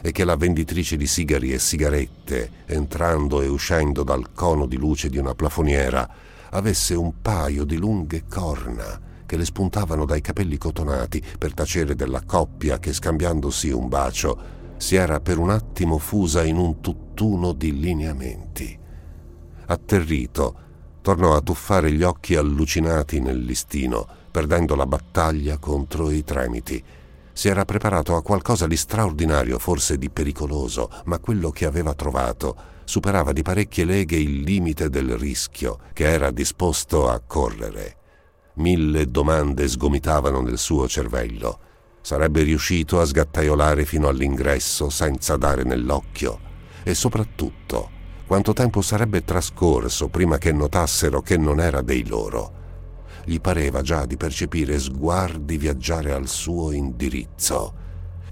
e 0.00 0.12
che 0.12 0.24
la 0.24 0.36
venditrice 0.36 0.96
di 0.96 1.06
sigari 1.06 1.52
e 1.52 1.58
sigarette, 1.58 2.50
entrando 2.66 3.40
e 3.40 3.46
uscendo 3.46 4.02
dal 4.02 4.32
cono 4.32 4.66
di 4.66 4.76
luce 4.76 5.08
di 5.08 5.18
una 5.18 5.34
plafoniera, 5.34 6.08
avesse 6.50 6.94
un 6.94 7.20
paio 7.22 7.64
di 7.64 7.76
lunghe 7.76 8.24
corna 8.28 9.06
che 9.24 9.36
le 9.36 9.44
spuntavano 9.44 10.06
dai 10.06 10.22
capelli 10.22 10.56
cotonati 10.56 11.22
per 11.36 11.52
tacere 11.52 11.94
della 11.94 12.22
coppia 12.24 12.78
che, 12.78 12.94
scambiandosi 12.94 13.68
un 13.68 13.86
bacio, 13.86 14.56
si 14.78 14.94
era 14.94 15.20
per 15.20 15.38
un 15.38 15.50
attimo 15.50 15.98
fusa 15.98 16.44
in 16.44 16.56
un 16.56 16.80
tutt'uno 16.80 17.52
di 17.52 17.78
lineamenti. 17.78 18.78
Atterrito, 19.66 20.54
tornò 21.02 21.34
a 21.34 21.40
tuffare 21.40 21.92
gli 21.92 22.02
occhi 22.02 22.36
allucinati 22.36 23.20
nel 23.20 23.40
listino, 23.40 24.06
perdendo 24.30 24.74
la 24.74 24.86
battaglia 24.86 25.58
contro 25.58 26.10
i 26.10 26.22
tremiti. 26.24 26.82
Si 27.32 27.48
era 27.48 27.64
preparato 27.64 28.16
a 28.16 28.22
qualcosa 28.22 28.66
di 28.66 28.76
straordinario, 28.76 29.58
forse 29.58 29.98
di 29.98 30.10
pericoloso, 30.10 30.90
ma 31.04 31.18
quello 31.18 31.50
che 31.50 31.66
aveva 31.66 31.94
trovato 31.94 32.76
superava 32.84 33.32
di 33.32 33.42
parecchie 33.42 33.84
leghe 33.84 34.16
il 34.16 34.40
limite 34.40 34.88
del 34.88 35.18
rischio 35.18 35.78
che 35.92 36.10
era 36.10 36.30
disposto 36.30 37.08
a 37.08 37.20
correre. 37.20 37.96
Mille 38.54 39.06
domande 39.06 39.68
sgomitavano 39.68 40.40
nel 40.40 40.56
suo 40.56 40.88
cervello 40.88 41.66
sarebbe 42.08 42.42
riuscito 42.42 43.02
a 43.02 43.04
sgattaiolare 43.04 43.84
fino 43.84 44.08
all'ingresso 44.08 44.88
senza 44.88 45.36
dare 45.36 45.62
nell'occhio 45.62 46.40
e 46.82 46.94
soprattutto 46.94 47.90
quanto 48.26 48.54
tempo 48.54 48.80
sarebbe 48.80 49.24
trascorso 49.24 50.08
prima 50.08 50.38
che 50.38 50.50
notassero 50.50 51.20
che 51.20 51.36
non 51.36 51.60
era 51.60 51.82
dei 51.82 52.06
loro. 52.06 52.52
Gli 53.26 53.38
pareva 53.42 53.82
già 53.82 54.06
di 54.06 54.16
percepire 54.16 54.78
sguardi 54.78 55.58
viaggiare 55.58 56.14
al 56.14 56.28
suo 56.28 56.72
indirizzo. 56.72 57.74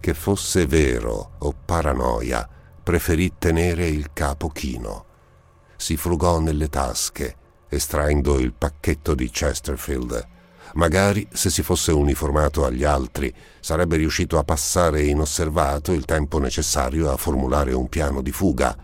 Che 0.01 0.15
fosse 0.15 0.65
vero 0.65 1.33
o 1.37 1.55
paranoia, 1.63 2.49
preferì 2.83 3.35
tenere 3.37 3.89
il 3.89 4.15
capo 4.15 4.49
chino. 4.49 5.05
Si 5.77 5.99
frugò 5.99 6.41
nelle 6.41 6.71
tasche, 6.71 7.37
estraendo 7.69 8.39
il 8.39 8.55
pacchetto 8.55 9.15
di 9.15 9.29
Chesterfield 9.29 10.35
Magari, 10.77 11.27
se 11.33 11.49
si 11.49 11.63
fosse 11.63 11.91
uniformato 11.91 12.67
agli 12.67 12.85
altri, 12.85 13.33
sarebbe 13.61 13.97
riuscito 13.97 14.39
a 14.39 14.45
passare 14.45 15.05
inosservato 15.05 15.93
il 15.93 16.05
tempo 16.05 16.39
necessario 16.39 17.11
a 17.11 17.17
formulare 17.17 17.73
un 17.73 17.89
piano 17.89 18.21
di 18.21 18.31
fuga. 18.31 18.77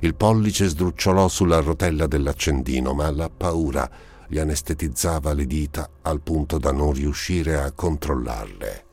Il 0.00 0.14
pollice 0.14 0.68
sdrucciolò 0.68 1.26
sulla 1.26 1.58
rotella 1.58 2.06
dell'accendino, 2.06 2.92
ma 2.94 3.10
la 3.10 3.28
paura 3.28 3.90
gli 4.28 4.38
anestetizzava 4.38 5.32
le 5.32 5.46
dita 5.46 5.90
al 6.02 6.20
punto 6.20 6.58
da 6.58 6.70
non 6.70 6.92
riuscire 6.92 7.60
a 7.60 7.72
controllarle. 7.72 8.84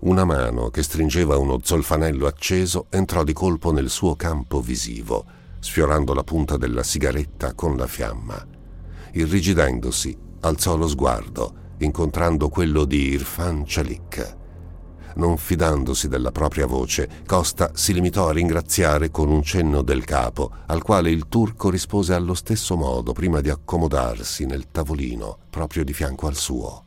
Una 0.00 0.24
mano 0.24 0.70
che 0.70 0.82
stringeva 0.82 1.38
uno 1.38 1.60
zolfanello 1.62 2.26
acceso 2.26 2.86
entrò 2.90 3.22
di 3.22 3.32
colpo 3.32 3.70
nel 3.70 3.90
suo 3.90 4.16
campo 4.16 4.60
visivo, 4.60 5.24
sfiorando 5.60 6.14
la 6.14 6.24
punta 6.24 6.56
della 6.56 6.82
sigaretta 6.82 7.54
con 7.54 7.76
la 7.76 7.86
fiamma. 7.86 8.44
Irrigidendosi, 9.12 10.16
alzò 10.40 10.76
lo 10.76 10.88
sguardo 10.88 11.64
incontrando 11.78 12.48
quello 12.48 12.84
di 12.84 13.10
Irfan 13.10 13.64
Chalik. 13.66 14.36
Non 15.16 15.38
fidandosi 15.38 16.08
della 16.08 16.30
propria 16.30 16.66
voce, 16.66 17.08
Costa 17.26 17.70
si 17.74 17.94
limitò 17.94 18.28
a 18.28 18.32
ringraziare 18.32 19.10
con 19.10 19.30
un 19.30 19.42
cenno 19.42 19.80
del 19.80 20.04
capo, 20.04 20.50
al 20.66 20.82
quale 20.82 21.10
il 21.10 21.26
turco 21.28 21.70
rispose 21.70 22.12
allo 22.12 22.34
stesso 22.34 22.76
modo 22.76 23.12
prima 23.12 23.40
di 23.40 23.48
accomodarsi 23.48 24.44
nel 24.44 24.70
tavolino 24.70 25.38
proprio 25.48 25.84
di 25.84 25.94
fianco 25.94 26.26
al 26.26 26.34
suo. 26.34 26.84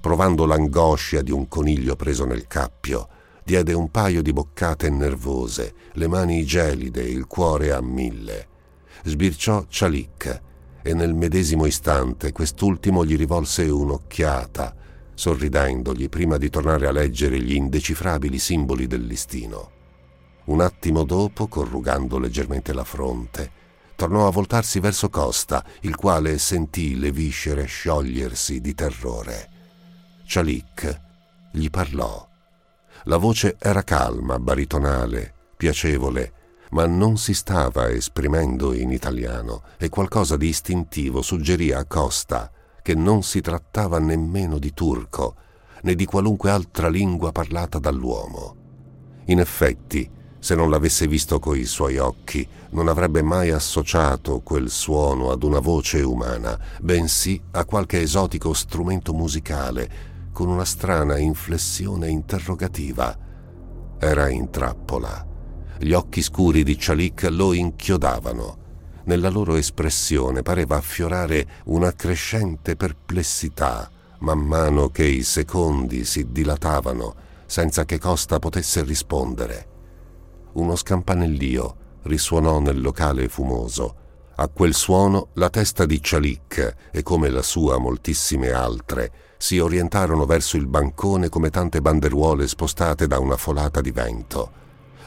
Provando 0.00 0.46
l'angoscia 0.46 1.22
di 1.22 1.32
un 1.32 1.48
coniglio 1.48 1.96
preso 1.96 2.24
nel 2.24 2.46
cappio, 2.46 3.08
diede 3.42 3.72
un 3.72 3.90
paio 3.90 4.22
di 4.22 4.32
boccate 4.32 4.88
nervose, 4.88 5.74
le 5.94 6.06
mani 6.06 6.44
gelide, 6.44 7.02
il 7.02 7.26
cuore 7.26 7.72
a 7.72 7.80
mille. 7.80 8.46
Sbirciò 9.02 9.64
Chalik 9.68 10.48
e 10.90 10.94
nel 10.94 11.14
medesimo 11.14 11.66
istante 11.66 12.32
quest'ultimo 12.32 13.04
gli 13.04 13.16
rivolse 13.16 13.62
un'occhiata, 13.62 14.74
sorridendogli 15.14 16.08
prima 16.08 16.36
di 16.36 16.50
tornare 16.50 16.88
a 16.88 16.92
leggere 16.92 17.40
gli 17.40 17.54
indecifrabili 17.54 18.38
simboli 18.38 18.86
del 18.88 19.06
listino. 19.06 19.70
Un 20.46 20.60
attimo 20.60 21.04
dopo, 21.04 21.46
corrugando 21.46 22.18
leggermente 22.18 22.72
la 22.72 22.82
fronte, 22.82 23.52
tornò 23.94 24.26
a 24.26 24.32
voltarsi 24.32 24.80
verso 24.80 25.08
Costa, 25.10 25.64
il 25.82 25.94
quale 25.94 26.38
sentì 26.38 26.98
le 26.98 27.12
viscere 27.12 27.66
sciogliersi 27.66 28.60
di 28.60 28.74
terrore. 28.74 29.48
Cialic 30.26 31.00
gli 31.52 31.70
parlò. 31.70 32.28
La 33.04 33.16
voce 33.16 33.56
era 33.60 33.84
calma, 33.84 34.40
baritonale, 34.40 35.34
piacevole, 35.56 36.32
ma 36.70 36.86
non 36.86 37.16
si 37.16 37.34
stava 37.34 37.90
esprimendo 37.90 38.72
in 38.72 38.90
italiano 38.90 39.62
e 39.78 39.88
qualcosa 39.88 40.36
di 40.36 40.48
istintivo 40.48 41.22
suggerì 41.22 41.72
a 41.72 41.84
Costa 41.84 42.50
che 42.82 42.94
non 42.94 43.22
si 43.22 43.40
trattava 43.40 43.98
nemmeno 43.98 44.58
di 44.58 44.72
turco 44.72 45.36
né 45.82 45.94
di 45.94 46.04
qualunque 46.04 46.50
altra 46.50 46.88
lingua 46.88 47.32
parlata 47.32 47.78
dall'uomo. 47.78 48.56
In 49.26 49.40
effetti, 49.40 50.18
se 50.38 50.54
non 50.54 50.70
l'avesse 50.70 51.06
visto 51.06 51.38
coi 51.38 51.64
suoi 51.64 51.98
occhi, 51.98 52.46
non 52.70 52.88
avrebbe 52.88 53.22
mai 53.22 53.50
associato 53.50 54.40
quel 54.40 54.70
suono 54.70 55.30
ad 55.30 55.42
una 55.42 55.58
voce 55.58 56.00
umana, 56.00 56.58
bensì 56.80 57.40
a 57.52 57.64
qualche 57.64 58.00
esotico 58.00 58.54
strumento 58.54 59.12
musicale 59.12 60.08
con 60.32 60.48
una 60.48 60.64
strana 60.64 61.18
inflessione 61.18 62.08
interrogativa. 62.08 63.16
Era 63.98 64.28
in 64.28 64.48
trappola. 64.50 65.29
Gli 65.82 65.94
occhi 65.94 66.20
scuri 66.20 66.62
di 66.62 66.76
Chalik 66.76 67.26
lo 67.30 67.54
inchiodavano. 67.54 68.58
Nella 69.04 69.30
loro 69.30 69.54
espressione 69.54 70.42
pareva 70.42 70.76
affiorare 70.76 71.62
una 71.64 71.94
crescente 71.94 72.76
perplessità 72.76 73.90
man 74.18 74.40
mano 74.40 74.90
che 74.90 75.06
i 75.06 75.22
secondi 75.22 76.04
si 76.04 76.30
dilatavano 76.30 77.14
senza 77.46 77.86
che 77.86 77.98
Costa 77.98 78.38
potesse 78.38 78.84
rispondere. 78.84 79.68
Uno 80.52 80.76
scampanellio 80.76 81.76
risuonò 82.02 82.60
nel 82.60 82.82
locale 82.82 83.28
fumoso. 83.28 83.94
A 84.34 84.48
quel 84.48 84.74
suono 84.74 85.28
la 85.34 85.48
testa 85.48 85.86
di 85.86 85.98
Chalik 86.02 86.90
e 86.90 87.02
come 87.02 87.30
la 87.30 87.42
sua 87.42 87.78
moltissime 87.78 88.50
altre 88.50 89.12
si 89.38 89.58
orientarono 89.58 90.26
verso 90.26 90.58
il 90.58 90.66
bancone 90.66 91.30
come 91.30 91.48
tante 91.48 91.80
banderuole 91.80 92.46
spostate 92.46 93.06
da 93.06 93.18
una 93.18 93.38
folata 93.38 93.80
di 93.80 93.90
vento 93.92 94.59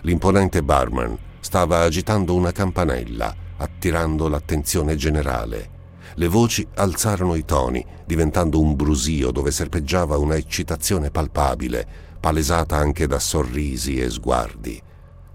l'imponente 0.04 0.64
barman 0.64 1.18
stava 1.40 1.82
agitando 1.82 2.36
una 2.36 2.52
campanella, 2.52 3.36
attirando 3.58 4.28
l'attenzione 4.28 4.96
generale. 4.96 5.72
Le 6.16 6.28
voci 6.28 6.66
alzarono 6.76 7.36
i 7.36 7.44
toni, 7.44 7.86
diventando 8.06 8.62
un 8.62 8.76
brusio 8.76 9.32
dove 9.32 9.52
serpeggiava 9.52 10.18
una 10.18 10.36
eccitazione 10.36 11.10
palpabile, 11.10 11.86
palesata 12.20 12.78
anche 12.78 13.08
da 13.08 13.20
sorrisi 13.20 14.00
e 14.00 14.10
sguardi. 14.10 14.82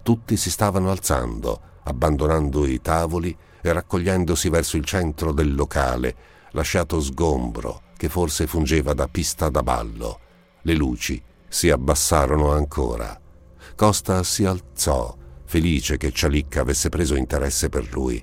Tutti 0.03 0.37
si 0.37 0.51
stavano 0.51 0.91
alzando, 0.91 1.61
abbandonando 1.83 2.65
i 2.67 2.81
tavoli 2.81 3.37
e 3.61 3.73
raccogliendosi 3.73 4.49
verso 4.49 4.77
il 4.77 4.85
centro 4.85 5.33
del 5.33 5.55
locale, 5.55 6.15
lasciato 6.53 7.01
sgombro 7.01 7.83
che 7.97 8.09
forse 8.09 8.47
fungeva 8.47 8.95
da 8.95 9.09
pista 9.09 9.49
da 9.49 9.63
ballo. 9.63 10.21
Le 10.63 10.75
luci 10.75 11.21
si 11.49 11.69
abbassarono 11.71 12.53
ancora. 12.53 13.21
Costa 13.79 14.25
si 14.25 14.45
alzò, 14.45 15.17
felice 15.45 15.99
che 15.99 16.11
Cialicca 16.11 16.63
avesse 16.63 16.89
preso 16.89 17.15
interesse 17.15 17.69
per 17.69 17.89
lui. 17.93 18.21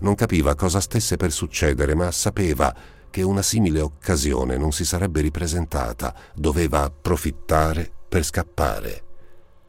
Non 0.00 0.16
capiva 0.16 0.56
cosa 0.56 0.80
stesse 0.80 1.14
per 1.14 1.30
succedere, 1.30 1.94
ma 1.94 2.10
sapeva 2.10 2.74
che 3.08 3.22
una 3.22 3.42
simile 3.42 3.80
occasione 3.82 4.56
non 4.56 4.72
si 4.72 4.84
sarebbe 4.84 5.20
ripresentata, 5.20 6.12
doveva 6.34 6.82
approfittare 6.82 7.88
per 8.08 8.24
scappare. 8.24 9.04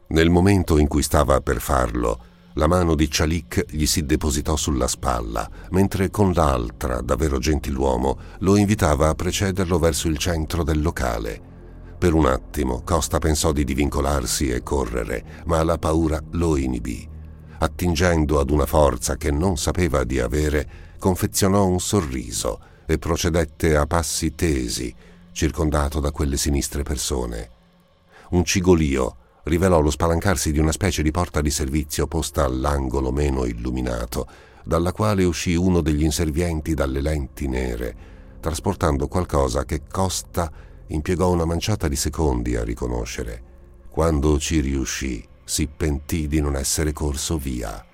Nel 0.08 0.28
momento 0.28 0.76
in 0.76 0.88
cui 0.88 1.04
stava 1.04 1.40
per 1.40 1.60
farlo, 1.60 2.20
la 2.54 2.66
mano 2.66 2.96
di 2.96 3.08
Cialic 3.08 3.64
gli 3.70 3.86
si 3.86 4.04
depositò 4.04 4.56
sulla 4.56 4.88
spalla, 4.88 5.48
mentre 5.70 6.10
con 6.10 6.32
l'altra, 6.32 7.00
davvero 7.00 7.38
gentiluomo, 7.38 8.18
lo 8.40 8.56
invitava 8.56 9.08
a 9.08 9.14
precederlo 9.14 9.78
verso 9.78 10.08
il 10.08 10.18
centro 10.18 10.64
del 10.64 10.82
locale. 10.82 11.47
Per 11.98 12.14
un 12.14 12.26
attimo 12.26 12.82
Costa 12.84 13.18
pensò 13.18 13.50
di 13.50 13.64
divincolarsi 13.64 14.50
e 14.50 14.62
correre, 14.62 15.42
ma 15.46 15.64
la 15.64 15.78
paura 15.78 16.22
lo 16.32 16.56
inibì. 16.56 17.06
Attingendo 17.58 18.38
ad 18.38 18.50
una 18.50 18.66
forza 18.66 19.16
che 19.16 19.32
non 19.32 19.56
sapeva 19.56 20.04
di 20.04 20.20
avere, 20.20 20.94
confezionò 21.00 21.66
un 21.66 21.80
sorriso 21.80 22.60
e 22.86 22.98
procedette 22.98 23.76
a 23.76 23.86
passi 23.86 24.36
tesi, 24.36 24.94
circondato 25.32 25.98
da 25.98 26.12
quelle 26.12 26.36
sinistre 26.36 26.84
persone. 26.84 27.50
Un 28.30 28.44
cigolio 28.44 29.16
rivelò 29.42 29.80
lo 29.80 29.90
spalancarsi 29.90 30.52
di 30.52 30.60
una 30.60 30.72
specie 30.72 31.02
di 31.02 31.10
porta 31.10 31.40
di 31.40 31.50
servizio 31.50 32.06
posta 32.06 32.44
all'angolo 32.44 33.10
meno 33.10 33.44
illuminato, 33.44 34.28
dalla 34.62 34.92
quale 34.92 35.24
uscì 35.24 35.56
uno 35.56 35.80
degli 35.80 36.04
inservienti 36.04 36.74
dalle 36.74 37.00
lenti 37.00 37.48
nere, 37.48 37.96
trasportando 38.38 39.08
qualcosa 39.08 39.64
che 39.64 39.82
Costa 39.90 40.48
impiegò 40.88 41.30
una 41.30 41.44
manciata 41.44 41.88
di 41.88 41.96
secondi 41.96 42.56
a 42.56 42.64
riconoscere. 42.64 43.42
Quando 43.90 44.38
ci 44.38 44.60
riuscì, 44.60 45.26
si 45.44 45.66
pentì 45.66 46.28
di 46.28 46.40
non 46.40 46.56
essere 46.56 46.92
corso 46.92 47.38
via. 47.38 47.84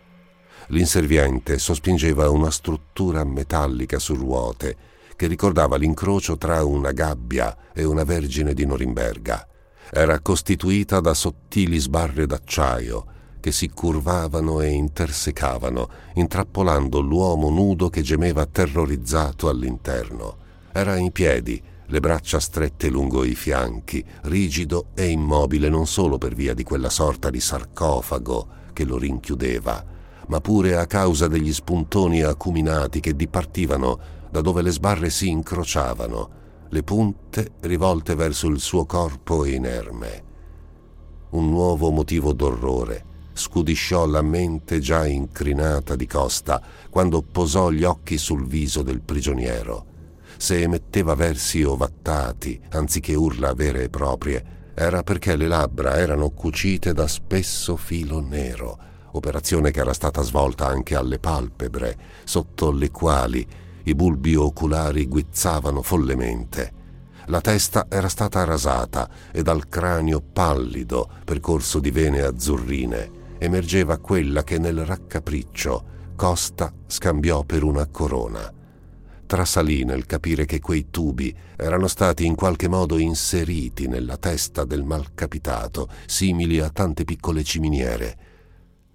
L'inserviente 0.69 1.59
sospingeva 1.59 2.31
una 2.31 2.51
struttura 2.51 3.25
metallica 3.25 3.99
su 3.99 4.15
ruote 4.15 4.77
che 5.17 5.27
ricordava 5.27 5.77
l'incrocio 5.77 6.37
tra 6.37 6.65
una 6.65 6.93
gabbia 6.93 7.57
e 7.73 7.85
una 7.85 8.05
vergine 8.05 8.55
di 8.55 8.67
Norimberga 8.67 9.49
era 9.91 10.19
costituita 10.21 11.01
da 11.01 11.15
sottili 11.15 11.79
sbarre 11.79 12.27
d'acciaio 12.27 13.07
che 13.41 13.53
si 13.53 13.69
curvavano 13.69 14.61
e 14.63 14.71
intersecavano, 14.71 15.89
intrappolando 16.15 17.01
l'uomo 17.01 17.51
nudo 17.51 17.91
che 17.91 18.01
gemeva 18.01 18.47
terrorizzato 18.47 19.51
all'interno. 19.51 20.37
Era 20.73 20.97
in 20.97 21.13
piedi, 21.13 21.63
le 21.87 22.01
braccia 22.01 22.41
strette 22.41 22.89
lungo 22.89 23.25
i 23.25 23.35
fianchi, 23.35 24.05
rigido 24.23 24.87
e 24.95 25.09
immobile 25.09 25.69
non 25.69 25.87
solo 25.87 26.19
per 26.19 26.35
via 26.35 26.55
di 26.55 26.63
quella 26.63 26.91
sorta 26.91 27.31
di 27.31 27.41
sarcofago 27.41 28.49
che 28.73 28.85
lo 28.85 28.97
rinchiudeva, 28.97 29.85
ma 30.29 30.41
pure 30.41 30.77
a 30.77 30.87
causa 30.87 31.29
degli 31.29 31.53
spuntoni 31.53 32.23
acuminati 32.23 33.01
che 33.01 33.15
dipartivano 33.15 33.99
da 34.31 34.41
dove 34.41 34.63
le 34.63 34.71
sbarre 34.71 35.11
si 35.11 35.29
incrociavano, 35.29 36.43
le 36.71 36.83
punte 36.83 37.53
rivolte 37.61 38.15
verso 38.15 38.49
il 38.49 38.61
suo 38.61 38.87
corpo 38.87 39.45
inerme. 39.45 40.23
Un 41.31 41.49
nuovo 41.49 41.91
motivo 41.91 42.33
d'orrore 42.33 43.13
scudisciò 43.33 44.07
la 44.07 44.23
mente 44.23 44.79
già 44.79 45.07
incrinata 45.07 45.97
di 45.97 46.07
Costa 46.07 46.63
quando 46.89 47.23
posò 47.23 47.71
gli 47.71 47.85
occhi 47.85 48.17
sul 48.17 48.47
viso 48.47 48.83
del 48.83 49.03
prigioniero. 49.03 49.94
Se 50.45 50.61
emetteva 50.61 51.15
versi 51.15 51.63
ovattati 51.63 52.61
anziché 52.73 53.15
urla 53.15 53.55
vere 53.55 53.85
e 53.85 53.89
proprie, 53.89 54.73
era 54.75 55.03
perché 55.03 55.37
le 55.37 55.47
labbra 55.47 55.97
erano 55.97 56.29
cucite 56.33 56.93
da 56.93 57.07
spesso 57.09 57.77
filo 57.77 58.21
nero, 58.21 58.79
operazione 59.13 59.71
che 59.71 59.81
era 59.81 59.95
stata 59.95 60.21
svolta 60.21 60.67
anche 60.67 60.97
alle 60.97 61.19
palpebre, 61.19 61.97
sotto 62.25 62.71
le 62.73 62.91
quali 62.91 63.49
i 63.85 63.95
bulbi 63.95 64.35
oculari 64.35 65.07
guizzavano 65.07 65.81
follemente. 65.81 66.73
La 67.29 67.41
testa 67.41 67.87
era 67.89 68.11
stata 68.11 68.45
rasata 68.45 69.09
e 69.33 69.41
dal 69.43 69.67
cranio 69.71 70.21
pallido, 70.21 71.09
percorso 71.25 71.81
di 71.81 71.91
vene 71.91 72.21
azzurrine, 72.21 73.11
emergeva 73.39 73.97
quella 73.97 74.45
che 74.45 74.59
nel 74.59 74.85
raccapriccio 74.85 75.85
Costa 76.15 76.71
scambiò 76.87 77.45
per 77.45 77.63
una 77.63 77.87
corona. 77.87 78.53
Trasalì 79.27 79.85
nel 79.85 80.05
capire 80.05 80.45
che 80.45 80.61
quei 80.61 80.91
tubi 80.91 81.35
erano 81.57 81.89
stati 81.89 82.27
in 82.27 82.35
qualche 82.35 82.69
modo 82.69 82.99
inseriti 82.99 83.89
nella 83.89 84.19
testa 84.19 84.65
del 84.65 84.85
malcapitato, 84.85 85.89
simili 86.07 86.61
a 86.61 86.69
tante 86.69 87.05
piccole 87.05 87.43
ciminiere. 87.43 88.19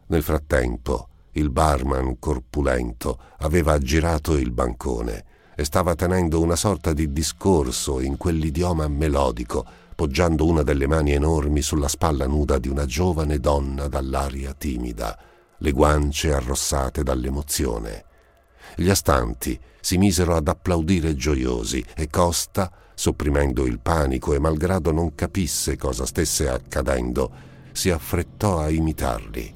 Nel 0.08 0.22
frattempo, 0.22 1.08
il 1.34 1.50
barman 1.50 2.20
corpulento 2.20 3.20
aveva 3.40 3.74
aggirato 3.74 4.38
il 4.38 4.52
bancone 4.52 5.26
e 5.56 5.64
stava 5.66 5.96
tenendo 5.96 6.42
una 6.42 6.56
sorta 6.56 6.94
di 6.94 7.12
discorso 7.12 8.00
in 8.00 8.16
quell'idioma 8.16 8.88
melodico, 8.88 9.66
poggiando 9.96 10.46
una 10.46 10.64
delle 10.64 10.88
mani 10.88 11.12
enormi 11.12 11.62
sulla 11.62 11.88
spalla 11.88 12.28
nuda 12.28 12.60
di 12.60 12.70
una 12.70 12.86
giovane 12.86 13.40
donna 13.40 13.88
dall'aria 13.88 14.54
timida, 14.54 15.18
le 15.58 15.72
guance 15.72 16.32
arrossate 16.32 17.04
dall'emozione. 17.04 18.06
Gli 18.76 18.90
astanti 18.90 19.60
si 19.90 19.98
misero 19.98 20.36
ad 20.36 20.48
applaudire 20.48 21.16
gioiosi 21.16 21.84
e 21.96 22.10
Costa, 22.12 22.72
sopprimendo 22.94 23.66
il 23.66 23.80
panico 23.80 24.36
e 24.36 24.40
malgrado 24.40 24.92
non 24.92 25.16
capisse 25.16 25.78
cosa 25.78 26.06
stesse 26.06 26.48
accadendo, 26.48 27.32
si 27.72 27.90
affrettò 27.90 28.60
a 28.60 28.70
imitarli. 28.70 29.52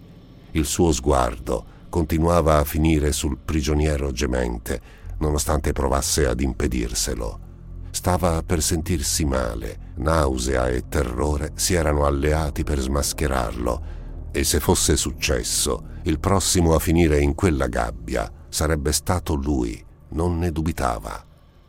Il 0.53 0.65
suo 0.65 0.91
sguardo 0.91 1.63
continuava 1.87 2.57
a 2.57 2.63
finire 2.63 3.11
sul 3.11 3.37
prigioniero 3.37 4.11
gemente, 4.11 4.81
nonostante 5.19 5.71
provasse 5.71 6.25
ad 6.25 6.41
impedirselo. 6.41 7.39
Stava 7.91 8.41
per 8.41 8.63
sentirsi 8.63 9.25
male, 9.25 9.91
nausea 9.97 10.67
e 10.67 10.89
terrore 10.89 11.51
si 11.53 11.75
erano 11.75 12.07
alleati 12.07 12.63
per 12.63 12.79
smascherarlo, 12.79 13.83
e 14.31 14.43
se 14.43 14.59
fosse 14.59 14.97
successo, 14.97 15.89
il 16.05 16.19
prossimo 16.19 16.73
a 16.73 16.79
finire 16.79 17.19
in 17.21 17.35
quella 17.35 17.67
gabbia 17.67 18.27
sarebbe 18.49 18.91
stato 18.93 19.35
lui, 19.35 19.91
non 20.13 20.39
ne 20.39 20.51
dubitava. 20.51 21.23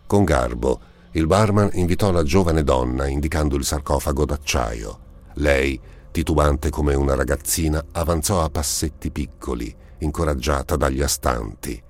Con 0.06 0.24
garbo, 0.24 0.80
il 1.12 1.26
barman 1.26 1.70
invitò 1.74 2.10
la 2.10 2.22
giovane 2.22 2.62
donna 2.62 3.06
indicando 3.06 3.56
il 3.56 3.64
sarcofago 3.64 4.24
d'acciaio. 4.24 4.98
Lei 5.34 5.80
titubante 6.14 6.70
come 6.70 6.94
una 6.94 7.16
ragazzina, 7.16 7.84
avanzò 7.90 8.44
a 8.44 8.48
passetti 8.48 9.10
piccoli, 9.10 9.74
incoraggiata 9.98 10.76
dagli 10.76 11.02
astanti. 11.02 11.82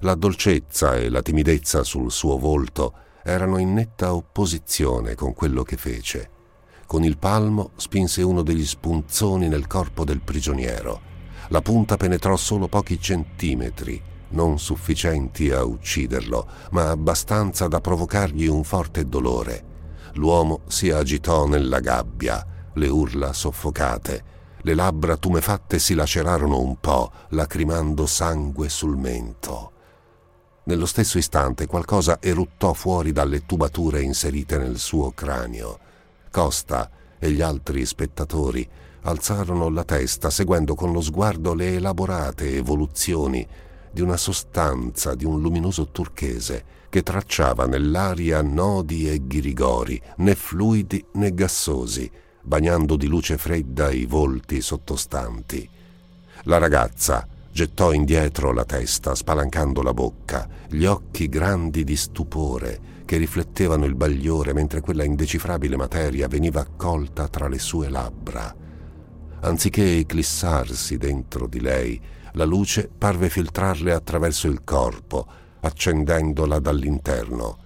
La 0.00 0.14
dolcezza 0.14 0.96
e 0.96 1.10
la 1.10 1.20
timidezza 1.20 1.84
sul 1.84 2.10
suo 2.10 2.38
volto 2.38 2.94
erano 3.22 3.58
in 3.58 3.74
netta 3.74 4.14
opposizione 4.14 5.14
con 5.14 5.34
quello 5.34 5.62
che 5.62 5.76
fece. 5.76 6.30
Con 6.86 7.04
il 7.04 7.18
palmo 7.18 7.72
spinse 7.76 8.22
uno 8.22 8.40
degli 8.40 8.64
spunzoni 8.64 9.46
nel 9.46 9.66
corpo 9.66 10.06
del 10.06 10.22
prigioniero. 10.22 10.98
La 11.48 11.60
punta 11.60 11.98
penetrò 11.98 12.34
solo 12.36 12.68
pochi 12.68 12.98
centimetri, 12.98 14.02
non 14.28 14.58
sufficienti 14.58 15.50
a 15.50 15.64
ucciderlo, 15.64 16.46
ma 16.70 16.90
abbastanza 16.90 17.68
da 17.68 17.80
provocargli 17.80 18.46
un 18.46 18.64
forte 18.64 19.06
dolore. 19.06 19.74
L'uomo 20.14 20.60
si 20.66 20.90
agitò 20.90 21.46
nella 21.46 21.80
gabbia, 21.80 22.44
le 22.74 22.88
urla 22.88 23.32
soffocate. 23.32 24.34
Le 24.62 24.74
labbra 24.74 25.16
tumefatte 25.16 25.78
si 25.78 25.94
lacerarono 25.94 26.58
un 26.58 26.80
po', 26.80 27.12
lacrimando 27.28 28.06
sangue 28.06 28.68
sul 28.68 28.96
mento. 28.96 29.72
Nello 30.64 30.86
stesso 30.86 31.18
istante 31.18 31.66
qualcosa 31.66 32.18
eruttò 32.20 32.72
fuori 32.72 33.12
dalle 33.12 33.46
tubature 33.46 34.02
inserite 34.02 34.58
nel 34.58 34.78
suo 34.78 35.12
cranio. 35.12 35.78
Costa 36.30 36.90
e 37.18 37.30
gli 37.30 37.40
altri 37.40 37.86
spettatori 37.86 38.68
alzarono 39.02 39.68
la 39.68 39.84
testa 39.84 40.30
seguendo 40.30 40.74
con 40.74 40.90
lo 40.90 41.00
sguardo 41.00 41.54
le 41.54 41.74
elaborate 41.74 42.56
evoluzioni 42.56 43.46
di 43.96 44.02
una 44.02 44.18
sostanza 44.18 45.14
di 45.14 45.24
un 45.24 45.40
luminoso 45.40 45.88
turchese 45.88 46.84
che 46.90 47.02
tracciava 47.02 47.64
nell'aria 47.64 48.42
nodi 48.42 49.08
e 49.08 49.26
ghirigori, 49.26 49.98
né 50.16 50.34
fluidi 50.34 51.02
né 51.14 51.32
gassosi, 51.32 52.10
bagnando 52.42 52.96
di 52.96 53.06
luce 53.06 53.38
fredda 53.38 53.90
i 53.90 54.04
volti 54.04 54.60
sottostanti. 54.60 55.66
La 56.42 56.58
ragazza 56.58 57.26
gettò 57.50 57.94
indietro 57.94 58.52
la 58.52 58.66
testa, 58.66 59.14
spalancando 59.14 59.80
la 59.80 59.94
bocca, 59.94 60.46
gli 60.68 60.84
occhi 60.84 61.30
grandi 61.30 61.82
di 61.82 61.96
stupore 61.96 62.80
che 63.06 63.16
riflettevano 63.16 63.86
il 63.86 63.94
bagliore 63.94 64.52
mentre 64.52 64.82
quella 64.82 65.04
indecifrabile 65.04 65.74
materia 65.74 66.28
veniva 66.28 66.60
accolta 66.60 67.28
tra 67.28 67.48
le 67.48 67.58
sue 67.58 67.88
labbra. 67.88 68.54
Anziché 69.40 69.96
eclissarsi 69.96 70.98
dentro 70.98 71.46
di 71.46 71.60
lei, 71.62 71.98
La 72.36 72.44
luce 72.44 72.88
parve 72.88 73.30
filtrarle 73.30 73.94
attraverso 73.94 74.46
il 74.46 74.62
corpo, 74.62 75.26
accendendola 75.60 76.58
dall'interno. 76.58 77.58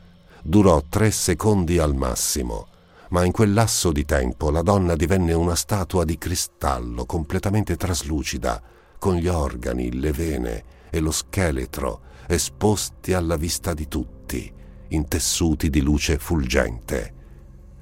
Durò 0.45 0.85
tre 0.89 1.11
secondi 1.11 1.79
al 1.79 1.97
massimo, 1.97 2.69
ma 3.09 3.25
in 3.25 3.33
quel 3.33 3.53
lasso 3.53 3.91
di 3.91 4.05
tempo 4.05 4.49
la 4.51 4.63
donna 4.63 4.95
divenne 4.95 5.33
una 5.33 5.57
statua 5.57 6.05
di 6.05 6.17
cristallo 6.19 7.05
completamente 7.05 7.77
traslucida, 7.77 8.63
con 8.97 9.17
gli 9.17 9.27
organi, 9.27 9.99
le 9.99 10.13
vene 10.13 10.65
e 10.89 11.01
lo 11.01 11.11
scheletro 11.11 12.03
esposti 12.29 13.13
alla 13.13 13.35
vista 13.35 13.75
di 13.75 13.89
tutti, 13.89 14.53
in 14.91 15.09
tessuti 15.09 15.69
di 15.69 15.81
luce 15.81 16.17
fulgente. 16.17 17.15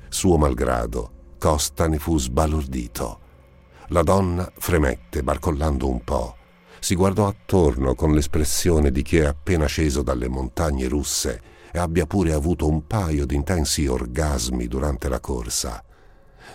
Suo 0.09 0.39
malgrado, 0.39 1.35
Costa 1.39 1.87
ne 1.87 1.99
fu 1.99 2.19
sbalordito. 2.19 3.21
La 3.89 4.03
donna 4.03 4.51
fremette, 4.57 5.23
barcollando 5.23 5.87
un 5.87 6.03
po'. 6.03 6.38
Si 6.81 6.95
guardò 6.95 7.27
attorno 7.27 7.95
con 7.95 8.13
l'espressione 8.13 8.91
di 8.91 9.03
chi 9.03 9.19
è 9.19 9.27
appena 9.27 9.67
sceso 9.67 10.03
dalle 10.03 10.29
montagne 10.29 10.89
russe 10.89 11.43
e 11.73 11.79
abbia 11.79 12.07
pure 12.07 12.33
avuto 12.33 12.69
un 12.69 12.87
paio 12.87 13.27
di 13.27 13.35
intensi 13.35 13.87
orgasmi 13.87 14.67
durante 14.69 15.09
la 15.09 15.21
corsa. 15.21 15.83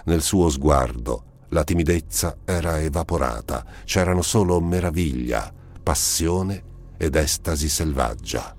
Nel 0.06 0.22
suo 0.22 0.50
sguardo 0.50 1.24
la 1.50 1.64
timidezza 1.64 2.38
era 2.46 2.82
evaporata, 2.82 3.64
c'erano 3.84 4.22
solo 4.22 4.60
meraviglia, 4.60 5.54
passione 5.82 6.64
ed 6.98 7.16
estasi 7.16 7.70
selvaggia. 7.70 8.56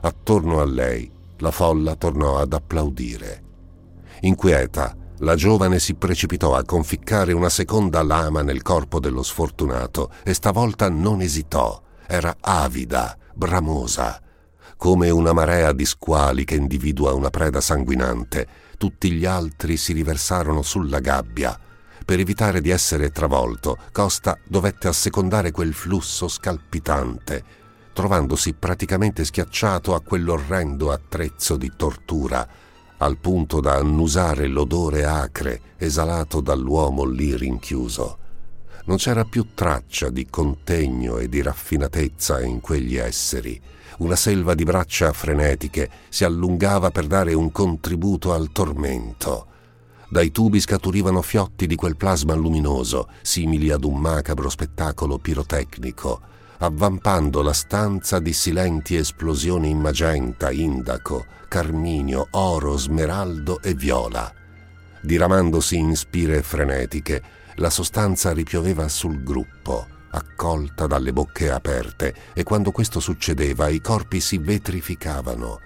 Attorno 0.00 0.60
a 0.60 0.64
lei 0.64 1.10
la 1.38 1.50
folla 1.50 1.94
tornò 1.96 2.38
ad 2.38 2.52
applaudire. 2.52 3.42
Inquieta, 4.20 4.96
la 5.20 5.34
giovane 5.34 5.78
si 5.78 5.94
precipitò 5.94 6.54
a 6.54 6.64
conficcare 6.64 7.32
una 7.32 7.48
seconda 7.48 8.02
lama 8.02 8.42
nel 8.42 8.60
corpo 8.60 9.00
dello 9.00 9.22
sfortunato 9.22 10.10
e 10.22 10.34
stavolta 10.34 10.90
non 10.90 11.22
esitò. 11.22 11.80
Era 12.06 12.36
avida, 12.40 13.16
bramosa. 13.32 14.20
Come 14.76 15.08
una 15.08 15.32
marea 15.32 15.72
di 15.72 15.86
squali 15.86 16.44
che 16.44 16.56
individua 16.56 17.14
una 17.14 17.30
preda 17.30 17.62
sanguinante, 17.62 18.46
tutti 18.76 19.10
gli 19.10 19.24
altri 19.24 19.78
si 19.78 19.94
riversarono 19.94 20.60
sulla 20.60 21.00
gabbia. 21.00 21.58
Per 22.04 22.20
evitare 22.20 22.60
di 22.60 22.68
essere 22.68 23.10
travolto, 23.10 23.78
Costa 23.92 24.38
dovette 24.46 24.86
assecondare 24.86 25.50
quel 25.50 25.72
flusso 25.72 26.28
scalpitante, 26.28 27.42
trovandosi 27.94 28.52
praticamente 28.52 29.24
schiacciato 29.24 29.94
a 29.94 30.02
quell'orrendo 30.02 30.92
attrezzo 30.92 31.56
di 31.56 31.72
tortura 31.74 32.46
al 32.98 33.18
punto 33.18 33.60
da 33.60 33.74
annusare 33.76 34.46
l'odore 34.46 35.04
acre 35.04 35.60
esalato 35.76 36.40
dall'uomo 36.40 37.04
lì 37.04 37.36
rinchiuso. 37.36 38.18
Non 38.86 38.96
c'era 38.96 39.24
più 39.24 39.48
traccia 39.54 40.10
di 40.10 40.26
contegno 40.26 41.18
e 41.18 41.28
di 41.28 41.42
raffinatezza 41.42 42.42
in 42.42 42.60
quegli 42.60 42.96
esseri. 42.96 43.60
Una 43.98 44.16
selva 44.16 44.54
di 44.54 44.64
braccia 44.64 45.12
frenetiche 45.12 45.90
si 46.08 46.24
allungava 46.24 46.90
per 46.90 47.06
dare 47.06 47.34
un 47.34 47.50
contributo 47.50 48.32
al 48.32 48.50
tormento. 48.52 49.46
Dai 50.08 50.30
tubi 50.30 50.60
scaturivano 50.60 51.20
fiotti 51.20 51.66
di 51.66 51.74
quel 51.74 51.96
plasma 51.96 52.34
luminoso, 52.34 53.08
simili 53.22 53.70
ad 53.70 53.82
un 53.82 53.98
macabro 53.98 54.48
spettacolo 54.48 55.18
pirotecnico, 55.18 56.20
avvampando 56.58 57.42
la 57.42 57.52
stanza 57.52 58.18
di 58.18 58.32
silenti 58.32 58.96
esplosioni 58.96 59.70
in 59.70 59.78
magenta, 59.78 60.50
indaco, 60.50 61.26
carminio, 61.48 62.28
oro, 62.30 62.76
smeraldo 62.76 63.60
e 63.62 63.74
viola. 63.74 64.32
Diramandosi 65.00 65.76
in 65.76 65.94
spire 65.96 66.42
frenetiche, 66.42 67.22
la 67.56 67.70
sostanza 67.70 68.32
ripioveva 68.32 68.88
sul 68.88 69.22
gruppo, 69.22 69.86
accolta 70.10 70.86
dalle 70.86 71.12
bocche 71.12 71.50
aperte, 71.50 72.14
e 72.32 72.42
quando 72.42 72.70
questo 72.70 73.00
succedeva 73.00 73.68
i 73.68 73.80
corpi 73.80 74.20
si 74.20 74.38
vetrificavano 74.38 75.60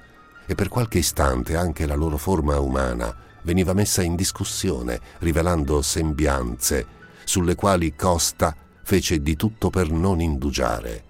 e 0.51 0.57
per 0.57 0.69
qualche 0.69 0.99
istante 0.99 1.55
anche 1.55 1.87
la 1.87 1.95
loro 1.95 2.17
forma 2.17 2.59
umana 2.59 3.15
veniva 3.43 3.73
messa 3.73 4.03
in 4.03 4.17
discussione, 4.17 5.01
rivelando 5.21 5.81
sembianze 5.81 6.85
sulle 7.23 7.55
quali 7.55 7.95
Costa 7.95 8.53
fece 8.91 9.23
di 9.23 9.37
tutto 9.37 9.71
per 9.71 9.89
non 9.89 10.21
indugiare. 10.21 11.05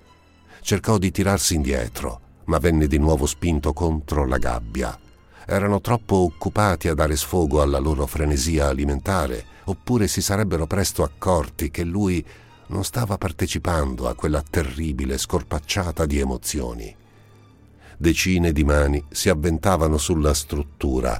Cercò 0.60 0.98
di 0.98 1.10
tirarsi 1.10 1.54
indietro, 1.54 2.20
ma 2.44 2.58
venne 2.58 2.86
di 2.86 2.98
nuovo 2.98 3.24
spinto 3.24 3.72
contro 3.72 4.26
la 4.26 4.36
gabbia. 4.36 4.98
Erano 5.46 5.80
troppo 5.80 6.16
occupati 6.16 6.88
a 6.88 6.94
dare 6.94 7.16
sfogo 7.16 7.62
alla 7.62 7.78
loro 7.78 8.04
frenesia 8.04 8.68
alimentare, 8.68 9.46
oppure 9.64 10.08
si 10.08 10.20
sarebbero 10.20 10.66
presto 10.66 11.02
accorti 11.02 11.70
che 11.70 11.82
lui 11.82 12.22
non 12.66 12.84
stava 12.84 13.16
partecipando 13.16 14.08
a 14.08 14.14
quella 14.14 14.42
terribile 14.42 15.16
scorpacciata 15.16 16.04
di 16.04 16.18
emozioni. 16.18 16.94
Decine 17.96 18.52
di 18.52 18.62
mani 18.62 19.02
si 19.08 19.30
avventavano 19.30 19.96
sulla 19.96 20.34
struttura, 20.34 21.18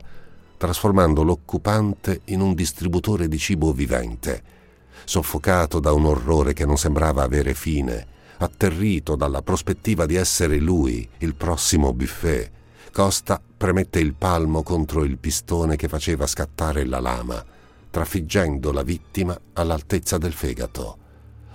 trasformando 0.58 1.22
l'occupante 1.22 2.20
in 2.24 2.42
un 2.42 2.52
distributore 2.52 3.28
di 3.28 3.38
cibo 3.38 3.72
vivente. 3.72 4.49
Soffocato 5.10 5.80
da 5.80 5.90
un 5.90 6.04
orrore 6.04 6.52
che 6.52 6.64
non 6.64 6.78
sembrava 6.78 7.24
avere 7.24 7.52
fine, 7.52 8.06
atterrito 8.38 9.16
dalla 9.16 9.42
prospettiva 9.42 10.06
di 10.06 10.14
essere 10.14 10.60
lui 10.60 11.08
il 11.18 11.34
prossimo 11.34 11.92
buffet, 11.92 12.48
Costa 12.92 13.42
premette 13.56 13.98
il 13.98 14.14
palmo 14.14 14.62
contro 14.62 15.02
il 15.02 15.18
pistone 15.18 15.74
che 15.74 15.88
faceva 15.88 16.28
scattare 16.28 16.84
la 16.84 17.00
lama, 17.00 17.44
trafiggendo 17.90 18.70
la 18.70 18.84
vittima 18.84 19.36
all'altezza 19.54 20.16
del 20.16 20.32
fegato. 20.32 20.98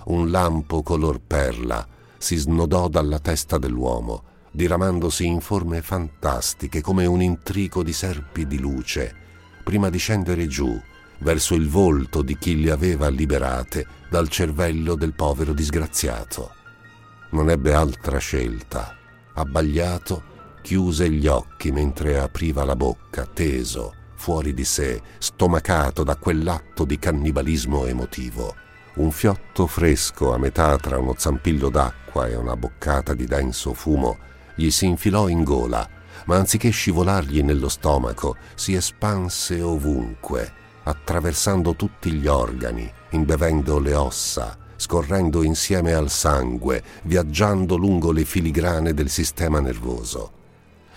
Un 0.07 0.29
lampo 0.31 0.83
color 0.83 1.21
perla 1.25 1.87
si 2.17 2.35
snodò 2.35 2.89
dalla 2.89 3.19
testa 3.19 3.57
dell'uomo, 3.57 4.23
diramandosi 4.51 5.25
in 5.25 5.39
forme 5.39 5.81
fantastiche 5.81 6.81
come 6.81 7.05
un 7.05 7.21
intrico 7.21 7.83
di 7.83 7.93
serpi 7.93 8.47
di 8.47 8.59
luce, 8.59 9.15
prima 9.63 9.89
di 9.89 9.97
scendere 9.97 10.45
giù 10.47 10.77
verso 11.19 11.55
il 11.55 11.69
volto 11.69 12.21
di 12.21 12.37
chi 12.37 12.61
le 12.61 12.71
aveva 12.71 13.09
liberate 13.09 13.85
dal 14.09 14.27
cervello 14.29 14.95
del 14.95 15.13
povero 15.13 15.53
disgraziato. 15.53 16.53
Non 17.31 17.49
ebbe 17.49 17.73
altra 17.73 18.17
scelta. 18.17 18.95
Abbagliato, 19.33 20.33
chiuse 20.61 21.09
gli 21.09 21.27
occhi 21.27 21.71
mentre 21.71 22.19
apriva 22.19 22.63
la 22.63 22.75
bocca, 22.75 23.25
teso, 23.25 23.93
fuori 24.15 24.53
di 24.53 24.63
sé, 24.63 25.01
stomacato 25.17 26.03
da 26.03 26.15
quell'atto 26.15 26.85
di 26.85 26.97
cannibalismo 26.97 27.85
emotivo. 27.85 28.55
Un 28.95 29.11
fiotto 29.11 29.67
fresco 29.67 30.33
a 30.33 30.37
metà 30.37 30.77
tra 30.77 30.97
uno 30.97 31.13
zampillo 31.17 31.69
d'acqua 31.69 32.27
e 32.27 32.35
una 32.35 32.55
boccata 32.55 33.13
di 33.13 33.25
denso 33.25 33.73
fumo 33.73 34.17
gli 34.55 34.71
si 34.71 34.85
infilò 34.85 35.27
in 35.27 35.43
gola, 35.43 35.87
ma 36.25 36.37
anziché 36.37 36.69
scivolargli 36.69 37.43
nello 37.43 37.69
stomaco, 37.69 38.37
si 38.55 38.73
espanse 38.73 39.61
ovunque, 39.61 40.63
attraversando 40.85 41.75
tutti 41.75 42.11
gli 42.11 42.27
organi, 42.27 42.91
imbevendo 43.11 43.79
le 43.79 43.95
ossa, 43.95 44.57
scorrendo 44.75 45.43
insieme 45.43 45.93
al 45.93 46.09
sangue, 46.09 46.83
viaggiando 47.03 47.75
lungo 47.75 48.11
le 48.11 48.23
filigrane 48.23 48.93
del 48.93 49.09
sistema 49.09 49.59
nervoso. 49.59 50.31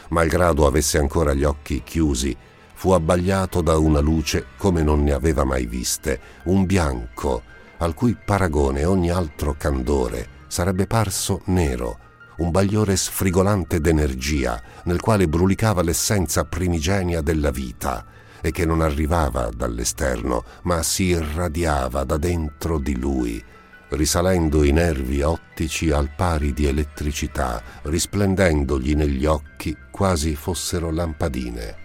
Malgrado 0.09 0.67
avesse 0.67 0.99
ancora 0.99 1.33
gli 1.33 1.45
occhi 1.45 1.83
chiusi, 1.83 2.37
fu 2.75 2.91
abbagliato 2.91 3.61
da 3.63 3.77
una 3.79 4.01
luce 4.01 4.47
come 4.57 4.83
non 4.83 5.03
ne 5.03 5.13
aveva 5.13 5.45
mai 5.45 5.67
viste, 5.67 6.21
un 6.45 6.67
bianco, 6.67 7.43
al 7.79 7.95
cui 7.95 8.17
paragone 8.23 8.85
ogni 8.85 9.11
altro 9.11 9.55
candore 9.57 10.37
sarebbe 10.49 10.87
parso 10.87 11.41
nero, 11.47 11.99
un 12.39 12.51
bagliore 12.51 12.95
sfrigolante 12.95 13.81
d'energia 13.81 14.63
nel 14.85 15.01
quale 15.01 15.29
brulicava 15.29 15.83
l'essenza 15.83 16.45
primigenia 16.45 17.21
della 17.21 17.51
vita 17.51 18.05
e 18.49 18.51
che 18.51 18.65
non 18.65 18.81
arrivava 18.81 19.51
dall'esterno, 19.55 20.43
ma 20.63 20.83
si 20.83 21.05
irradiava 21.05 22.05
da 22.05 22.17
dentro 22.17 22.79
di 22.79 22.99
lui, 22.99 23.43
risalendo 23.91 24.65
i 24.65 24.73
nervi 24.73 25.21
ottici 25.23 25.91
al 25.91 26.11
pari 26.17 26.53
di 26.53 26.67
elettricità, 26.67 27.63
risplendendogli 27.83 28.95
negli 28.95 29.27
occhi 29.27 29.77
quasi 29.91 30.35
fossero 30.35 30.91
lampadine. 30.91 31.77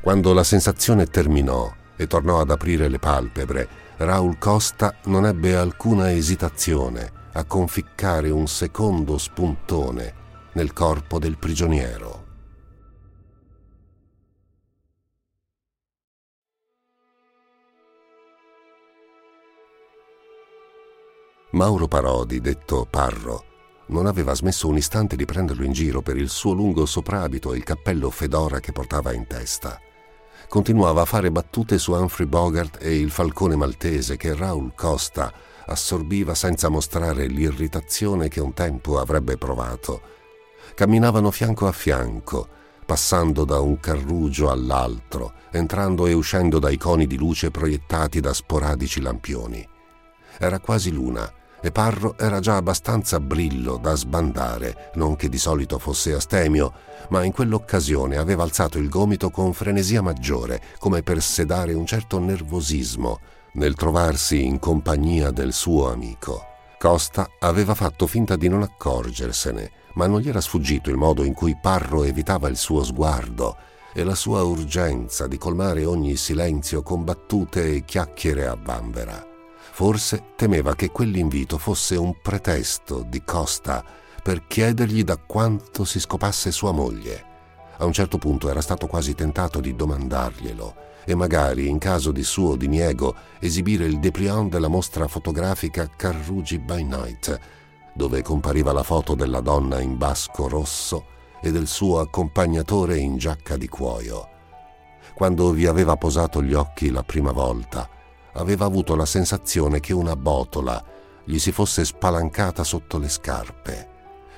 Quando 0.00 0.32
la 0.32 0.44
sensazione 0.44 1.06
terminò 1.06 1.72
e 1.96 2.06
tornò 2.06 2.40
ad 2.40 2.50
aprire 2.50 2.88
le 2.88 2.98
palpebre, 2.98 3.68
Raul 3.98 4.38
Costa 4.38 4.94
non 5.04 5.24
ebbe 5.24 5.56
alcuna 5.56 6.12
esitazione 6.12 7.12
a 7.32 7.44
conficcare 7.44 8.30
un 8.30 8.48
secondo 8.48 9.18
spuntone 9.18 10.14
nel 10.52 10.72
corpo 10.72 11.18
del 11.18 11.38
prigioniero. 11.38 12.15
Mauro 21.56 21.88
Parodi, 21.88 22.42
detto 22.42 22.86
Parro, 22.88 23.44
non 23.86 24.04
aveva 24.04 24.34
smesso 24.34 24.68
un 24.68 24.76
istante 24.76 25.16
di 25.16 25.24
prenderlo 25.24 25.64
in 25.64 25.72
giro 25.72 26.02
per 26.02 26.18
il 26.18 26.28
suo 26.28 26.52
lungo 26.52 26.84
soprabito 26.84 27.54
e 27.54 27.56
il 27.56 27.64
cappello 27.64 28.10
fedora 28.10 28.60
che 28.60 28.72
portava 28.72 29.14
in 29.14 29.26
testa. 29.26 29.80
Continuava 30.50 31.00
a 31.00 31.06
fare 31.06 31.32
battute 31.32 31.78
su 31.78 31.92
Humphrey 31.92 32.26
Bogart 32.26 32.76
e 32.82 32.98
il 32.98 33.10
falcone 33.10 33.56
maltese 33.56 34.18
che 34.18 34.34
Raul 34.34 34.74
Costa 34.74 35.32
assorbiva 35.64 36.34
senza 36.34 36.68
mostrare 36.68 37.26
l'irritazione 37.26 38.28
che 38.28 38.42
un 38.42 38.52
tempo 38.52 38.98
avrebbe 38.98 39.38
provato. 39.38 40.02
Camminavano 40.74 41.30
fianco 41.30 41.66
a 41.66 41.72
fianco, 41.72 42.48
passando 42.84 43.46
da 43.46 43.60
un 43.60 43.80
carrugio 43.80 44.50
all'altro, 44.50 45.32
entrando 45.52 46.04
e 46.04 46.12
uscendo 46.12 46.58
dai 46.58 46.76
coni 46.76 47.06
di 47.06 47.16
luce 47.16 47.50
proiettati 47.50 48.20
da 48.20 48.34
sporadici 48.34 49.00
lampioni. 49.00 49.66
Era 50.38 50.60
quasi 50.60 50.92
luna 50.92 51.32
e 51.60 51.70
Parro 51.70 52.16
era 52.18 52.40
già 52.40 52.56
abbastanza 52.56 53.18
brillo 53.20 53.76
da 53.76 53.94
sbandare, 53.94 54.90
non 54.94 55.16
che 55.16 55.28
di 55.28 55.38
solito 55.38 55.78
fosse 55.78 56.12
astemio, 56.12 56.72
ma 57.08 57.24
in 57.24 57.32
quell'occasione 57.32 58.16
aveva 58.16 58.42
alzato 58.42 58.78
il 58.78 58.88
gomito 58.88 59.30
con 59.30 59.52
frenesia 59.52 60.02
maggiore, 60.02 60.60
come 60.78 61.02
per 61.02 61.22
sedare 61.22 61.72
un 61.72 61.86
certo 61.86 62.18
nervosismo 62.18 63.20
nel 63.54 63.74
trovarsi 63.74 64.44
in 64.44 64.58
compagnia 64.58 65.30
del 65.30 65.52
suo 65.52 65.90
amico. 65.90 66.44
Costa 66.78 67.28
aveva 67.40 67.74
fatto 67.74 68.06
finta 68.06 68.36
di 68.36 68.48
non 68.48 68.62
accorgersene, 68.62 69.70
ma 69.94 70.06
non 70.06 70.20
gli 70.20 70.28
era 70.28 70.40
sfuggito 70.40 70.90
il 70.90 70.96
modo 70.96 71.24
in 71.24 71.32
cui 71.32 71.56
Parro 71.60 72.04
evitava 72.04 72.48
il 72.48 72.56
suo 72.56 72.84
sguardo 72.84 73.56
e 73.94 74.04
la 74.04 74.14
sua 74.14 74.42
urgenza 74.42 75.26
di 75.26 75.38
colmare 75.38 75.86
ogni 75.86 76.16
silenzio 76.16 76.82
con 76.82 77.02
battute 77.02 77.76
e 77.76 77.84
chiacchiere 77.84 78.46
a 78.46 78.58
vanvera. 78.62 79.35
Forse 79.76 80.32
temeva 80.36 80.74
che 80.74 80.90
quell'invito 80.90 81.58
fosse 81.58 81.96
un 81.96 82.14
pretesto 82.22 83.04
di 83.06 83.22
Costa 83.22 83.84
per 84.22 84.46
chiedergli 84.46 85.04
da 85.04 85.18
quanto 85.18 85.84
si 85.84 86.00
scopasse 86.00 86.50
sua 86.50 86.72
moglie. 86.72 87.24
A 87.76 87.84
un 87.84 87.92
certo 87.92 88.16
punto 88.16 88.48
era 88.48 88.62
stato 88.62 88.86
quasi 88.86 89.14
tentato 89.14 89.60
di 89.60 89.76
domandarglielo 89.76 90.76
e 91.04 91.14
magari, 91.14 91.68
in 91.68 91.76
caso 91.76 92.10
di 92.10 92.24
suo 92.24 92.56
diniego, 92.56 93.14
esibire 93.38 93.84
il 93.84 94.00
dépliant 94.00 94.50
della 94.50 94.68
mostra 94.68 95.08
fotografica 95.08 95.90
Carrugi 95.94 96.58
by 96.58 96.82
Night, 96.82 97.38
dove 97.92 98.22
compariva 98.22 98.72
la 98.72 98.82
foto 98.82 99.14
della 99.14 99.40
donna 99.40 99.78
in 99.82 99.98
basco 99.98 100.48
rosso 100.48 101.04
e 101.42 101.52
del 101.52 101.66
suo 101.66 102.00
accompagnatore 102.00 102.96
in 102.96 103.18
giacca 103.18 103.58
di 103.58 103.68
cuoio. 103.68 104.26
Quando 105.14 105.50
vi 105.50 105.66
aveva 105.66 105.96
posato 105.96 106.42
gli 106.42 106.54
occhi 106.54 106.90
la 106.90 107.02
prima 107.02 107.32
volta, 107.32 107.90
aveva 108.36 108.64
avuto 108.64 108.94
la 108.94 109.06
sensazione 109.06 109.80
che 109.80 109.92
una 109.92 110.16
botola 110.16 110.82
gli 111.24 111.38
si 111.38 111.52
fosse 111.52 111.84
spalancata 111.84 112.64
sotto 112.64 112.98
le 112.98 113.08
scarpe. 113.08 113.88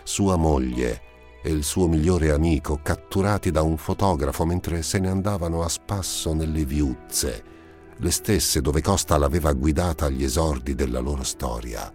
Sua 0.03 0.37
moglie 0.37 1.03
e 1.43 1.51
il 1.51 1.63
suo 1.63 1.87
migliore 1.87 2.31
amico 2.31 2.81
catturati 2.83 3.51
da 3.51 3.63
un 3.63 3.77
fotografo 3.77 4.45
mentre 4.45 4.83
se 4.83 4.99
ne 4.99 5.09
andavano 5.09 5.63
a 5.63 5.69
spasso 5.69 6.33
nelle 6.33 6.65
viuzze, 6.65 7.45
le 7.97 8.11
stesse 8.11 8.61
dove 8.61 8.81
Costa 8.81 9.19
l'aveva 9.19 9.53
guidata 9.53 10.07
agli 10.07 10.25
esordi 10.25 10.75
della 10.75 11.01
loro 11.01 11.25
storia. 11.25 11.93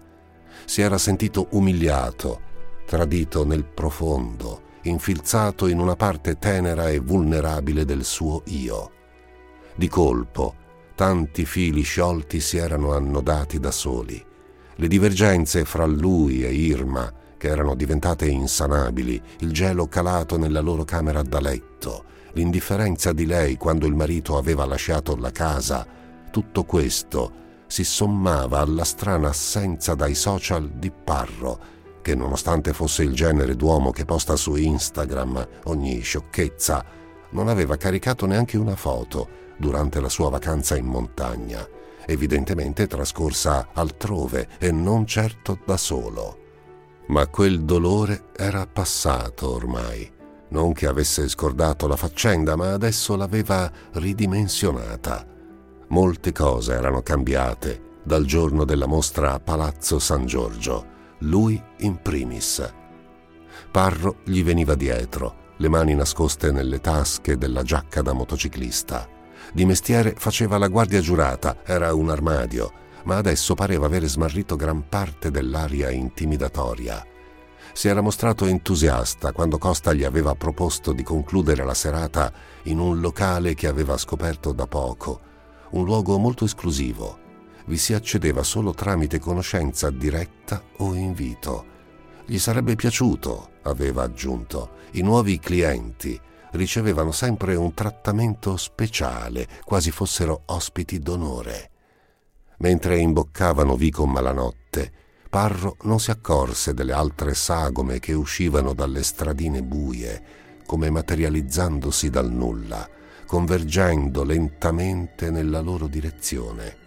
Si 0.66 0.82
era 0.82 0.98
sentito 0.98 1.48
umiliato, 1.52 2.52
tradito 2.86 3.46
nel 3.46 3.66
profondo, 3.66 4.62
infilzato 4.84 5.68
in 5.68 5.80
una 5.80 5.96
parte 5.96 6.38
tenera 6.38 6.90
e 6.90 7.00
vulnerabile 7.00 7.86
del 7.86 8.04
suo 8.04 8.44
io. 8.46 8.92
Di 9.76 9.88
colpo, 9.88 10.56
Tanti 10.96 11.44
fili 11.46 11.82
sciolti 11.82 12.40
si 12.40 12.58
erano 12.58 12.94
annodati 12.94 13.60
da 13.60 13.72
soli. 13.72 14.24
Le 14.76 14.88
divergenze 14.88 15.66
fra 15.66 15.86
lui 15.86 16.44
e 16.44 16.54
Irma, 16.54 17.12
che 17.36 17.48
erano 17.48 17.74
diventate 17.74 18.28
insanabili, 18.28 19.20
il 19.40 19.52
gelo 19.52 19.88
calato 19.88 20.38
nella 20.38 20.60
loro 20.62 20.84
camera 20.84 21.24
da 21.24 21.40
letto, 21.40 22.04
l'indifferenza 22.34 23.12
di 23.12 23.26
lei 23.26 23.58
quando 23.58 23.88
il 23.88 23.96
marito 23.96 24.38
aveva 24.38 24.66
lasciato 24.66 25.16
la 25.16 25.32
casa, 25.32 25.86
tutto 26.30 26.64
questo 26.64 27.42
si 27.66 27.84
sommava 27.84 28.60
alla 28.60 28.84
strana 28.84 29.30
assenza 29.30 29.96
dai 29.96 30.14
social 30.14 30.70
di 30.70 30.92
Parro, 30.92 31.60
che 32.04 32.14
nonostante 32.14 32.72
fosse 32.72 33.02
il 33.02 33.16
genere 33.16 33.56
d'uomo 33.56 33.90
che 33.90 34.06
posta 34.06 34.36
su 34.36 34.56
Instagram 34.56 35.48
ogni 35.66 36.02
sciocchezza, 36.02 36.86
non 37.32 37.48
aveva 37.48 37.78
caricato 37.78 38.28
neanche 38.28 38.58
una 38.58 38.76
foto 38.76 39.42
durante 39.58 40.00
la 40.00 40.10
sua 40.10 40.30
vacanza 40.30 40.76
in 40.76 40.86
montagna, 40.86 41.68
evidentemente 42.06 42.88
trascorsa 42.88 43.70
altrove 43.74 44.50
e 44.60 44.72
non 44.72 45.06
certo 45.06 45.60
da 45.66 45.78
solo. 45.78 46.38
Ma 47.08 47.28
quel 47.28 47.64
dolore 47.64 48.26
era 48.36 48.66
passato 48.66 49.54
ormai. 49.54 50.12
Non 50.50 50.74
che 50.74 50.88
avesse 50.88 51.28
scordato 51.28 51.88
la 51.88 51.96
faccenda, 51.96 52.56
ma 52.56 52.74
adesso 52.74 53.16
l'aveva 53.16 53.72
ridimensionata. 53.94 55.26
Molte 55.88 56.32
cose 56.32 56.74
erano 56.74 57.02
cambiate 57.02 57.92
dal 58.04 58.26
giorno 58.26 58.64
della 58.64 58.86
mostra 58.86 59.34
a 59.34 59.40
Palazzo 59.40 60.00
San 60.00 60.26
Giorgio, 60.26 60.86
lui 61.20 61.62
in 61.80 62.02
primis. 62.02 62.74
Parro 63.72 64.18
gli 64.24 64.44
veniva 64.44 64.76
dietro, 64.76 65.52
le 65.58 65.70
mani 65.70 65.96
nascoste 65.96 66.52
nelle 66.52 66.80
tasche 66.80 67.38
della 67.38 67.64
giacca 67.64 68.02
da 68.02 68.14
motociclista. 68.14 69.13
Di 69.56 69.66
mestiere 69.66 70.16
faceva 70.18 70.58
la 70.58 70.68
guardia 70.68 71.00
giurata, 71.00 71.58
era 71.64 71.94
un 71.94 72.10
armadio, 72.10 72.72
ma 73.04 73.18
adesso 73.18 73.54
pareva 73.54 73.86
avere 73.86 74.08
smarrito 74.08 74.56
gran 74.56 74.90
parte 74.90 75.30
dell'aria 75.30 75.92
intimidatoria. 75.92 77.06
Si 77.72 77.88
era 77.88 78.02
mostrato 78.02 78.48
entusiasta 78.48 79.32
quando 79.32 79.60
Costa 79.60 79.94
gli 79.94 80.04
aveva 80.04 80.34
proposto 80.34 80.92
di 80.92 81.04
concludere 81.04 81.64
la 81.64 81.76
serata 81.76 82.34
in 82.64 82.80
un 82.80 83.00
locale 83.00 83.54
che 83.54 83.68
aveva 83.68 83.96
scoperto 83.96 84.54
da 84.54 84.66
poco, 84.66 85.20
un 85.72 85.84
luogo 85.86 86.18
molto 86.18 86.46
esclusivo. 86.46 87.20
Vi 87.66 87.78
si 87.78 87.94
accedeva 87.94 88.42
solo 88.42 88.74
tramite 88.74 89.20
conoscenza 89.20 89.92
diretta 89.92 90.64
o 90.78 90.96
invito. 90.96 91.66
Gli 92.26 92.40
sarebbe 92.40 92.74
piaciuto, 92.76 93.52
aveva 93.64 94.02
aggiunto, 94.02 94.78
i 94.94 95.02
nuovi 95.02 95.38
clienti, 95.38 96.20
ricevevano 96.54 97.12
sempre 97.12 97.56
un 97.56 97.74
trattamento 97.74 98.58
speciale, 98.58 99.48
quasi 99.64 99.92
fossero 99.92 100.44
ospiti 100.46 101.00
d'onore. 101.00 101.70
Mentre 102.58 102.98
imboccavano 102.98 103.76
Vico 103.76 104.06
Malanotte, 104.06 105.02
Parro 105.30 105.78
non 105.82 106.00
si 106.00 106.12
accorse 106.12 106.74
delle 106.74 106.94
altre 106.94 107.34
sagome 107.34 108.00
che 108.00 108.14
uscivano 108.14 108.74
dalle 108.74 109.02
stradine 109.02 109.64
buie, 109.64 110.24
come 110.66 110.92
materializzandosi 110.92 112.10
dal 112.10 112.32
nulla, 112.32 112.88
convergendo 113.26 114.24
lentamente 114.24 115.32
nella 115.32 115.60
loro 115.60 115.88
direzione. 115.88 116.78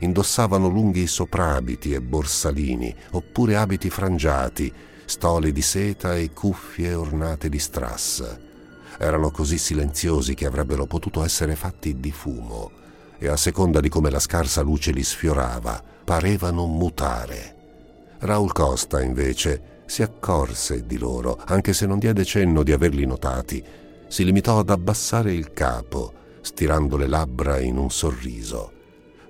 Indossavano 0.00 0.66
lunghi 0.68 1.06
soprabiti 1.06 1.92
e 1.92 2.00
borsalini, 2.00 2.94
oppure 3.12 3.54
abiti 3.54 3.88
frangiati, 3.90 4.72
stole 5.04 5.52
di 5.52 5.62
seta 5.62 6.16
e 6.16 6.32
cuffie 6.32 6.94
ornate 6.94 7.48
di 7.48 7.60
strass 7.60 8.43
erano 8.98 9.30
così 9.30 9.58
silenziosi 9.58 10.34
che 10.34 10.46
avrebbero 10.46 10.86
potuto 10.86 11.24
essere 11.24 11.56
fatti 11.56 11.98
di 11.98 12.12
fumo 12.12 12.82
e 13.18 13.28
a 13.28 13.36
seconda 13.36 13.80
di 13.80 13.88
come 13.88 14.10
la 14.10 14.18
scarsa 14.18 14.60
luce 14.60 14.90
li 14.90 15.02
sfiorava, 15.02 15.82
parevano 16.04 16.66
mutare. 16.66 17.54
Raul 18.18 18.52
Costa, 18.52 19.02
invece, 19.02 19.82
si 19.86 20.02
accorse 20.02 20.86
di 20.86 20.98
loro, 20.98 21.40
anche 21.46 21.72
se 21.72 21.86
non 21.86 21.98
diede 21.98 22.24
cenno 22.24 22.62
di 22.62 22.72
averli 22.72 23.06
notati. 23.06 23.64
Si 24.08 24.24
limitò 24.24 24.58
ad 24.58 24.70
abbassare 24.70 25.32
il 25.32 25.52
capo, 25.52 26.12
stirando 26.40 26.96
le 26.96 27.06
labbra 27.06 27.58
in 27.60 27.78
un 27.78 27.90
sorriso. 27.90 28.72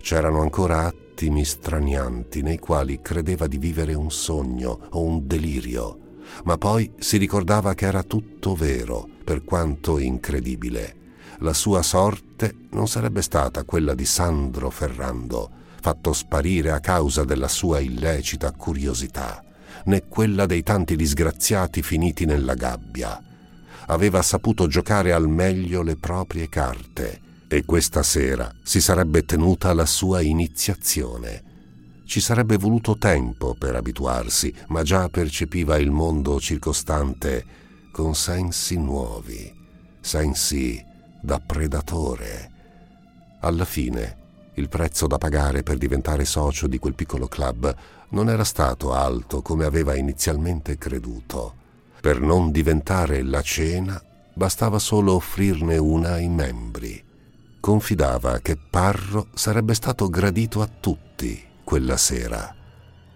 C'erano 0.01 0.41
ancora 0.41 0.86
attimi 0.86 1.45
stranianti 1.45 2.43
nei 2.43 2.59
quali 2.59 3.01
credeva 3.01 3.47
di 3.47 3.59
vivere 3.59 3.95
un 3.95 4.11
sogno 4.11 4.89
o 4.91 5.03
un 5.03 5.27
delirio, 5.27 5.99
ma 6.45 6.59
poi 6.59 6.93
si 6.99 7.16
ricordava 7.16 7.74
che 7.74 7.86
era 7.86 8.03
tutto 8.03 8.55
vero 8.55 9.14
per 9.25 9.43
quanto 9.43 9.99
incredibile. 9.99 11.03
La 11.39 11.53
sua 11.53 11.83
sorte 11.83 12.55
non 12.71 12.87
sarebbe 12.87 13.23
stata 13.23 13.65
quella 13.65 13.95
di 13.95 14.05
Sandro 14.05 14.71
Ferrando, 14.71 15.51
fatto 15.81 16.13
sparire 16.13 16.71
a 16.71 16.81
causa 16.81 17.25
della 17.25 17.49
sua 17.49 17.81
illecita 17.81 18.53
curiosità, 18.53 19.43
né 19.87 20.07
quella 20.07 20.47
dei 20.47 20.63
tanti 20.63 20.95
disgraziati 20.95 21.83
finiti 21.83 22.25
nella 22.25 22.55
gabbia. 22.55 23.21
Aveva 23.87 24.23
saputo 24.23 24.67
giocare 24.67 25.13
al 25.13 25.29
meglio 25.29 25.83
le 25.83 25.97
proprie 25.97 26.49
carte 26.49 27.21
e 27.49 27.65
questa 27.65 28.03
sera 28.03 28.53
si 28.63 28.81
sarebbe 28.81 29.25
tenuta 29.25 29.73
la 29.75 29.87
sua 29.87 30.21
iniziazione. 30.21 31.43
Ci 32.07 32.21
sarebbe 32.21 32.57
voluto 32.57 32.97
tempo 32.97 33.55
per 33.59 33.75
abituarsi, 33.75 34.55
ma 34.69 34.83
già 34.83 35.09
percepiva 35.09 35.77
il 35.79 35.91
mondo 35.91 36.39
circostante 36.39 37.45
con 37.95 38.16
sensi 38.16 38.77
nuovi, 38.77 39.55
sensi 40.01 40.85
da 41.21 41.39
predatore. 41.39 42.51
Alla 43.39 43.65
fine, 43.65 44.16
il 44.55 44.69
prezzo 44.69 45.07
da 45.07 45.16
pagare 45.16 45.62
per 45.62 45.79
diventare 45.79 46.25
socio 46.25 46.66
di 46.66 46.81
quel 46.81 46.97
piccolo 46.97 47.29
club 47.29 47.73
non 48.09 48.29
era 48.29 48.43
stato 48.43 48.93
alto 48.93 49.43
come 49.43 49.65
aveva 49.65 49.95
inizialmente 49.95 50.77
creduto. 50.77 51.55
Per 52.01 52.19
non 52.19 52.51
diventare 52.51 53.23
la 53.23 53.43
cena 53.43 54.03
bastava 54.33 54.81
solo 54.81 55.15
offrirne 55.15 55.77
una 55.77 56.15
ai 56.15 56.29
membri. 56.29 57.01
Confidava 57.61 58.41
che 58.41 58.57
Parro 58.57 59.29
sarebbe 59.35 59.75
stato 59.75 60.09
gradito 60.09 60.62
a 60.62 60.69
tutti, 60.81 61.41
quella 61.62 61.97
sera. 61.97 62.53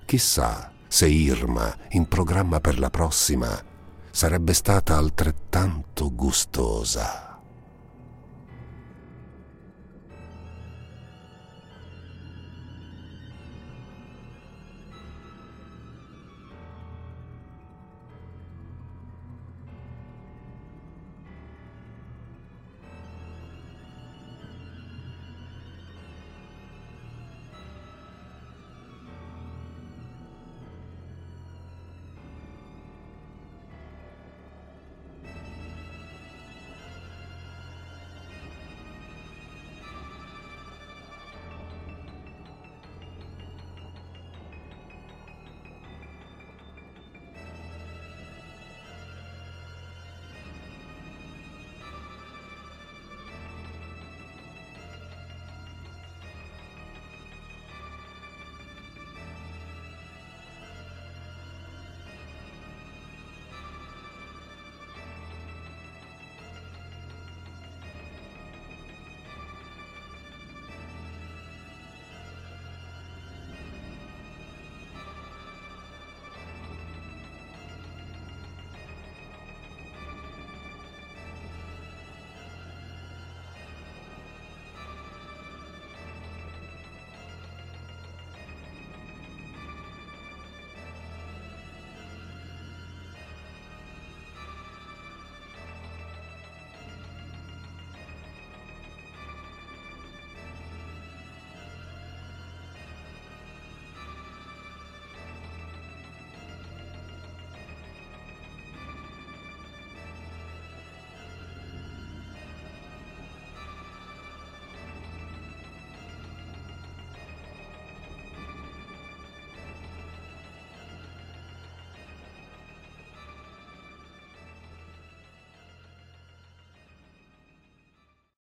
Chissà 0.05 0.70
se 0.86 1.09
Irma, 1.09 1.76
in 1.90 2.06
programma 2.06 2.60
per 2.60 2.78
la 2.78 2.90
prossima, 2.90 3.60
sarebbe 4.10 4.52
stata 4.52 4.97
altrettanto 4.97 6.10
gustosa. 6.14 7.27